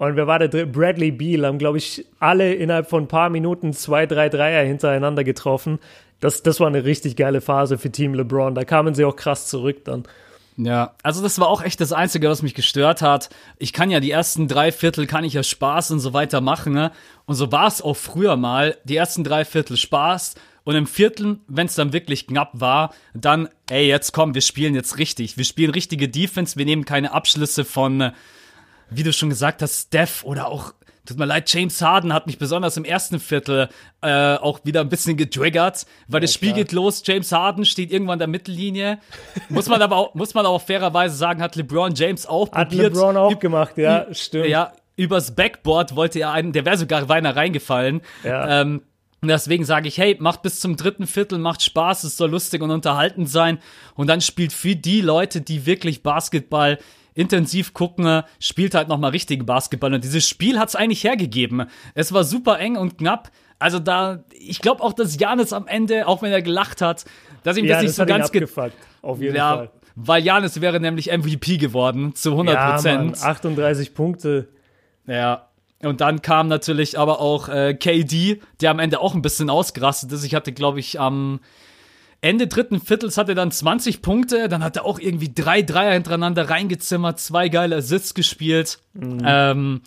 und 0.01 0.17
wer 0.17 0.27
war 0.27 0.39
der 0.39 0.49
dritte? 0.49 0.67
Bradley 0.67 1.11
Beal 1.11 1.45
haben, 1.45 1.59
glaube 1.59 1.77
ich, 1.77 2.07
alle 2.21 2.55
innerhalb 2.55 2.89
von 2.89 3.05
ein 3.05 3.09
paar 3.09 3.29
Minuten 3.29 3.75
zwei, 3.75 4.07
drei 4.07 4.31
Dreier 4.31 4.65
hintereinander 4.65 5.25
getroffen. 5.25 5.79
Das, 6.21 6.43
das 6.43 6.59
war 6.59 6.69
eine 6.69 6.85
richtig 6.85 7.17
geile 7.17 7.43
Phase 7.43 7.77
für 7.77 7.91
Team 7.91 8.15
LeBron. 8.15 8.55
Da 8.55 8.65
kamen 8.65 8.95
sie 8.95 9.05
auch 9.05 9.15
krass 9.15 9.47
zurück 9.47 9.85
dann. 9.85 10.05
Ja, 10.57 10.95
also 11.03 11.23
das 11.23 11.39
war 11.39 11.49
auch 11.49 11.63
echt 11.63 11.83
das 11.83 11.93
Einzige, 11.93 12.31
was 12.31 12.43
mich 12.43 12.55
gestört 12.55 13.03
hat. 13.03 13.29
Ich 13.59 13.75
kann 13.75 13.91
ja 13.91 14.01
die 14.01 14.11
ersten 14.11 14.49
drei 14.49 14.73
Viertel, 14.73 15.07
kann 15.07 15.25
ich 15.25 15.35
ja 15.35 15.43
Spaß 15.43 15.91
und 15.91 16.01
so 16.01 16.15
weiter 16.15 16.41
machen. 16.41 16.73
Ne? 16.73 16.93
Und 17.27 17.35
so 17.35 17.53
war 17.53 17.67
es 17.67 17.83
auch 17.83 17.95
früher 17.95 18.37
mal. 18.37 18.79
Die 18.85 18.97
ersten 18.97 19.23
drei 19.23 19.45
Viertel 19.45 19.77
Spaß. 19.77 20.35
Und 20.65 20.75
im 20.75 20.87
vierten, 20.87 21.41
wenn 21.49 21.67
es 21.67 21.75
dann 21.75 21.93
wirklich 21.93 22.27
knapp 22.27 22.51
war, 22.53 22.95
dann, 23.15 23.49
ey, 23.71 23.87
jetzt 23.87 24.13
komm, 24.13 24.35
wir 24.35 24.43
spielen 24.43 24.75
jetzt 24.75 24.99
richtig. 24.99 25.37
Wir 25.37 25.45
spielen 25.45 25.71
richtige 25.71 26.09
Defense, 26.09 26.57
wir 26.57 26.65
nehmen 26.65 26.85
keine 26.85 27.13
Abschlüsse 27.13 27.65
von, 27.65 28.01
äh, 28.01 28.13
wie 28.91 29.03
du 29.03 29.13
schon 29.13 29.29
gesagt 29.31 29.63
hast, 29.63 29.89
Steph 29.89 30.25
oder 30.25 30.49
auch, 30.49 30.75
tut 31.07 31.19
mir 31.19 31.25
leid, 31.25 31.53
James 31.53 31.81
Harden 31.81 32.13
hat 32.13 32.27
mich 32.27 32.39
besonders 32.39 32.77
im 32.77 32.85
ersten 32.85 33.21
Viertel 33.21 33.69
äh, 34.03 34.35
auch 34.35 34.61
wieder 34.65 34.81
ein 34.81 34.89
bisschen 34.89 35.17
getriggert, 35.17 35.87
weil 36.09 36.21
das 36.21 36.35
Spiel 36.35 36.51
klar. 36.51 36.65
geht 36.65 36.73
los, 36.73 37.03
James 37.05 37.33
Harden 37.33 37.65
steht 37.65 37.91
irgendwann 37.91 38.15
an 38.15 38.19
der 38.21 38.29
Mittellinie. 38.29 38.99
muss 39.49 39.69
man 39.69 39.81
aber 39.81 39.97
auch, 39.97 40.15
muss 40.15 40.35
man 40.35 40.45
auch 40.47 40.61
fairerweise 40.61 41.17
sagen, 41.17 41.43
hat 41.43 41.57
LeBron 41.57 41.95
James 41.95 42.27
auch 42.27 42.53
Hat 42.53 42.69
probiert. 42.69 42.95
LeBron 42.95 43.17
auch 43.17 43.39
gemacht, 43.39 43.79
ja, 43.79 44.07
stimmt. 44.13 44.47
Ja, 44.47 44.73
übers 44.97 45.35
Backboard 45.35 45.97
wollte 45.97 46.21
er 46.21 46.33
einen, 46.33 46.53
der 46.53 46.67
wäre 46.67 46.77
sogar 46.77 47.07
beinahe 47.07 47.35
reingefallen. 47.35 48.03
Ja. 48.23 48.61
Ähm, 48.61 48.83
und 49.23 49.29
deswegen 49.29 49.65
sage 49.65 49.89
ich, 49.89 49.99
hey, 49.99 50.17
macht 50.19 50.43
bis 50.43 50.61
zum 50.61 50.77
dritten 50.77 51.07
Viertel, 51.07 51.39
macht 51.39 51.63
Spaß, 51.63 52.05
es 52.05 52.17
soll 52.17 52.31
lustig 52.31 52.63
und 52.63 52.71
unterhaltend 52.71 53.29
sein. 53.29 53.59
Und 53.95 54.07
dann 54.07 54.21
spielt 54.21 54.53
für 54.53 54.77
die 54.77 55.03
Leute, 55.03 55.43
die 55.43 55.67
wirklich 55.67 56.03
Basketball 56.03 56.79
intensiv 57.15 57.75
gucken, 57.75 58.23
spielt 58.39 58.75
halt 58.75 58.89
nochmal 58.89 59.11
richtigen 59.11 59.45
Basketball. 59.45 59.93
Und 59.93 60.05
dieses 60.05 60.27
Spiel 60.27 60.59
hat's 60.59 60.75
eigentlich 60.75 61.05
hergegeben. 61.05 61.67
Es 61.95 62.13
war 62.13 62.25
super 62.25 62.59
eng 62.59 62.77
und 62.77 62.97
knapp. 62.99 63.31
Also 63.59 63.79
da, 63.79 64.25
ich 64.33 64.61
glaube 64.61 64.83
auch, 64.83 64.95
dass 64.95 65.19
Janis 65.19 65.53
am 65.53 65.67
Ende, 65.67 66.09
auch 66.09 66.23
wenn 66.23 66.33
er 66.33 66.41
gelacht 66.41 66.81
hat, 66.81 67.05
dass 67.43 67.59
ihm 67.59 67.67
Ja, 67.67 67.75
das 67.75 67.83
nicht 67.83 67.91
das 67.91 67.97
so 67.97 68.07
ganz 68.07 68.33
ge 68.33 68.43
abgefuckt. 68.43 68.77
Auf 69.03 69.21
jeden 69.21 69.37
ja, 69.37 69.57
Fall. 69.57 69.71
weil 69.97 70.25
Janis 70.25 70.63
wäre 70.63 70.81
nämlich 70.81 71.13
MVP 71.13 71.59
geworden, 71.59 72.15
zu 72.15 72.31
100 72.31 72.55
Ja, 72.55 72.61
Mann, 72.61 72.75
Prozent. 72.75 73.23
38 73.23 73.95
Punkte. 73.95 74.49
Ja. 75.07 75.50
Und 75.83 76.01
dann 76.01 76.21
kam 76.21 76.49
natürlich 76.49 76.99
aber 76.99 77.21
auch 77.21 77.49
äh, 77.49 77.75
KD, 77.75 78.41
der 78.61 78.71
am 78.71 78.79
Ende 78.79 79.01
auch 79.01 79.15
ein 79.15 79.23
bisschen 79.23 79.49
ausgerastet 79.49 80.13
ist. 80.13 80.25
Ich 80.25 80.35
hatte, 80.35 80.53
glaube 80.53 80.79
ich, 80.81 81.01
am 81.01 81.41
Ende 82.21 82.47
dritten 82.49 82.81
Viertels 82.81 83.17
hatte 83.17 83.33
er 83.33 83.37
dann 83.37 83.51
20 83.51 84.03
Punkte. 84.03 84.49
Dann 84.49 84.63
hat 84.63 84.77
er 84.77 84.85
auch 84.85 84.99
irgendwie 84.99 85.33
drei 85.35 85.63
Dreier 85.63 85.95
hintereinander 85.95 86.51
reingezimmert, 86.51 87.19
zwei 87.19 87.49
geile 87.49 87.77
Assists 87.77 88.13
gespielt. 88.13 88.79
Ähm, 89.01 89.81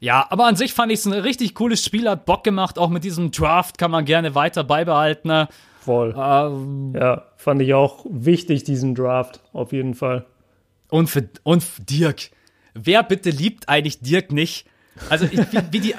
ja, 0.00 0.26
aber 0.30 0.46
an 0.46 0.56
sich 0.56 0.72
fand 0.72 0.90
ich 0.90 1.00
es 1.00 1.06
ein 1.06 1.12
richtig 1.12 1.54
cooles 1.54 1.84
Spiel, 1.84 2.08
hat 2.08 2.24
Bock 2.24 2.42
gemacht. 2.42 2.78
Auch 2.78 2.88
mit 2.88 3.04
diesem 3.04 3.30
Draft 3.30 3.76
kann 3.76 3.90
man 3.90 4.06
gerne 4.06 4.34
weiter 4.34 4.64
beibehalten. 4.64 5.28
ne? 5.28 5.48
Voll. 5.80 6.14
Ähm, 6.18 6.94
Ja, 6.98 7.24
fand 7.36 7.60
ich 7.60 7.74
auch 7.74 8.06
wichtig, 8.08 8.64
diesen 8.64 8.94
Draft. 8.94 9.40
Auf 9.52 9.72
jeden 9.72 9.94
Fall. 9.94 10.24
Und 10.88 11.08
für, 11.08 11.28
und 11.42 11.62
für 11.62 11.82
Dirk. 11.82 12.30
Wer 12.74 13.02
bitte 13.02 13.30
liebt 13.30 13.68
eigentlich 13.68 14.00
Dirk 14.00 14.32
nicht? 14.32 14.66
Also, 15.10 15.26
ich, 15.26 15.38
wie, 15.38 15.60
wie, 15.70 15.80
die, 15.80 15.94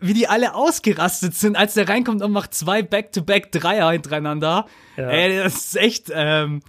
wie 0.00 0.14
die 0.14 0.28
alle 0.28 0.54
ausgerastet 0.54 1.34
sind, 1.34 1.56
als 1.56 1.74
der 1.74 1.88
reinkommt 1.88 2.22
und 2.22 2.32
macht 2.32 2.54
zwei 2.54 2.82
Back-to-Back-Dreier 2.82 3.90
hintereinander. 3.92 4.66
Ja. 4.96 5.08
Ey, 5.08 5.42
das 5.42 5.56
ist 5.56 5.76
echt, 5.76 6.10
ähm, 6.12 6.62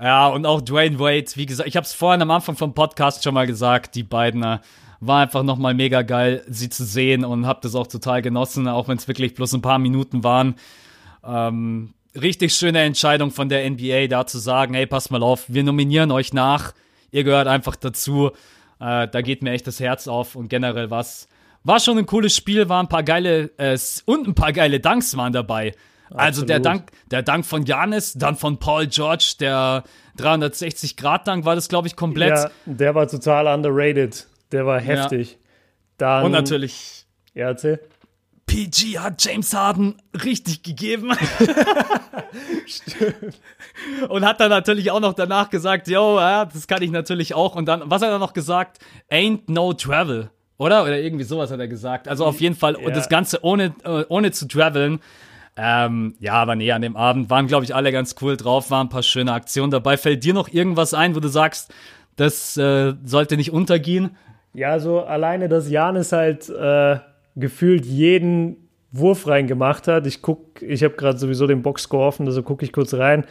ja, 0.00 0.28
und 0.28 0.44
auch 0.44 0.60
Dwayne 0.60 0.98
Wade, 0.98 1.26
wie 1.36 1.46
gesagt, 1.46 1.68
ich 1.68 1.76
habe 1.76 1.84
es 1.84 1.94
vorhin 1.94 2.22
am 2.22 2.30
Anfang 2.30 2.56
vom 2.56 2.74
Podcast 2.74 3.24
schon 3.24 3.34
mal 3.34 3.46
gesagt, 3.46 3.94
die 3.94 4.02
beiden, 4.02 4.42
äh, 4.42 4.58
war 5.00 5.22
einfach 5.22 5.42
nochmal 5.42 5.74
mega 5.74 6.02
geil, 6.02 6.44
sie 6.48 6.68
zu 6.68 6.84
sehen 6.84 7.24
und 7.24 7.46
hab 7.46 7.62
das 7.62 7.74
auch 7.74 7.86
total 7.86 8.22
genossen, 8.22 8.68
auch 8.68 8.88
wenn 8.88 8.98
es 8.98 9.08
wirklich 9.08 9.34
bloß 9.34 9.54
ein 9.54 9.62
paar 9.62 9.78
Minuten 9.78 10.24
waren. 10.24 10.56
Ähm, 11.24 11.94
richtig 12.14 12.54
schöne 12.54 12.80
Entscheidung 12.80 13.30
von 13.30 13.48
der 13.48 13.68
NBA, 13.68 14.06
da 14.08 14.26
zu 14.26 14.38
sagen, 14.38 14.74
hey, 14.74 14.86
passt 14.86 15.10
mal 15.10 15.22
auf, 15.22 15.44
wir 15.48 15.64
nominieren 15.64 16.10
euch 16.10 16.32
nach, 16.32 16.72
ihr 17.10 17.24
gehört 17.24 17.46
einfach 17.46 17.76
dazu. 17.76 18.32
Äh, 18.80 19.08
da 19.08 19.20
geht 19.22 19.42
mir 19.42 19.52
echt 19.52 19.66
das 19.66 19.80
Herz 19.80 20.08
auf 20.08 20.36
und 20.36 20.48
generell 20.48 20.90
was. 20.90 21.28
War 21.64 21.80
schon 21.80 21.98
ein 21.98 22.06
cooles 22.06 22.36
Spiel, 22.36 22.68
waren 22.68 22.86
ein 22.86 22.88
paar 22.88 23.02
geile 23.02 23.50
äh, 23.56 23.78
und 24.04 24.28
ein 24.28 24.34
paar 24.34 24.52
geile 24.52 24.80
Dunks 24.80 25.16
waren 25.16 25.32
dabei. 25.32 25.74
Also 26.14 26.44
der 26.44 26.58
Absolut. 26.58 26.80
Dank, 26.80 26.92
der 27.10 27.22
Dank 27.22 27.44
von 27.44 27.64
Janis, 27.64 28.12
dann 28.12 28.36
von 28.36 28.58
Paul 28.58 28.86
George, 28.86 29.34
der 29.40 29.82
360 30.16 30.96
Grad 30.96 31.26
Dank 31.26 31.44
war 31.44 31.56
das 31.56 31.68
glaube 31.68 31.88
ich 31.88 31.96
komplett. 31.96 32.30
Ja, 32.30 32.50
der 32.66 32.94
war 32.94 33.08
total 33.08 33.48
underrated. 33.48 34.28
Der 34.52 34.66
war 34.66 34.80
heftig. 34.80 35.38
Dann, 35.98 36.24
Und 36.24 36.32
natürlich 36.32 37.06
Ja, 37.34 37.48
erzähl. 37.48 37.80
PG 38.46 38.98
hat 38.98 39.24
James 39.24 39.52
Harden 39.54 39.96
richtig 40.24 40.62
gegeben. 40.62 41.12
Und 44.08 44.24
hat 44.24 44.40
dann 44.40 44.50
natürlich 44.50 44.90
auch 44.90 45.00
noch 45.00 45.14
danach 45.14 45.50
gesagt, 45.50 45.88
yo, 45.88 46.18
ja, 46.18 46.44
das 46.44 46.66
kann 46.66 46.82
ich 46.82 46.90
natürlich 46.90 47.34
auch. 47.34 47.54
Und 47.56 47.66
dann, 47.66 47.82
was 47.86 48.02
hat 48.02 48.10
er 48.10 48.18
noch 48.18 48.32
gesagt? 48.32 48.78
Ain't 49.10 49.42
no 49.48 49.72
travel. 49.72 50.30
Oder? 50.58 50.84
Oder 50.84 50.98
irgendwie 51.00 51.24
sowas 51.24 51.50
hat 51.50 51.60
er 51.60 51.68
gesagt. 51.68 52.08
Also 52.08 52.24
auf 52.24 52.40
jeden 52.40 52.54
Fall, 52.54 52.76
Ja. 52.80 52.90
das 52.90 53.08
Ganze 53.08 53.44
ohne, 53.44 53.74
äh, 53.84 54.04
ohne 54.08 54.30
zu 54.30 54.46
traveln. 54.48 55.00
Ähm, 55.58 56.14
ja, 56.20 56.34
aber 56.34 56.54
nee, 56.54 56.70
an 56.72 56.82
dem 56.82 56.96
Abend 56.96 57.30
waren, 57.30 57.46
glaube 57.46 57.64
ich, 57.64 57.74
alle 57.74 57.90
ganz 57.92 58.14
cool 58.20 58.36
drauf, 58.36 58.70
waren 58.70 58.86
ein 58.86 58.90
paar 58.90 59.02
schöne 59.02 59.32
Aktionen 59.32 59.70
dabei. 59.70 59.96
Fällt 59.96 60.22
dir 60.24 60.34
noch 60.34 60.48
irgendwas 60.48 60.94
ein, 60.94 61.14
wo 61.16 61.20
du 61.20 61.28
sagst, 61.28 61.72
das 62.16 62.56
äh, 62.56 62.94
sollte 63.04 63.36
nicht 63.36 63.52
untergehen? 63.52 64.16
Ja, 64.54 64.78
so 64.78 65.00
alleine, 65.02 65.48
dass 65.48 65.68
Janis 65.70 66.12
halt 66.12 66.48
äh, 66.48 66.98
gefühlt 67.36 67.86
jeden 67.86 68.68
Wurf 68.90 69.26
reingemacht 69.26 69.88
hat. 69.88 70.06
Ich 70.06 70.22
guck, 70.22 70.62
ich 70.62 70.82
habe 70.82 70.94
gerade 70.94 71.18
sowieso 71.18 71.46
den 71.46 71.62
Boxscore 71.62 72.06
offen, 72.06 72.26
also 72.26 72.42
gucke 72.42 72.64
ich 72.64 72.72
kurz 72.72 72.94
rein. 72.94 73.24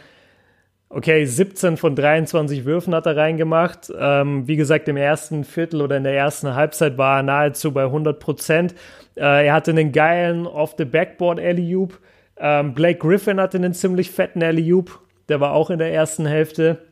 Okay, 0.88 1.24
17 1.24 1.76
von 1.76 1.96
23 1.96 2.64
Würfen 2.64 2.94
hat 2.94 3.06
er 3.06 3.16
reingemacht. 3.16 3.92
Ähm, 3.98 4.46
wie 4.46 4.54
gesagt, 4.54 4.86
im 4.88 4.96
ersten 4.96 5.42
Viertel 5.42 5.82
oder 5.82 5.96
in 5.96 6.04
der 6.04 6.16
ersten 6.16 6.54
Halbzeit 6.54 6.96
war 6.96 7.18
er 7.18 7.22
nahezu 7.24 7.72
bei 7.72 7.82
100 7.82 8.20
Prozent. 8.20 8.74
Äh, 9.16 9.46
er 9.46 9.52
hatte 9.52 9.72
einen 9.72 9.90
geilen 9.90 10.46
Off-the-Backboard 10.46 11.40
Alley-Oop. 11.40 11.98
Ähm, 12.38 12.72
Blake 12.74 13.00
Griffin 13.00 13.40
hatte 13.40 13.58
einen 13.58 13.74
ziemlich 13.74 14.12
fetten 14.12 14.42
Alley-Oop. 14.42 15.00
Der 15.28 15.40
war 15.40 15.52
auch 15.52 15.70
in 15.70 15.80
der 15.80 15.92
ersten 15.92 16.24
Hälfte. 16.24 16.85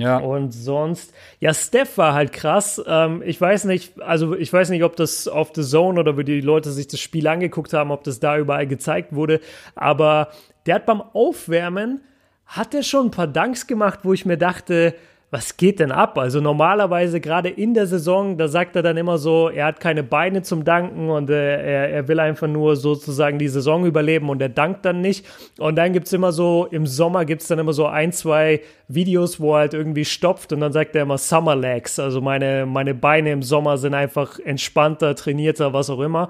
Ja. 0.00 0.18
Und 0.18 0.52
sonst, 0.52 1.12
ja, 1.38 1.52
Steph 1.54 1.98
war 1.98 2.14
halt 2.14 2.32
krass. 2.32 2.82
Ähm, 2.86 3.22
ich 3.24 3.40
weiß 3.40 3.64
nicht, 3.64 4.00
also 4.00 4.34
ich 4.34 4.52
weiß 4.52 4.70
nicht, 4.70 4.84
ob 4.84 4.96
das 4.96 5.28
auf 5.28 5.52
The 5.54 5.62
Zone 5.62 6.00
oder 6.00 6.16
wie 6.16 6.24
die 6.24 6.40
Leute 6.40 6.70
sich 6.70 6.88
das 6.88 7.00
Spiel 7.00 7.26
angeguckt 7.26 7.72
haben, 7.72 7.90
ob 7.90 8.04
das 8.04 8.20
da 8.20 8.38
überall 8.38 8.66
gezeigt 8.66 9.14
wurde. 9.14 9.40
Aber 9.74 10.28
der 10.66 10.76
hat 10.76 10.86
beim 10.86 11.00
Aufwärmen 11.00 12.00
hat 12.46 12.74
er 12.74 12.82
schon 12.82 13.06
ein 13.06 13.10
paar 13.10 13.28
Danks 13.28 13.66
gemacht, 13.66 14.00
wo 14.02 14.12
ich 14.12 14.26
mir 14.26 14.36
dachte, 14.36 14.94
was 15.32 15.56
geht 15.56 15.78
denn 15.78 15.92
ab? 15.92 16.18
Also 16.18 16.40
normalerweise 16.40 17.20
gerade 17.20 17.48
in 17.48 17.72
der 17.72 17.86
Saison, 17.86 18.36
da 18.36 18.48
sagt 18.48 18.74
er 18.74 18.82
dann 18.82 18.96
immer 18.96 19.16
so, 19.16 19.48
er 19.48 19.66
hat 19.66 19.78
keine 19.78 20.02
Beine 20.02 20.42
zum 20.42 20.64
Danken 20.64 21.08
und 21.08 21.30
äh, 21.30 21.62
er, 21.62 21.90
er 21.90 22.08
will 22.08 22.18
einfach 22.18 22.48
nur 22.48 22.74
sozusagen 22.74 23.38
die 23.38 23.46
Saison 23.46 23.86
überleben 23.86 24.28
und 24.28 24.42
er 24.42 24.48
dankt 24.48 24.84
dann 24.84 25.00
nicht. 25.00 25.24
Und 25.58 25.76
dann 25.76 25.92
gibt's 25.92 26.12
immer 26.12 26.32
so, 26.32 26.66
im 26.72 26.84
Sommer 26.84 27.24
gibt's 27.24 27.46
dann 27.46 27.60
immer 27.60 27.72
so 27.72 27.86
ein, 27.86 28.10
zwei 28.10 28.60
Videos, 28.88 29.38
wo 29.38 29.54
er 29.54 29.60
halt 29.60 29.74
irgendwie 29.74 30.04
stopft 30.04 30.52
und 30.52 30.60
dann 30.60 30.72
sagt 30.72 30.96
er 30.96 31.02
immer 31.02 31.18
Summer 31.18 31.54
Legs. 31.54 32.00
Also 32.00 32.20
meine, 32.20 32.66
meine 32.66 32.94
Beine 32.94 33.30
im 33.30 33.42
Sommer 33.42 33.78
sind 33.78 33.94
einfach 33.94 34.40
entspannter, 34.40 35.14
trainierter, 35.14 35.72
was 35.72 35.90
auch 35.90 36.00
immer. 36.00 36.28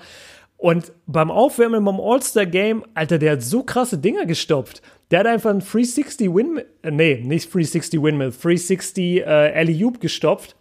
Und 0.61 0.93
beim 1.07 1.31
Aufwärmen 1.31 1.83
beim 1.87 1.99
All-Star-Game, 1.99 2.85
Alter, 2.93 3.17
der 3.17 3.33
hat 3.33 3.43
so 3.43 3.63
krasse 3.63 3.97
Dinger 3.97 4.27
gestopft. 4.27 4.83
Der 5.11 5.21
hat 5.21 5.27
einfach 5.27 5.49
ein 5.49 5.61
360 5.61 6.35
Windmill, 6.35 6.67
äh, 6.83 6.91
nee, 6.91 7.23
nicht 7.25 7.47
360 7.47 8.03
Windmill, 8.03 8.31
360 8.31 9.21
äh, 9.21 9.25
Alley-Oop 9.25 10.03
gestopft. 10.03 10.57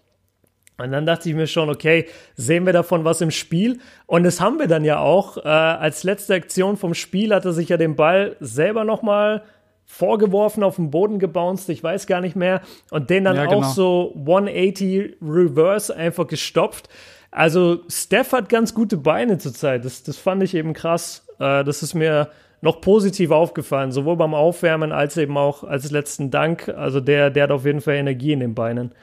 Und 0.78 0.93
dann 0.93 1.06
dachte 1.06 1.28
ich 1.28 1.36
mir 1.36 1.47
schon, 1.47 1.70
okay, 1.70 2.06
sehen 2.38 2.66
wir 2.66 2.72
davon 2.72 3.04
was 3.04 3.20
im 3.20 3.30
Spiel? 3.30 3.80
Und 4.06 4.24
das 4.24 4.39
haben 4.39 4.58
wir 4.58 4.68
dann 4.68 4.86
ja 4.86 5.00
auch. 5.00 5.36
Äh, 5.36 5.41
als 5.50 6.04
letzte 6.06 6.34
Aktion 6.34 6.78
vom 6.78 6.93
Spiel 6.93 7.36
hat 7.36 7.43
er 7.43 7.52
sich 7.52 7.68
ja 7.68 7.76
den 7.76 7.97
Ball 7.97 8.38
selber 8.39 8.86
nochmal 8.86 9.43
vorgeworfen, 9.84 10.64
auf 10.64 10.78
den 10.78 10.91
Boden 10.91 11.20
gebounced, 11.20 11.68
ich 11.68 11.84
weiß 11.84 12.08
gar 12.08 12.22
nicht 12.22 12.38
mehr. 12.38 12.62
Und 12.89 13.10
den 13.10 13.26
dann 13.26 13.36
Ja, 13.36 13.47
auch 13.47 13.50
genau. 13.50 13.70
so 13.70 14.14
180 14.16 15.18
Reverse 15.22 15.93
einfach 15.93 16.28
gestopft. 16.28 16.88
Also 17.32 17.82
Steph 17.90 18.32
hat 18.32 18.50
ganz 18.50 18.74
gute 18.74 18.98
Beine 18.98 19.38
zurzeit. 19.38 19.86
Das, 19.86 20.04
das 20.04 20.18
fand 20.18 20.42
ich 20.44 20.56
eben 20.56 20.74
krass. 20.74 21.26
Äh, 21.40 21.64
das 21.64 21.84
ist 21.84 21.94
mir 21.94 22.30
noch 22.62 22.82
positiv 22.82 23.32
aufgefallen, 23.32 23.92
sowohl 23.92 24.18
beim 24.18 24.34
Aufwärmen 24.34 24.92
als 24.92 25.16
eben 25.18 25.38
auch 25.38 25.64
als 25.64 25.92
letzten 25.92 26.32
Dank. 26.32 26.68
Also 26.70 27.00
der, 27.00 27.30
der 27.30 27.44
hat 27.44 27.52
auf 27.52 27.66
jeden 27.66 27.82
Fall 27.82 27.96
Energie 27.96 28.34
in 28.34 28.40
den 28.42 28.56
Beinen. 28.56 28.94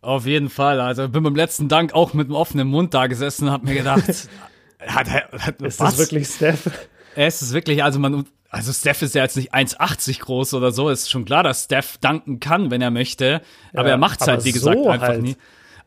Auf 0.00 0.26
jeden 0.26 0.48
Fall. 0.48 0.80
Also 0.80 1.08
bin 1.08 1.22
beim 1.22 1.34
letzten 1.36 1.68
Dank 1.68 1.92
auch 1.94 2.14
mit 2.14 2.26
einem 2.28 2.36
offenen 2.36 2.68
Mund 2.68 2.94
da 2.94 3.06
gesessen 3.08 3.46
und 3.48 3.52
hab 3.52 3.62
mir 3.64 3.74
gedacht, 3.74 4.28
hat, 4.86 5.08
hat, 5.10 5.60
Ist 5.62 5.80
was? 5.80 5.96
das 5.96 5.98
wirklich 5.98 6.28
Steph? 6.28 6.70
Es 7.14 7.42
ist 7.42 7.52
wirklich, 7.52 7.82
also 7.82 7.98
man, 7.98 8.24
also 8.48 8.72
Steph 8.72 9.02
ist 9.02 9.14
ja 9.14 9.22
jetzt 9.22 9.36
nicht 9.36 9.52
1,80 9.54 10.20
groß 10.20 10.54
oder 10.54 10.72
so. 10.72 10.88
Ist 10.88 11.10
schon 11.10 11.24
klar, 11.24 11.42
dass 11.42 11.64
Steph 11.64 11.98
danken 11.98 12.40
kann, 12.40 12.70
wenn 12.70 12.80
er 12.80 12.90
möchte. 12.90 13.42
Aber 13.74 13.84
Ja, 13.88 13.94
er 13.94 13.98
macht's 13.98 14.22
aber 14.22 14.32
halt, 14.32 14.44
wie 14.44 14.52
so 14.52 14.70
gesagt, 14.70 14.86
einfach 14.86 15.08
halt. 15.08 15.22
nie. 15.22 15.36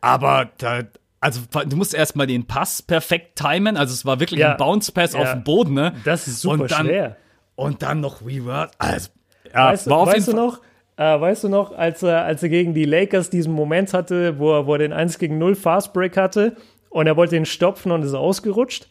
Aber 0.02 0.50
da, 0.58 0.82
also 1.22 1.40
du 1.68 1.76
musst 1.78 1.94
erstmal 1.94 2.28
den 2.28 2.46
Pass 2.46 2.82
perfekt 2.82 3.38
timen. 3.38 3.78
Also 3.78 3.94
es 3.94 4.06
war 4.06 4.20
wirklich 4.20 4.42
Ja. 4.42 4.52
ein 4.52 4.58
Bounce 4.58 4.92
Pass 4.92 5.14
Ja. 5.14 5.22
auf 5.22 5.32
dem 5.32 5.44
Boden, 5.44 5.74
ne? 5.76 5.94
Das 6.04 6.28
ist 6.28 6.42
super 6.42 6.64
und 6.64 6.72
dann, 6.72 6.86
schwer. 6.88 7.16
Und 7.56 7.82
dann 7.84 8.02
noch 8.02 8.26
Reverse. 8.26 8.72
Also, 8.80 9.10
ja, 9.54 9.68
Weißt, 9.72 9.86
du- 9.88 9.92
war 9.92 10.08
weißt 10.08 10.28
du 10.30 10.34
noch, 10.36 10.62
äh, 10.98 11.04
weißt 11.22 11.44
du 11.46 11.50
noch, 11.50 11.72
als 11.78 12.04
er, 12.04 12.26
als 12.26 12.44
er 12.44 12.50
gegen 12.50 12.74
die 12.74 12.86
Lakers 12.86 13.30
diesen 13.30 13.54
Moment 13.54 13.94
hatte, 13.94 14.38
wo 14.40 14.52
er, 14.54 14.66
wo 14.68 14.74
er 14.74 14.80
den 14.80 14.94
1 14.94 15.18
gegen 15.20 15.38
0 15.38 15.56
Fastbreak 15.56 16.18
hatte 16.18 16.56
und 16.90 17.08
er 17.08 17.16
wollte 17.18 17.36
ihn 17.38 17.46
stopfen 17.46 17.92
und 17.92 18.04
ist 18.04 18.14
ausgerutscht? 18.14 18.88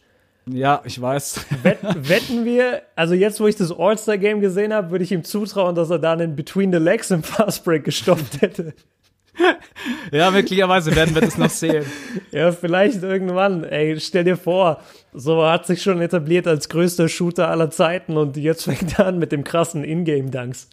Ja, 0.47 0.81
ich 0.85 0.99
weiß. 0.99 1.45
Wett, 1.63 1.77
wetten 2.09 2.45
wir, 2.45 2.81
also 2.95 3.13
jetzt, 3.13 3.39
wo 3.39 3.47
ich 3.47 3.55
das 3.57 3.71
All-Star-Game 3.77 4.39
gesehen 4.41 4.73
habe, 4.73 4.89
würde 4.89 5.03
ich 5.03 5.11
ihm 5.11 5.23
zutrauen, 5.23 5.75
dass 5.75 5.89
er 5.91 5.99
dann 5.99 6.19
in 6.19 6.35
Between 6.35 6.71
the 6.71 6.79
Legs 6.79 7.11
im 7.11 7.21
Fastbreak 7.23 7.83
gestoppt 7.83 8.41
hätte. 8.41 8.73
ja, 10.11 10.31
möglicherweise 10.31 10.95
werden 10.95 11.15
wir 11.15 11.21
das 11.21 11.37
noch 11.37 11.49
sehen. 11.49 11.85
Ja, 12.31 12.51
vielleicht 12.51 13.03
irgendwann. 13.03 13.63
Ey, 13.63 13.99
stell 13.99 14.23
dir 14.23 14.37
vor, 14.37 14.81
so 15.13 15.45
hat 15.45 15.65
sich 15.65 15.81
schon 15.81 16.01
etabliert 16.01 16.47
als 16.47 16.69
größter 16.69 17.09
Shooter 17.09 17.49
aller 17.49 17.69
Zeiten 17.69 18.17
und 18.17 18.37
jetzt 18.37 18.63
fängt 18.63 18.99
er 18.99 19.07
an 19.07 19.19
mit 19.19 19.31
dem 19.31 19.43
krassen 19.43 19.83
Ingame-Dunks. 19.83 20.69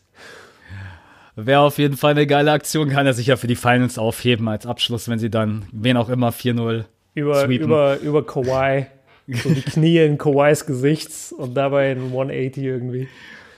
Wäre 1.35 1.61
auf 1.61 1.79
jeden 1.79 1.97
Fall 1.97 2.13
eine 2.13 2.27
geile 2.27 2.53
Aktion, 2.53 2.91
kann 2.91 3.07
er 3.07 3.13
sich 3.15 3.29
ja 3.29 3.37
für 3.37 3.47
die 3.47 3.57
Finals 3.57 3.99
aufheben 3.99 4.49
als 4.49 4.67
Abschluss, 4.67 5.09
wenn 5.09 5.19
sie 5.19 5.31
dann, 5.31 5.67
wen 5.73 5.97
auch 5.97 6.09
immer, 6.09 6.31
4-0 6.31 6.85
Über, 7.15 7.35
sweepen. 7.45 7.67
über, 7.67 7.99
über 7.99 8.27
Kawhi. 8.27 8.87
So 9.29 9.51
die 9.51 9.63
Knie 9.63 9.99
in 9.99 10.17
Kawhis 10.19 10.65
Gesichts 10.67 11.33
und 11.33 11.55
dabei 11.55 11.91
ein 11.93 12.05
180 12.05 12.63
irgendwie. 12.65 13.09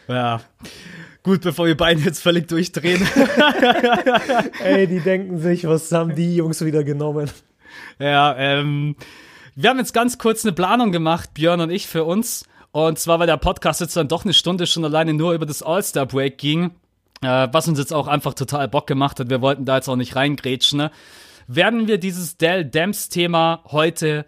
Ja. 0.08 0.40
Gut, 1.22 1.42
bevor 1.42 1.66
wir 1.66 1.76
beide 1.76 2.00
jetzt 2.00 2.22
völlig 2.22 2.48
durchdrehen. 2.48 3.06
Ey, 4.64 4.86
die 4.86 5.00
denken 5.00 5.38
sich, 5.38 5.66
was 5.66 5.92
haben 5.92 6.14
die 6.14 6.34
Jungs 6.36 6.64
wieder 6.64 6.82
genommen? 6.82 7.30
ja, 7.98 8.34
ähm, 8.38 8.96
wir 9.54 9.68
haben 9.68 9.78
jetzt 9.78 9.92
ganz 9.92 10.16
kurz 10.16 10.44
eine 10.44 10.52
Planung 10.52 10.92
gemacht, 10.92 11.34
Björn 11.34 11.60
und 11.60 11.70
ich, 11.70 11.86
für 11.86 12.04
uns. 12.04 12.46
Und 12.72 12.98
zwar, 12.98 13.18
weil 13.18 13.26
der 13.26 13.36
Podcast 13.36 13.80
jetzt 13.82 13.96
dann 13.96 14.08
doch 14.08 14.24
eine 14.24 14.32
Stunde 14.32 14.66
schon 14.66 14.84
alleine 14.84 15.12
nur 15.12 15.34
über 15.34 15.44
das 15.44 15.62
All-Star-Break 15.62 16.38
ging, 16.38 16.70
äh, 17.20 17.48
was 17.52 17.68
uns 17.68 17.78
jetzt 17.78 17.92
auch 17.92 18.06
einfach 18.06 18.32
total 18.32 18.68
Bock 18.68 18.86
gemacht 18.86 19.20
hat. 19.20 19.28
Wir 19.28 19.42
wollten 19.42 19.66
da 19.66 19.76
jetzt 19.76 19.88
auch 19.88 19.96
nicht 19.96 20.16
reingrätschen. 20.16 20.78
Ne? 20.78 20.90
Werden 21.46 21.86
wir 21.86 21.98
dieses 21.98 22.38
Dell 22.38 22.64
Demps-Thema 22.64 23.64
heute 23.66 24.24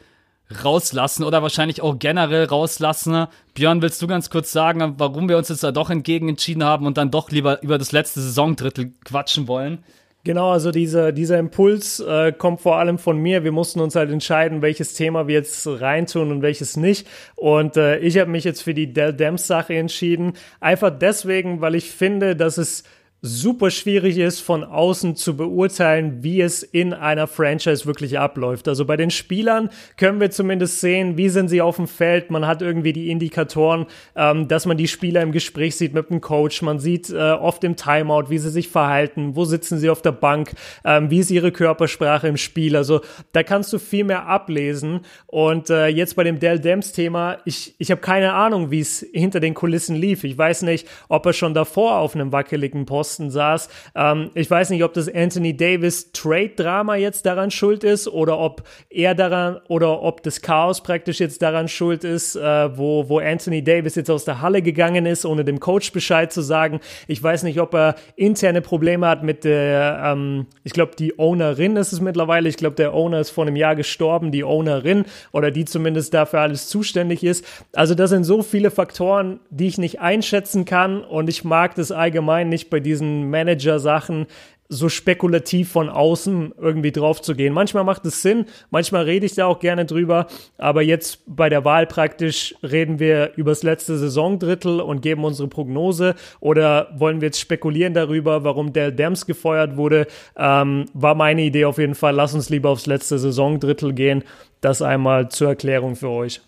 rauslassen 0.65 1.25
oder 1.25 1.43
wahrscheinlich 1.43 1.83
auch 1.83 1.99
generell 1.99 2.45
rauslassen. 2.45 3.27
Björn, 3.55 3.83
willst 3.83 4.01
du 4.03 4.07
ganz 4.07 4.31
kurz 4.31 4.53
sagen, 4.53 4.95
warum 4.99 5.29
wir 5.29 5.39
uns 5.39 5.49
jetzt 5.49 5.65
da 5.65 5.73
doch 5.73 5.91
entgegen 5.91 6.29
entschieden 6.29 6.65
haben 6.65 6.87
und 6.87 6.97
dann 6.99 7.11
doch 7.11 7.31
lieber 7.31 7.63
über 7.63 7.79
das 7.79 7.93
letzte 7.93 8.21
Saisondrittel 8.21 8.93
quatschen 9.05 9.49
wollen? 9.49 9.85
Genau, 10.25 10.53
also 10.53 10.71
dieser, 10.71 11.11
dieser 11.11 11.39
Impuls 11.41 11.99
äh, 11.99 12.31
kommt 12.31 12.61
vor 12.61 12.77
allem 12.77 12.99
von 12.99 13.19
mir. 13.19 13.43
Wir 13.43 13.51
mussten 13.51 13.81
uns 13.81 13.97
halt 13.97 14.11
entscheiden, 14.11 14.63
welches 14.63 14.95
Thema 14.95 15.27
wir 15.27 15.35
jetzt 15.35 15.67
reintun 15.67 16.31
und 16.31 16.43
welches 16.43 16.77
nicht. 16.77 17.09
Und 17.35 17.77
äh, 17.77 17.99
ich 17.99 18.19
habe 18.19 18.31
mich 18.31 18.45
jetzt 18.45 18.63
für 18.63 18.73
die 18.73 18.93
Dell 18.93 19.13
Demps 19.13 19.49
Sache 19.49 19.75
entschieden. 19.75 20.35
Einfach 20.61 20.97
deswegen, 20.97 21.61
weil 21.61 21.75
ich 21.75 21.91
finde, 21.91 22.37
dass 22.37 22.57
es 22.57 22.85
super 23.25 23.71
schwierig 23.71 24.19
ist, 24.19 24.41
von 24.41 24.65
außen 24.65 25.15
zu 25.15 25.37
beurteilen, 25.37 26.25
wie 26.25 26.41
es 26.41 26.65
in 26.65 26.93
einer 26.93 27.29
Franchise 27.29 27.87
wirklich 27.87 28.19
abläuft. 28.19 28.67
Also 28.67 28.85
bei 28.85 28.97
den 28.97 29.11
Spielern 29.11 29.71
können 29.97 30.19
wir 30.19 30.33
zumindest 30.33 30.81
sehen, 30.81 31.17
wie 31.17 31.29
sind 31.29 31.47
sie 31.47 31.63
auf 31.63 31.77
dem 31.77 31.87
Feld. 31.87 32.33
Man 32.33 32.49
hat 32.49 32.63
irgendwie 32.63 32.93
die 32.93 33.11
Indikatoren, 33.11 33.87
ähm, 34.17 34.49
dass 34.49 34.67
man 34.67 34.77
die 34.77 34.89
Spieler 34.89 35.23
im 35.23 35.31
Gespräch 35.31 35.77
sieht 35.77 35.95
mit 35.95 36.11
dem 36.11 36.21
Coach. 36.21 36.63
Man 36.63 36.81
sieht 36.81 37.11
äh, 37.11 37.15
oft 37.15 37.63
im 37.63 37.77
Timeout, 37.77 38.29
wie 38.29 38.39
sie 38.39 38.51
sich 38.51 38.69
verhalten, 38.69 39.37
wo 39.37 39.45
sitzen 39.45 39.79
sie 39.79 39.89
auf 39.89 40.03
der 40.03 40.11
Bank, 40.11 40.51
ähm, 40.85 41.09
wie 41.09 41.21
ist 41.21 41.31
ihre 41.31 41.53
Körpersprache 41.53 42.27
im 42.27 42.37
Spiel. 42.37 42.77
Also 42.77 43.03
da 43.31 43.45
kannst 43.45 43.73
du 43.73 43.79
viel 43.79 44.03
mehr 44.03 44.27
ablesen. 44.27 45.03
Und 45.29 45.71
äh, 45.71 45.87
jetzt 45.87 46.17
bei 46.17 46.25
dem 46.25 46.41
Dell 46.41 46.59
Demps 46.59 46.91
Thema, 46.91 47.39
ich, 47.45 47.77
ich 47.79 47.93
habe 47.93 48.01
keine 48.01 48.33
Ahnung, 48.33 48.73
wie 48.73 48.81
es 48.81 49.07
hinter 49.13 49.39
den 49.39 49.55
Kulissen 49.55 49.95
lief. 49.95 50.25
Ich 50.25 50.37
weiß 50.37 50.63
nicht, 50.63 50.89
ob 51.09 51.25
er 51.25 51.33
schon 51.35 51.55
davor 51.55 51.99
auf 51.99 52.17
einem 52.17 52.33
wackeligen 52.33 52.85
Posten 53.13 53.31
saß. 53.31 53.69
Ähm, 53.95 54.31
ich 54.35 54.51
weiß 54.51 54.71
nicht, 54.71 54.83
ob 54.85 54.95
das 54.95 55.13
Anthony 55.13 55.57
Davis 55.57 56.13
Trade 56.13 56.53
Drama 56.57 56.97
jetzt 56.97 57.27
daran 57.27 57.51
schuld 57.51 57.85
ist 57.85 58.09
oder 58.09 58.39
ob 58.39 58.63
er 58.89 59.15
daran 59.15 59.59
oder 59.69 60.03
ob 60.03 60.23
das 60.23 60.41
Chaos 60.41 60.83
praktisch 60.83 61.21
jetzt 61.21 61.43
daran 61.43 61.69
schuld 61.69 62.05
ist, 62.05 62.37
äh, 62.37 62.77
wo, 62.77 63.09
wo 63.09 63.19
Anthony 63.19 63.63
Davis 63.63 63.95
jetzt 63.97 64.11
aus 64.11 64.25
der 64.25 64.41
Halle 64.41 64.63
gegangen 64.63 65.05
ist, 65.05 65.27
ohne 65.27 65.45
dem 65.45 65.61
Coach 65.61 65.93
Bescheid 65.93 66.33
zu 66.33 66.41
sagen. 66.41 66.81
Ich 67.07 67.23
weiß 67.23 67.43
nicht, 67.43 67.61
ob 67.61 67.75
er 67.75 67.97
interne 68.17 68.63
Probleme 68.63 69.07
hat 69.07 69.23
mit 69.23 69.45
der, 69.45 70.01
ähm, 70.05 70.47
ich 70.65 70.73
glaube, 70.73 70.93
die 70.99 71.19
Ownerin 71.19 71.77
ist 71.77 71.93
es 71.93 72.01
mittlerweile. 72.01 72.49
Ich 72.49 72.57
glaube, 72.57 72.77
der 72.77 72.95
Owner 72.95 73.21
ist 73.21 73.31
vor 73.31 73.45
einem 73.45 73.57
Jahr 73.57 73.77
gestorben, 73.77 74.33
die 74.33 74.45
Ownerin 74.45 75.05
oder 75.33 75.51
die 75.51 75.67
zumindest 75.67 76.15
dafür 76.15 76.41
alles 76.41 76.69
zuständig 76.69 77.25
ist. 77.25 77.45
Also 77.75 77.95
das 77.95 78.11
sind 78.11 78.25
so 78.25 78.43
viele 78.43 78.71
Faktoren, 78.71 79.41
die 79.51 79.67
ich 79.67 79.79
nicht 79.79 80.01
einschätzen 80.01 80.65
kann 80.65 81.05
und 81.05 81.29
ich 81.29 81.45
mag 81.45 81.75
das 81.75 81.93
allgemein 81.93 82.49
nicht 82.49 82.71
bei 82.71 82.81
diesen 82.81 83.02
Manager-Sachen 83.03 84.27
so 84.73 84.89
spekulativ 84.89 85.71
von 85.71 85.91
außen 85.91 86.55
irgendwie 86.59 86.93
drauf 86.93 87.21
zu 87.21 87.35
gehen. 87.35 87.53
Manchmal 87.53 87.85
macht 87.85 88.07
es 88.07 88.23
Sinn, 88.23 88.47
manchmal 88.71 89.05
rede 89.05 89.27
ich 89.27 89.35
da 89.35 89.47
auch 89.47 89.61
gerne 89.61 89.85
drüber, 89.85 90.27
aber 90.57 90.81
jetzt 90.81 91.23
bei 91.27 91.51
der 91.51 91.65
Wahl 91.67 91.87
praktisch 91.87 92.55
reden 92.63 92.99
wir 92.99 93.33
über 93.37 93.51
das 93.51 93.63
letzte 93.63 93.99
Saisondrittel 93.99 94.81
und 94.81 95.03
geben 95.03 95.25
unsere 95.25 95.49
Prognose 95.49 96.15
oder 96.41 96.89
wollen 96.97 97.21
wir 97.21 97.29
jetzt 97.29 97.41
spekulieren 97.41 97.93
darüber, 97.93 98.45
warum 98.45 98.73
Dell 98.73 98.93
Dems 98.93 99.27
gefeuert 99.27 99.77
wurde, 99.77 100.07
ähm, 100.37 100.87
war 100.95 101.15
meine 101.15 101.43
Idee 101.43 101.67
auf 101.67 101.77
jeden 101.77 101.95
Fall, 101.95 102.15
lass 102.15 102.35
uns 102.35 102.49
lieber 102.49 102.71
aufs 102.71 102.87
letzte 102.87 103.19
Saisondrittel 103.19 103.93
gehen 103.93 104.25
Das 104.63 104.81
einmal 104.81 105.29
zur 105.29 105.49
Erklärung 105.49 105.97
für 105.97 106.09
euch. 106.09 106.41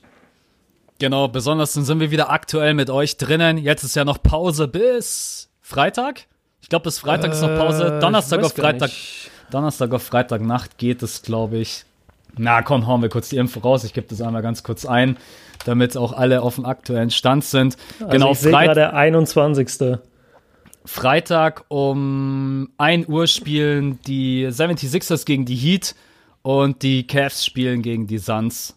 Genau, 0.98 1.28
besonders 1.28 1.74
sind 1.74 2.00
wir 2.00 2.10
wieder 2.10 2.30
aktuell 2.30 2.72
mit 2.72 2.88
euch 2.88 3.18
drinnen. 3.18 3.58
Jetzt 3.58 3.82
ist 3.82 3.96
ja 3.96 4.04
noch 4.04 4.22
Pause 4.22 4.68
bis 4.68 5.50
Freitag. 5.60 6.26
Ich 6.64 6.70
glaube, 6.70 6.84
bis 6.84 6.98
Freitag 6.98 7.32
ist 7.32 7.42
noch 7.42 7.58
Pause. 7.58 7.98
Äh, 7.98 8.00
Donnerstag 8.00 8.42
auf 8.42 8.54
Freitag. 8.54 8.90
Donnerstag 9.50 9.92
auf 9.92 10.02
Freitagnacht 10.02 10.78
geht 10.78 11.02
es, 11.02 11.20
glaube 11.20 11.58
ich. 11.58 11.84
Na 12.38 12.62
komm, 12.62 12.86
hauen 12.86 13.02
wir 13.02 13.10
kurz 13.10 13.28
die 13.28 13.36
Info 13.36 13.60
raus. 13.60 13.84
Ich 13.84 13.92
gebe 13.92 14.06
das 14.08 14.22
einmal 14.22 14.40
ganz 14.40 14.62
kurz 14.62 14.86
ein, 14.86 15.18
damit 15.66 15.94
auch 15.94 16.14
alle 16.14 16.40
auf 16.40 16.54
dem 16.54 16.64
aktuellen 16.64 17.10
Stand 17.10 17.44
sind. 17.44 17.76
Also 18.00 18.08
genau, 18.08 18.32
ich 18.32 18.38
sehe 18.38 18.50
Freit 18.50 18.68
gerade 18.68 18.94
21. 18.94 19.98
Freitag 20.86 21.66
um 21.68 22.70
1 22.78 23.08
Uhr 23.08 23.26
spielen 23.26 23.98
die 24.06 24.46
76ers 24.46 25.26
gegen 25.26 25.44
die 25.44 25.56
Heat 25.56 25.94
und 26.40 26.82
die 26.82 27.06
Cavs 27.06 27.44
spielen 27.44 27.82
gegen 27.82 28.06
die 28.06 28.16
Suns. 28.16 28.74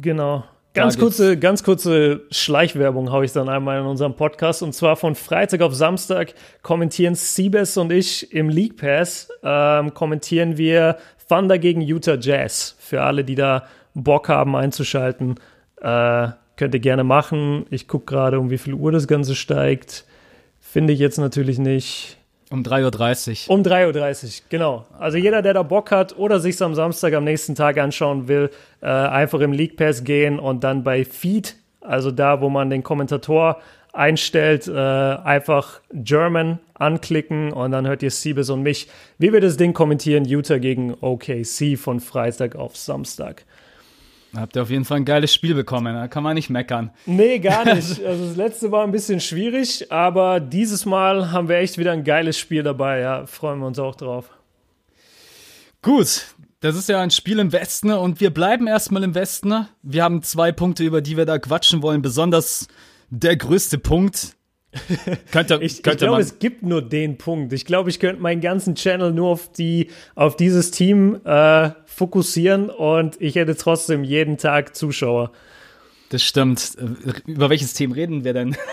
Genau. 0.00 0.42
Ganz 0.74 0.98
kurze, 0.98 1.38
ganz 1.38 1.62
kurze 1.62 2.22
Schleichwerbung 2.30 3.12
habe 3.12 3.26
ich 3.26 3.32
dann 3.32 3.50
einmal 3.50 3.80
in 3.80 3.86
unserem 3.86 4.14
Podcast. 4.14 4.62
Und 4.62 4.72
zwar 4.72 4.96
von 4.96 5.14
Freitag 5.14 5.60
auf 5.60 5.74
Samstag 5.74 6.34
kommentieren 6.62 7.14
Siebes 7.14 7.76
und 7.76 7.92
ich 7.92 8.32
im 8.32 8.48
League 8.48 8.78
Pass, 8.78 9.28
ähm, 9.42 9.92
kommentieren 9.92 10.56
wir 10.56 10.96
Thunder 11.28 11.58
gegen 11.58 11.82
Utah 11.82 12.16
Jazz. 12.18 12.74
Für 12.78 13.02
alle, 13.02 13.22
die 13.22 13.34
da 13.34 13.66
Bock 13.94 14.30
haben 14.30 14.56
einzuschalten, 14.56 15.34
äh, 15.80 16.28
könnt 16.56 16.74
ihr 16.74 16.80
gerne 16.80 17.04
machen. 17.04 17.66
Ich 17.68 17.86
gucke 17.86 18.06
gerade, 18.06 18.40
um 18.40 18.50
wie 18.50 18.58
viel 18.58 18.74
Uhr 18.74 18.92
das 18.92 19.06
Ganze 19.06 19.34
steigt. 19.34 20.06
Finde 20.60 20.94
ich 20.94 20.98
jetzt 20.98 21.18
natürlich 21.18 21.58
nicht. 21.58 22.16
Um 22.52 22.62
3.30 22.62 23.48
Uhr. 23.48 23.54
Um 23.54 23.62
3.30 23.62 24.24
Uhr, 24.24 24.30
genau. 24.50 24.84
Also 24.98 25.16
jeder, 25.16 25.40
der 25.40 25.54
da 25.54 25.62
Bock 25.62 25.90
hat 25.90 26.16
oder 26.18 26.38
sich 26.38 26.60
am 26.60 26.74
Samstag 26.74 27.14
am 27.14 27.24
nächsten 27.24 27.54
Tag 27.54 27.78
anschauen 27.78 28.28
will, 28.28 28.50
äh, 28.82 28.86
einfach 28.86 29.40
im 29.40 29.52
League 29.52 29.76
Pass 29.76 30.04
gehen 30.04 30.38
und 30.38 30.62
dann 30.62 30.84
bei 30.84 31.04
Feed, 31.04 31.56
also 31.80 32.10
da, 32.10 32.42
wo 32.42 32.50
man 32.50 32.68
den 32.68 32.82
Kommentator 32.82 33.56
einstellt, 33.94 34.68
äh, 34.68 34.72
einfach 34.72 35.80
German 35.92 36.58
anklicken 36.74 37.52
und 37.52 37.72
dann 37.72 37.86
hört 37.86 38.02
ihr 38.02 38.10
Siebes 38.10 38.50
und 38.50 38.62
mich, 38.62 38.88
wie 39.18 39.32
wir 39.32 39.40
das 39.40 39.56
Ding 39.56 39.72
kommentieren, 39.72 40.26
Utah 40.26 40.58
gegen 40.58 40.94
OKC 41.00 41.76
von 41.78 42.00
Freitag 42.00 42.56
auf 42.56 42.76
Samstag. 42.76 43.44
Habt 44.34 44.56
ihr 44.56 44.62
auf 44.62 44.70
jeden 44.70 44.86
Fall 44.86 44.98
ein 44.98 45.04
geiles 45.04 45.32
Spiel 45.32 45.54
bekommen, 45.54 45.94
da 45.94 46.08
kann 46.08 46.22
man 46.22 46.34
nicht 46.34 46.48
meckern. 46.48 46.90
Nee, 47.04 47.38
gar 47.38 47.64
nicht. 47.74 48.02
Also 48.02 48.26
das 48.28 48.36
letzte 48.36 48.72
war 48.72 48.84
ein 48.84 48.92
bisschen 48.92 49.20
schwierig, 49.20 49.92
aber 49.92 50.40
dieses 50.40 50.86
Mal 50.86 51.32
haben 51.32 51.48
wir 51.48 51.56
echt 51.56 51.76
wieder 51.76 51.92
ein 51.92 52.04
geiles 52.04 52.38
Spiel 52.38 52.62
dabei. 52.62 53.00
Ja, 53.00 53.26
freuen 53.26 53.58
wir 53.60 53.66
uns 53.66 53.78
auch 53.78 53.94
drauf. 53.94 54.30
Gut, 55.82 56.26
das 56.60 56.76
ist 56.76 56.88
ja 56.88 57.00
ein 57.00 57.10
Spiel 57.10 57.40
im 57.40 57.52
Westen 57.52 57.90
und 57.90 58.20
wir 58.20 58.30
bleiben 58.30 58.66
erstmal 58.66 59.02
im 59.02 59.14
Westen. 59.14 59.66
Wir 59.82 60.04
haben 60.04 60.22
zwei 60.22 60.52
Punkte, 60.52 60.84
über 60.84 61.02
die 61.02 61.16
wir 61.16 61.26
da 61.26 61.38
quatschen 61.38 61.82
wollen. 61.82 62.00
Besonders 62.02 62.68
der 63.10 63.36
größte 63.36 63.78
Punkt. 63.78 64.36
könnte, 65.32 65.58
Ich, 65.62 65.78
ich 65.78 65.82
könnte 65.82 65.98
glaube, 65.98 66.12
man. 66.12 66.20
es 66.22 66.38
gibt 66.38 66.62
nur 66.62 66.82
den 66.82 67.18
Punkt. 67.18 67.52
Ich 67.52 67.64
glaube, 67.64 67.90
ich 67.90 68.00
könnte 68.00 68.22
meinen 68.22 68.40
ganzen 68.40 68.74
Channel 68.74 69.12
nur 69.12 69.28
auf, 69.28 69.52
die, 69.52 69.88
auf 70.14 70.36
dieses 70.36 70.70
Team 70.70 71.20
äh, 71.24 71.70
fokussieren 71.84 72.70
und 72.70 73.20
ich 73.20 73.34
hätte 73.34 73.56
trotzdem 73.56 74.04
jeden 74.04 74.38
Tag 74.38 74.74
Zuschauer. 74.74 75.32
Das 76.08 76.22
stimmt. 76.22 76.76
Über 77.26 77.48
welches 77.48 77.72
Team 77.72 77.92
reden 77.92 78.24
wir 78.24 78.34
denn? 78.34 78.56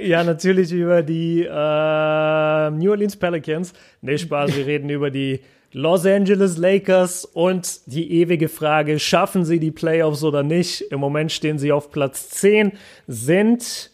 Ja, 0.00 0.22
natürlich 0.24 0.72
über 0.72 1.02
die 1.02 1.42
äh, 1.42 2.70
New 2.70 2.90
Orleans 2.90 3.16
Pelicans. 3.16 3.72
Nee, 4.02 4.18
Spaß, 4.18 4.54
wir 4.56 4.66
reden 4.66 4.90
über 4.90 5.10
die 5.10 5.40
Los 5.72 6.06
Angeles 6.06 6.56
Lakers 6.56 7.24
und 7.24 7.80
die 7.86 8.20
ewige 8.20 8.48
Frage, 8.48 8.98
schaffen 8.98 9.44
sie 9.44 9.58
die 9.58 9.70
Playoffs 9.70 10.22
oder 10.22 10.42
nicht? 10.42 10.82
Im 10.82 11.00
Moment 11.00 11.32
stehen 11.32 11.58
sie 11.58 11.72
auf 11.72 11.90
Platz 11.90 12.28
10, 12.30 12.72
sind, 13.08 13.90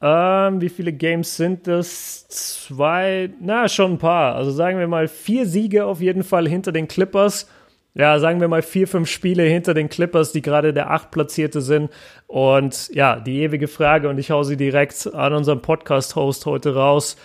ähm, 0.00 0.60
wie 0.60 0.68
viele 0.68 0.92
Games 0.92 1.36
sind 1.36 1.66
das? 1.66 2.28
Zwei, 2.28 3.30
na, 3.40 3.68
schon 3.68 3.92
ein 3.92 3.98
paar. 3.98 4.36
Also 4.36 4.50
sagen 4.50 4.78
wir 4.78 4.86
mal 4.86 5.08
vier 5.08 5.46
Siege 5.46 5.86
auf 5.86 6.00
jeden 6.00 6.22
Fall 6.22 6.48
hinter 6.48 6.72
den 6.72 6.88
Clippers. 6.88 7.48
Ja, 7.94 8.20
sagen 8.20 8.40
wir 8.40 8.46
mal 8.46 8.62
vier, 8.62 8.86
fünf 8.86 9.10
Spiele 9.10 9.42
hinter 9.42 9.74
den 9.74 9.88
Clippers, 9.88 10.30
die 10.30 10.42
gerade 10.42 10.72
der 10.72 10.90
Achtplatzierte 10.90 11.60
sind. 11.60 11.90
Und 12.28 12.90
ja, 12.94 13.18
die 13.18 13.40
ewige 13.40 13.66
Frage, 13.66 14.08
und 14.08 14.18
ich 14.18 14.30
hau 14.30 14.44
sie 14.44 14.56
direkt 14.56 15.12
an 15.12 15.32
unseren 15.32 15.62
Podcast-Host 15.62 16.46
heute 16.46 16.74
raus. 16.74 17.16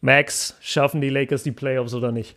Max, 0.00 0.56
schaffen 0.60 1.02
die 1.02 1.10
Lakers 1.10 1.42
die 1.42 1.52
Playoffs 1.52 1.92
oder 1.92 2.12
nicht? 2.12 2.36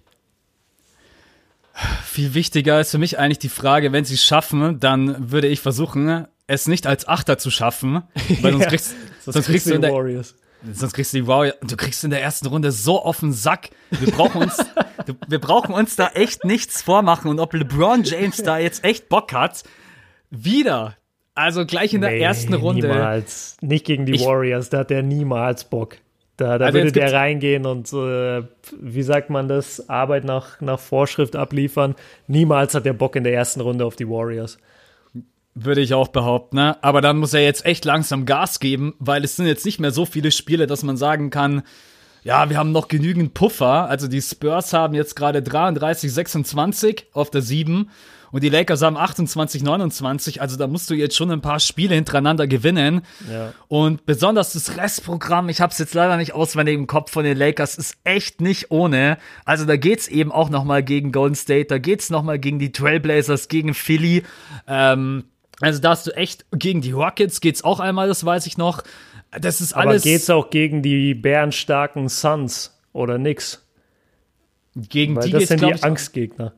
Viel 2.03 2.33
wichtiger 2.33 2.79
ist 2.81 2.91
für 2.91 2.97
mich 2.97 3.17
eigentlich 3.17 3.39
die 3.39 3.49
Frage, 3.49 3.91
wenn 3.91 4.05
sie 4.05 4.13
es 4.15 4.25
schaffen, 4.25 4.79
dann 4.79 5.31
würde 5.31 5.47
ich 5.47 5.59
versuchen, 5.61 6.27
es 6.47 6.67
nicht 6.67 6.87
als 6.87 7.07
Achter 7.07 7.37
zu 7.37 7.49
schaffen, 7.49 8.03
weil 8.41 8.51
sonst 8.53 8.63
Ja, 8.63 8.69
kriegst, 8.69 8.95
sonst 9.33 9.45
kriegst 9.47 9.65
du 9.67 9.73
die 9.73 9.81
der, 9.81 9.91
Warriors. 9.91 10.35
Sonst 10.73 10.93
kriegst 10.93 11.13
du 11.13 11.17
die 11.17 11.27
Wow, 11.27 11.51
du 11.61 11.75
kriegst 11.77 12.03
in 12.03 12.09
der 12.09 12.21
ersten 12.23 12.47
Runde 12.47 12.71
so 12.71 13.01
auf 13.01 13.19
den 13.19 13.33
Sack. 13.33 13.69
Wir 13.91 14.11
brauchen 14.11 14.41
uns, 14.41 14.57
wir 15.27 15.39
brauchen 15.39 15.73
uns 15.75 15.95
da 15.95 16.07
echt 16.09 16.43
nichts 16.43 16.81
vormachen. 16.81 17.29
Und 17.29 17.39
ob 17.39 17.53
LeBron 17.53 18.03
James 18.03 18.37
da 18.37 18.57
jetzt 18.57 18.83
echt 18.83 19.09
Bock 19.09 19.31
hat, 19.33 19.63
wieder. 20.31 20.95
Also 21.35 21.65
gleich 21.65 21.93
in 21.93 22.01
der 22.01 22.11
Nee, 22.11 22.19
ersten 22.21 22.53
Runde. 22.53 22.87
Niemals. 22.87 23.57
Nicht 23.61 23.85
gegen 23.85 24.05
die 24.05 24.13
Ich- 24.15 24.25
Warriors, 24.25 24.69
da 24.69 24.79
hat 24.79 24.91
er 24.91 25.03
niemals 25.03 25.65
Bock. 25.65 25.97
Da, 26.37 26.57
da 26.57 26.65
Also 26.65 26.79
würde 26.79 26.91
der 26.91 27.13
reingehen 27.13 27.65
und, 27.65 27.93
äh, 27.93 28.43
wie 28.81 29.03
sagt 29.03 29.29
man 29.29 29.47
das, 29.47 29.87
Arbeit 29.89 30.25
nach, 30.25 30.59
nach 30.59 30.79
Vorschrift 30.79 31.35
abliefern. 31.35 31.95
Niemals 32.27 32.73
hat 32.73 32.85
er 32.85 32.93
Bock 32.93 33.15
in 33.15 33.23
der 33.23 33.33
ersten 33.33 33.61
Runde 33.61 33.85
auf 33.85 33.95
die 33.95 34.09
Warriors. 34.09 34.57
Würde 35.57 35.79
ich 35.79 35.93
auch 35.93 36.09
behaupten, 36.09 36.57
ne? 36.57 36.83
Aber 36.83 36.99
dann 36.99 37.17
muss 37.17 37.33
er 37.33 37.41
jetzt 37.41 37.65
echt 37.65 37.85
langsam 37.85 38.25
Gas 38.25 38.59
geben, 38.59 38.93
weil 38.99 39.23
es 39.23 39.37
sind 39.37 39.47
jetzt 39.47 39.65
nicht 39.65 39.79
mehr 39.79 39.91
so 39.91 40.05
viele 40.05 40.31
Spiele, 40.31 40.67
dass 40.67 40.83
man 40.83 40.97
sagen 40.97 41.29
kann, 41.29 41.63
ja, 42.23 42.49
wir 42.49 42.57
haben 42.57 42.73
noch 42.73 42.89
genügend 42.89 43.33
Puffer. 43.33 43.87
Also 43.87 44.07
die 44.07 44.21
Spurs 44.21 44.73
haben 44.73 44.95
jetzt 44.95 45.15
gerade 45.15 45.41
33, 45.41 46.11
26 46.11 47.07
auf 47.13 47.29
der 47.29 47.41
7 47.41 47.89
und 48.31 48.43
die 48.43 48.49
Lakers 48.49 48.81
haben 48.81 48.97
28, 48.97 49.63
29. 49.63 50.41
Also 50.41 50.57
da 50.57 50.67
musst 50.67 50.89
du 50.89 50.93
jetzt 50.93 51.15
schon 51.15 51.31
ein 51.31 51.39
paar 51.39 51.61
Spiele 51.61 51.95
hintereinander 51.95 52.47
gewinnen. 52.47 53.03
Ja. 53.31 53.53
Und 53.69 54.05
besonders 54.05 54.51
das 54.51 54.75
Restprogramm, 54.75 55.47
ich 55.47 55.61
habe 55.61 55.71
es 55.71 55.77
jetzt 55.77 55.93
leider 55.93 56.17
nicht 56.17 56.33
auswendig 56.33 56.75
im 56.75 56.87
Kopf 56.87 57.11
von 57.11 57.23
den 57.23 57.37
Lakers, 57.37 57.77
ist 57.77 57.95
echt 58.03 58.41
nicht 58.41 58.71
ohne. 58.71 59.19
Also 59.45 59.63
da 59.63 59.77
geht's 59.77 60.09
eben 60.09 60.33
auch 60.33 60.49
noch 60.49 60.65
mal 60.65 60.83
gegen 60.83 61.13
Golden 61.13 61.35
State, 61.35 61.67
da 61.67 61.77
geht's 61.77 62.09
noch 62.09 62.23
mal 62.23 62.39
gegen 62.39 62.59
die 62.59 62.73
Trailblazers, 62.73 63.47
gegen 63.47 63.73
Philly. 63.73 64.23
Ähm, 64.67 65.23
also 65.61 65.79
da 65.79 65.91
hast 65.91 66.07
du 66.07 66.11
echt 66.11 66.45
gegen 66.51 66.81
die 66.81 66.91
Rockets 66.91 67.41
geht's 67.41 67.63
auch 67.63 67.79
einmal, 67.79 68.07
das 68.07 68.25
weiß 68.25 68.45
ich 68.47 68.57
noch. 68.57 68.83
Das 69.31 69.61
ist 69.61 69.73
Aber 69.73 69.89
alles 69.89 70.03
geht's 70.03 70.29
auch 70.29 70.49
gegen 70.49 70.81
die 70.81 71.13
bärenstarken 71.13 72.09
Suns 72.09 72.77
oder 72.93 73.17
nix? 73.17 73.61
gegen 74.75 75.15
Weil 75.15 75.25
die 75.25 75.31
das 75.31 75.39
geht's 75.39 75.49
sind 75.49 75.61
die 75.61 75.71
ich, 75.71 75.83
Angstgegner. 75.83 76.53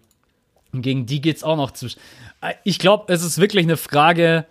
gegen 0.73 1.05
die 1.05 1.21
geht's 1.21 1.43
auch 1.43 1.57
noch 1.57 1.71
zu. 1.71 1.87
Ich 2.63 2.79
glaube, 2.79 3.11
es 3.13 3.23
ist 3.23 3.39
wirklich 3.39 3.63
eine 3.65 3.77
Frage, 3.77 4.45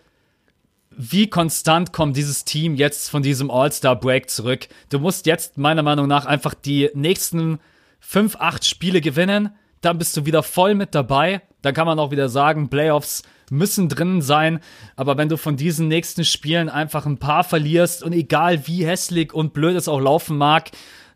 wie 0.91 1.29
konstant 1.29 1.93
kommt 1.93 2.17
dieses 2.17 2.45
Team 2.45 2.75
jetzt 2.75 3.11
von 3.11 3.23
diesem 3.23 3.51
All-Star-Break 3.51 4.31
zurück? 4.31 4.69
Du 4.89 4.99
musst 4.99 5.27
jetzt 5.27 5.59
meiner 5.59 5.83
Meinung 5.83 6.07
nach 6.07 6.27
einfach 6.27 6.55
die 6.55 6.91
nächsten 6.95 7.59
fünf, 8.01 8.37
acht 8.37 8.65
Spiele 8.65 9.01
gewinnen. 9.01 9.51
Dann 9.83 9.99
bist 9.99 10.17
du 10.17 10.25
wieder 10.25 10.43
voll 10.43 10.75
mit 10.75 10.95
dabei. 10.95 11.43
Dann 11.63 11.75
kann 11.75 11.87
man 11.87 11.99
auch 11.99 12.11
wieder 12.13 12.29
sagen, 12.29 12.71
Playoffs 12.71 13.23
müssen 13.51 13.89
drin 13.89 14.23
sein. 14.23 14.61
Aber 14.97 15.17
wenn 15.17 15.29
du 15.29 15.37
von 15.37 15.57
diesen 15.57 15.89
nächsten 15.89 16.25
Spielen 16.25 16.69
einfach 16.69 17.07
ein 17.07 17.19
paar 17.19 17.45
verlierst 17.45 18.03
und 18.03 18.13
egal 18.13 18.67
wie 18.67 18.87
hässlich 18.87 19.33
und 19.33 19.53
blöd 19.53 19.77
es 19.77 19.89
auch 19.89 20.01
laufen 20.01 20.37
mag, 20.37 20.71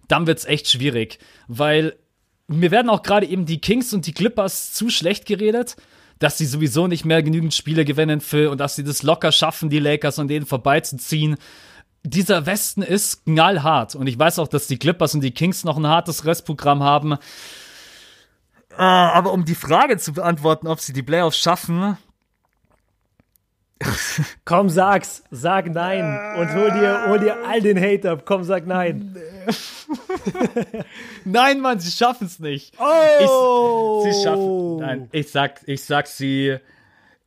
dann 0.09 0.27
wird's 0.27 0.45
echt 0.45 0.69
schwierig. 0.69 1.19
Weil 1.49 1.97
mir 2.49 2.71
werden 2.71 2.91
auch 2.91 3.03
gerade 3.03 3.27
eben 3.27 3.47
die 3.47 3.61
Kings 3.61 3.95
und 3.95 4.07
die 4.07 4.13
Clippers 4.13 4.73
zu 4.73 4.91
schlecht 4.91 5.27
geredet, 5.27 5.77
dass 6.19 6.37
sie 6.37 6.47
sowieso 6.47 6.87
nicht 6.87 7.05
mehr 7.05 7.23
genügend 7.23 7.55
Spiele 7.55 7.85
gewinnen 7.85 8.21
für 8.21 8.51
und 8.51 8.59
dass 8.59 8.77
sie 8.77 8.85
das 8.85 9.03
locker 9.03 9.33
schaffen, 9.33 9.71
die 9.71 9.79
Lakers 9.79 10.19
an 10.19 10.29
denen 10.29 10.47
vorbeizuziehen. 10.47 11.37
Dieser 12.03 12.47
Westen 12.47 12.83
ist 12.83 13.25
knallhart 13.25 13.95
und 13.95 14.07
ich 14.07 14.19
weiß 14.19 14.39
auch, 14.39 14.49
dass 14.49 14.67
die 14.67 14.79
Clippers 14.79 15.15
und 15.15 15.23
die 15.23 15.33
Kings 15.33 15.65
noch 15.65 15.77
ein 15.77 15.87
hartes 15.87 16.25
Restprogramm 16.25 16.83
haben. 16.83 17.13
Äh, 18.73 18.77
Aber 18.77 19.33
um 19.33 19.45
die 19.45 19.55
Frage 19.55 19.97
zu 19.99 20.13
beantworten, 20.13 20.67
ob 20.67 20.81
sie 20.81 20.93
die 20.93 21.03
Playoffs 21.03 21.39
schaffen, 21.39 21.97
Komm, 24.45 24.69
sag's. 24.69 25.23
Sag 25.31 25.73
nein. 25.73 26.05
Und 26.39 26.55
hol 26.55 26.71
dir, 26.71 27.05
hol 27.09 27.19
dir 27.19 27.37
all 27.47 27.61
den 27.61 27.81
Hate 27.81 28.11
ab. 28.11 28.23
Komm, 28.25 28.45
sag 28.45 28.67
nein. 28.67 29.17
nein, 31.25 31.61
Mann, 31.61 31.81
sie 31.81 31.91
schaffen 31.91 32.27
es 32.27 32.39
nicht. 32.39 32.75
Oh! 32.79 34.03
Sie 34.05 34.23
schaffen. 34.23 34.77
Nein, 34.79 35.09
ich 35.13 35.31
sag, 35.31 35.63
ich 35.67 35.83
sag 35.83 36.07
sie. 36.07 36.59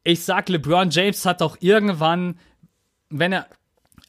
Ich 0.04 0.24
sag, 0.24 0.50
LeBron 0.50 0.90
James 0.90 1.26
hat 1.26 1.42
auch 1.42 1.58
irgendwann, 1.60 2.40
wenn 3.10 3.34
er. 3.34 3.48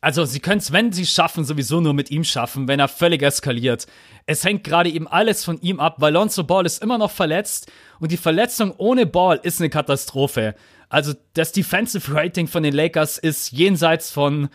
Also, 0.00 0.26
sie 0.26 0.40
können 0.40 0.58
es, 0.58 0.70
wenn 0.70 0.92
sie 0.92 1.06
schaffen, 1.06 1.46
sowieso 1.46 1.80
nur 1.80 1.94
mit 1.94 2.10
ihm 2.10 2.24
schaffen, 2.24 2.68
wenn 2.68 2.78
er 2.78 2.88
völlig 2.88 3.22
eskaliert. 3.22 3.86
Es 4.26 4.44
hängt 4.44 4.64
gerade 4.64 4.90
eben 4.90 5.08
alles 5.08 5.44
von 5.44 5.58
ihm 5.62 5.80
ab, 5.80 5.96
weil 5.98 6.12
Lonzo 6.12 6.44
Ball 6.44 6.66
ist 6.66 6.82
immer 6.82 6.98
noch 6.98 7.10
verletzt 7.10 7.72
und 8.00 8.12
die 8.12 8.18
Verletzung 8.18 8.74
ohne 8.76 9.06
Ball 9.06 9.40
ist 9.42 9.60
eine 9.60 9.70
Katastrophe. 9.70 10.54
Also 10.94 11.12
das 11.32 11.50
Defensive 11.50 12.14
Rating 12.14 12.46
von 12.46 12.62
den 12.62 12.72
Lakers 12.72 13.18
ist 13.18 13.50
jenseits 13.50 14.12
von, 14.12 14.48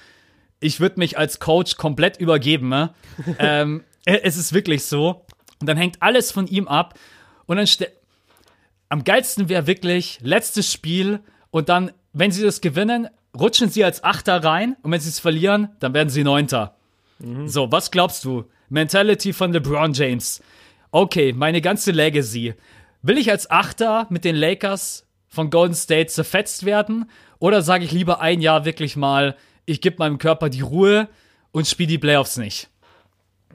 ich 0.61 0.79
würde 0.79 0.97
mich 0.97 1.17
als 1.17 1.41
Coach 1.41 1.75
komplett 1.75 2.15
übergeben. 2.15 2.69
Ne? 2.69 2.93
ähm, 3.39 3.83
es 4.05 4.37
ist 4.37 4.53
wirklich 4.53 4.85
so. 4.85 5.25
Und 5.59 5.67
dann 5.67 5.75
hängt 5.75 6.01
alles 6.01 6.31
von 6.31 6.47
ihm 6.47 6.69
ab. 6.69 6.97
Und 7.45 7.57
dann 7.57 7.67
am 8.87 9.03
geilsten 9.03 9.49
wäre 9.49 9.67
wirklich 9.67 10.19
letztes 10.21 10.71
Spiel 10.71 11.19
und 11.51 11.67
dann, 11.67 11.91
wenn 12.13 12.31
sie 12.31 12.43
das 12.43 12.61
gewinnen, 12.61 13.09
rutschen 13.37 13.69
sie 13.69 13.83
als 13.83 14.05
Achter 14.05 14.41
rein 14.41 14.77
und 14.81 14.93
wenn 14.93 15.01
sie 15.01 15.09
es 15.09 15.19
verlieren, 15.19 15.67
dann 15.81 15.93
werden 15.93 16.07
sie 16.07 16.23
Neunter. 16.23 16.77
Mhm. 17.19 17.49
So, 17.49 17.69
was 17.69 17.91
glaubst 17.91 18.23
du? 18.23 18.45
Mentality 18.69 19.33
von 19.33 19.51
LeBron 19.51 19.91
James. 19.91 20.41
Okay, 20.91 21.33
meine 21.33 21.59
ganze 21.59 21.91
Legacy. 21.91 22.53
Will 23.01 23.17
ich 23.17 23.29
als 23.29 23.51
Achter 23.51 24.07
mit 24.09 24.23
den 24.23 24.37
Lakers 24.37 25.05
von 25.29 25.49
Golden 25.49 25.75
State 25.75 26.07
zerfetzt 26.07 26.65
werden? 26.65 27.09
Oder 27.39 27.61
sage 27.61 27.85
ich 27.85 27.91
lieber 27.91 28.19
ein 28.19 28.41
Jahr 28.41 28.65
wirklich 28.65 28.95
mal, 28.95 29.35
ich 29.65 29.81
gebe 29.81 29.97
meinem 29.99 30.17
Körper 30.17 30.49
die 30.49 30.61
Ruhe 30.61 31.07
und 31.51 31.67
spiele 31.67 31.87
die 31.87 31.97
Playoffs 31.97 32.37
nicht? 32.37 32.69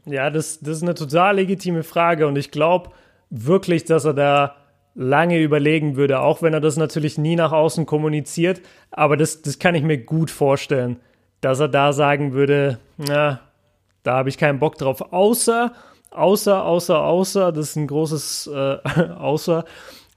Ja, 0.07 0.31
das, 0.31 0.61
das 0.61 0.79
ist 0.79 0.83
eine 0.83 0.95
total 0.95 1.37
legitime 1.37 1.83
Frage 1.83 2.27
und 2.27 2.37
ich 2.37 2.51
glaube 2.51 2.91
wirklich, 3.31 3.85
dass 3.85 4.05
er 4.05 4.15
da 4.15 4.57
lange 4.95 5.41
überlegen 5.41 5.97
würde, 5.97 6.21
auch 6.21 6.41
wenn 6.41 6.55
er 6.55 6.61
das 6.61 6.77
natürlich 6.77 7.19
nie 7.19 7.37
nach 7.37 7.53
außen 7.53 7.85
kommuniziert. 7.87 8.61
Aber 8.91 9.17
das, 9.17 9.43
das 9.43 9.59
kann 9.59 9.75
ich 9.75 9.83
mir 9.83 9.99
gut 9.99 10.31
vorstellen, 10.31 11.01
dass 11.41 11.61
er 11.61 11.69
da 11.69 11.93
sagen 11.93 12.33
würde, 12.33 12.79
na, 12.97 13.41
da 14.03 14.17
habe 14.17 14.29
ich 14.29 14.39
keinen 14.39 14.61
Bock 14.61 14.79
drauf. 14.79 15.13
Außer, 15.13 15.73
außer, 16.11 16.65
außer, 16.65 17.03
außer, 17.03 17.53
das 17.53 17.71
ist 17.71 17.77
ein 17.77 17.87
großes 17.87 18.47
äh, 18.47 18.79
Außer, 19.19 19.65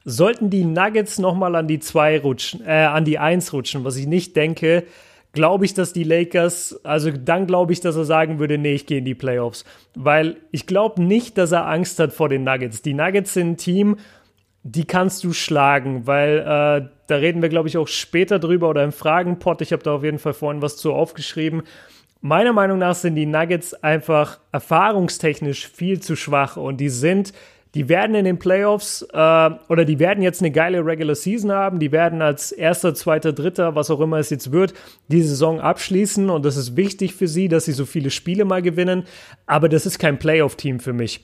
Sollten 0.09 0.49
die 0.49 0.63
Nuggets 0.63 1.19
nochmal 1.19 1.53
an 1.57 1.67
die 1.67 1.79
2 1.79 2.19
rutschen, 2.19 2.61
äh, 2.65 2.71
an 2.71 3.03
die 3.03 3.19
1 3.19 3.51
rutschen, 3.51 3.83
was 3.83 3.97
ich 3.97 4.07
nicht 4.07 4.37
denke, 4.37 4.85
glaube 5.33 5.65
ich, 5.65 5.73
dass 5.73 5.91
die 5.91 6.05
Lakers, 6.05 6.79
also 6.85 7.11
dann 7.11 7.45
glaube 7.45 7.73
ich, 7.73 7.81
dass 7.81 7.97
er 7.97 8.05
sagen 8.05 8.39
würde, 8.39 8.57
nee, 8.57 8.73
ich 8.73 8.85
gehe 8.85 8.99
in 8.99 9.03
die 9.03 9.15
Playoffs. 9.15 9.65
Weil 9.95 10.37
ich 10.51 10.65
glaube 10.65 11.03
nicht, 11.03 11.37
dass 11.37 11.51
er 11.51 11.67
Angst 11.67 11.99
hat 11.99 12.13
vor 12.13 12.29
den 12.29 12.45
Nuggets. 12.45 12.81
Die 12.81 12.93
Nuggets 12.93 13.33
sind 13.33 13.49
ein 13.49 13.57
Team, 13.57 13.97
die 14.63 14.85
kannst 14.85 15.25
du 15.25 15.33
schlagen, 15.33 16.07
weil 16.07 16.39
äh, 16.39 16.89
da 17.07 17.15
reden 17.17 17.41
wir, 17.41 17.49
glaube 17.49 17.67
ich, 17.67 17.77
auch 17.77 17.89
später 17.89 18.39
drüber 18.39 18.69
oder 18.69 18.85
im 18.85 18.93
Fragenpot. 18.93 19.61
Ich 19.61 19.73
habe 19.73 19.83
da 19.83 19.93
auf 19.93 20.05
jeden 20.05 20.19
Fall 20.19 20.33
vorhin 20.33 20.61
was 20.61 20.77
zu 20.77 20.93
aufgeschrieben. 20.93 21.63
Meiner 22.21 22.53
Meinung 22.53 22.79
nach 22.79 22.95
sind 22.95 23.15
die 23.15 23.25
Nuggets 23.25 23.73
einfach 23.73 24.39
erfahrungstechnisch 24.53 25.67
viel 25.67 25.99
zu 25.99 26.15
schwach 26.15 26.55
und 26.55 26.77
die 26.77 26.87
sind 26.87 27.33
die 27.77 27.89
werden 27.89 28.15
in 28.15 28.25
den 28.25 28.39
Playoffs 28.39 29.03
äh, 29.13 29.49
oder 29.69 29.85
die 29.85 29.99
werden 29.99 30.23
jetzt 30.23 30.41
eine 30.41 30.49
geile 30.49 30.83
Regular 30.83 31.13
Season 31.13 31.51
haben. 31.51 31.77
Die 31.77 31.91
werden 31.91 32.23
als 32.23 32.51
erster, 32.51 32.95
zweiter, 32.95 33.33
dritter, 33.33 33.75
was 33.75 33.91
auch 33.91 33.99
immer 33.99 34.17
es 34.17 34.31
jetzt 34.31 34.51
wird, 34.51 34.73
die 35.09 35.21
Saison 35.21 35.61
abschließen. 35.61 36.31
Und 36.31 36.43
das 36.43 36.57
ist 36.57 36.75
wichtig 36.75 37.13
für 37.13 37.27
sie, 37.27 37.49
dass 37.49 37.65
sie 37.65 37.73
so 37.73 37.85
viele 37.85 38.09
Spiele 38.09 38.45
mal 38.45 38.63
gewinnen. 38.63 39.03
Aber 39.45 39.69
das 39.69 39.85
ist 39.85 39.99
kein 39.99 40.17
Playoff-Team 40.17 40.79
für 40.79 40.93
mich. 40.93 41.23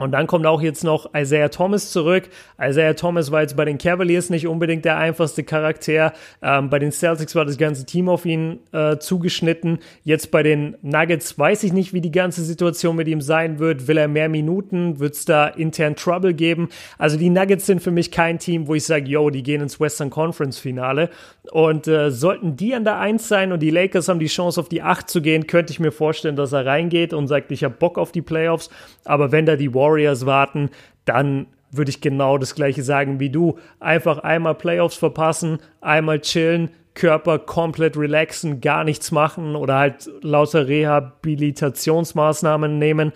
Und 0.00 0.12
dann 0.12 0.26
kommt 0.26 0.46
auch 0.46 0.62
jetzt 0.62 0.82
noch 0.82 1.14
Isaiah 1.14 1.50
Thomas 1.50 1.92
zurück. 1.92 2.28
Isaiah 2.60 2.94
Thomas 2.94 3.30
war 3.30 3.42
jetzt 3.42 3.54
bei 3.54 3.66
den 3.66 3.78
Cavaliers 3.78 4.30
nicht 4.30 4.46
unbedingt 4.46 4.84
der 4.86 4.96
einfachste 4.96 5.44
Charakter. 5.44 6.14
Ähm, 6.42 6.70
bei 6.70 6.78
den 6.78 6.90
Celtics 6.90 7.34
war 7.34 7.44
das 7.44 7.58
ganze 7.58 7.84
Team 7.84 8.08
auf 8.08 8.24
ihn 8.24 8.60
äh, 8.72 8.96
zugeschnitten. 8.96 9.78
Jetzt 10.02 10.30
bei 10.30 10.42
den 10.42 10.76
Nuggets 10.80 11.38
weiß 11.38 11.64
ich 11.64 11.74
nicht, 11.74 11.92
wie 11.92 12.00
die 12.00 12.10
ganze 12.10 12.42
Situation 12.42 12.96
mit 12.96 13.08
ihm 13.08 13.20
sein 13.20 13.58
wird. 13.58 13.86
Will 13.88 13.98
er 13.98 14.08
mehr 14.08 14.30
Minuten? 14.30 14.98
Wird 14.98 15.14
es 15.14 15.26
da 15.26 15.46
intern 15.46 15.96
Trouble 15.96 16.32
geben? 16.32 16.70
Also 16.96 17.18
die 17.18 17.28
Nuggets 17.28 17.66
sind 17.66 17.82
für 17.82 17.90
mich 17.90 18.10
kein 18.10 18.38
Team, 18.38 18.66
wo 18.68 18.74
ich 18.74 18.84
sage, 18.84 19.06
yo, 19.06 19.28
die 19.28 19.42
gehen 19.42 19.60
ins 19.60 19.78
Western 19.78 20.08
Conference 20.08 20.58
Finale. 20.58 21.10
Und 21.52 21.88
äh, 21.88 22.10
sollten 22.10 22.56
die 22.56 22.74
an 22.74 22.84
der 22.84 22.98
Eins 22.98 23.28
sein 23.28 23.52
und 23.52 23.60
die 23.60 23.70
Lakers 23.70 24.08
haben 24.08 24.18
die 24.18 24.26
Chance 24.26 24.60
auf 24.60 24.68
die 24.70 24.82
Acht 24.82 25.10
zu 25.10 25.20
gehen, 25.20 25.46
könnte 25.46 25.72
ich 25.72 25.80
mir 25.80 25.92
vorstellen, 25.92 26.36
dass 26.36 26.52
er 26.52 26.64
reingeht 26.64 27.12
und 27.12 27.26
sagt, 27.26 27.52
ich 27.52 27.64
habe 27.64 27.74
Bock 27.74 27.98
auf 27.98 28.12
die 28.12 28.22
Playoffs. 28.22 28.70
Aber 29.04 29.32
wenn 29.32 29.44
da 29.44 29.56
die 29.56 29.74
Warriors 29.74 29.89
Warriors 29.90 30.26
warten, 30.26 30.70
dann 31.04 31.46
würde 31.70 31.90
ich 31.90 32.00
genau 32.00 32.38
das 32.38 32.54
gleiche 32.54 32.82
sagen 32.82 33.20
wie 33.20 33.30
du. 33.30 33.58
Einfach 33.78 34.18
einmal 34.18 34.54
Playoffs 34.54 34.96
verpassen, 34.96 35.58
einmal 35.80 36.20
chillen, 36.20 36.70
Körper 36.94 37.38
komplett 37.38 37.96
relaxen, 37.96 38.60
gar 38.60 38.84
nichts 38.84 39.12
machen 39.12 39.56
oder 39.56 39.76
halt 39.76 40.10
lauter 40.22 40.66
Rehabilitationsmaßnahmen 40.66 42.78
nehmen 42.78 43.12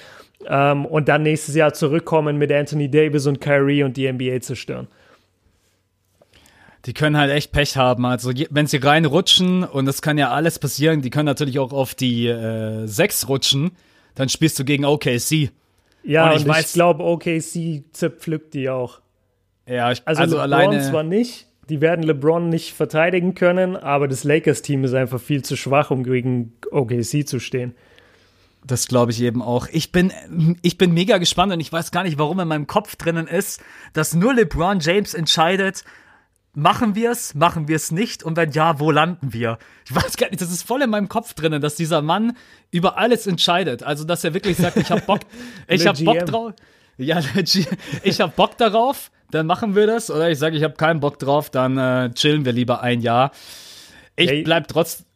ähm, 0.47 0.87
und 0.87 1.09
dann 1.09 1.23
nächstes 1.23 1.57
Jahr 1.57 1.75
zurückkommen 1.75 2.39
mit 2.39 2.53
Anthony 2.53 2.91
Davis 2.91 3.27
und 3.27 3.41
Kyrie 3.41 3.83
und 3.83 3.97
die 3.97 4.11
NBA 4.11 4.41
zerstören. 4.41 4.87
Die 6.87 6.93
können 6.93 7.17
halt 7.17 7.33
echt 7.33 7.51
Pech 7.51 7.77
haben. 7.77 8.05
Also 8.05 8.31
wenn 8.51 8.67
sie 8.67 8.77
reinrutschen 8.77 9.65
und 9.65 9.87
das 9.87 10.03
kann 10.03 10.19
ja 10.19 10.31
alles 10.31 10.59
passieren, 10.59 11.01
die 11.01 11.11
können 11.11 11.27
natürlich 11.27 11.59
auch 11.59 11.73
auf 11.73 11.95
die 11.95 12.29
äh, 12.29 12.87
6 12.87 13.29
rutschen, 13.29 13.73
dann 14.15 14.29
spielst 14.29 14.59
du 14.59 14.65
gegen 14.65 14.85
OKC. 14.85 15.51
Ja, 16.05 16.33
und 16.33 16.47
ich, 16.47 16.59
ich 16.59 16.73
glaube, 16.73 17.03
OKC 17.03 17.85
zerpflückt 17.93 18.55
die 18.55 18.69
auch. 18.69 19.01
Ja, 19.67 19.91
ich, 19.91 20.03
also, 20.05 20.23
also 20.23 20.37
LeBron 20.37 20.53
alleine 20.53 20.83
zwar 20.83 21.03
nicht, 21.03 21.47
die 21.69 21.81
werden 21.81 22.03
LeBron 22.03 22.49
nicht 22.49 22.75
verteidigen 22.75 23.35
können, 23.35 23.77
aber 23.77 24.07
das 24.07 24.25
Lakers-Team 24.25 24.85
ist 24.85 24.95
einfach 24.95 25.21
viel 25.21 25.43
zu 25.43 25.57
schwach, 25.57 25.91
um 25.91 26.05
gegen 26.05 26.53
OKC 26.71 27.27
zu 27.27 27.41
stehen. 27.41 27.75
Das 28.67 28.89
glaube 28.89 29.13
ich 29.13 29.23
eben 29.23 29.43
auch. 29.43 29.69
Ich 29.73 29.93
bin, 29.93 30.13
ich 30.63 30.79
bin 30.79 30.93
mega 30.93 31.19
gespannt 31.19 31.53
und 31.53 31.61
ich 31.61 31.73
weiß 31.73 31.91
gar 31.91 32.03
nicht, 32.03 32.19
warum 32.19 32.41
in 32.41 32.49
meinem 32.49 32.67
Kopf 32.67 32.97
drinnen 32.97 33.27
ist, 33.27 33.63
dass 33.93 34.15
nur 34.15 34.35
LeBron 34.35 34.81
James 34.81 35.15
entscheidet, 35.15 35.85
Machen 36.55 36.95
wir 36.95 37.11
es? 37.11 37.35
Machen 37.35 37.67
wir 37.67 37.77
es 37.77 37.91
nicht? 37.91 38.23
Und 38.23 38.37
wenn 38.37 38.53
ja, 38.53 38.79
wo 38.79 38.93
landen 38.93 39.33
wir? 39.33 39.59
Ich 39.85 39.95
weiß 39.95 40.17
gar 40.17 40.29
nicht, 40.31 40.41
das 40.41 40.53
ist 40.53 40.63
voll 40.63 40.83
in 40.83 40.91
meinem 40.91 41.09
Kopf 41.09 41.35
drinnen, 41.35 41.61
dass 41.61 41.75
dieser 41.75 42.01
Mann 42.01 42.37
über 42.71 42.97
alles 42.97 43.27
entscheidet. 43.27 43.83
Also, 43.83 44.05
dass 44.05 44.23
er 44.23 44.35
wirklich 44.35 44.57
sagt, 44.57 44.77
ich 44.77 44.91
hab 44.91 45.05
Bock, 45.07 45.21
ich 45.69 45.87
hab 45.87 45.99
Bock 46.05 46.25
drauf. 46.27 46.53
Ja, 46.97 47.21
ich 48.05 48.21
hab 48.21 48.37
Bock 48.37 48.57
darauf, 48.57 49.11
dann 49.33 49.47
machen 49.47 49.75
wir 49.75 49.89
das. 49.89 50.13
Oder 50.13 50.31
ich 50.31 50.39
sage, 50.39 50.57
ich 50.57 50.63
habe 50.63 50.75
keinen 50.75 51.01
Bock 51.01 51.19
drauf, 51.19 51.51
dann 51.51 51.77
äh, 51.77 52.15
chillen 52.15 52.45
wir 52.45 52.53
lieber 52.53 52.83
ein 52.83 53.01
Jahr. 53.01 53.33
Ich 54.15 54.31
hey. 54.31 54.43
bleib 54.43 54.69
trotzdem. 54.69 55.07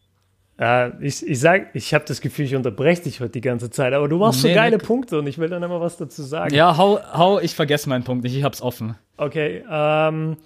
Äh, 0.61 0.91
ich, 1.07 1.25
ich 1.25 1.39
sag, 1.39 1.75
ich 1.75 1.95
habe 1.95 2.05
das 2.05 2.21
Gefühl, 2.21 2.47
ich 2.47 2.57
unterbreche 2.57 3.03
dich 3.03 3.21
heute 3.21 3.31
die 3.31 3.41
ganze 3.41 3.71
Zeit, 3.71 3.93
aber 3.93 4.09
du 4.09 4.19
machst 4.19 4.43
nee, 4.43 4.51
so 4.51 4.55
geile 4.57 4.79
nee. 4.79 4.83
Punkte 4.83 5.21
und 5.21 5.29
ich 5.29 5.39
will 5.39 5.49
dann 5.49 5.63
immer 5.63 5.81
was 5.81 5.97
dazu 5.97 6.23
sagen. 6.23 6.53
Ja, 6.53 6.77
hau, 6.77 6.99
hau, 7.13 7.39
ich 7.39 7.55
vergesse 7.55 7.89
meinen 7.89 8.03
Punkt 8.03 8.25
nicht, 8.25 8.37
ich 8.37 8.43
hab's 8.43 8.61
offen. 8.61 8.97
Okay, 9.17 9.63
ähm, 9.71 10.37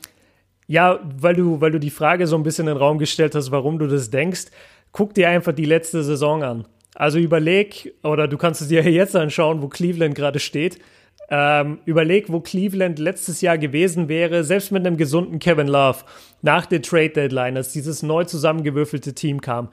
ja, 0.73 1.01
weil 1.19 1.35
du, 1.35 1.61
weil 1.61 1.71
du 1.71 1.79
die 1.79 1.91
Frage 1.91 2.27
so 2.27 2.35
ein 2.35 2.43
bisschen 2.43 2.67
in 2.67 2.75
den 2.75 2.79
Raum 2.79 2.97
gestellt 2.97 3.35
hast, 3.35 3.51
warum 3.51 3.79
du 3.79 3.87
das 3.87 4.09
denkst, 4.09 4.47
guck 4.91 5.13
dir 5.13 5.29
einfach 5.29 5.53
die 5.53 5.67
letzte 5.67 6.03
Saison 6.03 6.43
an. 6.43 6.67
Also 6.95 7.19
überleg, 7.19 7.93
oder 8.03 8.27
du 8.27 8.39
kannst 8.39 8.63
es 8.63 8.69
dir 8.69 8.83
jetzt 8.91 9.15
anschauen, 9.15 9.61
wo 9.61 9.69
Cleveland 9.69 10.15
gerade 10.15 10.39
steht. 10.39 10.79
Ähm, 11.29 11.81
überleg, 11.85 12.33
wo 12.33 12.41
Cleveland 12.41 12.99
letztes 12.99 13.43
Jahr 13.43 13.59
gewesen 13.59 14.09
wäre, 14.09 14.45
selbst 14.45 14.73
mit 14.73 14.87
einem 14.87 14.97
gesunden 14.97 15.41
Kevin 15.41 15.69
Love, 15.69 15.99
nach 16.41 16.65
der 16.65 16.81
Trade 16.81 17.11
Deadline, 17.11 17.59
als 17.59 17.75
dieses 17.75 18.03
neu 18.03 18.25
zusammengewürfelte 18.25 19.13
Team 19.13 19.43
kam. 19.43 19.69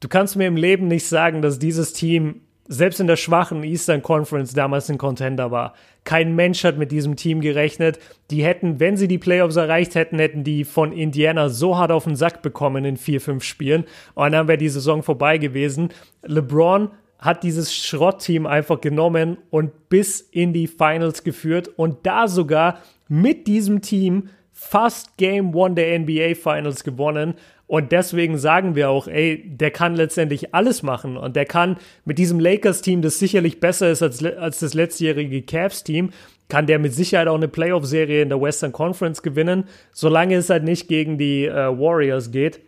Du 0.00 0.08
kannst 0.08 0.34
mir 0.34 0.48
im 0.48 0.56
Leben 0.56 0.88
nicht 0.88 1.06
sagen, 1.06 1.42
dass 1.42 1.60
dieses 1.60 1.92
Team 1.92 2.40
selbst 2.72 3.00
in 3.00 3.08
der 3.08 3.16
schwachen 3.16 3.64
Eastern 3.64 4.00
Conference 4.00 4.54
damals 4.54 4.88
ein 4.88 4.96
Contender 4.96 5.50
war. 5.50 5.74
Kein 6.04 6.36
Mensch 6.36 6.62
hat 6.62 6.78
mit 6.78 6.92
diesem 6.92 7.16
Team 7.16 7.40
gerechnet. 7.40 7.98
Die 8.30 8.44
hätten, 8.44 8.78
wenn 8.78 8.96
sie 8.96 9.08
die 9.08 9.18
Playoffs 9.18 9.56
erreicht 9.56 9.96
hätten, 9.96 10.20
hätten 10.20 10.44
die 10.44 10.62
von 10.62 10.92
Indiana 10.92 11.48
so 11.48 11.76
hart 11.76 11.90
auf 11.90 12.04
den 12.04 12.14
Sack 12.14 12.42
bekommen 12.42 12.84
in 12.84 12.96
vier, 12.96 13.20
fünf 13.20 13.42
Spielen. 13.42 13.86
Und 14.14 14.30
dann 14.30 14.46
wäre 14.46 14.56
die 14.56 14.68
Saison 14.68 15.02
vorbei 15.02 15.36
gewesen. 15.36 15.88
LeBron 16.22 16.92
hat 17.18 17.42
dieses 17.42 17.74
Schrottteam 17.74 18.46
einfach 18.46 18.80
genommen 18.80 19.38
und 19.50 19.88
bis 19.88 20.20
in 20.20 20.52
die 20.52 20.68
Finals 20.68 21.24
geführt 21.24 21.68
und 21.76 22.06
da 22.06 22.28
sogar 22.28 22.78
mit 23.08 23.48
diesem 23.48 23.82
Team 23.82 24.28
fast 24.60 25.16
Game 25.16 25.54
One 25.54 25.74
der 25.74 25.98
NBA 25.98 26.34
Finals 26.34 26.84
gewonnen. 26.84 27.34
Und 27.66 27.92
deswegen 27.92 28.36
sagen 28.36 28.74
wir 28.74 28.90
auch, 28.90 29.08
ey, 29.08 29.42
der 29.46 29.70
kann 29.70 29.96
letztendlich 29.96 30.54
alles 30.54 30.82
machen. 30.82 31.16
Und 31.16 31.34
der 31.34 31.46
kann 31.46 31.78
mit 32.04 32.18
diesem 32.18 32.38
Lakers-Team, 32.38 33.00
das 33.00 33.18
sicherlich 33.18 33.58
besser 33.58 33.90
ist 33.90 34.02
als, 34.02 34.22
als 34.22 34.60
das 34.60 34.74
letztjährige 34.74 35.42
Cavs-Team, 35.42 36.10
kann 36.48 36.66
der 36.66 36.78
mit 36.78 36.92
Sicherheit 36.92 37.26
auch 37.26 37.36
eine 37.36 37.48
Playoff-Serie 37.48 38.22
in 38.22 38.28
der 38.28 38.40
Western 38.40 38.72
Conference 38.72 39.22
gewinnen, 39.22 39.64
solange 39.92 40.34
es 40.34 40.50
halt 40.50 40.64
nicht 40.64 40.88
gegen 40.88 41.16
die 41.16 41.46
äh, 41.46 41.54
Warriors 41.54 42.30
geht. 42.30 42.60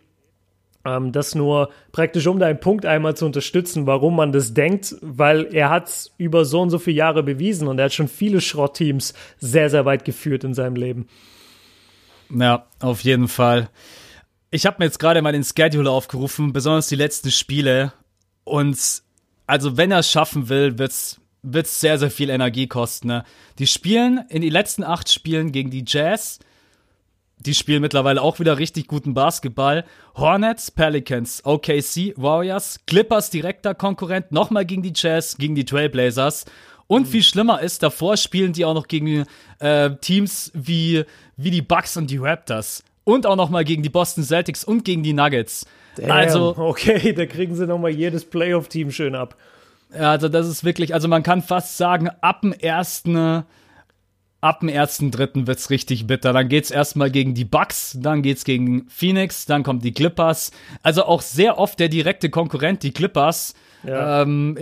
Ähm, 0.85 1.11
das 1.11 1.35
nur 1.35 1.69
praktisch, 1.91 2.25
um 2.25 2.39
deinen 2.39 2.59
Punkt 2.59 2.87
einmal 2.87 3.15
zu 3.15 3.27
unterstützen, 3.27 3.85
warum 3.85 4.15
man 4.15 4.31
das 4.31 4.55
denkt, 4.55 4.95
weil 5.01 5.53
er 5.53 5.69
hat 5.69 5.89
es 5.89 6.13
über 6.17 6.43
so 6.43 6.59
und 6.61 6.71
so 6.71 6.79
viele 6.79 6.97
Jahre 6.97 7.21
bewiesen 7.21 7.67
und 7.67 7.77
er 7.77 7.85
hat 7.85 7.93
schon 7.93 8.07
viele 8.07 8.41
Schrottteams 8.41 9.13
sehr, 9.37 9.69
sehr 9.69 9.85
weit 9.85 10.05
geführt 10.05 10.43
in 10.43 10.55
seinem 10.55 10.75
Leben. 10.75 11.07
Ja, 12.33 12.65
auf 12.79 13.01
jeden 13.01 13.27
Fall. 13.27 13.69
Ich 14.49 14.65
habe 14.65 14.77
mir 14.79 14.85
jetzt 14.85 14.99
gerade 14.99 15.21
mal 15.21 15.31
den 15.31 15.43
Schedule 15.43 15.89
aufgerufen, 15.89 16.53
besonders 16.53 16.87
die 16.87 16.95
letzten 16.95 17.31
Spiele. 17.31 17.93
Und 18.43 18.77
also 19.47 19.77
wenn 19.77 19.91
er 19.91 19.99
es 19.99 20.09
schaffen 20.09 20.49
will, 20.49 20.77
wird's 20.77 21.19
wird's 21.43 21.79
sehr, 21.79 21.99
sehr 21.99 22.09
viel 22.09 22.29
Energie 22.29 22.67
kosten. 22.67 23.09
Ne? 23.09 23.23
Die 23.59 23.67
spielen 23.67 24.25
in 24.29 24.41
die 24.41 24.49
letzten 24.49 24.83
acht 24.83 25.11
Spielen 25.11 25.51
gegen 25.51 25.69
die 25.69 25.83
Jazz, 25.85 26.39
die 27.37 27.53
spielen 27.53 27.81
mittlerweile 27.81 28.21
auch 28.21 28.39
wieder 28.39 28.57
richtig 28.57 28.87
guten 28.87 29.13
Basketball. 29.13 29.83
Hornets, 30.15 30.71
Pelicans, 30.71 31.41
OKC, 31.43 32.13
Warriors, 32.15 32.79
Clippers 32.87 33.29
direkter 33.29 33.75
Konkurrent, 33.75 34.31
nochmal 34.31 34.65
gegen 34.65 34.81
die 34.81 34.93
Jazz, 34.95 35.37
gegen 35.37 35.53
die 35.53 35.65
Trailblazers. 35.65 36.45
Und 36.87 37.07
viel 37.07 37.23
schlimmer 37.23 37.61
ist, 37.61 37.81
davor 37.83 38.17
spielen 38.17 38.53
die 38.53 38.65
auch 38.65 38.73
noch 38.73 38.87
gegen 38.87 39.25
äh, 39.59 39.91
Teams 40.01 40.51
wie, 40.53 41.03
wie 41.37 41.51
die 41.51 41.61
Bucks 41.61 41.97
und 41.97 42.09
die 42.09 42.17
Raptors. 42.17 42.83
Und 43.03 43.25
auch 43.25 43.35
nochmal 43.35 43.65
gegen 43.65 43.83
die 43.83 43.89
Boston 43.89 44.23
Celtics 44.23 44.63
und 44.63 44.85
gegen 44.85 45.03
die 45.03 45.13
Nuggets. 45.13 45.65
Damn, 45.95 46.11
Also, 46.11 46.55
okay, 46.57 47.13
da 47.17 47.25
kriegen 47.25 47.55
sie 47.55 47.67
nochmal 47.67 47.91
jedes 47.91 48.25
Playoff-Team 48.25 48.91
schön 48.91 49.15
ab. 49.15 49.35
also 49.97 50.29
das 50.29 50.47
ist 50.47 50.63
wirklich, 50.63 50.93
also 50.93 51.07
man 51.07 51.23
kann 51.23 51.41
fast 51.41 51.77
sagen, 51.77 52.09
ab 52.21 52.41
dem 52.41 52.53
ersten, 52.53 53.43
ab 54.41 54.59
dem 54.59 54.69
ersten 54.69 55.11
Dritten 55.11 55.47
wird's 55.47 55.69
richtig 55.69 56.07
bitter. 56.07 56.33
Dann 56.33 56.49
geht's 56.49 56.71
erstmal 56.71 57.11
gegen 57.11 57.33
die 57.33 57.45
Bucks, 57.45 57.97
dann 57.99 58.21
geht's 58.21 58.43
gegen 58.43 58.87
Phoenix, 58.89 59.45
dann 59.45 59.63
kommen 59.63 59.79
die 59.79 59.93
Clippers. 59.93 60.51
Also 60.81 61.05
auch 61.05 61.21
sehr 61.21 61.57
oft 61.57 61.79
der 61.79 61.89
direkte 61.89 62.29
Konkurrent, 62.29 62.83
die 62.83 62.91
Clippers. 62.91 63.53
Ja. 63.83 64.21
Ähm, 64.21 64.57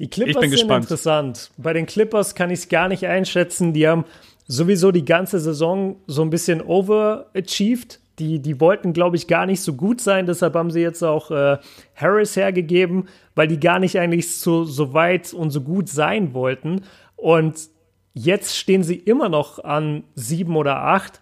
Die 0.00 0.08
Clippers 0.08 0.30
Ich 0.36 0.40
bin 0.40 0.50
sind 0.50 0.58
gespannt. 0.58 0.84
interessant. 0.84 1.50
Bei 1.58 1.72
den 1.72 1.86
Clippers 1.86 2.34
kann 2.34 2.50
ich 2.50 2.60
es 2.60 2.68
gar 2.68 2.88
nicht 2.88 3.06
einschätzen. 3.06 3.72
Die 3.72 3.86
haben 3.86 4.04
sowieso 4.46 4.90
die 4.90 5.04
ganze 5.04 5.38
Saison 5.38 5.96
so 6.06 6.22
ein 6.22 6.30
bisschen 6.30 6.62
overachieved. 6.62 8.00
Die, 8.18 8.40
die 8.40 8.60
wollten, 8.60 8.92
glaube 8.92 9.16
ich, 9.16 9.28
gar 9.28 9.46
nicht 9.46 9.62
so 9.62 9.74
gut 9.74 10.00
sein. 10.00 10.26
Deshalb 10.26 10.54
haben 10.54 10.70
sie 10.70 10.80
jetzt 10.80 11.02
auch 11.02 11.30
äh, 11.30 11.58
Harris 11.94 12.36
hergegeben, 12.36 13.08
weil 13.34 13.48
die 13.48 13.60
gar 13.60 13.78
nicht 13.78 13.98
eigentlich 13.98 14.36
so, 14.36 14.64
so 14.64 14.92
weit 14.92 15.32
und 15.32 15.50
so 15.50 15.60
gut 15.60 15.88
sein 15.88 16.34
wollten. 16.34 16.82
Und 17.16 17.56
jetzt 18.12 18.56
stehen 18.56 18.82
sie 18.82 18.96
immer 18.96 19.28
noch 19.28 19.62
an 19.62 20.04
sieben 20.14 20.56
oder 20.56 20.76
acht. 20.82 21.20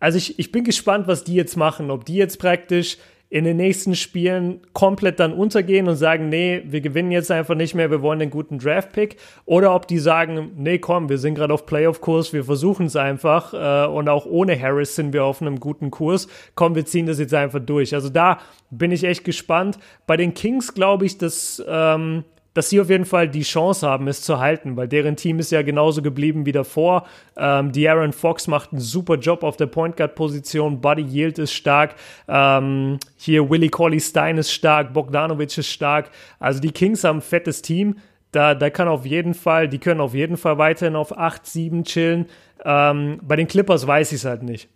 Also 0.00 0.18
ich, 0.18 0.38
ich 0.38 0.50
bin 0.50 0.64
gespannt, 0.64 1.06
was 1.06 1.22
die 1.24 1.34
jetzt 1.34 1.56
machen. 1.56 1.90
Ob 1.90 2.04
die 2.04 2.14
jetzt 2.14 2.38
praktisch 2.38 2.98
in 3.32 3.44
den 3.44 3.56
nächsten 3.56 3.94
Spielen 3.94 4.60
komplett 4.74 5.18
dann 5.18 5.32
untergehen 5.32 5.88
und 5.88 5.96
sagen, 5.96 6.28
nee, 6.28 6.64
wir 6.66 6.82
gewinnen 6.82 7.10
jetzt 7.10 7.30
einfach 7.30 7.54
nicht 7.54 7.74
mehr, 7.74 7.90
wir 7.90 8.02
wollen 8.02 8.18
den 8.18 8.28
guten 8.28 8.58
Draft-Pick. 8.58 9.16
Oder 9.46 9.74
ob 9.74 9.88
die 9.88 9.98
sagen, 9.98 10.50
nee, 10.58 10.78
komm, 10.78 11.08
wir 11.08 11.16
sind 11.16 11.36
gerade 11.36 11.54
auf 11.54 11.64
Playoff-Kurs, 11.64 12.34
wir 12.34 12.44
versuchen 12.44 12.84
es 12.84 12.94
einfach. 12.94 13.54
Äh, 13.54 13.90
und 13.90 14.10
auch 14.10 14.26
ohne 14.26 14.60
Harris 14.60 14.96
sind 14.96 15.14
wir 15.14 15.24
auf 15.24 15.40
einem 15.40 15.60
guten 15.60 15.90
Kurs. 15.90 16.28
Komm, 16.56 16.74
wir 16.74 16.84
ziehen 16.84 17.06
das 17.06 17.18
jetzt 17.18 17.32
einfach 17.32 17.60
durch. 17.60 17.94
Also 17.94 18.10
da 18.10 18.38
bin 18.68 18.92
ich 18.92 19.02
echt 19.02 19.24
gespannt. 19.24 19.78
Bei 20.06 20.18
den 20.18 20.34
Kings 20.34 20.74
glaube 20.74 21.06
ich, 21.06 21.16
dass 21.16 21.64
ähm, 21.66 22.24
dass 22.54 22.68
sie 22.68 22.80
auf 22.80 22.90
jeden 22.90 23.04
Fall 23.04 23.28
die 23.28 23.42
Chance 23.42 23.86
haben, 23.86 24.08
es 24.08 24.22
zu 24.22 24.38
halten, 24.38 24.76
weil 24.76 24.88
deren 24.88 25.16
Team 25.16 25.38
ist 25.38 25.52
ja 25.52 25.62
genauso 25.62 26.02
geblieben 26.02 26.44
wie 26.44 26.52
davor. 26.52 27.06
Ähm, 27.36 27.72
die 27.72 27.88
Aaron 27.88 28.12
Fox 28.12 28.46
macht 28.46 28.72
einen 28.72 28.80
super 28.80 29.14
Job 29.16 29.42
auf 29.42 29.56
der 29.56 29.66
Point 29.66 29.96
Guard 29.96 30.14
Position, 30.14 30.80
Buddy 30.80 31.02
Yield 31.02 31.38
ist 31.38 31.52
stark, 31.52 31.94
ähm, 32.28 32.98
hier 33.16 33.48
Willie 33.48 33.70
Cauley 33.70 34.00
Stein 34.00 34.38
ist 34.38 34.52
stark, 34.52 34.92
Bogdanovic 34.92 35.56
ist 35.56 35.68
stark. 35.68 36.10
Also 36.38 36.60
die 36.60 36.72
Kings 36.72 37.04
haben 37.04 37.18
ein 37.18 37.22
fettes 37.22 37.62
Team. 37.62 37.96
Da, 38.32 38.54
da 38.54 38.70
kann 38.70 38.88
auf 38.88 39.04
jeden 39.04 39.34
Fall, 39.34 39.68
die 39.68 39.78
können 39.78 40.00
auf 40.00 40.14
jeden 40.14 40.38
Fall 40.38 40.56
weiterhin 40.56 40.96
auf 40.96 41.16
8, 41.16 41.46
7 41.46 41.84
chillen. 41.84 42.26
Ähm, 42.64 43.20
bei 43.22 43.36
den 43.36 43.46
Clippers 43.46 43.86
weiß 43.86 44.12
ich 44.12 44.16
es 44.16 44.24
halt 44.24 44.42
nicht. 44.42 44.68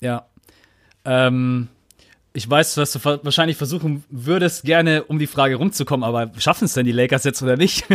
Ja. 0.00 0.26
Ähm, 1.04 1.68
ich 2.34 2.48
weiß, 2.48 2.78
was 2.78 2.92
du 2.92 3.04
wahrscheinlich 3.04 3.56
versuchen 3.56 4.04
würdest, 4.08 4.64
gerne 4.64 5.04
um 5.04 5.18
die 5.18 5.26
Frage 5.26 5.56
rumzukommen, 5.56 6.04
aber 6.04 6.30
schaffen 6.38 6.64
es 6.64 6.72
denn 6.72 6.86
die 6.86 6.92
Lakers 6.92 7.24
jetzt 7.24 7.42
oder 7.42 7.56
nicht? 7.56 7.84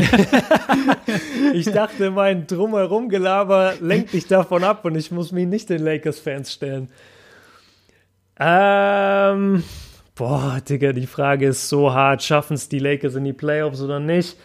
Ich 1.53 1.71
dachte, 1.71 2.11
mein 2.11 2.45
drumherum 2.45 3.09
Gelaber 3.09 3.75
lenkt 3.79 4.13
dich 4.13 4.27
davon 4.27 4.63
ab 4.63 4.83
und 4.85 4.95
ich 4.95 5.11
muss 5.11 5.31
mich 5.31 5.47
nicht 5.47 5.69
den 5.69 5.81
Lakers-Fans 5.81 6.53
stellen. 6.53 6.89
Ähm, 8.39 9.63
boah, 10.13 10.59
Digga, 10.67 10.91
die 10.91 11.07
Frage 11.07 11.47
ist 11.47 11.69
so 11.69 11.93
hart. 11.93 12.21
Schaffen 12.21 12.55
es 12.55 12.69
die 12.69 12.79
Lakers 12.79 13.15
in 13.15 13.23
die 13.23 13.33
Playoffs 13.33 13.81
oder 13.81 13.99
nicht? 13.99 14.37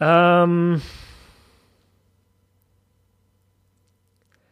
Ähm, 0.00 0.80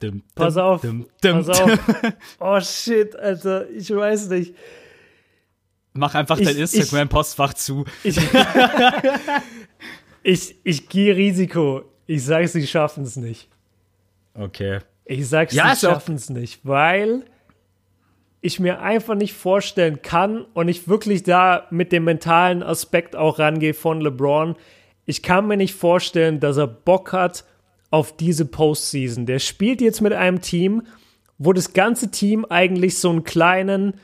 Dum, 0.00 0.22
pass 0.34 0.54
dum, 0.54 0.62
auf, 0.62 0.80
dum, 0.82 1.06
pass 1.20 1.48
auf. 1.48 1.78
Oh 2.38 2.60
shit, 2.60 3.16
Alter, 3.16 3.68
ich 3.70 3.94
weiß 3.94 4.28
nicht. 4.30 4.54
Mach 5.92 6.14
einfach 6.14 6.38
Ich- 6.38 6.46
dein 6.46 6.56
Instagram-Postfach 6.56 7.54
zu. 7.54 7.84
Ich, 8.04 8.16
ich, 10.22 10.56
ich 10.64 10.88
gehe 10.88 11.16
Risiko. 11.16 11.82
Ich 12.06 12.24
sage, 12.24 12.48
sie 12.48 12.66
schaffen 12.66 13.04
es 13.04 13.16
nicht. 13.16 13.48
Okay. 14.34 14.80
Ich 15.04 15.28
sag's, 15.28 15.54
Ja, 15.54 15.74
sie 15.74 15.86
schaffen 15.86 16.14
es 16.14 16.30
nicht, 16.30 16.60
weil 16.64 17.24
ich 18.40 18.60
mir 18.60 18.80
einfach 18.80 19.14
nicht 19.16 19.32
vorstellen 19.34 20.00
kann 20.02 20.44
und 20.54 20.68
ich 20.68 20.86
wirklich 20.86 21.24
da 21.24 21.66
mit 21.70 21.90
dem 21.90 22.04
mentalen 22.04 22.62
Aspekt 22.62 23.16
auch 23.16 23.38
rangehe 23.38 23.74
von 23.74 24.00
LeBron. 24.00 24.54
Ich 25.06 25.22
kann 25.22 25.48
mir 25.48 25.56
nicht 25.56 25.74
vorstellen, 25.74 26.38
dass 26.38 26.56
er 26.56 26.68
Bock 26.68 27.12
hat 27.12 27.44
auf 27.90 28.16
diese 28.16 28.44
Postseason. 28.44 29.26
Der 29.26 29.38
spielt 29.38 29.80
jetzt 29.80 30.00
mit 30.00 30.12
einem 30.12 30.40
Team, 30.40 30.82
wo 31.38 31.52
das 31.52 31.72
ganze 31.72 32.10
Team 32.10 32.44
eigentlich 32.48 32.98
so 32.98 33.10
einen 33.10 33.24
kleinen, 33.24 33.94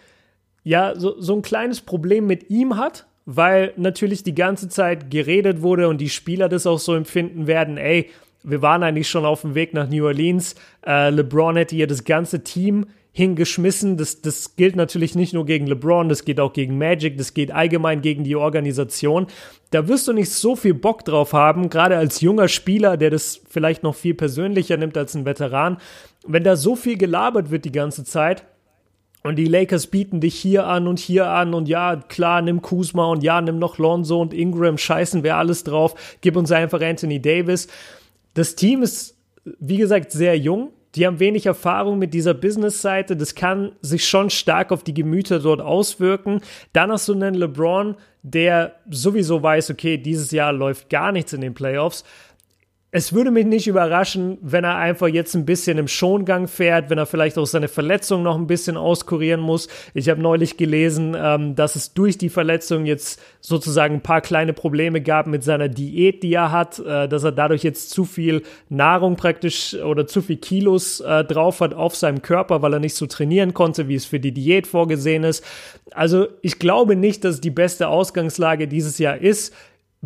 ja, 0.63 0.95
so, 0.97 1.21
so 1.21 1.35
ein 1.35 1.43
kleines 1.43 1.81
Problem 1.81 2.27
mit 2.27 2.51
ihm 2.51 2.77
hat, 2.77 3.07
weil 3.27 3.73
natürlich 3.77 4.23
die 4.23 4.35
ganze 4.35 4.69
Zeit 4.69 5.11
geredet 5.11 5.63
wurde 5.63 5.89
und 5.89 6.01
die 6.01 6.11
Spieler 6.11 6.49
das 6.49 6.67
auch 6.67 6.79
so 6.79 6.95
empfinden 6.95 7.47
werden, 7.47 7.77
ey, 7.77 8.11
wir 8.45 8.61
waren 8.61 8.83
eigentlich 8.83 9.09
schon 9.09 9.25
auf 9.25 9.41
dem 9.41 9.55
Weg 9.55 9.73
nach 9.73 9.89
New 9.89 10.05
Orleans. 10.05 10.55
Äh, 10.87 11.09
LeBron 11.09 11.57
hätte 11.57 11.75
hier 11.75 11.87
das 11.87 12.05
ganze 12.05 12.45
Team 12.45 12.87
hingeschmissen. 13.15 13.97
Das, 13.97 14.21
das 14.21 14.57
gilt 14.57 14.75
natürlich 14.77 15.15
nicht 15.15 15.33
nur 15.33 15.47
gegen 15.47 15.69
LeBron, 15.69 16.09
das 16.09 16.25
geht 16.25 16.41
auch 16.41 16.53
gegen 16.53 16.77
Magic, 16.77 17.17
das 17.17 17.33
geht 17.33 17.53
allgemein 17.53 18.03
gegen 18.03 18.25
die 18.25 18.37
Organisation. 18.37 19.29
Da 19.71 19.89
wirst 19.89 20.09
du 20.09 20.13
nicht 20.13 20.31
so 20.31 20.57
viel 20.57 20.75
Bock 20.75 21.05
drauf 21.05 21.33
haben, 21.33 21.71
gerade 21.71 21.97
als 21.97 22.21
junger 22.21 22.49
Spieler, 22.49 22.97
der 22.97 23.11
das 23.11 23.41
vielleicht 23.49 23.85
noch 23.85 23.95
viel 23.95 24.15
persönlicher 24.15 24.77
nimmt 24.77 24.99
als 24.99 25.15
ein 25.15 25.25
Veteran. 25.25 25.79
Wenn 26.27 26.43
da 26.43 26.57
so 26.57 26.75
viel 26.75 26.99
gelabert 26.99 27.51
wird 27.51 27.65
die 27.65 27.73
ganze 27.73 28.05
Zeit, 28.05 28.45
und 29.27 29.37
die 29.37 29.47
Lakers 29.47 29.87
bieten 29.87 30.21
dich 30.21 30.35
hier 30.35 30.67
an 30.67 30.87
und 30.87 30.99
hier 30.99 31.29
an 31.29 31.55
und 31.55 31.67
ja, 31.67 31.97
klar, 31.97 32.43
nimm 32.43 32.61
Kuzma 32.61 33.07
und 33.07 33.23
ja, 33.23 33.41
nimm 33.41 33.59
noch 33.59 33.79
Lonzo 33.79 34.21
und 34.21 34.35
Ingram, 34.35 34.77
scheißen 34.77 35.23
wir 35.23 35.37
alles 35.37 35.65
drauf, 35.65 36.19
gib 36.21 36.37
uns 36.37 36.53
einfach 36.53 36.83
Anthony 36.83 37.23
Davis. 37.23 37.69
Das 38.35 38.55
Team 38.55 38.83
ist, 38.83 39.17
wie 39.59 39.79
gesagt, 39.79 40.13
sehr 40.13 40.37
jung. 40.37 40.73
Die 40.95 41.07
haben 41.07 41.19
wenig 41.19 41.47
Erfahrung 41.47 41.99
mit 41.99 42.15
dieser 42.15 42.35
Business-Seite. 42.35 43.17
Das 43.17 43.35
kann 43.35 43.73
sich 43.81 44.07
schon 44.07 44.31
stark 44.31 44.71
auf 44.71 44.85
die 44.85 44.95
Gemüter 44.95 45.41
dort 45.41 45.61
auswirken. 45.61 46.41
Dann 46.73 46.93
hast 46.93 47.09
du 47.09 47.15
einen 47.15 47.35
LeBron, 47.35 47.97
der 48.23 48.77
sowieso 48.89 49.43
weiß, 49.43 49.71
okay, 49.71 49.99
dieses 49.99 50.31
Jahr 50.31 50.53
läuft 50.53 50.91
gar 50.91 51.13
nichts 51.13 51.33
in 51.33 51.41
den 51.41 51.55
Playoffs 51.55 52.05
es 52.97 53.13
würde 53.13 53.33
mich 53.33 53.45
nicht 53.45 53.67
überraschen, 53.67 54.39
wenn 54.41 54.63
er 54.63 54.77
einfach 54.77 55.09
jetzt 55.09 55.35
ein 55.35 55.45
bisschen 55.45 55.79
im 55.79 55.89
Schongang 55.89 56.47
fährt, 56.47 56.91
wenn 56.91 56.99
er 56.99 57.07
vielleicht 57.07 57.37
auch 57.39 57.45
seine 57.45 57.67
Verletzung 57.67 58.23
noch 58.23 58.37
ein 58.37 58.47
bisschen 58.47 58.77
auskurieren 58.77 59.41
muss. 59.41 59.67
Ich 59.95 60.09
habe 60.09 60.23
neulich 60.23 60.57
gelesen, 60.57 61.17
ähm, 61.19 61.57
dass 61.57 61.75
es 61.75 61.93
durch 61.93 62.19
die 62.19 62.29
Verletzung 62.29 62.87
jetzt 62.87 63.21
sozusagen 63.41 63.97
ein 63.97 64.01
paar 64.01 64.21
kleine 64.21 64.53
Probleme 64.53 65.01
gab 65.01 65.27
mit 65.27 65.43
seiner 65.43 65.69
Diät, 65.69 66.23
die 66.23 66.35
er 66.35 66.53
hat, 66.53 66.79
äh, 66.79 67.09
dass 67.09 67.25
er 67.25 67.33
dadurch 67.33 67.65
jetzt 67.65 67.91
zu 67.91 68.05
viel 68.05 68.45
Nahrung 68.69 69.17
praktisch 69.17 69.75
oder 69.75 70.07
zu 70.07 70.23
viel 70.23 70.37
Kilos 70.37 71.01
äh, 71.01 71.25
drauf 71.25 71.63
hat 71.63 71.75
auf 71.75 71.97
seinem 71.97 72.23
Körper, 72.23 72.63
weil 72.63 72.75
er 72.75 72.79
nicht 72.79 72.95
so 72.95 73.07
trainieren 73.07 73.55
konnte, 73.55 73.89
wie 73.89 73.97
es 73.97 74.05
für 74.05 74.21
die 74.21 74.31
Diät 74.31 74.69
vorgesehen 74.69 75.25
ist. 75.25 75.45
Also 75.91 76.29
ich 76.43 76.61
glaube 76.61 76.95
nicht, 76.95 77.25
dass 77.25 77.41
die 77.41 77.51
beste 77.51 77.89
Ausgangslage 77.89 78.69
dieses 78.69 78.99
Jahr 78.99 79.19
ist 79.19 79.53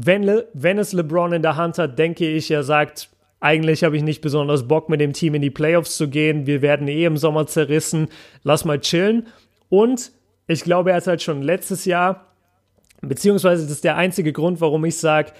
wenn, 0.00 0.22
Le 0.22 0.48
wenn 0.54 0.78
es 0.78 0.92
LeBron 0.92 1.32
in 1.32 1.42
der 1.42 1.56
Hand 1.56 1.78
hat, 1.78 1.98
denke 1.98 2.28
ich, 2.28 2.50
er 2.50 2.62
sagt, 2.62 3.08
eigentlich 3.40 3.82
habe 3.82 3.96
ich 3.96 4.02
nicht 4.02 4.20
besonders 4.20 4.66
Bock, 4.66 4.88
mit 4.88 5.00
dem 5.00 5.12
Team 5.12 5.34
in 5.34 5.42
die 5.42 5.50
Playoffs 5.50 5.96
zu 5.96 6.08
gehen. 6.08 6.46
Wir 6.46 6.62
werden 6.62 6.88
eh 6.88 7.04
im 7.04 7.16
Sommer 7.16 7.46
zerrissen. 7.46 8.08
Lass 8.42 8.64
mal 8.64 8.80
chillen. 8.80 9.26
Und 9.68 10.12
ich 10.46 10.62
glaube, 10.62 10.90
er 10.90 10.96
hat 10.96 11.06
halt 11.06 11.22
schon 11.22 11.42
letztes 11.42 11.84
Jahr, 11.84 12.32
beziehungsweise 13.00 13.62
das 13.62 13.72
ist 13.72 13.84
der 13.84 13.96
einzige 13.96 14.32
Grund, 14.32 14.60
warum 14.60 14.84
ich 14.84 14.98
sage, 14.98 15.32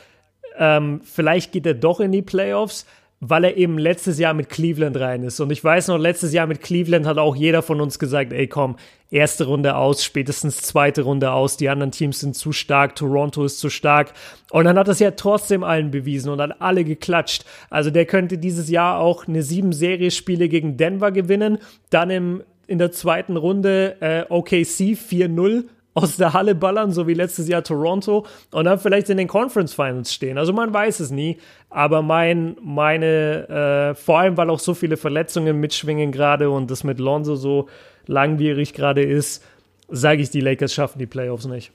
ähm, 0.57 1.01
vielleicht 1.05 1.53
geht 1.53 1.67
er 1.67 1.75
doch 1.75 2.01
in 2.01 2.13
die 2.13 2.23
Playoffs, 2.23 2.85
weil 3.21 3.45
er 3.45 3.57
eben 3.57 3.79
letztes 3.79 4.19
Jahr 4.19 4.33
mit 4.33 4.49
Cleveland 4.49 4.97
rein 4.97 5.25
ist. 5.25 5.41
Und 5.41 5.51
ich 5.51 5.63
weiß 5.63 5.89
noch, 5.89 5.99
letztes 5.99 6.33
Jahr 6.33 6.47
mit 6.47 6.61
Cleveland 6.61 7.07
hat 7.07 7.19
auch 7.19 7.35
jeder 7.35 7.63
von 7.63 7.81
uns 7.81 7.99
gesagt, 7.99 8.33
ey 8.33 8.47
komm, 8.47 8.77
erste 9.11 9.47
Runde 9.47 9.77
aus, 9.77 10.05
spätestens 10.05 10.63
zweite 10.63 11.03
Runde 11.03 11.33
aus, 11.33 11.57
die 11.57 11.69
anderen 11.69 11.91
Teams 11.91 12.21
sind 12.21 12.37
zu 12.37 12.53
stark, 12.53 12.95
Toronto 12.95 13.45
ist 13.45 13.59
zu 13.59 13.71
stark. 13.71 14.13
Und 14.51 14.67
dann 14.67 14.79
hat 14.79 14.87
das 14.87 15.01
ja 15.01 15.11
trotzdem 15.11 15.65
allen 15.65 15.91
bewiesen 15.91 16.31
und 16.31 16.41
hat 16.41 16.61
alle 16.61 16.85
geklatscht. 16.85 17.45
Also 17.71 17.91
der 17.91 18.07
könnte 18.07 18.39
dieses 18.39 18.69
Jahr 18.69 19.01
auch 19.01 19.27
eine 19.27 19.43
sieben 19.43 19.73
Serie-Spiele 19.73 20.49
gegen 20.49 20.77
Denver 20.77 21.11
gewinnen, 21.11 21.59
dann 21.91 22.11
im, 22.11 22.43
in 22.69 22.79
der 22.79 22.93
zweiten 22.93 23.37
Runde 23.37 23.97
äh, 24.01 24.25
OKC 24.29 24.97
4-0 24.97 25.65
aus 26.03 26.17
der 26.17 26.33
Halle 26.33 26.55
ballern, 26.55 26.93
so 26.93 27.07
wie 27.07 27.15
letztes 27.15 27.49
Jahr 27.49 27.63
Toronto, 27.63 28.27
und 28.51 28.65
dann 28.65 28.79
vielleicht 28.79 29.11
in 29.11 29.17
den 29.17 29.29
Conference 29.29 29.75
Finals 29.75 30.13
stehen. 30.13 30.39
Also 30.39 30.53
man 30.53 30.73
weiß 30.73 31.01
es 31.01 31.11
nie, 31.11 31.39
aber 31.71 32.03
mein, 32.03 32.57
meine, 32.63 33.93
äh, 33.93 33.95
vor 33.95 34.21
allem 34.21 34.37
weil 34.37 34.51
auch 34.51 34.61
so 34.61 34.75
viele 34.75 34.97
Verletzungen 34.97 35.59
mitschwingen 35.61 36.13
gerade 36.13 36.51
und 36.51 36.71
das 36.71 36.85
mit 36.85 36.99
Lonzo 36.99 37.37
so 37.37 37.69
langwierig 38.07 38.73
gerade 38.73 39.03
ist, 39.03 39.45
sage 39.89 40.23
ich, 40.23 40.31
die 40.31 40.41
Lakers 40.41 40.73
schaffen 40.73 40.99
die 40.99 41.07
Playoffs 41.07 41.47
nicht. 41.47 41.73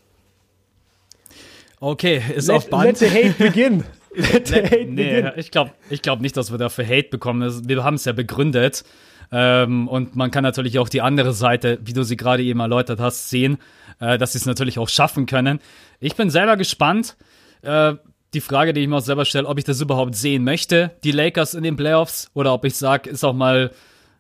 Okay, 1.79 2.21
ist 2.35 2.47
let, 2.47 2.55
auf 2.55 2.69
Band. 2.69 2.85
Let 2.85 2.97
the 2.97 3.09
hate 3.09 3.35
begin. 3.37 3.83
let 4.15 4.47
the 4.47 4.55
hate 4.55 4.85
nee, 4.87 5.21
begin. 5.21 5.31
Ich 5.35 5.51
glaube 5.51 5.71
ich 5.89 6.01
glaub 6.01 6.21
nicht, 6.21 6.37
dass 6.37 6.49
wir 6.49 6.57
dafür 6.57 6.85
Hate 6.85 7.09
bekommen. 7.09 7.67
Wir 7.67 7.83
haben 7.83 7.95
es 7.95 8.05
ja 8.05 8.13
begründet. 8.13 8.85
Ähm, 9.33 9.87
und 9.87 10.15
man 10.15 10.29
kann 10.31 10.43
natürlich 10.43 10.77
auch 10.77 10.87
die 10.87 11.01
andere 11.01 11.33
Seite, 11.33 11.79
wie 11.83 11.93
du 11.93 12.03
sie 12.03 12.17
gerade 12.17 12.43
eben 12.43 12.59
erläutert 12.59 12.99
hast, 12.99 13.29
sehen, 13.29 13.57
äh, 14.03 14.17
dass 14.17 14.33
sie 14.33 14.37
es 14.37 14.45
natürlich 14.45 14.77
auch 14.79 14.89
schaffen 14.89 15.25
können. 15.25 15.59
Ich 15.99 16.15
bin 16.15 16.29
selber 16.29 16.57
gespannt. 16.57 17.15
Äh, 17.61 17.93
die 18.33 18.41
Frage, 18.41 18.73
die 18.73 18.81
ich 18.81 18.87
mir 18.87 18.97
auch 18.97 19.01
selber 19.01 19.25
stelle, 19.25 19.47
ob 19.47 19.57
ich 19.57 19.63
das 19.63 19.79
überhaupt 19.79 20.15
sehen 20.15 20.43
möchte, 20.43 20.91
die 21.03 21.11
Lakers 21.11 21.53
in 21.53 21.63
den 21.63 21.75
Playoffs, 21.75 22.31
oder 22.33 22.53
ob 22.53 22.65
ich 22.65 22.75
sage, 22.75 23.09
ist 23.09 23.23
auch 23.23 23.33
mal, 23.33 23.71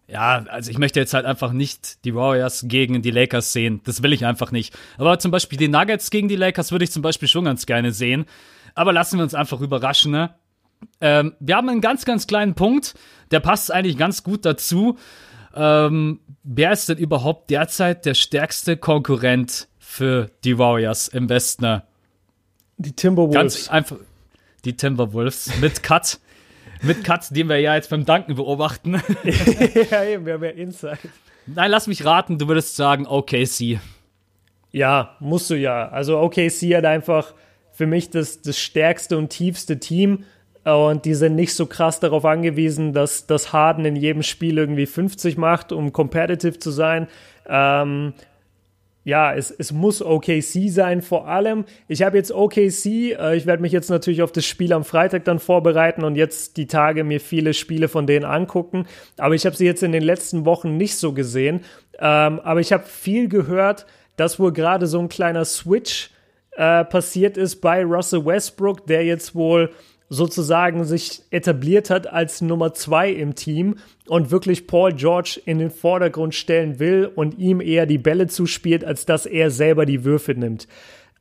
ja, 0.07 0.45
also 0.49 0.69
ich 0.69 0.77
möchte 0.77 0.99
jetzt 0.99 1.13
halt 1.13 1.25
einfach 1.25 1.51
nicht 1.51 2.05
die 2.05 2.13
Warriors 2.13 2.65
gegen 2.67 3.01
die 3.01 3.11
Lakers 3.11 3.53
sehen. 3.53 3.81
Das 3.85 4.03
will 4.03 4.13
ich 4.13 4.25
einfach 4.25 4.51
nicht. 4.51 4.77
Aber 4.97 5.17
zum 5.19 5.31
Beispiel 5.31 5.57
die 5.57 5.67
Nuggets 5.67 6.11
gegen 6.11 6.27
die 6.27 6.35
Lakers 6.35 6.71
würde 6.71 6.85
ich 6.85 6.91
zum 6.91 7.01
Beispiel 7.01 7.27
schon 7.27 7.45
ganz 7.45 7.65
gerne 7.65 7.91
sehen. 7.91 8.25
Aber 8.75 8.93
lassen 8.93 9.17
wir 9.17 9.23
uns 9.23 9.33
einfach 9.33 9.61
überraschen, 9.61 10.11
ne? 10.11 10.33
Ähm, 10.99 11.33
wir 11.39 11.55
haben 11.55 11.69
einen 11.69 11.81
ganz, 11.81 12.03
ganz 12.05 12.27
kleinen 12.27 12.55
Punkt, 12.55 12.93
der 13.31 13.39
passt 13.39 13.71
eigentlich 13.71 13.97
ganz 13.97 14.21
gut 14.21 14.45
dazu. 14.45 14.97
Ähm, 15.55 16.19
wer 16.43 16.71
ist 16.71 16.89
denn 16.89 16.97
überhaupt 16.97 17.49
derzeit 17.49 18.05
der 18.05 18.15
stärkste 18.15 18.75
Konkurrent 18.75 19.69
für 19.93 20.31
die 20.43 20.57
Warriors 20.57 21.07
im 21.07 21.29
Westen? 21.29 21.83
Die 22.77 22.93
Timberwolves. 22.93 23.35
Ganz 23.35 23.69
einfach. 23.69 23.97
Die 24.65 24.75
Timberwolves 24.75 25.51
mit 25.61 25.83
Cut. 25.83 26.19
mit 26.81 27.03
Cut, 27.03 27.27
den 27.29 27.47
wir 27.47 27.59
ja 27.59 27.75
jetzt 27.75 27.91
beim 27.91 28.03
Danken 28.03 28.33
beobachten. 28.33 28.93
ja, 29.91 30.03
eben, 30.03 30.25
wir 30.25 30.33
haben 30.33 30.43
ja 30.43 30.49
Insight. 30.49 30.97
Nein, 31.45 31.69
lass 31.69 31.85
mich 31.85 32.03
raten, 32.03 32.39
du 32.39 32.47
würdest 32.47 32.75
sagen 32.75 33.05
OKC. 33.05 33.79
Ja, 34.71 35.15
musst 35.19 35.51
du 35.51 35.55
ja. 35.55 35.89
Also 35.89 36.19
OKC 36.19 36.75
hat 36.75 36.85
einfach 36.85 37.35
für 37.71 37.85
mich 37.85 38.09
das, 38.09 38.41
das 38.41 38.57
stärkste 38.57 39.15
und 39.17 39.29
tiefste 39.29 39.79
Team. 39.79 40.23
Und 40.63 41.05
die 41.05 41.13
sind 41.13 41.35
nicht 41.35 41.53
so 41.53 41.67
krass 41.67 41.99
darauf 41.99 42.25
angewiesen, 42.25 42.93
dass 42.93 43.27
das 43.27 43.53
Harden 43.53 43.85
in 43.85 43.95
jedem 43.95 44.23
Spiel 44.23 44.57
irgendwie 44.57 44.87
50 44.87 45.37
macht, 45.37 45.71
um 45.71 45.93
competitive 45.93 46.57
zu 46.57 46.71
sein. 46.71 47.07
Ähm, 47.47 48.13
ja, 49.03 49.33
es, 49.33 49.51
es 49.51 49.71
muss 49.73 50.01
OKC 50.01 50.69
sein, 50.69 51.01
vor 51.01 51.27
allem. 51.27 51.65
Ich 51.87 52.03
habe 52.03 52.17
jetzt 52.17 52.31
OKC, 52.31 52.85
äh, 52.85 53.35
ich 53.35 53.45
werde 53.45 53.61
mich 53.61 53.73
jetzt 53.73 53.89
natürlich 53.89 54.21
auf 54.21 54.31
das 54.31 54.45
Spiel 54.45 54.71
am 54.71 54.85
Freitag 54.85 55.25
dann 55.25 55.39
vorbereiten 55.39 56.03
und 56.03 56.15
jetzt 56.15 56.55
die 56.57 56.67
Tage 56.67 57.03
mir 57.03 57.19
viele 57.19 57.53
Spiele 57.53 57.89
von 57.89 58.07
denen 58.07 58.25
angucken. 58.25 58.85
Aber 59.17 59.35
ich 59.35 59.45
habe 59.45 59.55
sie 59.55 59.65
jetzt 59.65 59.83
in 59.83 59.91
den 59.91 60.03
letzten 60.03 60.45
Wochen 60.45 60.77
nicht 60.77 60.95
so 60.95 61.11
gesehen. 61.11 61.61
Ähm, 61.99 62.39
aber 62.39 62.61
ich 62.61 62.71
habe 62.71 62.85
viel 62.85 63.27
gehört, 63.27 63.85
dass 64.15 64.39
wohl 64.39 64.53
gerade 64.53 64.87
so 64.87 64.99
ein 64.99 65.09
kleiner 65.09 65.43
Switch 65.43 66.11
äh, 66.51 66.85
passiert 66.85 67.35
ist 67.35 67.57
bei 67.57 67.83
Russell 67.83 68.25
Westbrook, 68.25 68.87
der 68.87 69.03
jetzt 69.03 69.35
wohl 69.35 69.71
sozusagen 70.13 70.85
sich 70.85 71.23
etabliert 71.31 71.89
hat 71.89 72.05
als 72.05 72.41
Nummer 72.41 72.73
zwei 72.73 73.09
im 73.09 73.33
Team 73.33 73.77
und 74.07 74.29
wirklich 74.29 74.67
Paul 74.67 74.93
George 74.93 75.41
in 75.45 75.57
den 75.57 75.71
Vordergrund 75.71 76.35
stellen 76.35 76.79
will 76.79 77.09
und 77.13 77.39
ihm 77.39 77.59
eher 77.59 77.87
die 77.87 77.97
Bälle 77.97 78.27
zuspielt, 78.27 78.85
als 78.85 79.07
dass 79.07 79.25
er 79.25 79.49
selber 79.49 79.87
die 79.87 80.03
Würfe 80.03 80.33
nimmt. 80.33 80.67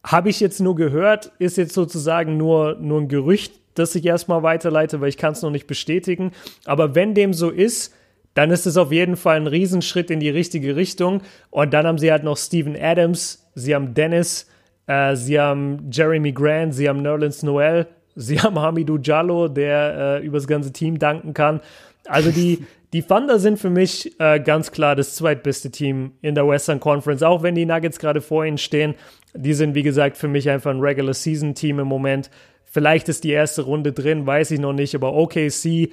Habe 0.05 0.29
ich 0.29 0.41
jetzt 0.41 0.61
nur 0.61 0.75
gehört, 0.75 1.33
ist 1.39 1.57
jetzt 1.57 1.73
sozusagen 1.73 2.37
nur, 2.37 2.77
nur 2.81 3.01
ein 3.01 3.09
Gerücht, 3.09 3.55
das 3.75 3.95
ich 3.95 4.05
erstmal 4.05 4.43
weiterleite, 4.43 5.01
weil 5.01 5.09
ich 5.09 5.17
kann 5.17 5.33
es 5.33 5.41
noch 5.41 5.51
nicht 5.51 5.67
bestätigen. 5.67 6.33
Aber 6.67 6.95
wenn 6.95 7.15
dem 7.15 7.33
so 7.33 7.49
ist, 7.49 7.95
dann 8.35 8.51
ist 8.51 8.67
es 8.67 8.77
auf 8.77 8.93
jeden 8.93 9.17
Fall 9.17 9.37
ein 9.37 9.47
Riesenschritt 9.47 10.11
in 10.11 10.21
die 10.21 10.29
richtige 10.29 10.77
Richtung. 10.77 11.23
Und 11.51 11.73
dann 11.73 11.87
haben 11.87 11.99
sie 11.99 12.13
halt 12.13 12.25
noch 12.25 12.37
Steven 12.37 12.77
Adams, 12.79 13.49
sie 13.55 13.75
haben 13.75 13.95
Dennis, 13.95 14.49
äh, 14.87 15.17
sie 15.17 15.41
haben 15.41 15.91
Jeremy 15.91 16.33
Grant, 16.33 16.75
sie 16.75 16.91
haben 16.91 17.01
Nerlens 17.01 17.43
Noel, 17.43 17.87
Sie 18.15 18.41
haben 18.41 18.59
Hamidou 18.59 18.99
Jallo, 18.99 19.49
der 19.49 20.21
äh, 20.21 20.27
über 20.27 20.39
das 20.39 20.47
ganze 20.47 20.73
Team 20.73 20.99
danken 20.99 21.35
kann. 21.35 21.61
Also 22.07 22.31
die, 22.31 22.65
die 22.93 23.03
Thunder 23.03 23.39
sind 23.39 23.59
für 23.59 23.71
mich 23.71 24.19
äh, 24.21 24.41
ganz 24.41 24.73
klar 24.73 24.97
das 24.97 25.15
zweitbeste 25.15 25.71
Team 25.71 26.13
in 26.21 26.35
der 26.35 26.47
Western 26.47 26.81
Conference, 26.81 27.23
auch 27.23 27.43
wenn 27.43 27.55
die 27.55 27.65
Nuggets 27.65 27.99
gerade 27.99 28.21
vor 28.21 28.45
ihnen 28.45 28.59
stehen. 28.59 28.95
Die 29.35 29.55
sind, 29.55 29.75
wie 29.75 29.83
gesagt, 29.83 30.17
für 30.17 30.29
mich 30.29 30.51
einfach 30.51 30.71
ein 30.71 30.81
Regular 30.81 31.15
Season 31.15 31.55
Team 31.55 31.79
im 31.79 31.89
Moment. 31.89 32.31
Vielleicht 32.65 33.09
ist 33.09 33.25
die 33.25 33.31
erste 33.31 33.63
Runde 33.63 33.93
drin, 33.93 34.27
weiß 34.27 34.51
ich 34.51 34.61
noch 34.61 34.73
nicht, 34.73 34.95
aber 34.95 35.15
OKC, 35.15 35.93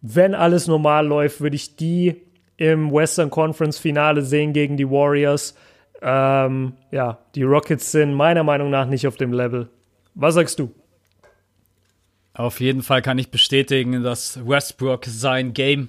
wenn 0.00 0.34
alles 0.34 0.66
normal 0.66 1.06
läuft, 1.06 1.40
würde 1.40 1.56
ich 1.56 1.76
die 1.76 2.22
im 2.56 2.92
Western 2.92 3.30
Conference 3.30 3.78
Finale 3.78 4.22
sehen 4.22 4.52
gegen 4.52 4.76
die 4.76 4.88
Warriors. 4.88 5.54
Ähm, 6.02 6.74
ja, 6.90 7.18
die 7.34 7.42
Rockets 7.42 7.92
sind 7.92 8.14
meiner 8.14 8.44
Meinung 8.44 8.70
nach 8.70 8.86
nicht 8.86 9.06
auf 9.06 9.16
dem 9.16 9.32
Level. 9.32 9.68
Was 10.14 10.34
sagst 10.34 10.58
du? 10.58 10.70
Auf 12.36 12.60
jeden 12.60 12.82
Fall 12.82 13.00
kann 13.00 13.18
ich 13.18 13.30
bestätigen, 13.30 14.02
dass 14.02 14.38
Westbrook 14.46 15.06
sein 15.06 15.54
Game 15.54 15.88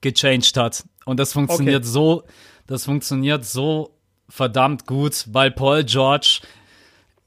gechanged 0.00 0.56
hat. 0.56 0.84
Und 1.04 1.20
das 1.20 1.34
funktioniert 1.34 1.82
okay. 1.82 1.92
so, 1.92 2.24
das 2.66 2.86
funktioniert 2.86 3.44
so 3.44 3.94
verdammt 4.28 4.86
gut, 4.86 5.26
weil 5.28 5.50
Paul 5.50 5.84
George, 5.84 6.40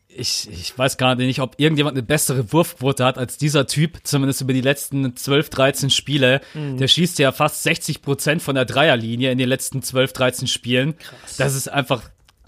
ich, 0.07 0.49
ich 0.49 0.75
weiß 0.75 0.97
gerade 0.97 1.23
nicht, 1.23 1.41
ob 1.41 1.59
irgendjemand 1.59 1.95
eine 1.95 2.01
bessere 2.01 2.51
Wurfquote 2.51 3.05
hat 3.05 3.19
als 3.19 3.37
dieser 3.37 3.67
Typ, 3.67 3.99
zumindest 4.03 4.41
über 4.41 4.53
die 4.53 4.61
letzten 4.61 5.15
12, 5.15 5.51
13 5.51 5.89
Spiele. 5.91 6.41
Mhm. 6.55 6.77
Der 6.77 6.87
schießt 6.87 7.19
ja 7.19 7.31
fast 7.31 7.61
60 7.61 8.01
Prozent 8.01 8.41
von 8.41 8.55
der 8.55 8.65
Dreierlinie 8.65 9.31
in 9.31 9.37
den 9.37 9.49
letzten 9.49 9.83
12, 9.83 10.13
13 10.13 10.47
Spielen. 10.47 10.97
Krass. 10.97 11.37
Das 11.37 11.53
ist 11.53 11.67
einfach, 11.67 12.01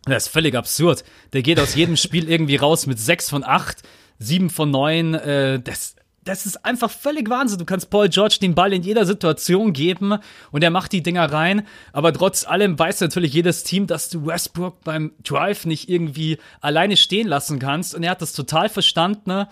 das 0.06 0.26
ist 0.26 0.30
völlig 0.30 0.56
absurd. 0.56 1.04
Der 1.34 1.44
geht 1.44 1.60
aus 1.60 1.76
jedem 1.76 1.96
Spiel 1.98 2.28
irgendwie 2.28 2.56
raus 2.56 2.88
mit 2.88 2.98
6 2.98 3.30
von 3.30 3.44
8, 3.44 3.84
7 4.18 4.50
von 4.50 4.72
9, 4.72 5.14
äh, 5.14 5.60
das, 5.60 5.97
das 6.28 6.46
ist 6.46 6.66
einfach 6.66 6.92
völlig 6.92 7.30
Wahnsinn. 7.30 7.60
Du 7.60 7.66
kannst 7.66 7.90
Paul 7.90 8.10
George 8.10 8.38
den 8.42 8.56
Ball 8.56 8.74
in 8.74 8.84
jeder 8.84 9.06
Situation 9.06 9.74
geben 9.74 10.18
und 10.52 10.64
er 10.64 10.70
macht 10.70 10.92
die 10.92 11.04
Dinger 11.04 11.32
rein. 11.32 11.66
Aber 11.94 12.14
trotz 12.14 12.46
allem 12.46 12.78
weiß 12.78 13.02
natürlich 13.02 13.34
jedes 13.34 13.64
Team, 13.64 13.88
dass 13.88 14.10
du 14.10 14.26
Westbrook 14.26 14.84
beim 14.84 15.14
Drive 15.24 15.66
nicht 15.66 15.90
irgendwie 15.90 16.38
alleine 16.62 16.98
stehen 16.98 17.28
lassen 17.28 17.60
kannst. 17.60 17.96
Und 17.96 18.04
er 18.04 18.12
hat 18.12 18.22
das 18.22 18.34
total 18.34 18.70
verstanden, 18.70 19.46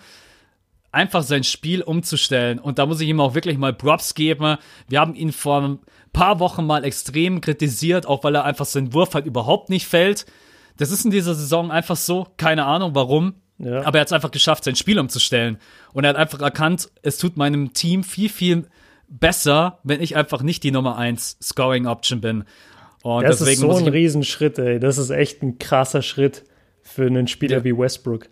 einfach 0.92 1.22
sein 1.22 1.44
Spiel 1.44 1.82
umzustellen. 1.82 2.58
Und 2.58 2.78
da 2.78 2.86
muss 2.86 3.00
ich 3.00 3.08
ihm 3.08 3.20
auch 3.20 3.34
wirklich 3.34 3.58
mal 3.58 3.72
Props 3.72 4.14
geben. 4.14 4.56
Wir 4.88 5.00
haben 5.00 5.14
ihn 5.14 5.32
vor 5.32 5.62
ein 5.62 5.78
paar 6.12 6.40
Wochen 6.40 6.66
mal 6.66 6.84
extrem 6.84 7.40
kritisiert, 7.40 8.06
auch 8.06 8.24
weil 8.24 8.34
er 8.34 8.44
einfach 8.44 8.66
seinen 8.66 8.92
Wurf 8.92 9.14
halt 9.14 9.26
überhaupt 9.26 9.70
nicht 9.70 9.86
fällt. 9.86 10.26
Das 10.76 10.90
ist 10.90 11.04
in 11.04 11.10
dieser 11.10 11.34
Saison 11.34 11.70
einfach 11.70 11.96
so. 11.96 12.26
Keine 12.36 12.64
Ahnung 12.64 12.94
warum. 12.94 13.34
Ja. 13.58 13.82
Aber 13.84 13.98
er 13.98 14.00
hat 14.02 14.08
es 14.08 14.12
einfach 14.12 14.30
geschafft, 14.30 14.64
sein 14.64 14.76
Spiel 14.76 14.98
umzustellen. 14.98 15.58
Und 15.92 16.04
er 16.04 16.10
hat 16.10 16.16
einfach 16.16 16.40
erkannt, 16.40 16.90
es 17.02 17.18
tut 17.18 17.36
meinem 17.36 17.72
Team 17.72 18.04
viel, 18.04 18.28
viel 18.28 18.66
besser, 19.08 19.78
wenn 19.82 20.00
ich 20.00 20.16
einfach 20.16 20.42
nicht 20.42 20.62
die 20.62 20.70
Nummer 20.70 20.96
1 20.96 21.38
Scoring 21.42 21.86
Option 21.86 22.20
bin. 22.20 22.44
Und 23.02 23.22
das 23.22 23.38
deswegen 23.38 23.70
ist 23.70 23.78
so 23.78 23.84
ein 23.84 23.88
Riesenschritt, 23.88 24.58
ey. 24.58 24.80
Das 24.80 24.98
ist 24.98 25.10
echt 25.10 25.42
ein 25.42 25.58
krasser 25.58 26.02
Schritt 26.02 26.44
für 26.82 27.06
einen 27.06 27.28
Spieler 27.28 27.58
ja. 27.58 27.64
wie 27.64 27.76
Westbrook. 27.76 28.28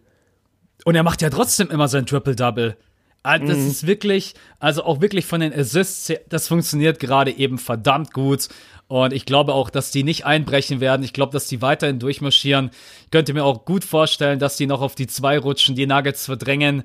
Und 0.84 0.96
er 0.96 1.02
macht 1.02 1.22
ja 1.22 1.30
trotzdem 1.30 1.70
immer 1.70 1.88
sein 1.88 2.06
Triple-Double. 2.06 2.76
Das 3.24 3.40
mhm. 3.40 3.68
ist 3.68 3.86
wirklich, 3.86 4.34
also 4.58 4.84
auch 4.84 5.00
wirklich 5.00 5.24
von 5.24 5.40
den 5.40 5.52
Assists, 5.52 6.12
das 6.28 6.46
funktioniert 6.46 7.00
gerade 7.00 7.30
eben 7.30 7.56
verdammt 7.56 8.12
gut. 8.12 8.48
Und 8.86 9.14
ich 9.14 9.24
glaube 9.24 9.54
auch, 9.54 9.70
dass 9.70 9.90
die 9.90 10.04
nicht 10.04 10.26
einbrechen 10.26 10.80
werden. 10.80 11.02
Ich 11.02 11.14
glaube, 11.14 11.32
dass 11.32 11.48
die 11.48 11.62
weiterhin 11.62 11.98
durchmarschieren. 11.98 12.70
Ich 13.04 13.10
könnte 13.10 13.32
mir 13.32 13.42
auch 13.44 13.64
gut 13.64 13.82
vorstellen, 13.82 14.38
dass 14.38 14.58
die 14.58 14.66
noch 14.66 14.82
auf 14.82 14.94
die 14.94 15.06
zwei 15.06 15.38
rutschen, 15.38 15.74
die 15.74 15.86
Nuggets 15.86 16.26
verdrängen. 16.26 16.84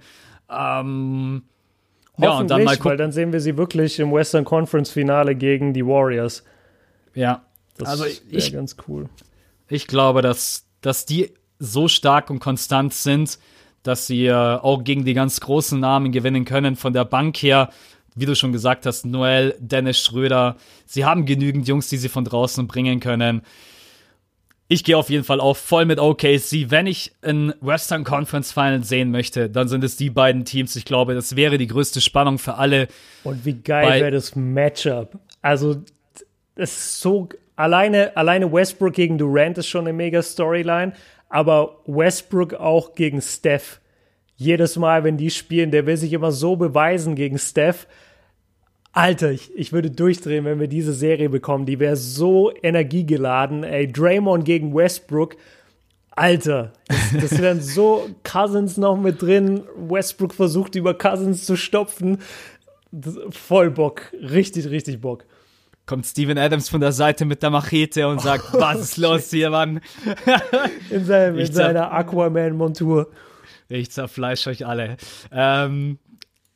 Ähm, 0.50 1.44
ja, 2.18 2.38
und 2.38 2.50
dann 2.50 2.64
mal 2.64 2.78
gucken. 2.78 2.92
weil 2.92 2.98
dann 2.98 3.12
sehen 3.12 3.34
wir 3.34 3.42
sie 3.42 3.58
wirklich 3.58 4.00
im 4.00 4.14
Western 4.14 4.46
Conference 4.46 4.92
Finale 4.92 5.36
gegen 5.36 5.74
die 5.74 5.86
Warriors. 5.86 6.46
Ja, 7.16 7.44
das 7.78 7.90
also 7.90 8.06
ich, 8.06 8.54
ganz 8.54 8.78
cool. 8.88 9.10
Ich 9.68 9.88
glaube, 9.88 10.22
dass, 10.22 10.66
dass 10.80 11.06
die 11.06 11.34
so 11.60 11.90
stark 11.90 12.30
und 12.30 12.40
konstant 12.40 12.94
sind, 12.94 13.40
dass 13.84 14.08
sie 14.08 14.28
äh, 14.28 14.34
auch 14.34 14.84
gegen 14.84 15.06
die 15.06 15.14
ganz 15.14 15.40
großen 15.40 15.80
Namen 15.80 16.12
gewinnen 16.12 16.46
können. 16.46 16.76
Von 16.76 16.94
der 16.94 17.06
Bank 17.06 17.38
her, 17.38 17.70
wie 18.16 18.26
du 18.26 18.36
schon 18.36 18.52
gesagt 18.52 18.86
hast, 18.86 19.06
Noel, 19.06 19.56
Dennis 19.60 20.00
Schröder. 20.00 20.58
Sie 20.86 21.06
haben 21.06 21.26
genügend 21.26 21.68
Jungs, 21.68 21.90
die 21.90 21.98
sie 21.98 22.10
von 22.10 22.26
draußen 22.26 22.68
bringen 22.68 23.00
können. 23.00 23.42
Ich 24.72 24.84
gehe 24.84 24.98
auf 24.98 25.10
jeden 25.10 25.24
Fall 25.24 25.40
auch 25.40 25.58
voll 25.58 25.86
mit 25.86 26.00
OKC. 26.00 26.70
Wenn 26.70 26.86
ich 26.86 27.12
ein 27.24 27.54
Western 27.60 28.04
Conference 28.04 28.52
Final 28.52 28.84
sehen 28.84 29.10
möchte, 29.10 29.50
dann 29.50 29.68
sind 29.68 29.84
es 29.84 29.98
die 29.98 30.12
beiden 30.12 30.46
Teams. 30.46 30.76
Ich 30.76 30.86
glaube, 30.86 31.16
das 31.16 31.36
wäre 31.36 31.58
die 31.58 31.66
größte 31.66 32.02
Spannung 32.02 32.38
für 32.38 32.54
alle. 32.54 32.88
Und 33.24 33.46
wie 33.46 33.56
geil 33.56 34.00
wäre 34.00 34.12
das 34.12 34.36
Matchup. 34.36 35.18
Also, 35.42 35.78
es 36.56 36.78
ist 36.78 37.02
so 37.02 37.30
alleine, 37.56 38.16
alleine 38.16 38.52
Westbrook 38.52 38.94
gegen 38.94 39.18
Durant 39.18 39.58
ist 39.58 39.68
schon 39.68 39.88
eine 39.88 39.94
mega 39.94 40.22
Storyline. 40.22 40.94
Aber 41.30 41.78
Westbrook 41.86 42.56
auch 42.56 42.96
gegen 42.96 43.22
Steph. 43.22 43.80
Jedes 44.36 44.78
Mal, 44.78 45.04
wenn 45.04 45.18
die 45.18 45.30
spielen, 45.30 45.72
der 45.72 45.86
will 45.86 45.98
sich 45.98 46.14
immer 46.14 46.32
so 46.32 46.56
beweisen 46.56 47.16
gegen 47.16 47.38
Steph. 47.38 47.88
Alter, 48.92 49.32
ich, 49.32 49.56
ich 49.56 49.72
würde 49.72 49.92
durchdrehen, 49.92 50.46
wenn 50.46 50.60
wir 50.60 50.68
diese 50.68 50.94
Serie 50.94 51.30
bekommen. 51.30 51.66
Die 51.66 51.80
wäre 51.80 51.96
so 51.96 52.52
energiegeladen. 52.64 53.64
Ey, 53.64 53.92
Draymond 53.92 54.46
gegen 54.46 54.74
Westbrook. 54.74 55.36
Alter, 56.12 56.74
das, 56.88 57.30
das 57.32 57.42
wären 57.42 57.62
so 57.62 58.10
Cousins 58.24 58.78
noch 58.78 58.98
mit 58.98 59.22
drin. 59.22 59.64
Westbrook 59.78 60.34
versucht 60.34 60.76
über 60.76 60.98
Cousins 60.98 61.46
zu 61.46 61.56
stopfen. 61.56 62.18
Das, 62.92 63.18
voll 63.30 63.70
Bock. 63.70 64.12
Richtig, 64.14 64.70
richtig 64.70 65.02
Bock. 65.02 65.26
Kommt 65.90 66.06
Steven 66.06 66.38
Adams 66.38 66.70
von 66.70 66.82
der 66.82 66.92
Seite 66.92 67.26
mit 67.26 67.42
der 67.42 67.50
Machete 67.50 68.08
und 68.08 68.22
sagt, 68.22 68.54
was 68.54 68.80
ist 68.80 68.98
los 68.98 69.32
hier, 69.32 69.50
Mann? 69.50 69.82
In, 70.92 71.04
seinem, 71.04 71.40
in 71.40 71.52
seiner 71.52 71.92
Aquaman-Montur. 71.92 73.10
Ich 73.70 73.90
zerfleisch 73.90 74.46
euch 74.46 74.68
alle. 74.68 74.98
Ähm, 75.32 75.98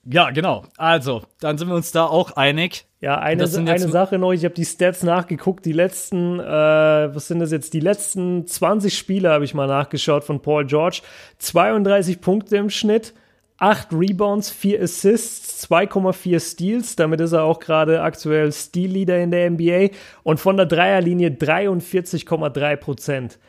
ja, 0.05 0.29
genau. 0.29 0.65
Also, 0.77 1.23
dann 1.39 1.57
sind 1.57 1.67
wir 1.67 1.73
uns 1.73 1.91
da 1.91 2.05
auch 2.05 2.33
einig. 2.33 2.85
Ja, 3.01 3.17
eine, 3.17 3.45
eine 3.45 3.79
Sache 3.79 4.19
noch, 4.19 4.33
ich 4.33 4.45
habe 4.45 4.53
die 4.53 4.65
Stats 4.65 5.01
nachgeguckt, 5.01 5.65
die 5.65 5.73
letzten, 5.73 6.39
äh, 6.39 6.43
was 6.43 7.27
sind 7.27 7.39
das 7.39 7.51
jetzt, 7.51 7.73
die 7.73 7.79
letzten 7.79 8.45
20 8.45 8.95
Spiele 8.95 9.31
habe 9.31 9.45
ich 9.45 9.55
mal 9.55 9.65
nachgeschaut 9.65 10.23
von 10.25 10.43
Paul 10.43 10.67
George. 10.67 11.01
32 11.39 12.21
Punkte 12.21 12.57
im 12.57 12.69
Schnitt, 12.69 13.15
8 13.57 13.93
Rebounds, 13.93 14.49
4 14.49 14.81
Assists, 14.81 15.69
2,4 15.69 16.39
Steals, 16.39 16.95
damit 16.95 17.21
ist 17.21 17.31
er 17.31 17.43
auch 17.43 17.59
gerade 17.59 18.01
aktuell 18.01 18.51
Steal-Leader 18.51 19.19
in 19.19 19.31
der 19.31 19.49
NBA 19.49 19.89
und 20.23 20.39
von 20.39 20.57
der 20.57 20.65
Dreierlinie 20.65 21.29
43,3 21.29 22.75
Prozent. 22.77 23.39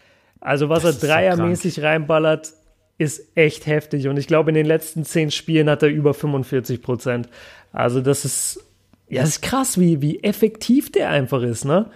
Also 0.41 0.69
was 0.69 0.83
das 0.83 1.03
er 1.03 1.09
dreiermäßig 1.09 1.83
reinballert, 1.83 2.53
ist 2.99 3.37
echt 3.37 3.67
heftig. 3.67 4.09
Und 4.09 4.19
ich 4.19 4.27
glaube, 4.27 4.51
in 4.51 4.55
den 4.55 4.67
letzten 4.67 5.05
zehn 5.05 5.31
Spielen 5.31 5.69
hat 5.69 5.83
er 5.83 5.89
über 5.89 6.15
45 6.15 6.83
Prozent. 6.83 7.29
Also 7.73 8.01
das 8.01 8.25
ist, 8.25 8.65
ja, 9.09 9.23
das 9.23 9.31
ist 9.31 9.43
krass, 9.43 9.81
wie, 9.81 10.01
wie 10.01 10.23
effektiv 10.23 10.93
der 10.93 11.11
einfach 11.11 11.43
ist, 11.43 11.65
ne? 11.65 11.91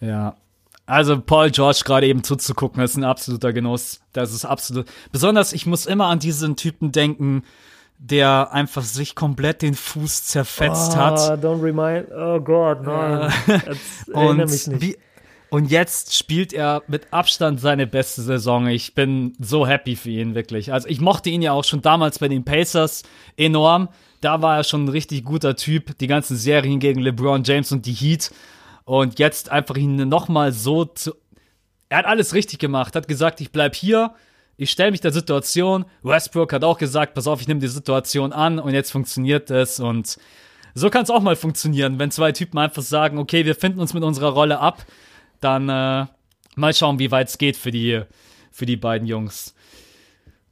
Ja. 0.00 0.36
Also 0.86 1.20
Paul 1.20 1.50
George 1.50 1.82
gerade 1.84 2.06
eben 2.06 2.22
zuzugucken, 2.22 2.82
ist 2.82 2.96
ein 2.96 3.04
absoluter 3.04 3.52
Genuss. 3.52 4.00
Das 4.12 4.32
ist 4.32 4.44
absolut. 4.44 4.86
Besonders, 5.12 5.52
ich 5.52 5.66
muss 5.66 5.86
immer 5.86 6.06
an 6.06 6.18
diesen 6.18 6.56
Typen 6.56 6.92
denken, 6.92 7.42
der 7.98 8.52
einfach 8.52 8.82
sich 8.82 9.14
komplett 9.14 9.62
den 9.62 9.74
Fuß 9.74 10.24
zerfetzt 10.26 10.92
oh, 10.94 10.96
hat. 10.96 11.18
Don't 11.42 11.62
remind. 11.62 12.08
Oh 12.14 12.38
Gott, 12.40 12.82
nein. 12.82 13.32
Erinnere 14.12 14.46
mich 14.46 14.66
nicht. 14.66 14.82
Wie, 14.82 14.96
und 15.48 15.70
jetzt 15.70 16.16
spielt 16.16 16.52
er 16.52 16.82
mit 16.88 17.12
Abstand 17.12 17.60
seine 17.60 17.86
beste 17.86 18.22
Saison. 18.22 18.66
Ich 18.66 18.94
bin 18.94 19.34
so 19.38 19.66
happy 19.66 19.96
für 19.96 20.10
ihn, 20.10 20.34
wirklich. 20.34 20.72
Also 20.72 20.88
ich 20.88 21.00
mochte 21.00 21.30
ihn 21.30 21.42
ja 21.42 21.52
auch 21.52 21.64
schon 21.64 21.80
damals 21.80 22.18
bei 22.18 22.28
den 22.28 22.44
Pacers 22.44 23.04
enorm. 23.36 23.88
Da 24.20 24.42
war 24.42 24.56
er 24.56 24.64
schon 24.64 24.86
ein 24.86 24.88
richtig 24.88 25.24
guter 25.24 25.54
Typ. 25.54 25.96
Die 25.98 26.08
ganzen 26.08 26.36
Serien 26.36 26.80
gegen 26.80 27.00
LeBron 27.00 27.44
James 27.44 27.70
und 27.72 27.86
die 27.86 27.92
Heat. 27.92 28.32
Und 28.84 29.18
jetzt 29.18 29.50
einfach 29.50 29.76
ihn 29.76 29.96
nochmal 30.08 30.52
so 30.52 30.84
zu. 30.84 31.14
Er 31.88 31.98
hat 31.98 32.06
alles 32.06 32.34
richtig 32.34 32.58
gemacht. 32.58 32.96
Hat 32.96 33.08
gesagt, 33.08 33.40
ich 33.40 33.52
bleib 33.52 33.74
hier. 33.74 34.14
Ich 34.56 34.70
stelle 34.70 34.90
mich 34.90 35.00
der 35.00 35.12
Situation. 35.12 35.84
Westbrook 36.02 36.52
hat 36.52 36.64
auch 36.64 36.78
gesagt, 36.78 37.14
pass 37.14 37.26
auf, 37.26 37.40
ich 37.40 37.48
nehme 37.48 37.60
die 37.60 37.68
Situation 37.68 38.32
an 38.32 38.58
und 38.58 38.72
jetzt 38.72 38.92
funktioniert 38.92 39.50
es. 39.50 39.80
Und 39.80 40.18
so 40.74 40.90
kann 40.90 41.02
es 41.02 41.10
auch 41.10 41.22
mal 41.22 41.36
funktionieren, 41.36 41.98
wenn 41.98 42.10
zwei 42.10 42.32
Typen 42.32 42.58
einfach 42.58 42.82
sagen, 42.82 43.18
okay, 43.18 43.44
wir 43.44 43.54
finden 43.54 43.80
uns 43.80 43.94
mit 43.94 44.02
unserer 44.02 44.30
Rolle 44.30 44.60
ab 44.60 44.84
dann 45.44 45.68
äh, 45.68 46.06
mal 46.56 46.74
schauen, 46.74 46.98
wie 46.98 47.10
weit 47.10 47.28
es 47.28 47.38
geht 47.38 47.56
für 47.56 47.70
die, 47.70 48.02
für 48.50 48.66
die 48.66 48.76
beiden 48.76 49.06
Jungs. 49.06 49.54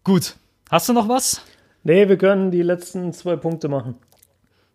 Gut, 0.04 0.36
hast 0.70 0.88
du 0.88 0.92
noch 0.92 1.08
was? 1.08 1.40
Nee, 1.82 2.08
wir 2.08 2.18
können 2.18 2.50
die 2.50 2.62
letzten 2.62 3.12
zwei 3.12 3.36
Punkte 3.36 3.68
machen. 3.68 3.96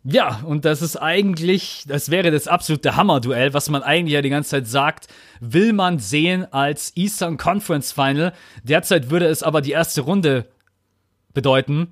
Ja, 0.09 0.39
und 0.45 0.63
das 0.63 0.81
ist 0.81 0.95
eigentlich, 0.95 1.83
das 1.85 2.09
wäre 2.09 2.31
das 2.31 2.47
absolute 2.47 2.95
Hammer-Duell, 2.95 3.53
was 3.53 3.69
man 3.69 3.83
eigentlich 3.83 4.13
ja 4.13 4.21
die 4.21 4.29
ganze 4.29 4.51
Zeit 4.51 4.67
sagt, 4.67 5.07
will 5.41 5.73
man 5.73 5.99
sehen 5.99 6.47
als 6.53 6.95
Eastern 6.95 7.35
Conference 7.35 7.91
Final. 7.91 8.31
Derzeit 8.63 9.09
würde 9.09 9.25
es 9.25 9.43
aber 9.43 9.59
die 9.59 9.71
erste 9.71 9.99
Runde 9.99 10.45
bedeuten, 11.33 11.91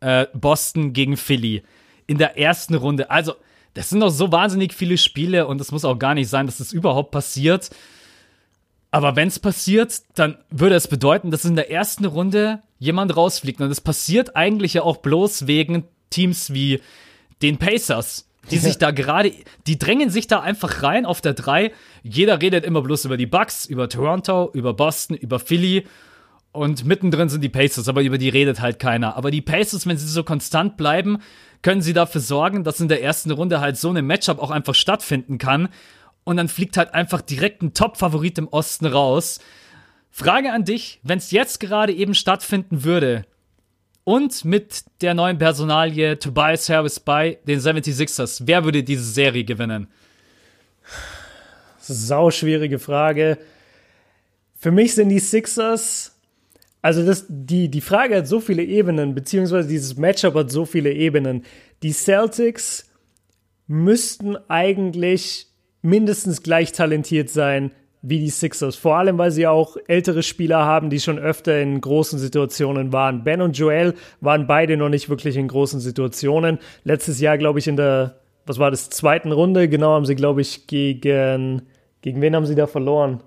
äh, 0.00 0.26
Boston 0.34 0.92
gegen 0.92 1.16
Philly. 1.16 1.62
In 2.08 2.18
der 2.18 2.36
ersten 2.36 2.74
Runde. 2.74 3.12
Also, 3.12 3.34
das 3.74 3.90
sind 3.90 4.00
doch 4.00 4.10
so 4.10 4.32
wahnsinnig 4.32 4.74
viele 4.74 4.98
Spiele 4.98 5.46
und 5.46 5.60
es 5.60 5.70
muss 5.70 5.84
auch 5.84 6.00
gar 6.00 6.14
nicht 6.14 6.28
sein, 6.28 6.46
dass 6.46 6.58
das 6.58 6.72
überhaupt 6.72 7.12
passiert. 7.12 7.70
Aber 8.90 9.14
wenn 9.14 9.28
es 9.28 9.38
passiert, 9.38 10.02
dann 10.16 10.36
würde 10.50 10.74
es 10.74 10.88
bedeuten, 10.88 11.30
dass 11.30 11.44
in 11.44 11.54
der 11.54 11.70
ersten 11.70 12.06
Runde 12.06 12.60
jemand 12.80 13.16
rausfliegt. 13.16 13.60
Und 13.60 13.68
das 13.68 13.80
passiert 13.80 14.34
eigentlich 14.34 14.74
ja 14.74 14.82
auch 14.82 14.96
bloß 14.96 15.46
wegen 15.46 15.84
Teams 16.10 16.52
wie 16.52 16.80
den 17.42 17.58
Pacers, 17.58 18.28
die 18.50 18.58
sich 18.58 18.78
da 18.78 18.90
gerade, 18.90 19.32
die 19.66 19.78
drängen 19.78 20.10
sich 20.10 20.26
da 20.26 20.40
einfach 20.40 20.82
rein 20.82 21.06
auf 21.06 21.20
der 21.20 21.34
3. 21.34 21.72
Jeder 22.02 22.40
redet 22.40 22.64
immer 22.64 22.82
bloß 22.82 23.04
über 23.04 23.16
die 23.16 23.26
Bucks, 23.26 23.66
über 23.66 23.88
Toronto, 23.88 24.50
über 24.52 24.74
Boston, 24.74 25.16
über 25.16 25.38
Philly. 25.38 25.86
Und 26.50 26.84
mittendrin 26.84 27.28
sind 27.28 27.42
die 27.42 27.48
Pacers, 27.48 27.88
aber 27.88 28.02
über 28.02 28.18
die 28.18 28.28
redet 28.28 28.60
halt 28.60 28.78
keiner. 28.78 29.16
Aber 29.16 29.30
die 29.30 29.40
Pacers, 29.40 29.86
wenn 29.86 29.96
sie 29.96 30.06
so 30.06 30.22
konstant 30.24 30.76
bleiben, 30.76 31.18
können 31.62 31.80
sie 31.80 31.92
dafür 31.92 32.20
sorgen, 32.20 32.64
dass 32.64 32.80
in 32.80 32.88
der 32.88 33.02
ersten 33.02 33.30
Runde 33.30 33.60
halt 33.60 33.76
so 33.76 33.88
eine 33.88 34.02
Matchup 34.02 34.38
auch 34.38 34.50
einfach 34.50 34.74
stattfinden 34.74 35.38
kann. 35.38 35.68
Und 36.24 36.36
dann 36.36 36.48
fliegt 36.48 36.76
halt 36.76 36.94
einfach 36.94 37.20
direkt 37.20 37.62
ein 37.62 37.74
Top-Favorit 37.74 38.38
im 38.38 38.48
Osten 38.48 38.86
raus. 38.86 39.40
Frage 40.10 40.52
an 40.52 40.64
dich, 40.64 41.00
wenn 41.02 41.18
es 41.18 41.30
jetzt 41.30 41.58
gerade 41.58 41.92
eben 41.92 42.14
stattfinden 42.14 42.84
würde 42.84 43.24
und 44.04 44.44
mit 44.44 44.84
der 45.00 45.14
neuen 45.14 45.38
Personalie 45.38 46.18
Tobias 46.18 46.68
Harris 46.68 47.00
bei 47.00 47.38
den 47.46 47.60
76ers, 47.60 48.42
wer 48.44 48.64
würde 48.64 48.82
diese 48.82 49.04
Serie 49.04 49.44
gewinnen? 49.44 49.88
Sau 51.78 52.30
schwierige 52.30 52.78
Frage. 52.78 53.38
Für 54.56 54.70
mich 54.70 54.94
sind 54.94 55.08
die 55.08 55.18
Sixers 55.18 56.12
also 56.82 57.06
das, 57.06 57.26
die, 57.28 57.68
die 57.68 57.80
Frage 57.80 58.16
hat 58.16 58.26
so 58.26 58.40
viele 58.40 58.64
Ebenen, 58.64 59.14
beziehungsweise 59.14 59.68
dieses 59.68 59.96
Matchup 59.96 60.34
hat 60.34 60.50
so 60.50 60.66
viele 60.66 60.92
Ebenen. 60.92 61.44
Die 61.84 61.92
Celtics 61.92 62.90
müssten 63.68 64.36
eigentlich 64.48 65.46
mindestens 65.80 66.42
gleich 66.42 66.72
talentiert 66.72 67.30
sein 67.30 67.70
wie 68.02 68.18
die 68.18 68.30
Sixers. 68.30 68.74
Vor 68.74 68.96
allem, 68.96 69.16
weil 69.16 69.30
sie 69.30 69.46
auch 69.46 69.76
ältere 69.86 70.22
Spieler 70.24 70.64
haben, 70.64 70.90
die 70.90 71.00
schon 71.00 71.18
öfter 71.18 71.60
in 71.60 71.80
großen 71.80 72.18
Situationen 72.18 72.92
waren. 72.92 73.22
Ben 73.22 73.40
und 73.40 73.56
Joel 73.56 73.94
waren 74.20 74.46
beide 74.48 74.76
noch 74.76 74.88
nicht 74.88 75.08
wirklich 75.08 75.36
in 75.36 75.46
großen 75.46 75.80
Situationen. 75.80 76.58
Letztes 76.82 77.20
Jahr, 77.20 77.38
glaube 77.38 77.60
ich, 77.60 77.68
in 77.68 77.76
der, 77.76 78.16
was 78.44 78.58
war 78.58 78.72
das, 78.72 78.90
zweiten 78.90 79.30
Runde, 79.30 79.68
genau, 79.68 79.92
haben 79.92 80.04
sie, 80.04 80.16
glaube 80.16 80.40
ich, 80.40 80.66
gegen, 80.66 81.62
gegen 82.00 82.20
wen 82.20 82.34
haben 82.34 82.46
sie 82.46 82.56
da 82.56 82.66
verloren? 82.66 83.22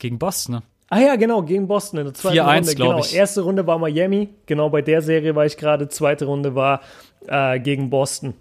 Gegen 0.00 0.18
Boston, 0.18 0.56
ne? 0.56 0.62
Ah 0.90 1.00
ja, 1.00 1.16
genau, 1.16 1.42
gegen 1.42 1.66
Boston 1.66 2.00
in 2.00 2.04
der 2.06 2.14
zweiten 2.14 2.38
Runde. 2.38 2.74
Genau, 2.74 2.98
ich. 2.98 3.16
erste 3.16 3.40
Runde 3.40 3.66
war 3.66 3.78
Miami. 3.78 4.28
Genau, 4.46 4.68
bei 4.68 4.82
der 4.82 5.00
Serie 5.00 5.34
war 5.34 5.46
ich 5.46 5.56
gerade. 5.56 5.88
Zweite 5.88 6.26
Runde 6.26 6.54
war 6.54 6.82
äh, 7.26 7.58
gegen 7.58 7.88
Boston. 7.88 8.34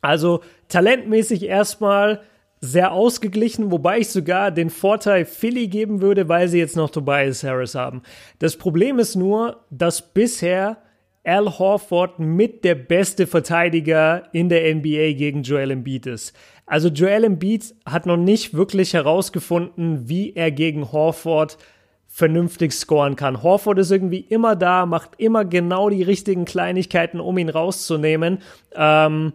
Also 0.00 0.40
talentmäßig 0.68 1.44
erstmal 1.44 2.22
sehr 2.60 2.92
ausgeglichen, 2.92 3.70
wobei 3.70 4.00
ich 4.00 4.08
sogar 4.08 4.50
den 4.50 4.68
Vorteil 4.68 5.24
Philly 5.24 5.68
geben 5.68 6.02
würde, 6.02 6.28
weil 6.28 6.48
sie 6.48 6.58
jetzt 6.58 6.76
noch 6.76 6.90
Tobias 6.90 7.42
Harris 7.42 7.74
haben. 7.74 8.02
Das 8.38 8.56
Problem 8.56 8.98
ist 8.98 9.16
nur, 9.16 9.64
dass 9.70 10.12
bisher 10.12 10.78
Al 11.24 11.58
Horford 11.58 12.18
mit 12.18 12.64
der 12.64 12.74
beste 12.74 13.26
Verteidiger 13.26 14.24
in 14.32 14.48
der 14.48 14.74
NBA 14.74 15.12
gegen 15.12 15.42
Joel 15.42 15.70
Embiid 15.70 16.06
ist. 16.06 16.34
Also 16.66 16.88
Joel 16.88 17.24
Embiid 17.24 17.74
hat 17.84 18.06
noch 18.06 18.16
nicht 18.16 18.54
wirklich 18.54 18.94
herausgefunden, 18.94 20.08
wie 20.08 20.34
er 20.34 20.50
gegen 20.50 20.92
Horford 20.92 21.58
vernünftig 22.06 22.72
scoren 22.72 23.16
kann. 23.16 23.42
Horford 23.42 23.78
ist 23.78 23.90
irgendwie 23.90 24.20
immer 24.20 24.56
da, 24.56 24.86
macht 24.86 25.10
immer 25.18 25.44
genau 25.44 25.90
die 25.90 26.02
richtigen 26.02 26.44
Kleinigkeiten, 26.44 27.20
um 27.20 27.38
ihn 27.38 27.48
rauszunehmen. 27.48 28.38
Ähm, 28.74 29.32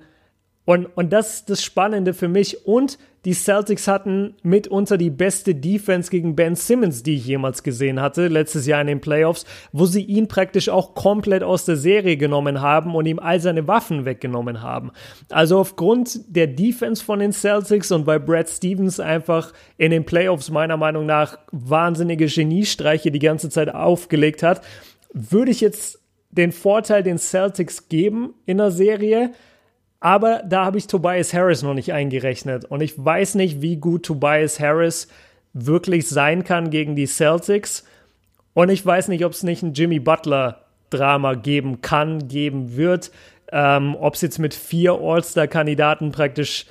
und, 0.66 0.86
und 0.98 1.14
das 1.14 1.36
ist 1.36 1.50
das 1.50 1.64
Spannende 1.64 2.14
für 2.14 2.28
mich. 2.28 2.66
Und 2.66 2.98
die 3.26 3.34
Celtics 3.34 3.88
hatten 3.88 4.36
mitunter 4.44 4.98
die 4.98 5.10
beste 5.10 5.56
Defense 5.56 6.12
gegen 6.12 6.36
Ben 6.36 6.56
Simmons, 6.56 7.02
die 7.02 7.16
ich 7.16 7.26
jemals 7.26 7.64
gesehen 7.64 8.00
hatte, 8.00 8.28
letztes 8.28 8.68
Jahr 8.68 8.82
in 8.82 8.88
den 8.88 9.02
Playoffs, 9.02 9.46
wo 9.72 9.88
sie 9.88 10.04
ihn 10.04 10.28
praktisch 10.28 10.70
auch 10.70 10.94
komplett 10.94 11.42
aus 11.42 11.66
der 11.66 11.76
Serie 11.76 12.18
genommen 12.18 12.62
haben 12.62 12.96
und 12.96 13.08
ihm 13.08 13.18
all 13.18 13.40
seine 13.40 13.68
Waffen 13.68 14.06
weggenommen 14.06 14.62
haben. 14.62 14.92
Also 15.30 15.58
aufgrund 15.58 16.20
der 16.28 16.46
Defense 16.46 17.04
von 17.04 17.20
den 17.20 17.34
Celtics 17.34 17.92
und 17.92 18.06
weil 18.06 18.20
Brad 18.20 18.48
Stevens 18.48 19.00
einfach 19.00 19.54
in 19.78 19.90
den 19.90 20.06
Playoffs 20.06 20.52
meiner 20.52 20.78
Meinung 20.78 21.08
nach 21.08 21.40
wahnsinnige 21.52 22.28
Geniestreiche 22.28 23.12
die 23.12 23.20
ganze 23.20 23.50
Zeit 23.50 23.74
aufgelegt 23.74 24.44
hat, 24.44 24.62
würde 25.14 25.50
ich 25.50 25.62
jetzt 25.62 26.00
den 26.30 26.52
Vorteil 26.52 27.02
den 27.02 27.18
Celtics 27.18 27.90
geben 27.90 28.36
in 28.46 28.58
der 28.58 28.70
Serie. 28.70 29.32
Aber 30.06 30.44
da 30.46 30.66
habe 30.66 30.78
ich 30.78 30.86
Tobias 30.86 31.34
Harris 31.34 31.64
noch 31.64 31.74
nicht 31.74 31.92
eingerechnet. 31.92 32.66
Und 32.66 32.82
ich 32.82 32.94
weiß 33.04 33.34
nicht, 33.34 33.64
wie 33.64 33.78
gut 33.78 34.04
Tobias 34.04 34.60
Harris 34.60 35.08
wirklich 35.54 36.08
sein 36.08 36.44
kann 36.44 36.70
gegen 36.70 36.96
die 36.96 37.08
Celtics. 37.08 37.86
Und 38.54 38.70
ich 38.70 38.86
weiß 38.86 39.08
nicht, 39.08 39.26
ob 39.26 39.32
es 39.32 39.42
nicht 39.42 39.64
ein 39.64 39.74
Jimmy 39.74 39.98
Butler-Drama 39.98 41.34
geben 41.34 41.82
kann, 41.82 42.28
geben 42.28 42.78
wird. 42.78 43.10
Ähm, 43.52 43.96
ob 44.00 44.14
es 44.14 44.22
jetzt 44.22 44.38
mit 44.38 44.54
vier 44.54 44.94
All-Star-Kandidaten 44.94 46.12
praktisch 46.12 46.68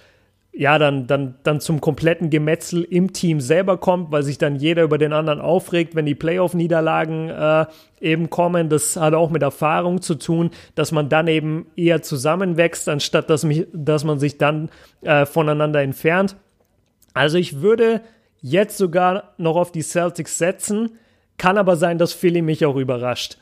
ja, 0.56 0.78
dann, 0.78 1.09
dann, 1.09 1.35
dann 1.43 1.60
zum 1.60 1.81
kompletten 1.81 2.31
Gemetzel 2.31 2.85
im 2.85 3.12
Team 3.12 3.40
selber 3.40 3.76
kommt, 3.76 4.12
weil 4.12 4.22
sich 4.22 4.39
dann 4.39 4.55
jeder 4.55 4.85
über 4.85 4.98
den 4.98 5.12
anderen 5.12 5.40
aufregt, 5.40 5.97
wenn 5.97 6.06
die 6.06 6.14
Playoff-Niederlagen 6.14 7.28
äh, 7.28 7.66
eben 8.01 8.31
kommen. 8.31 8.68
Das 8.68 8.97
hat 8.97 9.14
auch 9.14 9.31
mit 9.31 9.43
Erfahrung 9.43 10.01
zu 10.01 10.14
tun, 10.14 10.51
dass 10.76 10.93
man 10.93 11.09
dann 11.09 11.26
eben 11.26 11.66
eher 11.74 12.02
zusammenwächst, 12.02 12.89
anstatt 12.89 13.31
dass, 13.31 13.43
mich, 13.44 13.66
dass 13.72 14.05
man 14.05 14.20
sich 14.20 14.39
dann 14.39 14.70
äh, 15.02 15.26
voneinander 15.26 15.82
entfernt. 15.82 16.36
Also 17.14 17.36
ich 17.36 17.60
würde 17.60 18.02
jetzt 18.40 18.78
sogar 18.78 19.35
noch 19.39 19.56
auf 19.56 19.72
die 19.72 19.82
Celtics 19.82 20.39
setzen, 20.39 20.98
kann 21.36 21.59
aber 21.59 21.74
sein, 21.74 21.98
dass 21.98 22.12
Philly 22.12 22.43
mich 22.43 22.64
auch 22.64 22.76
überrascht. 22.76 23.39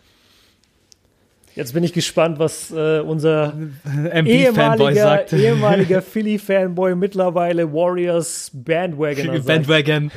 Jetzt 1.54 1.74
bin 1.74 1.84
ich 1.84 1.92
gespannt, 1.92 2.38
was 2.38 2.70
äh, 2.70 3.00
unser 3.00 3.54
ehemaliger, 4.24 5.30
ehemaliger 5.32 6.02
Philly-Fanboy, 6.02 6.94
mittlerweile 6.94 7.72
Warriors 7.72 8.50
Bandwagoner 8.54 9.40
Bandwagon. 9.40 10.10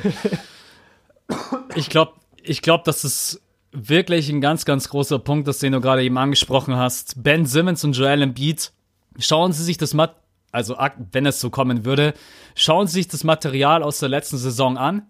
ich 1.74 1.90
glaube, 1.90 2.12
ich 2.42 2.62
glaub, 2.62 2.84
das 2.84 3.04
ist 3.04 3.42
wirklich 3.72 4.30
ein 4.30 4.40
ganz, 4.40 4.64
ganz 4.64 4.88
großer 4.88 5.18
Punkt, 5.18 5.46
das 5.48 5.58
den 5.58 5.72
du 5.72 5.80
gerade 5.80 6.02
eben 6.02 6.16
angesprochen 6.16 6.76
hast. 6.76 7.22
Ben 7.22 7.44
Simmons 7.44 7.84
und 7.84 7.92
Joel 7.92 8.22
Embiid, 8.22 8.72
schauen 9.18 9.52
Sie 9.52 9.64
sich 9.64 9.76
das 9.76 9.92
Mat 9.92 10.16
also 10.56 10.78
wenn 11.12 11.26
es 11.26 11.38
so 11.38 11.50
kommen 11.50 11.84
würde, 11.84 12.14
schauen 12.54 12.86
Sie 12.86 12.94
sich 12.94 13.08
das 13.08 13.24
Material 13.24 13.82
aus 13.82 13.98
der 13.98 14.08
letzten 14.08 14.38
Saison 14.38 14.78
an 14.78 15.02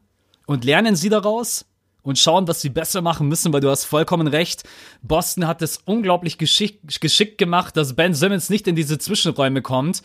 und 0.47 0.65
lernen 0.65 0.97
Sie 0.97 1.09
daraus 1.09 1.67
und 2.07 2.19
schauen, 2.19 2.49
was 2.49 2.61
sie 2.61 2.71
besser 2.71 3.03
machen 3.03 3.29
müssen, 3.29 3.53
weil 3.53 3.61
du 3.61 3.71
hast 3.71 3.85
vollkommen 3.85 4.29
recht. 4.29 4.63
Boston 5.03 5.47
hat 5.47 5.63
es 5.63 5.79
unglaublich 5.85 6.39
geschick, 6.39 6.81
geschickt 7.01 7.39
gemacht, 7.39 7.77
dass 7.77 7.95
Ben 7.95 8.15
Simmons 8.15 8.49
nicht 8.49 8.67
in 8.69 8.77
diese 8.77 8.99
Zwischenräume 8.99 9.63
kommt. 9.63 10.03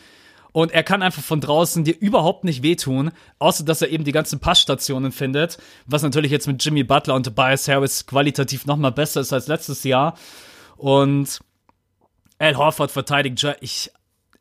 Und 0.52 0.70
er 0.72 0.82
kann 0.82 1.02
einfach 1.02 1.22
von 1.22 1.40
draußen 1.40 1.82
dir 1.82 1.98
überhaupt 1.98 2.44
nicht 2.44 2.62
wehtun, 2.62 3.10
außer 3.38 3.64
dass 3.64 3.80
er 3.80 3.88
eben 3.88 4.04
die 4.04 4.12
ganzen 4.12 4.38
Passstationen 4.38 5.10
findet, 5.10 5.56
was 5.86 6.02
natürlich 6.02 6.30
jetzt 6.30 6.46
mit 6.46 6.62
Jimmy 6.62 6.84
Butler 6.84 7.14
und 7.14 7.24
Tobias 7.24 7.66
Harris 7.68 8.06
qualitativ 8.06 8.66
nochmal 8.66 8.92
besser 8.92 9.22
ist 9.22 9.32
als 9.32 9.46
letztes 9.46 9.82
Jahr. 9.82 10.14
Und 10.76 11.40
Al 12.38 12.56
Horford 12.56 12.90
verteidigt, 12.90 13.46
ich, 13.60 13.90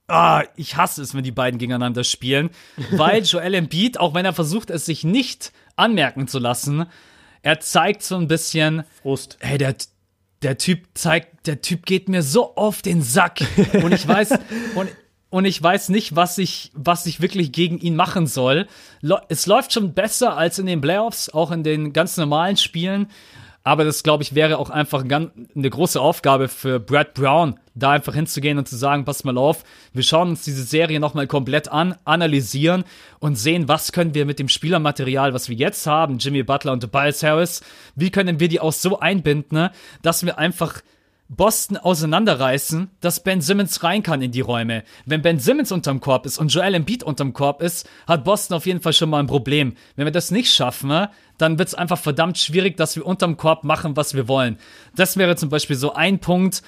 ah, 0.07 0.43
ich 0.57 0.75
hasse 0.75 1.01
es, 1.01 1.13
wenn 1.15 1.23
die 1.23 1.31
beiden 1.31 1.59
gegeneinander 1.59 2.03
spielen, 2.03 2.49
weil 2.91 3.23
Joel 3.23 3.53
Embiid, 3.53 3.97
auch 3.97 4.13
wenn 4.13 4.25
er 4.25 4.33
versucht, 4.33 4.69
es 4.69 4.85
sich 4.85 5.05
nicht 5.05 5.53
anmerken 5.77 6.27
zu 6.27 6.39
lassen, 6.39 6.87
er 7.41 7.59
zeigt 7.59 8.03
so 8.03 8.15
ein 8.17 8.27
bisschen. 8.27 8.83
Frust. 9.01 9.37
Hey, 9.41 9.57
der, 9.57 9.75
der 10.41 10.57
Typ 10.57 10.87
zeigt, 10.93 11.47
der 11.47 11.61
Typ 11.61 11.85
geht 11.85 12.09
mir 12.09 12.23
so 12.23 12.55
auf 12.55 12.81
den 12.81 13.01
Sack. 13.01 13.41
Und 13.81 13.93
ich 13.93 14.07
weiß, 14.07 14.31
und, 14.75 14.89
und 15.29 15.45
ich 15.45 15.61
weiß 15.61 15.89
nicht, 15.89 16.15
was 16.15 16.37
ich, 16.37 16.71
was 16.73 17.05
ich 17.05 17.21
wirklich 17.21 17.51
gegen 17.51 17.79
ihn 17.79 17.95
machen 17.95 18.27
soll. 18.27 18.67
Es 19.29 19.45
läuft 19.45 19.73
schon 19.73 19.93
besser 19.93 20.37
als 20.37 20.59
in 20.59 20.65
den 20.65 20.81
Playoffs, 20.81 21.29
auch 21.29 21.51
in 21.51 21.63
den 21.63 21.93
ganz 21.93 22.17
normalen 22.17 22.57
Spielen. 22.57 23.07
Aber 23.63 23.83
das, 23.83 24.01
glaube 24.01 24.23
ich, 24.23 24.33
wäre 24.33 24.57
auch 24.57 24.71
einfach 24.71 25.03
eine 25.03 25.69
große 25.69 26.01
Aufgabe 26.01 26.47
für 26.47 26.79
Brad 26.79 27.13
Brown, 27.13 27.59
da 27.75 27.91
einfach 27.91 28.15
hinzugehen 28.15 28.57
und 28.57 28.67
zu 28.67 28.75
sagen, 28.75 29.05
pass 29.05 29.23
mal 29.23 29.37
auf, 29.37 29.63
wir 29.93 30.01
schauen 30.01 30.29
uns 30.29 30.43
diese 30.43 30.63
Serie 30.63 30.99
nochmal 30.99 31.27
komplett 31.27 31.71
an, 31.71 31.95
analysieren 32.03 32.83
und 33.19 33.35
sehen, 33.35 33.67
was 33.67 33.91
können 33.91 34.15
wir 34.15 34.25
mit 34.25 34.39
dem 34.39 34.49
Spielermaterial, 34.49 35.33
was 35.33 35.47
wir 35.47 35.55
jetzt 35.55 35.85
haben, 35.85 36.17
Jimmy 36.17 36.41
Butler 36.41 36.71
und 36.71 36.81
Tobias 36.81 37.21
Harris, 37.21 37.61
wie 37.95 38.09
können 38.09 38.39
wir 38.39 38.47
die 38.47 38.59
auch 38.59 38.73
so 38.73 38.99
einbinden, 38.99 39.57
ne, 39.57 39.71
dass 40.01 40.25
wir 40.25 40.39
einfach 40.39 40.81
Boston 41.33 41.77
auseinanderreißen, 41.77 42.91
dass 42.99 43.23
Ben 43.23 43.39
Simmons 43.39 43.83
rein 43.83 44.03
kann 44.03 44.21
in 44.21 44.33
die 44.33 44.41
Räume. 44.41 44.83
Wenn 45.05 45.21
Ben 45.21 45.39
Simmons 45.39 45.71
unterm 45.71 46.01
Korb 46.01 46.25
ist 46.25 46.37
und 46.37 46.53
Joel 46.53 46.75
Embiid 46.75 47.03
unterm 47.03 47.31
Korb 47.31 47.61
ist, 47.61 47.89
hat 48.05 48.25
Boston 48.25 48.57
auf 48.57 48.65
jeden 48.65 48.81
Fall 48.81 48.91
schon 48.91 49.09
mal 49.09 49.19
ein 49.19 49.27
Problem. 49.27 49.75
Wenn 49.95 50.05
wir 50.05 50.11
das 50.11 50.29
nicht 50.29 50.53
schaffen, 50.53 50.89
ne, 50.89 51.09
dann 51.37 51.57
wird 51.57 51.69
es 51.69 51.73
einfach 51.73 51.97
verdammt 51.97 52.37
schwierig, 52.37 52.75
dass 52.75 52.97
wir 52.97 53.05
unterm 53.05 53.37
Korb 53.37 53.63
machen, 53.63 53.95
was 53.95 54.13
wir 54.13 54.27
wollen. 54.27 54.57
Das 54.93 55.15
wäre 55.15 55.37
zum 55.37 55.47
Beispiel 55.47 55.77
so 55.77 55.93
ein 55.93 56.19
Punkt. 56.19 56.63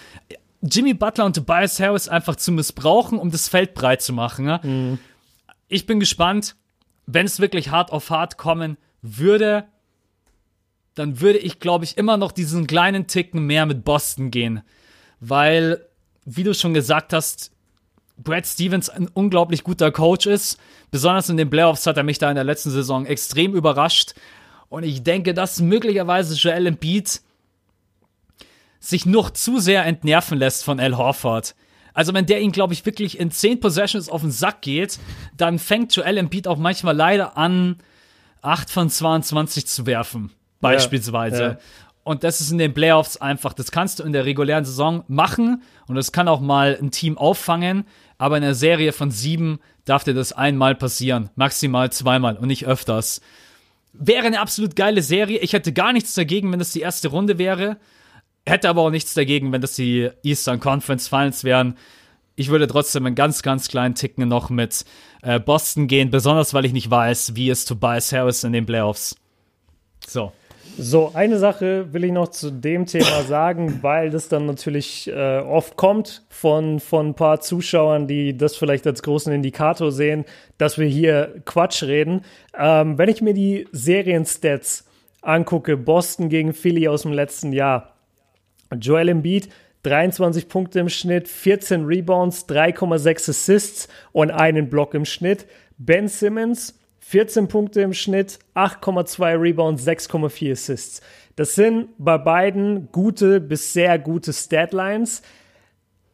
Jimmy 0.61 0.94
Butler 0.94 1.26
und 1.26 1.35
Tobias 1.35 1.81
Harris 1.81 2.07
einfach 2.07 2.38
zu 2.38 2.53
missbrauchen, 2.53 3.19
um 3.19 3.31
das 3.31 3.49
Feld 3.49 3.73
breit 3.73 4.02
zu 4.02 4.14
machen. 4.14 4.45
Ne? 4.45 4.61
Mhm. 4.64 4.99
Ich 5.68 5.85
bin 5.85 5.99
gespannt, 5.99 6.56
wenn 7.06 7.26
es 7.26 7.41
wirklich 7.41 7.69
hart 7.69 7.91
auf 7.91 8.10
hart 8.10 8.38
kommen 8.38 8.77
würde, 9.02 9.65
dann 10.95 11.22
würde 11.22 11.40
ich, 11.40 11.60
glaube 11.60 11.86
ich, 11.86 11.98
immer 11.98 12.18
noch 12.18 12.32
diesen 12.32 12.68
kleinen 12.68 13.07
Ticken 13.07 13.45
mehr 13.45 13.65
mit 13.65 13.84
Boston 13.84 14.32
gehen. 14.32 14.61
Weil, 15.20 15.86
wie 16.26 16.44
du 16.44 16.53
schon 16.53 16.74
gesagt 16.74 17.14
hast, 17.14 17.52
Brad 18.18 18.45
Stevens 18.45 18.90
ein 18.90 19.07
unglaublich 19.07 19.64
guter 19.64 19.91
Coach 19.91 20.28
ist. 20.28 20.60
Besonders 20.91 21.30
in 21.30 21.38
den 21.38 21.49
Playoffs 21.49 21.88
hat 21.88 21.98
er 21.98 22.03
mich 22.03 22.20
da 22.20 22.30
in 22.30 22.36
der 22.36 22.44
letzten 22.44 22.70
Saison 22.70 23.06
extrem 23.06 23.56
überrascht. 23.56 24.14
Und 24.70 24.84
ich 24.84 25.03
denke, 25.03 25.34
dass 25.34 25.60
möglicherweise 25.60 26.36
Joel 26.36 26.68
Embiid 26.68 27.22
sich 28.80 29.06
noch 29.06 29.32
zu 29.32 29.60
sehr 29.60 29.86
entnerven 29.86 30.38
lässt 30.38 30.64
von 30.64 30.80
Al 30.80 30.98
Horford. 30.98 31.56
Also 31.94 32.14
wenn 32.14 32.26
der 32.26 32.41
ihn, 32.41 32.52
glaube 32.52 32.74
ich, 32.74 32.86
wirklich 32.86 33.20
in 33.20 33.32
10 33.32 33.60
Possessions 33.60 34.10
auf 34.10 34.22
den 34.22 34.32
Sack 34.32 34.61
geht, 34.61 34.99
dann 35.38 35.57
fängt 35.57 35.95
Joel 35.95 36.18
Embiid 36.18 36.48
auch 36.48 36.57
manchmal 36.57 36.95
leider 36.95 37.38
an, 37.38 37.78
8 38.41 38.70
von 38.70 38.90
22 38.90 39.68
zu 39.68 39.86
werfen 39.86 40.32
beispielsweise. 40.64 41.44
Ja, 41.44 41.57
Und 42.03 42.23
das 42.23 42.41
ist 42.41 42.52
in 42.52 42.57
den 42.57 42.73
Playoffs 42.73 43.18
einfach, 43.18 43.53
das 43.53 43.72
kannst 43.72 43.99
du 43.99 44.03
in 44.03 44.14
der 44.14 44.26
regulären 44.26 44.65
Saison 44.65 45.03
machen 45.07 45.61
und 45.88 45.95
das 45.95 46.11
kann 46.11 46.27
auch 46.27 46.41
mal 46.41 46.77
ein 46.81 46.91
Team 46.91 47.18
auffangen, 47.18 47.85
aber 48.18 48.38
in 48.38 48.44
einer 48.44 48.56
Serie 48.56 48.91
von 48.94 49.11
sieben 49.11 49.60
darf 49.85 50.03
dir 50.03 50.14
das 50.14 50.34
einmal 50.34 50.76
passieren, 50.76 51.30
maximal 51.35 51.91
zweimal 51.91 52.38
und 52.38 52.48
nicht 52.48 52.65
öfters. 52.65 53.22
Wäre 53.94 54.26
eine 54.26 54.40
absolut 54.40 54.76
geile 54.76 55.02
Serie. 55.02 55.40
Ich 55.40 55.53
hätte 55.53 55.72
gar 55.72 55.94
nichts 55.94 56.14
dagegen, 56.15 56.52
wenn 56.52 56.60
das 56.60 56.72
die 56.72 56.81
erste 56.81 57.10
Runde 57.10 57.38
wäre. 57.38 57.77
Hätte 58.45 58.68
aber 58.69 58.81
auch 58.81 58.90
nichts 58.90 59.14
dagegen, 59.14 59.52
wenn 59.52 59.61
das 59.61 59.76
die 59.76 60.10
Eastern 60.23 60.60
Conference 60.60 61.07
Finals 61.07 61.44
wären. 61.44 61.77
Ich 62.35 62.49
würde 62.49 62.68
trotzdem 62.68 63.06
einen 63.06 63.15
ganz, 63.15 63.44
ganz 63.44 63.68
kleinen 63.68 63.94
Ticken 63.94 64.27
noch 64.27 64.49
mit 64.49 64.85
äh, 65.22 65.40
Boston 65.40 65.88
gehen, 65.88 66.10
besonders 66.10 66.53
weil 66.53 66.65
ich 66.65 66.73
nicht 66.73 66.90
weiß, 66.90 67.35
wie 67.35 67.49
ist 67.49 67.65
Tobias 67.65 68.11
Harris 68.11 68.44
in 68.44 68.53
den 68.53 68.65
Playoffs. 68.65 69.15
So. 70.07 70.31
So, 70.78 71.12
eine 71.14 71.38
Sache 71.38 71.94
will 71.94 72.04
ich 72.04 72.12
noch 72.12 72.30
zu 72.30 72.50
dem 72.50 72.88
Thema 72.88 73.22
sagen, 73.28 73.80
weil 73.84 74.10
das 74.10 74.28
dann 74.28 74.48
natürlich 74.48 75.08
äh, 75.08 75.40
oft 75.40 75.78
kommt 75.78 76.24
von, 76.30 76.80
von 76.80 77.10
ein 77.10 77.14
paar 77.14 77.41
Zuschauern, 77.41 78.08
die 78.08 78.36
das 78.36 78.56
vielleicht 78.56 78.88
als 78.88 79.04
großen 79.04 79.32
Indikator 79.32 79.91
sehen, 79.91 80.26
dass 80.58 80.80
wir 80.80 80.88
hier 80.88 81.41
Quatsch 81.45 81.84
reden. 81.84 82.22
Ähm, 82.58 82.98
wenn 82.98 83.10
ich 83.10 83.22
mir 83.22 83.36
die 83.36 83.68
Serienstats 83.72 84.86
angucke, 85.22 85.78
Boston 85.78 86.30
gegen 86.30 86.54
Philly 86.54 86.88
aus 86.88 87.04
dem 87.04 87.14
letzten 87.14 87.54
Jahr, 87.54 87.94
Joel 88.80 89.10
Embiid 89.10 89.50
23 89.84 90.48
Punkte 90.48 90.80
im 90.80 90.90
Schnitt, 90.90 91.28
14 91.28 91.86
Rebounds, 91.86 92.48
3,6 92.48 93.30
Assists 93.30 93.90
und 94.12 94.32
einen 94.32 94.70
Block 94.70 94.94
im 94.95 95.06
Schnitt. 95.06 95.45
Ben 95.78 96.08
Simmons 96.08 96.80
14 97.06 97.48
Punkte 97.48 97.82
im 97.82 97.94
Schnitt, 97.94 98.40
8,2 98.56 99.40
Rebounds, 99.40 99.86
6,4 99.86 100.54
Assists. 100.54 101.02
Das 101.36 101.54
sind 101.54 101.90
bei 101.98 102.18
beiden 102.18 102.92
gute 102.92 103.42
bis 103.42 103.74
sehr 103.74 104.00
gute 104.00 104.32
Statlines. 104.32 105.22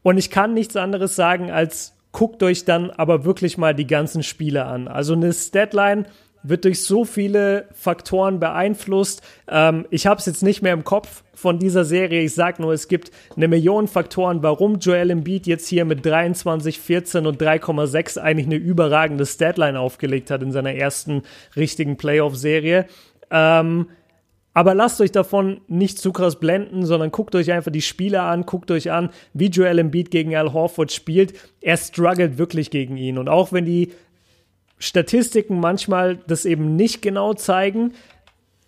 Und 0.02 0.18
ich 0.18 0.32
kann 0.32 0.54
nichts 0.54 0.76
anderes 0.76 1.16
sagen, 1.16 1.52
als 1.52 1.96
guckt 2.12 2.42
euch 2.42 2.66
dann 2.66 2.90
aber 2.90 3.24
wirklich 3.24 3.58
mal 3.58 3.76
die 3.76 3.88
ganzen 3.88 4.24
Spiele 4.24 4.66
an. 4.66 4.88
Also 4.88 5.14
eine 5.14 5.32
Statline 5.32 6.06
wird 6.44 6.66
durch 6.66 6.84
so 6.84 7.06
viele 7.06 7.68
Faktoren 7.74 8.40
beeinflusst. 8.40 9.22
Ähm, 9.48 9.86
ich 9.90 10.08
habe 10.08 10.20
es 10.20 10.26
jetzt 10.26 10.44
nicht 10.44 10.62
mehr 10.62 10.74
im 10.74 10.84
Kopf 10.84 11.24
von 11.34 11.60
dieser 11.60 11.86
Serie. 11.86 12.22
Ich 12.22 12.34
sage 12.34 12.62
nur, 12.62 12.74
es 12.74 12.88
gibt 12.88 13.12
eine 13.36 13.48
Million 13.48 13.88
Faktoren, 13.88 14.44
warum 14.44 14.80
Joel 14.80 15.10
Embiid 15.10 15.48
jetzt 15.48 15.68
hier 15.68 15.86
mit 15.86 16.06
23, 16.06 16.80
14 16.80 17.26
und 17.26 17.42
3,6 17.42 18.20
eigentlich 18.20 18.48
eine 18.48 18.56
überragende 18.56 19.26
Statline 19.26 19.80
aufgelegt 19.80 20.32
hat 20.32 20.42
in 20.42 20.52
seiner 20.52 20.74
ersten 20.74 21.24
richtigen 21.56 21.98
Playoff-Serie. 21.98 22.86
Ähm, 23.32 23.88
aber 24.54 24.74
lasst 24.74 25.00
euch 25.00 25.12
davon 25.12 25.62
nicht 25.68 26.00
zu 26.00 26.12
krass 26.12 26.40
blenden, 26.40 26.86
sondern 26.86 27.12
guckt 27.12 27.36
euch 27.36 27.52
einfach 27.52 27.72
die 27.72 27.82
Spiele 27.82 28.24
an, 28.24 28.46
guckt 28.46 28.72
euch 28.72 28.92
an, 28.92 29.10
wie 29.34 29.48
Joel 29.48 29.80
Embiid 29.80 30.12
gegen 30.12 30.36
Al 30.36 30.52
Horford 30.52 30.92
spielt. 30.92 31.34
Er 31.62 31.78
struggelt 31.78 32.38
wirklich 32.38 32.72
gegen 32.72 32.98
ihn. 32.98 33.18
Und 33.18 33.30
auch 33.30 33.54
wenn 33.54 33.66
die 33.66 33.94
Statistiken 34.80 35.60
manchmal 35.60 36.18
das 36.28 36.46
eben 36.46 36.76
nicht 36.76 37.02
genau 37.02 37.34
zeigen, 37.34 37.94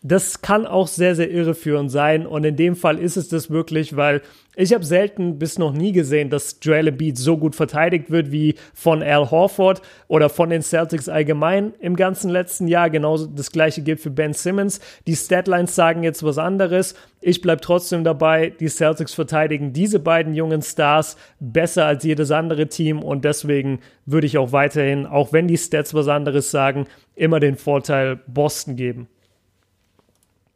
das 0.03 0.41
kann 0.41 0.65
auch 0.65 0.87
sehr, 0.87 1.13
sehr 1.13 1.29
irreführend 1.29 1.91
sein. 1.91 2.25
Und 2.25 2.43
in 2.43 2.55
dem 2.55 2.75
Fall 2.75 2.97
ist 2.97 3.17
es 3.17 3.29
das 3.29 3.51
wirklich, 3.51 3.95
weil 3.95 4.21
ich 4.55 4.73
habe 4.73 4.83
selten 4.83 5.37
bis 5.37 5.59
noch 5.59 5.73
nie 5.73 5.91
gesehen, 5.91 6.31
dass 6.31 6.57
Joel 6.61 6.87
Embiid 6.87 7.19
so 7.19 7.37
gut 7.37 7.55
verteidigt 7.55 8.09
wird 8.09 8.31
wie 8.31 8.55
von 8.73 9.03
Al 9.03 9.29
Horford 9.29 9.81
oder 10.07 10.29
von 10.29 10.49
den 10.49 10.63
Celtics 10.63 11.07
allgemein 11.07 11.75
im 11.79 11.95
ganzen 11.95 12.31
letzten 12.31 12.67
Jahr. 12.67 12.89
Genauso 12.89 13.27
das 13.27 13.51
gleiche 13.51 13.83
gilt 13.83 13.99
für 13.99 14.09
Ben 14.09 14.33
Simmons. 14.33 14.79
Die 15.05 15.15
Statlines 15.15 15.75
sagen 15.75 16.01
jetzt 16.01 16.23
was 16.23 16.39
anderes. 16.39 16.95
Ich 17.21 17.41
bleibe 17.41 17.61
trotzdem 17.61 18.03
dabei. 18.03 18.49
Die 18.49 18.69
Celtics 18.69 19.13
verteidigen 19.13 19.71
diese 19.71 19.99
beiden 19.99 20.33
jungen 20.33 20.63
Stars 20.63 21.15
besser 21.39 21.85
als 21.85 22.03
jedes 22.03 22.31
andere 22.31 22.67
Team 22.67 23.03
und 23.03 23.23
deswegen 23.23 23.79
würde 24.07 24.25
ich 24.25 24.39
auch 24.39 24.51
weiterhin, 24.51 25.05
auch 25.05 25.31
wenn 25.31 25.47
die 25.47 25.57
Stats 25.57 25.93
was 25.93 26.07
anderes 26.07 26.49
sagen, 26.49 26.87
immer 27.15 27.39
den 27.39 27.55
Vorteil 27.55 28.19
Boston 28.25 28.75
geben. 28.75 29.07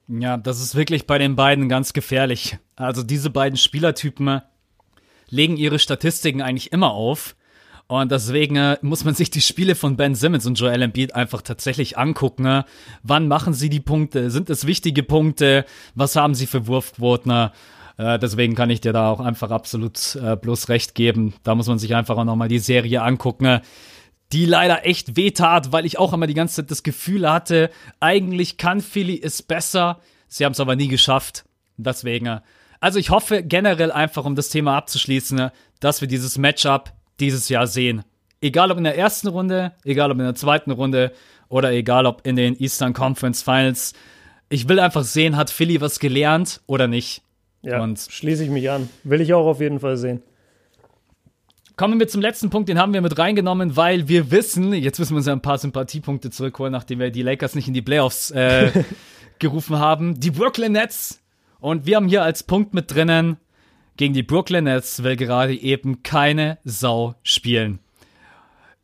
Ja, 0.08 0.38
das 0.38 0.62
ist 0.62 0.76
wirklich 0.76 1.08
bei 1.08 1.18
den 1.18 1.36
beiden 1.36 1.68
ganz 1.68 1.94
gefährlich. 1.94 2.58
Also 2.76 3.04
diese 3.04 3.30
beiden 3.30 3.58
Spielertypen 3.58 4.42
legen 5.30 5.58
ihre 5.58 5.80
Statistiken 5.80 6.42
eigentlich 6.42 6.72
immer 6.72 6.92
auf. 6.92 7.36
Und 7.88 8.12
deswegen 8.12 8.56
äh, 8.56 8.78
muss 8.82 9.04
man 9.04 9.14
sich 9.14 9.30
die 9.30 9.42
Spiele 9.42 9.76
von 9.76 9.96
Ben 9.96 10.16
Simmons 10.16 10.46
und 10.46 10.60
Joel 10.60 10.82
Embiid 10.82 11.14
einfach 11.14 11.42
tatsächlich 11.42 11.98
angucken. 11.98 12.64
Wann 13.04 13.28
machen 13.28 13.54
sie 13.54 13.70
die 13.70 13.80
Punkte? 13.80 14.32
Sind 14.32 14.50
es 14.50 14.66
wichtige 14.66 15.04
Punkte? 15.04 15.66
Was 15.94 16.16
haben 16.16 16.34
sie 16.34 16.48
für 16.48 16.66
Wurfquoten? 16.66 17.52
Äh, 17.98 18.20
deswegen 18.20 18.56
kann 18.56 18.72
ich 18.72 18.82
dir 18.82 18.92
da 18.94 19.10
auch 19.12 19.20
einfach 19.20 19.52
absolut 19.52 20.16
äh, 20.16 20.36
bloß 20.36 20.70
recht 20.70 20.96
geben. 20.96 21.36
Da 21.44 21.54
muss 21.54 21.68
man 21.68 21.78
sich 21.78 21.96
einfach 21.96 22.18
auch 22.18 22.24
nochmal 22.26 22.48
die 22.48 22.60
Serie 22.60 23.04
angucken 23.04 23.62
die 24.32 24.46
leider 24.46 24.86
echt 24.86 25.16
wehtat, 25.16 25.72
weil 25.72 25.86
ich 25.86 26.00
auch 26.00 26.14
immer 26.14 26.28
die 26.28 26.34
ganze 26.34 26.58
Zeit 26.58 26.72
das 26.72 26.84
Gefühl 26.84 27.30
hatte, 27.30 27.70
eigentlich 28.00 28.58
kann 28.58 28.82
Philly 28.82 29.22
es 29.22 29.44
besser. 29.44 30.00
Sie 30.28 30.46
haben 30.46 30.54
es 30.54 30.60
aber 30.60 30.76
nie 30.76 30.88
geschafft. 30.88 31.46
Deswegen. 31.78 32.40
Also 32.80 33.00
ich 33.00 33.10
hoffe 33.10 33.44
generell 33.44 33.92
einfach, 33.92 34.26
um 34.26 34.36
das 34.36 34.50
Thema 34.50 34.78
abzuschließen, 34.78 35.50
dass 35.80 36.02
wir 36.02 36.08
dieses 36.08 36.38
Matchup 36.38 36.92
dieses 37.20 37.50
Jahr 37.50 37.68
sehen. 37.68 38.04
Egal 38.42 38.72
ob 38.72 38.78
in 38.78 38.84
der 38.84 38.98
ersten 38.98 39.28
Runde, 39.28 39.72
egal 39.84 40.12
ob 40.12 40.18
in 40.18 40.26
der 40.26 40.36
zweiten 40.36 40.72
Runde 40.72 41.12
oder 41.48 41.72
egal 41.72 42.06
ob 42.06 42.26
in 42.28 42.36
den 42.36 42.60
Eastern 42.60 42.94
Conference 42.94 43.42
Finals. 43.42 43.94
Ich 44.50 44.68
will 44.68 44.80
einfach 44.80 45.04
sehen, 45.04 45.38
hat 45.38 45.50
Philly 45.50 45.82
was 45.82 46.00
gelernt 46.00 46.62
oder 46.68 46.88
nicht. 46.88 47.22
Ja, 47.62 47.82
Und 47.82 48.00
schließe 48.00 48.44
ich 48.44 48.50
mich 48.50 48.70
an. 48.70 48.90
Will 49.04 49.22
ich 49.22 49.34
auch 49.34 49.48
auf 49.48 49.60
jeden 49.60 49.80
Fall 49.80 49.98
sehen. 49.98 50.22
Kommen 51.78 52.00
wir 52.00 52.08
zum 52.08 52.22
letzten 52.22 52.50
Punkt, 52.50 52.70
den 52.70 52.80
haben 52.80 52.94
wir 52.94 53.02
mit 53.02 53.18
reingenommen, 53.18 53.76
weil 53.76 54.08
wir 54.08 54.32
wissen, 54.32 54.72
jetzt 54.72 54.98
müssen 54.98 55.12
wir 55.12 55.18
uns 55.18 55.26
ja 55.26 55.34
ein 55.34 55.42
paar 55.42 55.58
Sympathiepunkte 55.58 56.30
zurückholen, 56.30 56.72
nachdem 56.72 57.00
wir 57.00 57.12
die 57.12 57.22
Lakers 57.22 57.54
nicht 57.54 57.68
in 57.68 57.74
die 57.74 57.82
Playoffs 57.82 58.32
äh, 58.32 58.72
gerufen 59.40 59.78
haben. 59.78 60.18
Die 60.18 60.32
Brooklyn 60.32 60.72
Nets. 60.72 61.22
Und 61.60 61.86
wir 61.86 61.98
haben 61.98 62.08
hier 62.08 62.24
als 62.24 62.44
Punkt 62.44 62.74
mit 62.74 62.94
drinnen, 62.94 63.38
gegen 63.98 64.14
die 64.14 64.24
Brooklyn 64.24 64.64
Nets 64.64 65.04
will 65.04 65.18
gerade 65.18 65.54
eben 65.54 66.02
keine 66.02 66.60
Sau 66.64 67.16
spielen. 67.24 67.80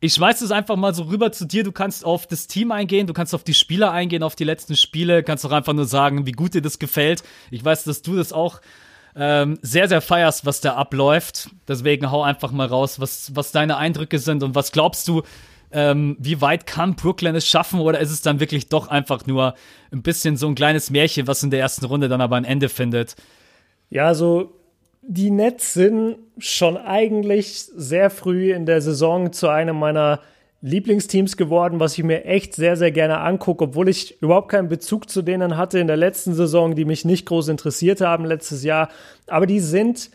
Ich 0.00 0.14
schmeiß 0.14 0.42
es 0.42 0.50
einfach 0.50 0.76
mal 0.76 0.94
so 0.94 1.04
rüber 1.04 1.32
zu 1.32 1.46
dir. 1.46 1.64
Du 1.64 1.72
kannst 1.72 2.04
auf 2.04 2.26
das 2.26 2.46
Team 2.46 2.72
eingehen, 2.72 3.06
du 3.06 3.14
kannst 3.14 3.34
auf 3.34 3.44
die 3.44 3.54
Spieler 3.54 3.92
eingehen, 3.92 4.22
auf 4.22 4.36
die 4.36 4.44
letzten 4.44 4.76
Spiele, 4.76 5.22
kannst 5.22 5.46
auch 5.46 5.52
einfach 5.52 5.72
nur 5.72 5.86
sagen, 5.86 6.26
wie 6.26 6.32
gut 6.32 6.52
dir 6.52 6.60
das 6.60 6.78
gefällt. 6.78 7.22
Ich 7.50 7.64
weiß, 7.64 7.84
dass 7.84 8.02
du 8.02 8.16
das 8.16 8.34
auch 8.34 8.60
ähm, 9.16 9.58
sehr, 9.62 9.88
sehr 9.88 10.00
feierst, 10.00 10.46
was 10.46 10.60
da 10.60 10.74
abläuft. 10.74 11.50
Deswegen 11.68 12.10
hau 12.10 12.22
einfach 12.22 12.52
mal 12.52 12.66
raus, 12.66 13.00
was, 13.00 13.34
was 13.34 13.52
deine 13.52 13.76
Eindrücke 13.76 14.18
sind 14.18 14.42
und 14.42 14.54
was 14.54 14.72
glaubst 14.72 15.06
du, 15.08 15.22
ähm, 15.72 16.16
wie 16.18 16.40
weit 16.40 16.66
kann 16.66 16.96
Brooklyn 16.96 17.34
es 17.34 17.46
schaffen 17.46 17.80
oder 17.80 18.00
ist 18.00 18.10
es 18.10 18.22
dann 18.22 18.40
wirklich 18.40 18.68
doch 18.68 18.88
einfach 18.88 19.26
nur 19.26 19.54
ein 19.90 20.02
bisschen 20.02 20.36
so 20.36 20.46
ein 20.46 20.54
kleines 20.54 20.90
Märchen, 20.90 21.26
was 21.26 21.42
in 21.42 21.50
der 21.50 21.60
ersten 21.60 21.86
Runde 21.86 22.08
dann 22.08 22.20
aber 22.20 22.36
ein 22.36 22.44
Ende 22.44 22.68
findet? 22.68 23.16
Ja, 23.90 24.14
so 24.14 24.52
die 25.02 25.30
Nets 25.30 25.74
sind 25.74 26.16
schon 26.38 26.76
eigentlich 26.76 27.64
sehr 27.64 28.08
früh 28.08 28.52
in 28.52 28.66
der 28.66 28.80
Saison 28.80 29.32
zu 29.32 29.48
einem 29.48 29.76
meiner 29.78 30.20
Lieblingsteams 30.62 31.36
geworden, 31.36 31.80
was 31.80 31.98
ich 31.98 32.04
mir 32.04 32.24
echt 32.24 32.54
sehr, 32.54 32.76
sehr 32.76 32.92
gerne 32.92 33.18
angucke, 33.18 33.64
obwohl 33.64 33.88
ich 33.88 34.22
überhaupt 34.22 34.48
keinen 34.48 34.68
Bezug 34.68 35.10
zu 35.10 35.22
denen 35.22 35.56
hatte 35.56 35.80
in 35.80 35.88
der 35.88 35.96
letzten 35.96 36.34
Saison, 36.34 36.76
die 36.76 36.84
mich 36.84 37.04
nicht 37.04 37.26
groß 37.26 37.48
interessiert 37.48 38.00
haben 38.00 38.24
letztes 38.24 38.62
Jahr. 38.62 38.88
Aber 39.26 39.46
die 39.46 39.58
sind, 39.58 40.10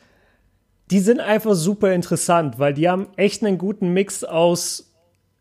die 0.89 0.99
sind 0.99 1.19
einfach 1.19 1.53
super 1.53 1.93
interessant, 1.93 2.59
weil 2.59 2.73
die 2.73 2.87
haben 2.87 3.07
echt 3.17 3.43
einen 3.43 3.57
guten 3.57 3.89
Mix 3.89 4.23
aus 4.23 4.93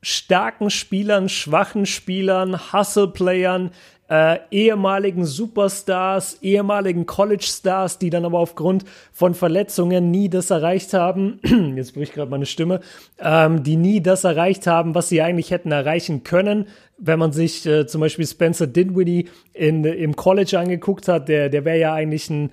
starken 0.03 0.71
Spielern, 0.71 1.29
schwachen 1.29 1.87
Spielern, 1.87 2.73
Hustle-Playern, 2.73 3.71
äh, 4.09 4.39
ehemaligen 4.51 5.25
Superstars, 5.25 6.39
ehemaligen 6.43 7.07
College-Stars, 7.07 7.99
die 7.99 8.11
dann 8.11 8.25
aber 8.25 8.39
aufgrund 8.39 8.85
von 9.13 9.35
Verletzungen 9.35 10.11
nie 10.11 10.29
das 10.29 10.51
erreicht 10.51 10.95
haben, 10.95 11.41
jetzt 11.77 11.95
bricht 11.95 12.15
gerade 12.15 12.31
meine 12.31 12.47
Stimme, 12.47 12.81
ähm, 13.19 13.63
die 13.63 13.77
nie 13.77 14.01
das 14.01 14.25
erreicht 14.25 14.67
haben, 14.67 14.95
was 14.95 15.09
sie 15.09 15.23
eigentlich 15.23 15.51
hätten 15.51 15.73
erreichen 15.73 16.23
können. 16.23 16.67
Wenn 16.99 17.19
man 17.19 17.33
sich 17.33 17.67
äh, 17.67 17.87
zum 17.87 18.01
Beispiel 18.01 18.27
Spencer 18.27 18.67
Dinwiddie 18.67 19.29
in, 19.53 19.85
im 19.85 20.17
College 20.17 20.59
angeguckt 20.59 21.09
hat, 21.09 21.29
der, 21.29 21.49
der 21.49 21.65
wäre 21.65 21.79
ja 21.79 21.93
eigentlich 21.93 22.31
ein, 22.31 22.51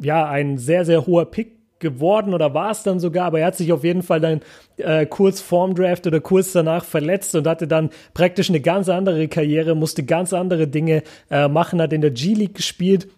ja, 0.00 0.26
ein 0.26 0.58
sehr, 0.58 0.84
sehr 0.84 1.06
hoher 1.06 1.30
Pick 1.30 1.61
geworden 1.82 2.32
oder 2.32 2.54
war 2.54 2.70
es 2.70 2.82
dann 2.82 2.98
sogar, 2.98 3.26
aber 3.26 3.40
er 3.40 3.48
hat 3.48 3.56
sich 3.56 3.70
auf 3.72 3.84
jeden 3.84 4.02
Fall 4.02 4.20
dann 4.20 4.40
äh, 4.78 5.04
kurz 5.04 5.42
vorm 5.42 5.74
Draft 5.74 6.06
oder 6.06 6.20
kurz 6.20 6.52
danach 6.52 6.86
verletzt 6.86 7.34
und 7.34 7.46
hatte 7.46 7.68
dann 7.68 7.90
praktisch 8.14 8.48
eine 8.48 8.60
ganz 8.60 8.88
andere 8.88 9.28
Karriere, 9.28 9.74
musste 9.74 10.02
ganz 10.02 10.32
andere 10.32 10.66
Dinge 10.66 11.02
äh, 11.30 11.48
machen, 11.48 11.82
hat 11.82 11.92
in 11.92 12.00
der 12.00 12.12
G-League 12.12 12.54
gespielt 12.54 13.08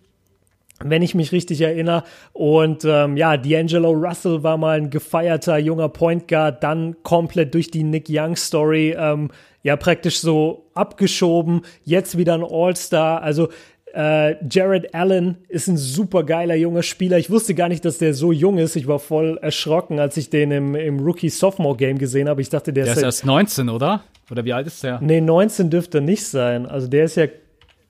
wenn 0.82 1.02
ich 1.02 1.14
mich 1.14 1.32
richtig 1.32 1.60
erinnere. 1.60 2.02
Und 2.32 2.84
ähm, 2.84 3.16
ja, 3.16 3.34
D'Angelo 3.34 3.92
Russell 3.92 4.42
war 4.42 4.56
mal 4.56 4.78
ein 4.78 4.90
gefeierter 4.90 5.56
junger 5.58 5.88
Point 5.88 6.26
Guard, 6.26 6.62
dann 6.62 6.96
komplett 7.02 7.54
durch 7.54 7.70
die 7.70 7.84
Nick 7.84 8.06
Young 8.08 8.36
Story 8.36 8.94
ähm, 8.98 9.30
ja 9.62 9.76
praktisch 9.76 10.18
so 10.18 10.66
abgeschoben, 10.74 11.62
jetzt 11.84 12.18
wieder 12.18 12.34
ein 12.34 12.44
All-Star. 12.44 13.22
Also 13.22 13.48
äh, 13.94 14.36
Jared 14.50 14.94
Allen 14.94 15.36
ist 15.48 15.68
ein 15.68 15.76
super 15.76 16.24
geiler 16.24 16.56
junger 16.56 16.82
Spieler. 16.82 17.18
Ich 17.18 17.30
wusste 17.30 17.54
gar 17.54 17.68
nicht, 17.68 17.84
dass 17.84 17.98
der 17.98 18.12
so 18.12 18.32
jung 18.32 18.58
ist. 18.58 18.74
Ich 18.74 18.88
war 18.88 18.98
voll 18.98 19.38
erschrocken, 19.40 20.00
als 20.00 20.16
ich 20.16 20.30
den 20.30 20.50
im, 20.50 20.74
im 20.74 20.98
Rookie-Sophomore-Game 20.98 21.98
gesehen 21.98 22.28
habe. 22.28 22.40
Ich 22.42 22.50
dachte, 22.50 22.72
der, 22.72 22.84
der 22.84 22.92
ist, 22.94 22.98
ist 22.98 23.04
erst 23.04 23.26
19, 23.26 23.68
oder? 23.68 24.02
Oder 24.30 24.44
wie 24.44 24.52
alt 24.52 24.66
ist 24.66 24.82
der? 24.82 25.00
Nee, 25.00 25.20
19 25.20 25.70
dürfte 25.70 26.00
nicht 26.00 26.26
sein. 26.26 26.66
Also 26.66 26.88
der 26.88 27.04
ist 27.04 27.16
ja, 27.16 27.26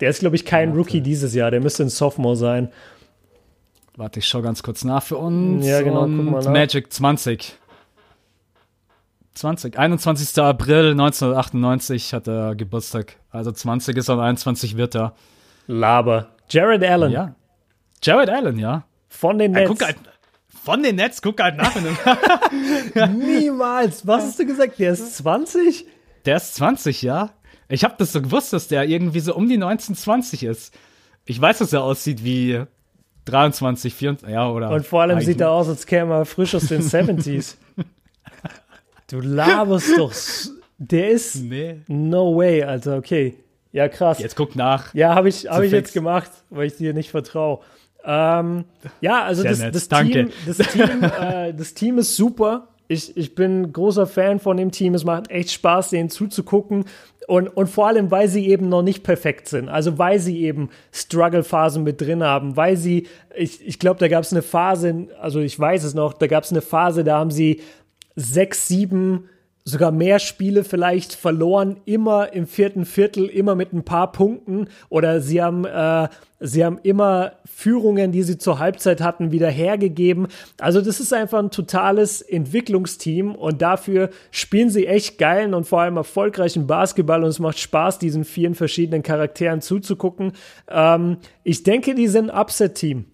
der 0.01 0.11
ist, 0.11 0.21
glaube 0.21 0.37
ich, 0.37 0.45
kein 0.45 0.71
Warte. 0.71 0.81
Rookie 0.81 1.01
dieses 1.01 1.35
Jahr. 1.35 1.51
Der 1.51 1.61
müsste 1.61 1.85
ein 1.85 1.89
Sophomore 1.89 2.37
sein. 2.37 2.69
Warte, 3.97 4.19
ich 4.19 4.27
schau 4.27 4.43
ganz 4.43 4.63
kurz 4.63 4.85
nach 4.85 5.03
für 5.03 5.17
uns. 5.17 5.67
Ja, 5.67 5.81
genau, 5.81 6.03
guck 6.03 6.11
mal 6.11 6.43
nach. 6.43 6.51
Magic 6.51 6.93
20. 6.93 7.57
20. 9.35 9.79
21. 9.79 10.43
April 10.43 10.91
1998 10.91 12.13
hat 12.13 12.29
er 12.29 12.55
Geburtstag. 12.55 13.17
Also 13.31 13.53
20 13.53 13.97
ist 13.97 14.09
er 14.09 14.17
und 14.17 14.21
21 14.21 14.77
wird 14.77 14.97
er. 14.97 15.15
Laber. 15.67 16.29
Jared 16.49 16.85
Allen. 16.85 17.13
Ja. 17.13 17.35
Jared 18.03 18.29
Allen, 18.29 18.59
ja. 18.59 18.85
Von 19.09 19.39
den 19.39 19.53
Nets. 19.53 19.81
Ja, 19.81 19.87
halt, 19.87 19.97
von 20.49 20.83
den 20.83 20.97
Nets, 20.97 21.23
guck 21.23 21.43
halt 21.43 21.57
nach. 21.57 21.75
Niemals. 23.09 24.07
Was 24.07 24.25
hast 24.25 24.39
du 24.39 24.47
gesagt? 24.47 24.79
Der 24.79 24.93
ist 24.93 25.17
20? 25.17 25.87
Der 26.25 26.37
ist 26.37 26.55
20, 26.55 27.03
ja. 27.03 27.31
Ich 27.69 27.85
habe 27.85 27.95
das 27.99 28.13
so 28.13 28.21
gewusst, 28.23 28.53
dass 28.53 28.69
der 28.69 28.85
irgendwie 28.85 29.21
so 29.21 29.35
um 29.35 29.49
die 29.49 29.57
19, 29.57 29.95
20 29.95 30.45
ist. 30.45 30.75
Ich 31.27 31.41
weiß, 31.41 31.59
dass 31.59 31.73
er 31.73 31.83
aussieht 31.83 32.25
wie 32.25 32.65
23, 33.27 33.95
24, 33.95 34.35
ja, 34.35 34.49
oder. 34.49 34.71
Und 34.71 34.87
vor 34.87 35.03
allem 35.03 35.21
sieht 35.21 35.41
er 35.41 35.51
aus, 35.51 35.69
als 35.69 35.87
käme 35.87 36.15
er 36.15 36.25
frisch 36.27 36.55
aus 36.55 36.67
den 36.67 36.83
70s. 36.83 37.57
du 39.11 39.21
laberst 39.21 39.97
doch. 39.97 40.13
Der 40.79 41.11
ist. 41.11 41.37
Nee. 41.37 41.81
No 41.89 42.37
way, 42.37 42.63
Alter, 42.63 42.99
okay. 42.99 43.37
Ja, 43.75 43.89
krass. 43.89 44.21
Jetzt 44.21 44.37
guck 44.37 44.55
nach. 44.55 44.95
Ja, 44.95 45.17
habe 45.17 45.29
ich, 45.29 45.49
hab 45.49 45.61
ich 45.65 45.73
jetzt 45.73 45.93
gemacht, 45.93 46.31
weil 46.49 46.69
ich 46.69 46.77
dir 46.77 46.95
nicht 46.95 47.11
vertraue. 47.11 47.59
Ähm, 48.05 48.67
ja, 49.01 49.25
also 49.25 49.43
das, 49.43 49.59
das, 49.59 49.89
Team, 49.89 50.31
das, 50.47 50.59
Team, 50.59 51.03
äh, 51.21 51.53
das 51.53 51.75
Team 51.75 51.99
ist 51.99 52.15
super. 52.15 52.69
Ich, 52.87 53.17
ich 53.17 53.35
bin 53.35 53.73
großer 53.73 54.07
Fan 54.07 54.39
von 54.39 54.59
dem 54.59 54.71
Team. 54.71 54.95
Es 54.95 55.05
macht 55.05 55.29
echt 55.29 55.51
Spaß, 55.51 55.91
denen 55.91 56.09
zuzugucken. 56.09 56.85
Und, 57.27 57.49
und 57.49 57.67
vor 57.67 57.89
allem, 57.89 58.13
weil 58.13 58.29
sie 58.29 58.47
eben 58.47 58.69
noch 58.69 58.83
nicht 58.83 59.03
perfekt 59.03 59.49
sind. 59.49 59.69
Also 59.69 59.99
weil 59.99 60.21
sie 60.21 60.43
eben 60.45 60.71
Struggle-Phasen 60.93 61.83
mit 61.83 62.01
drin 62.01 62.23
haben. 62.23 62.57
Weil 62.57 62.77
sie, 62.77 63.09
ich, 63.35 63.67
ich 63.67 63.81
glaube, 63.81 63.99
da 63.99 64.07
gab 64.07 64.23
es 64.23 64.31
eine 64.31 64.43
Phase, 64.43 65.09
also 65.21 65.41
ich 65.41 65.59
weiß 65.59 65.83
es 65.83 65.95
noch, 65.95 66.13
da 66.13 66.29
gab 66.29 66.45
es 66.45 66.53
eine 66.53 66.63
Phase, 66.63 67.03
da 67.03 67.19
haben 67.19 67.33
sie 67.33 67.61
sechs, 68.15 68.69
sieben 68.69 69.29
sogar 69.67 69.93
mehr 69.93 70.19
Spiele 70.19 70.63
vielleicht 70.63 71.15
verloren, 71.15 71.81
immer 71.87 72.35
im 72.35 72.47
vierten 72.47 72.85
Viertel, 72.85 73.25
immer 73.25 73.55
mit 73.55 73.73
ein 73.73 73.83
paar 73.83 74.13
Punkten 74.13 74.69
oder 74.91 75.23
sie 75.23 75.43
haben, 75.43 75.65
äh, 75.65 76.09
sie 76.39 76.63
haben 76.63 76.79
immer 76.83 77.33
Führungen, 77.47 78.13
die 78.13 78.23
sie 78.25 78.37
zur 78.37 78.59
Halbzeit 78.59 79.01
hatten, 79.01 79.33
wieder 79.33 79.49
hergegeben. 79.49 80.29
Also 80.61 80.83
das 80.83 81.01
ist 81.01 81.15
einfach 81.15 81.39
ein 81.39 81.51
totales 81.51 82.21
Entwicklungsteam 82.21 83.35
und 83.35 83.63
dafür 83.63 84.11
spielen 84.31 84.69
sie 84.69 84.87
echt 84.87 85.17
geilen 85.17 85.55
und 85.55 85.67
vor 85.67 85.81
allem 85.81 85.97
erfolgreichen 85.97 86.67
Basketball 86.67 87.23
und 87.23 87.31
es 87.31 87.39
macht 87.39 87.59
Spaß, 87.59 87.99
diesen 87.99 88.27
vielen 88.27 88.55
verschiedenen 88.55 89.03
Charakteren 89.03 89.63
zuzugucken. 89.63 90.33
Ähm, 90.69 91.17
ich 91.43 91.63
denke, 91.63 91.95
die 91.95 92.09
sind 92.09 92.29
ein 92.29 92.39
Upset-Team. 92.39 93.07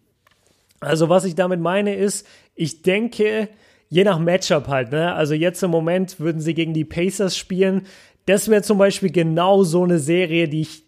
Also 0.80 1.08
was 1.08 1.24
ich 1.24 1.36
damit 1.36 1.60
meine 1.60 1.94
ist, 1.94 2.26
ich 2.56 2.82
denke, 2.82 3.48
je 3.90 4.04
nach 4.04 4.18
Matchup 4.18 4.68
halt, 4.68 4.92
ne? 4.92 5.12
Also 5.14 5.34
jetzt 5.34 5.62
im 5.62 5.70
Moment 5.70 6.18
würden 6.20 6.40
sie 6.40 6.54
gegen 6.54 6.72
die 6.72 6.84
Pacers 6.84 7.36
spielen. 7.36 7.82
Das 8.24 8.48
wäre 8.48 8.62
zum 8.62 8.78
Beispiel 8.78 9.10
genau 9.10 9.64
so 9.64 9.84
eine 9.84 9.98
Serie, 9.98 10.48
die 10.48 10.62
ich 10.62 10.84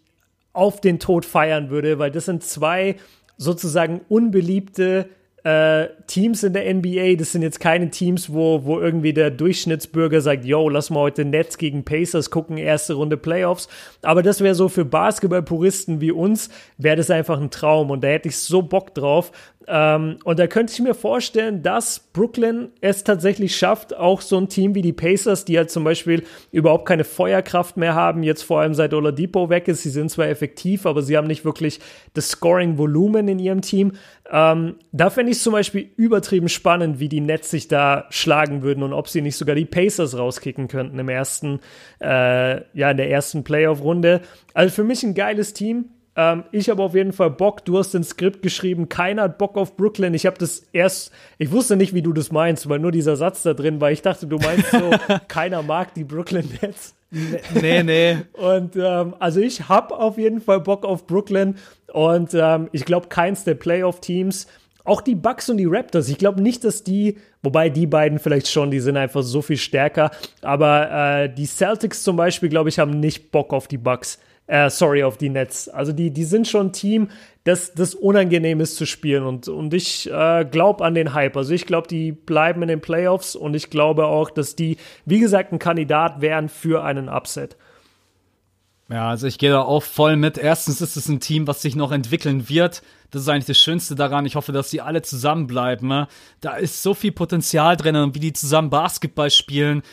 auf 0.53 0.81
den 0.81 0.99
Tod 0.99 1.25
feiern 1.25 1.69
würde, 1.69 1.99
weil 1.99 2.11
das 2.11 2.25
sind 2.25 2.43
zwei 2.43 2.95
sozusagen 3.37 4.01
unbeliebte 4.07 5.09
äh, 5.43 5.87
Teams 6.07 6.43
in 6.43 6.53
der 6.53 6.73
NBA. 6.73 7.15
Das 7.17 7.33
sind 7.33 7.41
jetzt 7.41 7.59
keine 7.59 7.89
Teams, 7.89 8.31
wo, 8.31 8.63
wo 8.63 8.79
irgendwie 8.79 9.13
der 9.13 9.29
Durchschnittsbürger 9.29 10.21
sagt, 10.21 10.45
yo, 10.45 10.69
lass 10.69 10.89
mal 10.89 11.01
heute 11.01 11.25
Nets 11.25 11.57
gegen 11.57 11.83
Pacers 11.83 12.29
gucken, 12.29 12.57
erste 12.57 12.93
Runde 12.93 13.17
Playoffs. 13.17 13.67
Aber 14.01 14.23
das 14.23 14.41
wäre 14.41 14.55
so 14.55 14.69
für 14.69 14.85
Basketballpuristen 14.85 16.01
wie 16.01 16.11
uns, 16.11 16.49
wäre 16.77 16.95
das 16.95 17.11
einfach 17.11 17.39
ein 17.39 17.51
Traum. 17.51 17.91
Und 17.91 18.03
da 18.03 18.07
hätte 18.07 18.29
ich 18.29 18.37
so 18.37 18.61
Bock 18.61 18.93
drauf. 18.93 19.31
Ähm, 19.67 20.17
und 20.23 20.39
da 20.39 20.47
könnte 20.47 20.73
ich 20.73 20.79
mir 20.79 20.93
vorstellen, 20.93 21.61
dass 21.61 21.99
Brooklyn 21.99 22.69
es 22.81 23.03
tatsächlich 23.03 23.55
schafft, 23.55 23.95
auch 23.95 24.21
so 24.21 24.37
ein 24.37 24.49
Team 24.49 24.75
wie 24.75 24.81
die 24.81 24.93
Pacers, 24.93 25.45
die 25.45 25.57
halt 25.57 25.71
zum 25.71 25.83
Beispiel 25.83 26.23
überhaupt 26.51 26.85
keine 26.85 27.03
Feuerkraft 27.03 27.77
mehr 27.77 27.95
haben, 27.95 28.23
jetzt 28.23 28.43
vor 28.43 28.59
allem 28.59 28.73
seit 28.73 28.93
Oladipo 28.93 29.49
weg 29.49 29.67
ist. 29.67 29.83
Sie 29.83 29.89
sind 29.89 30.11
zwar 30.11 30.27
effektiv, 30.27 30.85
aber 30.85 31.01
sie 31.01 31.15
haben 31.17 31.27
nicht 31.27 31.45
wirklich 31.45 31.79
das 32.13 32.29
Scoring-Volumen 32.29 33.27
in 33.27 33.39
ihrem 33.39 33.61
Team. 33.61 33.93
Ähm, 34.35 34.77
da 34.91 35.11
fände 35.11 35.31
ich 35.31 35.37
es 35.37 35.43
zum 35.43 35.53
Beispiel 35.53 35.91
übertrieben 35.95 36.49
spannend, 36.49 36.99
wie 36.99 37.07
die 37.07 37.21
Nets 37.21 37.51
sich 37.51 37.67
da 37.67 38.05
schlagen 38.09 38.63
würden 38.63 38.81
und 38.81 38.91
ob 38.91 39.07
sie 39.07 39.21
nicht 39.21 39.37
sogar 39.37 39.55
die 39.55 39.65
Pacers 39.65 40.17
rauskicken 40.17 40.67
könnten 40.67 40.97
im 40.97 41.07
ersten, 41.07 41.59
äh, 42.01 42.61
ja, 42.75 42.89
in 42.89 42.97
der 42.97 43.11
ersten 43.11 43.43
Playoff-Runde. 43.43 44.21
Also 44.55 44.73
für 44.73 44.83
mich 44.83 45.03
ein 45.03 45.13
geiles 45.13 45.53
Team. 45.53 45.85
Ähm, 46.15 46.45
ich 46.51 46.71
habe 46.71 46.81
auf 46.81 46.95
jeden 46.95 47.13
Fall 47.13 47.29
Bock. 47.29 47.63
Du 47.63 47.77
hast 47.77 47.93
ein 47.93 48.03
Skript 48.03 48.41
geschrieben. 48.41 48.89
Keiner 48.89 49.23
hat 49.23 49.37
Bock 49.37 49.55
auf 49.55 49.77
Brooklyn. 49.77 50.15
Ich 50.15 50.25
habe 50.25 50.39
das 50.39 50.63
erst, 50.73 51.11
ich 51.37 51.51
wusste 51.51 51.75
nicht, 51.75 51.93
wie 51.93 52.01
du 52.01 52.11
das 52.11 52.31
meinst, 52.31 52.67
weil 52.67 52.79
nur 52.79 52.91
dieser 52.91 53.15
Satz 53.15 53.43
da 53.43 53.53
drin 53.53 53.81
war. 53.81 53.91
Ich 53.91 54.01
dachte, 54.01 54.25
du 54.25 54.37
meinst 54.37 54.71
so, 54.71 54.89
keiner 55.27 55.61
mag 55.61 55.93
die 55.93 56.03
Brooklyn 56.03 56.49
Nets. 56.59 56.95
Nee, 57.61 57.83
nee. 57.83 58.17
Und 58.33 58.75
ähm, 58.75 59.15
also 59.19 59.39
ich 59.39 59.69
habe 59.69 59.95
auf 59.95 60.17
jeden 60.17 60.41
Fall 60.41 60.59
Bock 60.59 60.85
auf 60.85 61.05
Brooklyn. 61.05 61.55
Und 61.93 62.33
ähm, 62.33 62.69
ich 62.71 62.85
glaube, 62.85 63.07
keins 63.07 63.43
der 63.43 63.53
Playoff-Teams, 63.53 64.47
auch 64.83 64.99
die 64.99 65.13
Bucks 65.15 65.47
und 65.49 65.57
die 65.57 65.67
Raptors, 65.67 66.09
ich 66.09 66.17
glaube 66.17 66.41
nicht, 66.41 66.63
dass 66.63 66.83
die, 66.83 67.17
wobei 67.43 67.69
die 67.69 67.85
beiden 67.85 68.17
vielleicht 68.17 68.49
schon, 68.49 68.71
die 68.71 68.79
sind 68.79 68.97
einfach 68.97 69.21
so 69.21 69.43
viel 69.43 69.57
stärker. 69.57 70.09
Aber 70.41 70.91
äh, 70.91 71.33
die 71.33 71.45
Celtics 71.45 72.01
zum 72.01 72.15
Beispiel, 72.15 72.49
glaube 72.49 72.69
ich, 72.69 72.79
haben 72.79 72.99
nicht 72.99 73.31
Bock 73.31 73.53
auf 73.53 73.67
die 73.67 73.77
Bucks. 73.77 74.19
Äh, 74.47 74.71
sorry, 74.71 75.03
auf 75.03 75.17
die 75.17 75.29
Nets. 75.29 75.69
Also 75.69 75.93
die, 75.93 76.09
die 76.09 76.25
sind 76.25 76.47
schon 76.47 76.67
ein 76.67 76.73
Team, 76.73 77.09
das, 77.43 77.73
das 77.75 77.93
unangenehm 77.93 78.59
ist 78.59 78.75
zu 78.75 78.87
spielen. 78.87 79.23
Und, 79.23 79.47
und 79.47 79.73
ich 79.73 80.11
äh, 80.11 80.45
glaube 80.45 80.83
an 80.83 80.95
den 80.95 81.13
Hype. 81.13 81.37
Also 81.37 81.53
ich 81.53 81.67
glaube, 81.67 81.87
die 81.87 82.11
bleiben 82.11 82.63
in 82.63 82.69
den 82.69 82.81
Playoffs 82.81 83.35
und 83.35 83.53
ich 83.53 83.69
glaube 83.69 84.07
auch, 84.07 84.31
dass 84.31 84.55
die, 84.55 84.77
wie 85.05 85.19
gesagt, 85.19 85.53
ein 85.53 85.59
Kandidat 85.59 86.21
wären 86.21 86.49
für 86.49 86.83
einen 86.83 87.07
Upset. 87.07 87.55
Ja, 88.89 89.09
also 89.09 89.27
ich 89.27 89.37
gehe 89.37 89.51
da 89.51 89.61
auch 89.61 89.83
voll 89.83 90.17
mit. 90.17 90.37
Erstens 90.37 90.81
ist 90.81 90.97
es 90.97 91.07
ein 91.07 91.19
Team, 91.19 91.47
was 91.47 91.61
sich 91.61 91.75
noch 91.75 91.91
entwickeln 91.91 92.49
wird. 92.49 92.81
Das 93.11 93.21
ist 93.21 93.29
eigentlich 93.29 93.45
das 93.45 93.59
Schönste 93.59 93.95
daran. 93.95 94.25
Ich 94.25 94.35
hoffe, 94.35 94.51
dass 94.51 94.69
sie 94.69 94.81
alle 94.81 95.01
zusammenbleiben. 95.01 95.87
Ne? 95.87 96.07
Da 96.41 96.55
ist 96.55 96.83
so 96.83 96.93
viel 96.93 97.11
Potenzial 97.11 97.77
drin 97.77 97.95
und 97.95 98.15
wie 98.15 98.19
die 98.19 98.33
zusammen 98.33 98.69
Basketball 98.69 99.31
spielen 99.31 99.83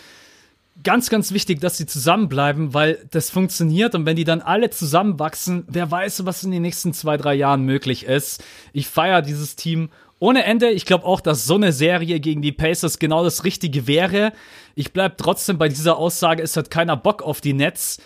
ganz, 0.82 1.10
ganz 1.10 1.32
wichtig, 1.32 1.60
dass 1.60 1.76
sie 1.76 1.86
zusammenbleiben, 1.86 2.74
weil 2.74 3.06
das 3.10 3.30
funktioniert 3.30 3.94
und 3.94 4.06
wenn 4.06 4.16
die 4.16 4.24
dann 4.24 4.40
alle 4.40 4.70
zusammenwachsen, 4.70 5.64
wer 5.68 5.90
weiß, 5.90 6.24
was 6.26 6.42
in 6.42 6.50
den 6.50 6.62
nächsten 6.62 6.92
zwei, 6.92 7.16
drei 7.16 7.34
Jahren 7.34 7.62
möglich 7.62 8.04
ist. 8.04 8.42
Ich 8.72 8.88
feiere 8.88 9.22
dieses 9.22 9.56
Team 9.56 9.90
ohne 10.18 10.44
Ende. 10.44 10.70
Ich 10.70 10.86
glaube 10.86 11.04
auch, 11.04 11.20
dass 11.20 11.46
so 11.46 11.54
eine 11.54 11.72
Serie 11.72 12.20
gegen 12.20 12.42
die 12.42 12.52
Pacers 12.52 12.98
genau 12.98 13.24
das 13.24 13.44
Richtige 13.44 13.86
wäre. 13.86 14.32
Ich 14.74 14.92
bleib 14.92 15.18
trotzdem 15.18 15.58
bei 15.58 15.68
dieser 15.68 15.96
Aussage, 15.96 16.42
es 16.42 16.56
hat 16.56 16.70
keiner 16.70 16.96
Bock 16.96 17.22
auf 17.22 17.40
die 17.40 17.54
Nets, 17.54 17.98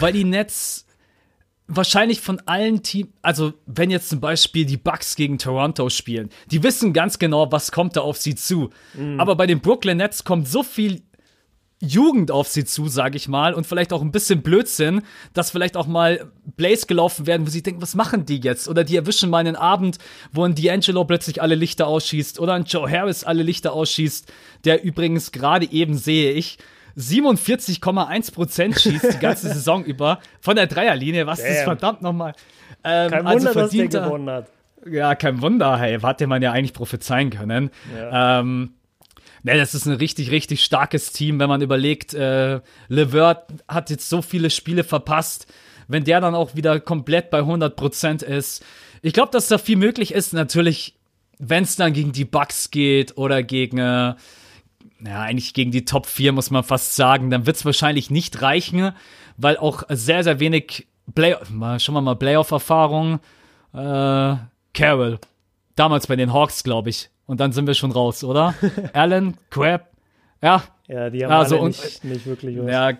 weil 0.00 0.12
die 0.12 0.24
Nets 0.24 0.86
wahrscheinlich 1.68 2.20
von 2.20 2.40
allen 2.46 2.82
Teams, 2.82 3.10
also 3.22 3.52
wenn 3.66 3.90
jetzt 3.90 4.08
zum 4.08 4.20
Beispiel 4.20 4.64
die 4.64 4.78
Bucks 4.78 5.14
gegen 5.16 5.38
Toronto 5.38 5.90
spielen, 5.90 6.30
die 6.50 6.62
wissen 6.62 6.92
ganz 6.92 7.18
genau, 7.18 7.52
was 7.52 7.70
kommt 7.70 7.96
da 7.96 8.00
auf 8.00 8.16
sie 8.16 8.34
zu. 8.34 8.70
Mhm. 8.94 9.20
Aber 9.20 9.36
bei 9.36 9.46
den 9.46 9.60
Brooklyn 9.60 9.98
Nets 9.98 10.24
kommt 10.24 10.48
so 10.48 10.62
viel 10.62 11.02
Jugend 11.80 12.32
auf 12.32 12.48
sie 12.48 12.64
zu, 12.64 12.88
sage 12.88 13.16
ich 13.16 13.28
mal, 13.28 13.54
und 13.54 13.66
vielleicht 13.66 13.92
auch 13.92 14.02
ein 14.02 14.10
bisschen 14.10 14.42
Blödsinn, 14.42 15.02
dass 15.32 15.50
vielleicht 15.50 15.76
auch 15.76 15.86
mal 15.86 16.32
Blaze 16.56 16.86
gelaufen 16.86 17.26
werden, 17.28 17.46
wo 17.46 17.50
sie 17.50 17.62
denken, 17.62 17.82
was 17.82 17.94
machen 17.94 18.26
die 18.26 18.40
jetzt? 18.40 18.66
Oder 18.66 18.82
die 18.82 18.96
erwischen 18.96 19.30
mal 19.30 19.38
einen 19.38 19.54
Abend, 19.54 19.98
wo 20.32 20.42
ein 20.42 20.56
D'Angelo 20.56 21.04
plötzlich 21.04 21.40
alle 21.40 21.54
Lichter 21.54 21.86
ausschießt 21.86 22.40
oder 22.40 22.54
ein 22.54 22.64
Joe 22.64 22.90
Harris 22.90 23.22
alle 23.22 23.44
Lichter 23.44 23.74
ausschießt, 23.74 24.32
der 24.64 24.82
übrigens 24.82 25.30
gerade 25.30 25.70
eben 25.70 25.96
sehe 25.96 26.32
ich 26.32 26.58
47,1% 26.98 28.78
schießt 28.78 29.14
die 29.14 29.18
ganze 29.18 29.48
Saison 29.54 29.84
über 29.84 30.18
von 30.40 30.56
der 30.56 30.66
Dreierlinie. 30.66 31.26
Was 31.26 31.40
Damn. 31.40 31.52
ist 31.52 31.62
verdammt 31.62 32.02
nochmal? 32.02 32.34
Ähm, 32.84 33.10
kein 33.10 33.24
Wunder, 33.24 33.30
also 33.30 33.60
dass 33.60 33.70
der 33.70 33.88
gewonnen 33.88 34.30
hat. 34.30 34.48
Ja, 34.90 35.14
kein 35.14 35.40
Wunder, 35.42 35.78
hey, 35.78 35.98
hätte 36.00 36.26
man 36.26 36.42
ja 36.42 36.52
eigentlich 36.52 36.72
prophezeien 36.72 37.30
können. 37.30 37.70
Ja. 37.96 38.40
Ähm, 38.40 38.72
Ne, 39.42 39.56
das 39.56 39.74
ist 39.74 39.86
ein 39.86 39.94
richtig, 39.94 40.30
richtig 40.30 40.64
starkes 40.64 41.12
Team, 41.12 41.38
wenn 41.38 41.48
man 41.48 41.62
überlegt, 41.62 42.12
äh, 42.12 42.60
Levert 42.88 43.52
hat 43.68 43.88
jetzt 43.90 44.08
so 44.08 44.20
viele 44.20 44.50
Spiele 44.50 44.84
verpasst. 44.84 45.46
Wenn 45.86 46.04
der 46.04 46.20
dann 46.20 46.34
auch 46.34 46.54
wieder 46.54 46.80
komplett 46.80 47.30
bei 47.30 47.40
100% 47.40 48.22
ist. 48.22 48.64
Ich 49.00 49.14
glaube, 49.14 49.30
dass 49.32 49.48
da 49.48 49.56
viel 49.56 49.76
möglich 49.76 50.12
ist. 50.12 50.34
Natürlich, 50.34 50.98
wenn 51.38 51.62
es 51.62 51.76
dann 51.76 51.94
gegen 51.94 52.12
die 52.12 52.26
Bucks 52.26 52.70
geht 52.70 53.16
oder 53.16 53.42
gegen, 53.42 53.78
äh, 53.78 54.14
ja, 55.04 55.22
eigentlich 55.22 55.54
gegen 55.54 55.70
die 55.70 55.84
Top 55.84 56.06
4, 56.06 56.32
muss 56.32 56.50
man 56.50 56.64
fast 56.64 56.96
sagen, 56.96 57.30
dann 57.30 57.46
wird 57.46 57.56
es 57.56 57.64
wahrscheinlich 57.64 58.10
nicht 58.10 58.42
reichen, 58.42 58.92
weil 59.36 59.56
auch 59.56 59.84
sehr, 59.88 60.24
sehr 60.24 60.40
wenig 60.40 60.86
Play 61.14 61.36
mal, 61.50 61.80
schon 61.80 62.02
mal 62.02 62.16
Playoff-Erfahrung. 62.16 63.20
Äh, 63.72 64.36
Carroll. 64.74 65.18
Damals 65.76 66.06
bei 66.06 66.16
den 66.16 66.32
Hawks, 66.32 66.64
glaube 66.64 66.90
ich 66.90 67.10
und 67.28 67.40
dann 67.40 67.52
sind 67.52 67.66
wir 67.66 67.74
schon 67.74 67.92
raus, 67.92 68.24
oder? 68.24 68.54
Allen, 68.94 69.36
Crab, 69.50 69.92
ja. 70.42 70.64
Ja, 70.88 71.10
die 71.10 71.24
haben 71.24 71.32
also, 71.32 71.58
alle 71.58 71.68
nicht, 71.68 72.02
und, 72.02 72.10
nicht 72.10 72.26
wirklich 72.26 72.58
was. 72.58 72.70
Ja, 72.70 72.92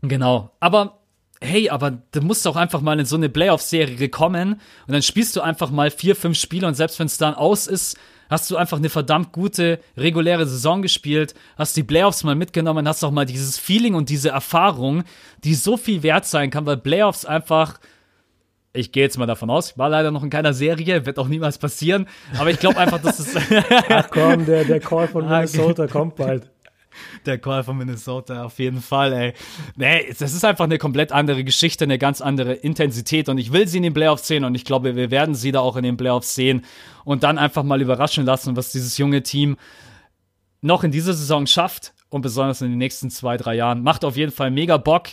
genau. 0.00 0.52
Aber 0.60 1.00
hey, 1.40 1.68
aber 1.68 1.90
du 1.90 2.20
musst 2.20 2.46
auch 2.46 2.54
einfach 2.54 2.80
mal 2.80 2.98
in 3.00 3.04
so 3.04 3.16
eine 3.16 3.28
Playoff-Serie 3.28 4.08
kommen 4.08 4.60
und 4.86 4.92
dann 4.92 5.02
spielst 5.02 5.34
du 5.34 5.40
einfach 5.40 5.72
mal 5.72 5.90
vier, 5.90 6.14
fünf 6.14 6.38
Spiele 6.38 6.68
und 6.68 6.74
selbst 6.74 7.00
wenn 7.00 7.08
es 7.08 7.18
dann 7.18 7.34
aus 7.34 7.66
ist, 7.66 7.98
hast 8.32 8.50
du 8.50 8.56
einfach 8.56 8.78
eine 8.78 8.88
verdammt 8.88 9.32
gute 9.32 9.78
reguläre 9.96 10.46
Saison 10.46 10.82
gespielt, 10.82 11.34
hast 11.56 11.76
die 11.76 11.82
Playoffs 11.82 12.24
mal 12.24 12.34
mitgenommen, 12.34 12.88
hast 12.88 13.04
auch 13.04 13.10
mal 13.10 13.26
dieses 13.26 13.58
Feeling 13.58 13.94
und 13.94 14.08
diese 14.08 14.30
Erfahrung, 14.30 15.04
die 15.44 15.54
so 15.54 15.76
viel 15.76 16.02
wert 16.02 16.24
sein 16.24 16.50
kann, 16.50 16.66
weil 16.66 16.78
Playoffs 16.78 17.24
einfach 17.24 17.78
ich 18.74 18.90
gehe 18.90 19.02
jetzt 19.02 19.18
mal 19.18 19.26
davon 19.26 19.50
aus, 19.50 19.76
war 19.76 19.90
leider 19.90 20.10
noch 20.10 20.22
in 20.22 20.30
keiner 20.30 20.54
Serie, 20.54 21.04
wird 21.04 21.18
auch 21.18 21.28
niemals 21.28 21.58
passieren, 21.58 22.08
aber 22.38 22.50
ich 22.50 22.58
glaube 22.58 22.78
einfach, 22.78 23.02
dass 23.02 23.18
es. 23.18 23.36
Ach 23.90 24.08
komm, 24.10 24.46
der, 24.46 24.64
der 24.64 24.80
Call 24.80 25.08
von 25.08 25.24
ah, 25.26 25.40
Minnesota 25.40 25.86
kommt 25.86 26.16
bald. 26.16 26.50
Der 27.26 27.38
Call 27.38 27.64
von 27.64 27.78
Minnesota, 27.78 28.44
auf 28.44 28.58
jeden 28.58 28.80
Fall, 28.80 29.12
ey. 29.12 29.34
Nee, 29.76 30.14
das 30.18 30.32
ist 30.32 30.44
einfach 30.44 30.64
eine 30.64 30.78
komplett 30.78 31.12
andere 31.12 31.44
Geschichte, 31.44 31.84
eine 31.84 31.98
ganz 31.98 32.20
andere 32.20 32.52
Intensität 32.52 33.28
und 33.28 33.38
ich 33.38 33.52
will 33.52 33.66
sie 33.68 33.78
in 33.78 33.82
den 33.82 33.94
Playoffs 33.94 34.26
sehen 34.26 34.44
und 34.44 34.54
ich 34.54 34.64
glaube, 34.64 34.96
wir 34.96 35.10
werden 35.10 35.34
sie 35.34 35.52
da 35.52 35.60
auch 35.60 35.76
in 35.76 35.84
den 35.84 35.96
Playoffs 35.96 36.34
sehen 36.34 36.64
und 37.04 37.22
dann 37.22 37.38
einfach 37.38 37.62
mal 37.62 37.80
überraschen 37.80 38.24
lassen, 38.24 38.56
was 38.56 38.72
dieses 38.72 38.98
junge 38.98 39.22
Team 39.22 39.56
noch 40.60 40.84
in 40.84 40.92
dieser 40.92 41.12
Saison 41.12 41.46
schafft 41.46 41.92
und 42.08 42.22
besonders 42.22 42.60
in 42.60 42.70
den 42.70 42.78
nächsten 42.78 43.10
zwei, 43.10 43.36
drei 43.36 43.54
Jahren. 43.54 43.82
Macht 43.82 44.04
auf 44.04 44.16
jeden 44.16 44.32
Fall 44.32 44.50
mega 44.50 44.76
Bock. 44.76 45.08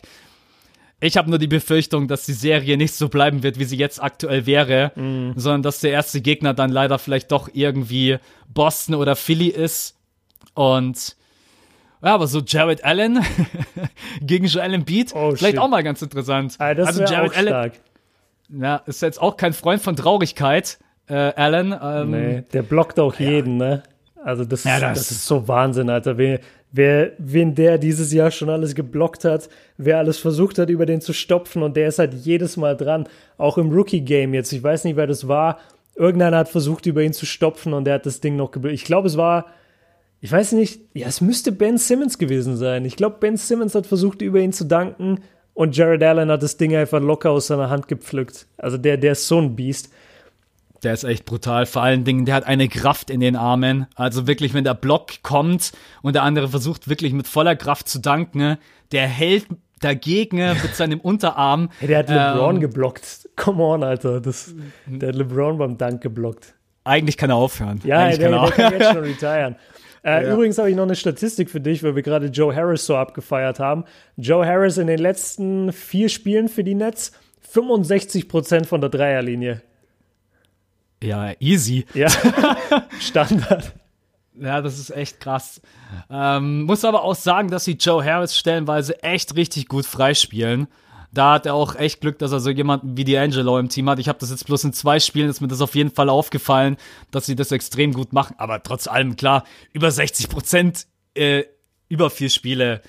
Ich 1.01 1.15
habe 1.15 1.29
nur 1.29 1.39
die 1.39 1.47
Befürchtung, 1.47 2.07
dass 2.07 2.25
die 2.25 2.33
Serie 2.33 2.77
nicht 2.77 2.93
so 2.93 3.07
bleiben 3.07 3.41
wird, 3.41 3.57
wie 3.57 3.63
sie 3.63 3.77
jetzt 3.77 4.03
aktuell 4.03 4.45
wäre, 4.45 4.91
mm. 4.95 5.39
sondern 5.39 5.63
dass 5.63 5.79
der 5.79 5.91
erste 5.91 6.19
Gegner 6.19 6.53
dann 6.53 6.71
leider 6.71 6.99
vielleicht 6.99 7.31
doch 7.31 7.49
irgendwie 7.53 8.17
Boston 8.49 8.95
oder 8.95 9.15
Philly 9.15 9.47
ist. 9.47 9.97
Und 10.55 11.15
ja, 12.01 12.13
aber 12.13 12.27
so 12.27 12.41
Jared 12.45 12.83
Allen 12.83 13.19
gegen 14.21 14.45
Joel 14.45 14.73
Embiid, 14.73 15.13
oh, 15.13 15.31
vielleicht 15.31 15.55
shit. 15.55 15.59
auch 15.59 15.67
mal 15.67 15.83
ganz 15.83 16.01
interessant. 16.01 16.55
Ah, 16.59 16.73
das 16.73 16.87
also 16.87 17.03
Jared 17.03 17.35
Allen, 17.35 17.47
stark. 17.47 17.73
ja, 18.49 18.77
ist 18.85 19.01
jetzt 19.01 19.21
auch 19.21 19.37
kein 19.37 19.53
Freund 19.53 19.81
von 19.81 19.95
Traurigkeit, 19.95 20.79
äh, 21.07 21.13
Allen. 21.13 21.75
Ähm, 21.81 22.11
nee, 22.11 22.43
der 22.53 22.61
blockt 22.61 22.99
auch 22.99 23.19
ja. 23.19 23.29
jeden, 23.29 23.57
ne? 23.57 23.83
Also 24.23 24.43
das, 24.45 24.63
ja, 24.63 24.79
das, 24.79 24.99
das, 24.99 25.11
ist 25.11 25.25
so 25.25 25.47
Wahnsinn, 25.47 25.89
Alter. 25.89 26.17
wer, 26.17 27.11
wen 27.17 27.55
der 27.55 27.77
dieses 27.77 28.11
Jahr 28.11 28.31
schon 28.31 28.49
alles 28.49 28.75
geblockt 28.75 29.23
hat, 29.23 29.49
wer 29.77 29.97
alles 29.97 30.17
versucht 30.17 30.57
hat, 30.59 30.69
über 30.69 30.85
den 30.85 31.01
zu 31.01 31.13
stopfen 31.13 31.63
und 31.63 31.77
der 31.77 31.87
ist 31.87 31.99
halt 31.99 32.13
jedes 32.13 32.57
Mal 32.57 32.75
dran. 32.75 33.07
Auch 33.37 33.57
im 33.57 33.71
Rookie-Game 33.71 34.33
jetzt. 34.33 34.51
Ich 34.51 34.61
weiß 34.61 34.83
nicht, 34.83 34.97
wer 34.97 35.07
das 35.07 35.27
war. 35.27 35.59
Irgendeiner 35.95 36.37
hat 36.37 36.49
versucht, 36.49 36.85
über 36.85 37.01
ihn 37.01 37.13
zu 37.13 37.25
stopfen 37.25 37.73
und 37.73 37.85
der 37.85 37.95
hat 37.95 38.05
das 38.05 38.19
Ding 38.19 38.35
noch 38.35 38.51
geblockt. 38.51 38.75
Ich 38.75 38.85
glaube, 38.85 39.07
es 39.07 39.17
war, 39.17 39.45
ich 40.21 40.31
weiß 40.31 40.53
nicht, 40.53 40.81
ja, 40.93 41.07
es 41.07 41.21
müsste 41.21 41.51
Ben 41.51 41.77
Simmons 41.77 42.17
gewesen 42.17 42.57
sein. 42.57 42.85
Ich 42.85 42.95
glaube, 42.95 43.17
Ben 43.19 43.37
Simmons 43.37 43.75
hat 43.75 43.87
versucht, 43.87 44.21
über 44.21 44.39
ihn 44.39 44.53
zu 44.53 44.65
danken 44.65 45.19
und 45.53 45.75
Jared 45.75 46.03
Allen 46.03 46.29
hat 46.29 46.43
das 46.43 46.57
Ding 46.57 46.75
einfach 46.75 47.01
locker 47.01 47.31
aus 47.31 47.47
seiner 47.47 47.69
Hand 47.69 47.87
gepflückt. 47.87 48.47
Also 48.57 48.77
der, 48.77 48.97
der 48.97 49.13
ist 49.13 49.27
so 49.27 49.39
ein 49.39 49.55
Biest. 49.55 49.89
Der 50.83 50.93
ist 50.93 51.03
echt 51.03 51.25
brutal. 51.25 51.65
Vor 51.65 51.81
allen 51.81 52.03
Dingen, 52.03 52.25
der 52.25 52.35
hat 52.35 52.45
eine 52.45 52.69
Kraft 52.69 53.09
in 53.09 53.19
den 53.19 53.35
Armen. 53.35 53.85
Also 53.95 54.27
wirklich, 54.27 54.53
wenn 54.53 54.63
der 54.63 54.73
Block 54.73 55.21
kommt 55.23 55.73
und 56.01 56.15
der 56.15 56.23
andere 56.23 56.47
versucht 56.47 56.87
wirklich 56.87 57.13
mit 57.13 57.27
voller 57.27 57.55
Kraft 57.55 57.89
zu 57.89 57.99
danken, 57.99 58.57
der 58.91 59.07
hält 59.07 59.47
dagegen 59.81 60.37
mit 60.63 60.75
seinem 60.75 60.99
Unterarm. 60.99 61.69
Hey, 61.79 61.89
der 61.89 61.99
hat 61.99 62.09
LeBron 62.09 62.55
ähm, 62.55 62.61
geblockt. 62.61 63.29
Come 63.35 63.63
on, 63.63 63.83
Alter. 63.83 64.21
Das, 64.21 64.53
der 64.85 65.09
hat 65.09 65.15
LeBron 65.15 65.57
beim 65.57 65.77
Dank 65.77 66.01
geblockt. 66.01 66.55
Eigentlich 66.85 67.17
kann 67.17 67.29
er 67.29 67.35
aufhören. 67.35 67.81
Ja, 67.83 67.99
Eigentlich 67.99 68.19
der, 68.19 68.31
kann 68.31 68.39
er 68.39 68.49
der 68.49 68.69
kann 68.69 68.79
jetzt 68.79 68.93
schon 68.93 69.03
retiren. 69.03 69.55
Äh, 70.03 70.25
ja. 70.25 70.33
Übrigens 70.33 70.57
habe 70.57 70.69
ich 70.69 70.75
noch 70.75 70.83
eine 70.83 70.95
Statistik 70.95 71.49
für 71.49 71.59
dich, 71.59 71.83
weil 71.83 71.95
wir 71.95 72.03
gerade 72.03 72.27
Joe 72.27 72.55
Harris 72.55 72.85
so 72.85 72.95
abgefeiert 72.95 73.59
haben. 73.59 73.85
Joe 74.17 74.45
Harris 74.45 74.77
in 74.77 74.87
den 74.87 74.99
letzten 74.99 75.73
vier 75.73 76.09
Spielen 76.09 76.47
für 76.47 76.63
die 76.63 76.75
Nets 76.75 77.11
65% 77.53 78.65
von 78.65 78.81
der 78.81 78.89
Dreierlinie. 78.89 79.61
Ja, 81.01 81.31
easy. 81.39 81.85
Ja, 81.93 82.07
Standard. 82.99 83.73
Ja, 84.39 84.61
das 84.61 84.79
ist 84.79 84.91
echt 84.91 85.19
krass. 85.19 85.61
Ähm, 86.09 86.63
muss 86.63 86.85
aber 86.85 87.03
auch 87.03 87.15
sagen, 87.15 87.49
dass 87.49 87.65
sie 87.65 87.73
Joe 87.73 88.03
Harris 88.03 88.37
stellenweise 88.37 89.01
echt 89.03 89.35
richtig 89.35 89.67
gut 89.67 89.85
freispielen. 89.85 90.67
Da 91.11 91.33
hat 91.33 91.45
er 91.45 91.55
auch 91.55 91.75
echt 91.75 92.01
Glück, 92.01 92.19
dass 92.19 92.31
er 92.31 92.39
so 92.39 92.49
jemanden 92.49 92.95
wie 92.97 93.03
D'Angelo 93.03 93.59
im 93.59 93.69
Team 93.69 93.89
hat. 93.89 93.99
Ich 93.99 94.07
habe 94.07 94.19
das 94.19 94.29
jetzt 94.29 94.45
bloß 94.45 94.63
in 94.65 94.73
zwei 94.73 94.99
Spielen, 94.99 95.29
ist 95.29 95.41
mir 95.41 95.47
das 95.47 95.61
auf 95.61 95.75
jeden 95.75 95.91
Fall 95.91 96.09
aufgefallen, 96.09 96.77
dass 97.11 97.25
sie 97.25 97.35
das 97.35 97.51
extrem 97.51 97.93
gut 97.93 98.13
machen. 98.13 98.35
Aber 98.37 98.61
trotz 98.61 98.87
allem, 98.87 99.15
klar, 99.15 99.43
über 99.73 99.89
60 99.89 100.29
Prozent, 100.29 100.85
äh, 101.15 101.45
über 101.87 102.09
vier 102.09 102.29
Spiele. 102.29 102.81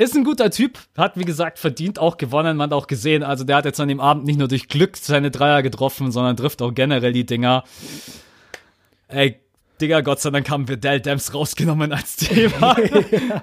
Ist 0.00 0.14
ein 0.14 0.22
guter 0.22 0.50
Typ, 0.50 0.78
hat 0.96 1.18
wie 1.18 1.24
gesagt 1.24 1.58
verdient 1.58 1.98
auch 1.98 2.18
gewonnen, 2.18 2.56
man 2.56 2.70
hat 2.70 2.76
auch 2.76 2.86
gesehen. 2.86 3.24
Also 3.24 3.42
der 3.42 3.56
hat 3.56 3.64
jetzt 3.64 3.80
an 3.80 3.88
dem 3.88 3.98
Abend 3.98 4.26
nicht 4.26 4.38
nur 4.38 4.46
durch 4.46 4.68
Glück 4.68 4.96
seine 4.96 5.32
Dreier 5.32 5.62
getroffen, 5.62 6.12
sondern 6.12 6.36
trifft 6.36 6.62
auch 6.62 6.72
generell 6.72 7.12
die 7.12 7.26
Dinger. 7.26 7.64
Ey, 9.08 9.40
Digga, 9.80 10.00
Gott 10.00 10.20
sei 10.20 10.30
Dank 10.30 10.50
haben 10.50 10.68
wir 10.68 10.76
Dell 10.76 11.00
Dams 11.00 11.32
rausgenommen 11.32 11.92
als 11.92 12.16
Thema. 12.16 12.76
ja, 13.10 13.42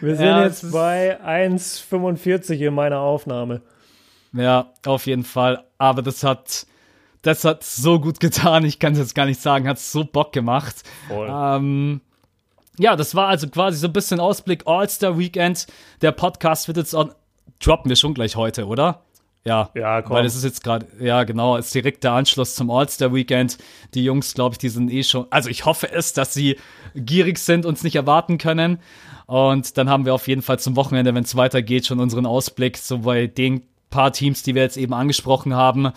wir 0.00 0.16
sind 0.16 0.26
ja, 0.26 0.44
jetzt 0.44 0.70
bei 0.72 1.20
1,45 1.20 2.58
in 2.66 2.74
meiner 2.74 3.00
Aufnahme. 3.00 3.62
Ja, 4.32 4.72
auf 4.86 5.06
jeden 5.06 5.24
Fall. 5.24 5.64
Aber 5.78 6.02
das 6.02 6.22
hat, 6.22 6.66
das 7.22 7.44
hat 7.44 7.64
so 7.64 8.00
gut 8.00 8.20
getan. 8.20 8.64
Ich 8.64 8.78
kann 8.78 8.92
es 8.92 8.98
jetzt 8.98 9.14
gar 9.14 9.26
nicht 9.26 9.40
sagen. 9.40 9.68
Hat 9.68 9.78
so 9.78 10.04
Bock 10.04 10.32
gemacht. 10.32 10.82
Voll. 11.08 11.28
Ähm, 11.30 12.00
ja, 12.78 12.96
das 12.96 13.14
war 13.14 13.28
also 13.28 13.48
quasi 13.48 13.78
so 13.78 13.88
ein 13.88 13.92
bisschen 13.92 14.20
Ausblick 14.20 14.66
All-Star 14.66 15.18
Weekend. 15.18 15.66
Der 16.00 16.12
Podcast 16.12 16.68
wird 16.68 16.78
jetzt 16.78 16.94
auch, 16.94 17.10
droppen 17.60 17.88
wir 17.88 17.96
schon 17.96 18.14
gleich 18.14 18.36
heute, 18.36 18.66
oder? 18.66 19.02
Ja, 19.44 19.70
ja 19.74 20.02
komm. 20.02 20.16
weil 20.16 20.24
es 20.24 20.36
ist 20.36 20.44
jetzt 20.44 20.62
gerade, 20.62 20.86
ja 21.00 21.24
genau, 21.24 21.56
ist 21.56 21.74
direkt 21.74 22.04
der 22.04 22.12
Anschluss 22.12 22.54
zum 22.54 22.70
All-Star-Weekend. 22.70 23.58
Die 23.94 24.04
Jungs, 24.04 24.34
glaube 24.34 24.54
ich, 24.54 24.58
die 24.58 24.68
sind 24.68 24.90
eh 24.90 25.02
schon, 25.02 25.26
also 25.30 25.48
ich 25.48 25.64
hoffe 25.64 25.90
es, 25.90 26.12
dass 26.12 26.32
sie 26.32 26.58
gierig 26.94 27.38
sind, 27.38 27.66
uns 27.66 27.82
nicht 27.82 27.96
erwarten 27.96 28.38
können. 28.38 28.78
Und 29.26 29.78
dann 29.78 29.88
haben 29.88 30.04
wir 30.04 30.14
auf 30.14 30.28
jeden 30.28 30.42
Fall 30.42 30.58
zum 30.58 30.76
Wochenende, 30.76 31.14
wenn 31.14 31.24
es 31.24 31.36
weitergeht, 31.36 31.86
schon 31.86 32.00
unseren 32.00 32.26
Ausblick, 32.26 32.76
so 32.76 32.98
bei 32.98 33.26
den 33.26 33.62
paar 33.90 34.12
Teams, 34.12 34.42
die 34.42 34.54
wir 34.54 34.62
jetzt 34.62 34.76
eben 34.76 34.94
angesprochen 34.94 35.54
haben. 35.54 35.92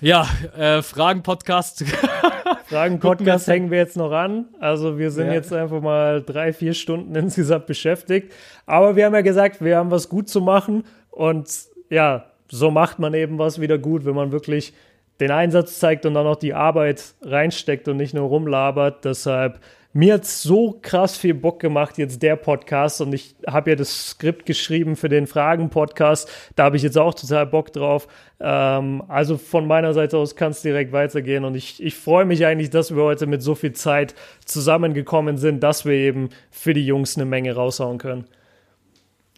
Ja, 0.00 0.28
äh, 0.56 0.82
Fragen-Podcast. 0.82 1.84
Fragen-Podcast 2.66 3.46
hängen 3.46 3.70
wir 3.70 3.78
jetzt 3.78 3.96
noch 3.96 4.12
an. 4.12 4.46
Also 4.58 4.98
wir 4.98 5.10
sind 5.10 5.28
ja. 5.28 5.34
jetzt 5.34 5.52
einfach 5.52 5.80
mal 5.80 6.22
drei, 6.22 6.52
vier 6.52 6.74
Stunden 6.74 7.14
insgesamt 7.14 7.66
beschäftigt. 7.66 8.32
Aber 8.66 8.96
wir 8.96 9.06
haben 9.06 9.14
ja 9.14 9.22
gesagt, 9.22 9.62
wir 9.62 9.76
haben 9.76 9.90
was 9.90 10.08
gut 10.08 10.28
zu 10.28 10.40
machen 10.40 10.84
und 11.10 11.48
ja, 11.94 12.26
so 12.50 12.70
macht 12.70 12.98
man 12.98 13.14
eben 13.14 13.38
was 13.38 13.60
wieder 13.60 13.78
gut, 13.78 14.04
wenn 14.04 14.14
man 14.14 14.32
wirklich 14.32 14.74
den 15.20 15.30
Einsatz 15.30 15.78
zeigt 15.78 16.06
und 16.06 16.14
dann 16.14 16.26
auch 16.26 16.36
die 16.36 16.54
Arbeit 16.54 17.14
reinsteckt 17.22 17.86
und 17.86 17.96
nicht 17.96 18.14
nur 18.14 18.28
rumlabert. 18.28 19.04
Deshalb, 19.04 19.60
mir 19.92 20.14
hat 20.14 20.24
so 20.24 20.80
krass 20.82 21.16
viel 21.16 21.34
Bock 21.34 21.60
gemacht, 21.60 21.98
jetzt 21.98 22.20
der 22.20 22.34
Podcast. 22.34 23.00
Und 23.00 23.12
ich 23.12 23.36
habe 23.46 23.70
ja 23.70 23.76
das 23.76 24.08
Skript 24.08 24.44
geschrieben 24.44 24.96
für 24.96 25.08
den 25.08 25.28
Fragen-Podcast. 25.28 26.28
Da 26.56 26.64
habe 26.64 26.76
ich 26.76 26.82
jetzt 26.82 26.98
auch 26.98 27.14
total 27.14 27.46
Bock 27.46 27.72
drauf. 27.72 28.08
Ähm, 28.40 29.04
also 29.06 29.38
von 29.38 29.68
meiner 29.68 29.94
Seite 29.94 30.18
aus 30.18 30.34
kann 30.34 30.50
es 30.50 30.62
direkt 30.62 30.90
weitergehen. 30.90 31.44
Und 31.44 31.54
ich, 31.54 31.80
ich 31.80 31.94
freue 31.94 32.24
mich 32.24 32.44
eigentlich, 32.44 32.70
dass 32.70 32.92
wir 32.92 33.04
heute 33.04 33.28
mit 33.28 33.40
so 33.40 33.54
viel 33.54 33.72
Zeit 33.72 34.16
zusammengekommen 34.44 35.38
sind, 35.38 35.62
dass 35.62 35.84
wir 35.84 35.94
eben 35.94 36.30
für 36.50 36.74
die 36.74 36.84
Jungs 36.84 37.16
eine 37.16 37.24
Menge 37.24 37.54
raushauen 37.54 37.98
können. 37.98 38.24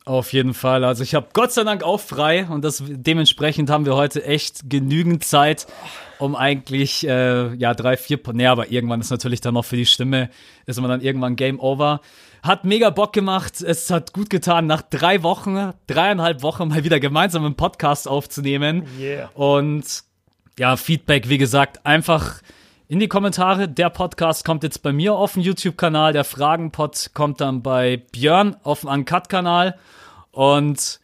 Auf 0.07 0.33
jeden 0.33 0.55
Fall. 0.55 0.85
Also 0.85 1.03
ich 1.03 1.17
habe 1.17 1.27
Gott 1.33 1.51
sei 1.51 1.65
Dank 1.65 1.83
auch 1.83 1.99
frei 1.99 2.47
und 2.47 2.65
das 2.65 2.81
dementsprechend 2.87 3.71
haben 3.71 3.87
wir 3.87 3.97
heute 3.97 4.25
echt 4.25 4.71
genügend 4.71 5.25
Zeit, 5.25 5.67
um 6.21 6.37
eigentlich 6.37 7.05
äh, 7.09 7.53
ja 7.57 7.75
drei, 7.75 7.97
vier. 7.97 8.21
Nee, 8.33 8.47
aber 8.47 8.71
irgendwann 8.71 9.01
ist 9.01 9.11
natürlich 9.11 9.41
dann 9.41 9.55
noch 9.55 9.65
für 9.65 9.75
die 9.75 9.85
Stimme 9.85 10.31
ist 10.65 10.81
man 10.81 10.89
dann 10.89 11.01
irgendwann 11.01 11.35
Game 11.35 11.59
Over. 11.59 12.01
Hat 12.45 12.65
mega 12.65 12.91
Bock 12.91 13.13
gemacht. 13.13 13.61
Es 13.61 13.91
hat 13.91 14.13
gut 14.13 14.31
getan, 14.31 14.69
nach 14.69 14.83
drei 14.83 15.25
Wochen, 15.25 15.73
dreieinhalb 15.89 16.41
Wochen 16.43 16.69
mal 16.69 16.85
wieder 16.85 17.01
gemeinsam 17.01 17.45
einen 17.45 17.57
Podcast 17.57 18.07
aufzunehmen. 18.07 18.87
Yeah. 19.01 19.29
Und 19.35 20.05
ja, 20.57 20.77
Feedback, 20.77 21.29
wie 21.29 21.39
gesagt, 21.39 21.85
einfach 21.85 22.43
in 22.89 23.01
die 23.01 23.09
Kommentare. 23.09 23.69
Der 23.69 23.91
Podcast 23.91 24.45
kommt 24.45 24.63
jetzt 24.63 24.83
bei 24.83 24.93
mir 24.93 25.15
auf 25.15 25.33
dem 25.33 25.43
YouTube-Kanal. 25.43 26.13
Der 26.13 26.25
Fragenpod 26.25 27.11
kommt 27.15 27.41
dann 27.41 27.63
bei 27.63 28.03
Björn 28.13 28.57
auf 28.63 28.81
dem 28.81 28.91
Uncut-Kanal. 28.91 29.77
Und 30.31 31.01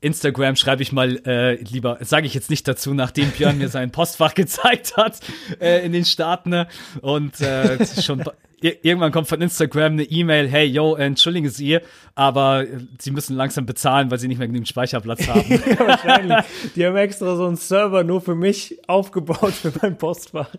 Instagram 0.00 0.56
schreibe 0.56 0.82
ich 0.82 0.92
mal 0.92 1.16
äh, 1.26 1.54
lieber, 1.62 1.98
sage 2.00 2.26
ich 2.26 2.34
jetzt 2.34 2.50
nicht 2.50 2.68
dazu, 2.68 2.94
nachdem 2.94 3.30
Björn 3.30 3.58
mir 3.58 3.68
sein 3.68 3.90
Postfach 3.90 4.34
gezeigt 4.34 4.96
hat 4.96 5.18
äh, 5.60 5.84
in 5.84 5.92
den 5.92 6.04
Staaten. 6.04 6.66
Und 7.00 7.40
äh, 7.40 7.84
schon 8.02 8.22
irgendwann 8.60 9.12
kommt 9.12 9.28
von 9.28 9.40
Instagram 9.40 9.92
eine 9.92 10.02
E-Mail, 10.02 10.48
hey, 10.48 10.66
yo, 10.66 10.94
entschuldigen 10.96 11.48
Sie, 11.48 11.78
aber 12.16 12.66
Sie 12.98 13.12
müssen 13.12 13.36
langsam 13.36 13.66
bezahlen, 13.66 14.10
weil 14.10 14.18
Sie 14.18 14.28
nicht 14.28 14.38
mehr 14.38 14.48
genügend 14.48 14.68
Speicherplatz 14.68 15.26
haben. 15.28 15.44
ja, 15.48 15.86
wahrscheinlich. 15.86 16.38
Die 16.74 16.84
haben 16.84 16.96
extra 16.96 17.36
so 17.36 17.46
einen 17.46 17.56
Server 17.56 18.04
nur 18.04 18.20
für 18.20 18.34
mich 18.34 18.76
aufgebaut 18.88 19.54
für 19.54 19.72
mein 19.80 19.96
Postfach 19.96 20.50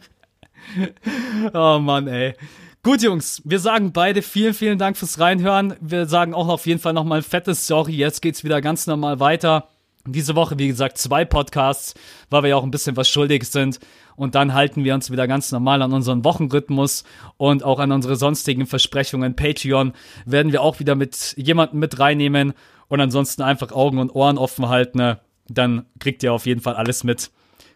oh 1.53 1.79
Mann, 1.79 2.07
ey. 2.07 2.33
Gut, 2.81 3.01
Jungs, 3.01 3.41
wir 3.43 3.59
sagen 3.59 3.91
beide 3.91 4.21
vielen, 4.21 4.53
vielen 4.53 4.77
Dank 4.77 4.95
fürs 4.95 5.19
Reinhören. 5.19 5.75
Wir 5.81 6.05
sagen 6.05 6.33
auch 6.33 6.47
auf 6.47 6.65
jeden 6.65 6.79
Fall 6.79 6.93
nochmal 6.93 7.19
ein 7.19 7.23
fettes 7.23 7.67
Sorry. 7.67 7.91
Jetzt 7.91 8.21
geht's 8.21 8.45
wieder 8.45 8.61
ganz 8.61 8.87
normal 8.87 9.19
weiter. 9.19 9.67
Diese 10.07 10.33
Woche, 10.35 10.57
wie 10.57 10.69
gesagt, 10.69 10.97
zwei 10.97 11.25
Podcasts, 11.25 11.93
weil 12.29 12.43
wir 12.43 12.49
ja 12.51 12.55
auch 12.55 12.63
ein 12.63 12.71
bisschen 12.71 12.95
was 12.95 13.09
schuldig 13.09 13.43
sind. 13.43 13.79
Und 14.15 14.33
dann 14.33 14.53
halten 14.53 14.85
wir 14.85 14.95
uns 14.95 15.11
wieder 15.11 15.27
ganz 15.27 15.51
normal 15.51 15.81
an 15.81 15.91
unseren 15.91 16.23
Wochenrhythmus 16.23 17.03
und 17.35 17.63
auch 17.63 17.79
an 17.79 17.91
unsere 17.91 18.15
sonstigen 18.15 18.65
Versprechungen. 18.65 19.35
Patreon 19.35 19.93
werden 20.25 20.53
wir 20.53 20.61
auch 20.61 20.79
wieder 20.79 20.95
mit 20.95 21.35
jemandem 21.37 21.79
mit 21.79 21.99
reinnehmen 21.99 22.53
und 22.87 23.01
ansonsten 23.01 23.41
einfach 23.41 23.73
Augen 23.73 23.99
und 23.99 24.15
Ohren 24.15 24.37
offen 24.37 24.69
halten. 24.69 25.17
Dann 25.49 25.85
kriegt 25.99 26.23
ihr 26.23 26.31
auf 26.31 26.45
jeden 26.45 26.61
Fall 26.61 26.75
alles 26.75 27.03
mit. 27.03 27.29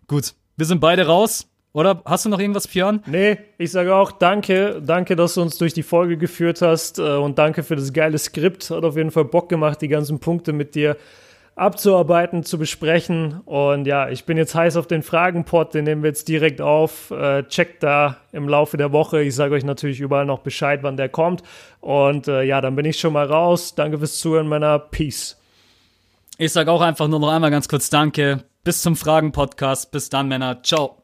Gut, 0.08 0.34
wir 0.56 0.66
sind 0.66 0.80
beide 0.80 1.08
raus. 1.08 1.50
Oder 1.74 2.04
hast 2.06 2.26
du 2.26 2.30
noch 2.30 2.40
irgendwas, 2.40 2.68
Björn? 2.68 3.02
Nee, 3.08 3.38
ich 3.58 3.72
sage 3.72 3.96
auch 3.96 4.12
danke. 4.12 4.80
Danke, 4.86 5.16
dass 5.16 5.34
du 5.34 5.42
uns 5.42 5.58
durch 5.58 5.74
die 5.74 5.82
Folge 5.82 6.18
geführt 6.18 6.62
hast 6.62 7.00
äh, 7.00 7.02
und 7.02 7.40
danke 7.40 7.64
für 7.64 7.76
das 7.76 7.92
geile 7.92 8.20
Skript. 8.20 8.70
Hat 8.70 8.84
auf 8.84 8.96
jeden 8.96 9.10
Fall 9.10 9.26
Bock 9.26 9.50
gemacht, 9.50 9.82
die 9.82 9.88
ganzen 9.88 10.20
Punkte 10.20 10.54
mit 10.54 10.76
dir 10.76 10.98
abzuarbeiten, 11.56 12.44
zu 12.44 12.58
besprechen. 12.58 13.42
Und 13.46 13.86
ja, 13.86 14.10
ich 14.10 14.26
bin 14.26 14.38
jetzt 14.38 14.56
heiß 14.56 14.78
auf 14.78 14.88
den 14.88 15.04
Fragenpot, 15.04 15.74
den 15.74 15.86
nehmen 15.86 16.04
wir 16.04 16.10
jetzt 16.10 16.28
direkt 16.28 16.62
auf. 16.62 17.12
Äh, 17.12 17.44
checkt 17.48 17.84
da 17.84 18.18
im 18.32 18.48
Laufe 18.48 18.78
der 18.78 18.92
Woche. 18.92 19.22
Ich 19.22 19.36
sage 19.36 19.56
euch 19.56 19.64
natürlich 19.64 20.00
überall 20.00 20.26
noch 20.26 20.40
Bescheid, 20.40 20.80
wann 20.84 20.98
der 20.98 21.10
kommt. 21.10 21.44
Und 21.80 22.28
äh, 22.28 22.44
ja, 22.44 22.62
dann 22.62 22.76
bin 22.76 22.86
ich 22.86 23.00
schon 23.00 23.14
mal 23.14 23.26
raus. 23.26 23.76
Danke 23.76 23.98
fürs 23.98 24.20
Zuhören, 24.20 24.48
Männer. 24.48 24.80
Peace. 24.80 25.40
Ich 26.38 26.52
sage 26.52 26.72
auch 26.72 26.82
einfach 26.82 27.08
nur 27.08 27.20
noch 27.20 27.32
einmal 27.32 27.52
ganz 27.52 27.68
kurz 27.68 27.90
Danke. 27.90 28.44
Bis 28.64 28.82
zum 28.82 28.96
Fragen-Podcast. 28.96 29.92
Bis 29.92 30.10
dann, 30.10 30.28
Männer. 30.28 30.64
Ciao. 30.64 31.03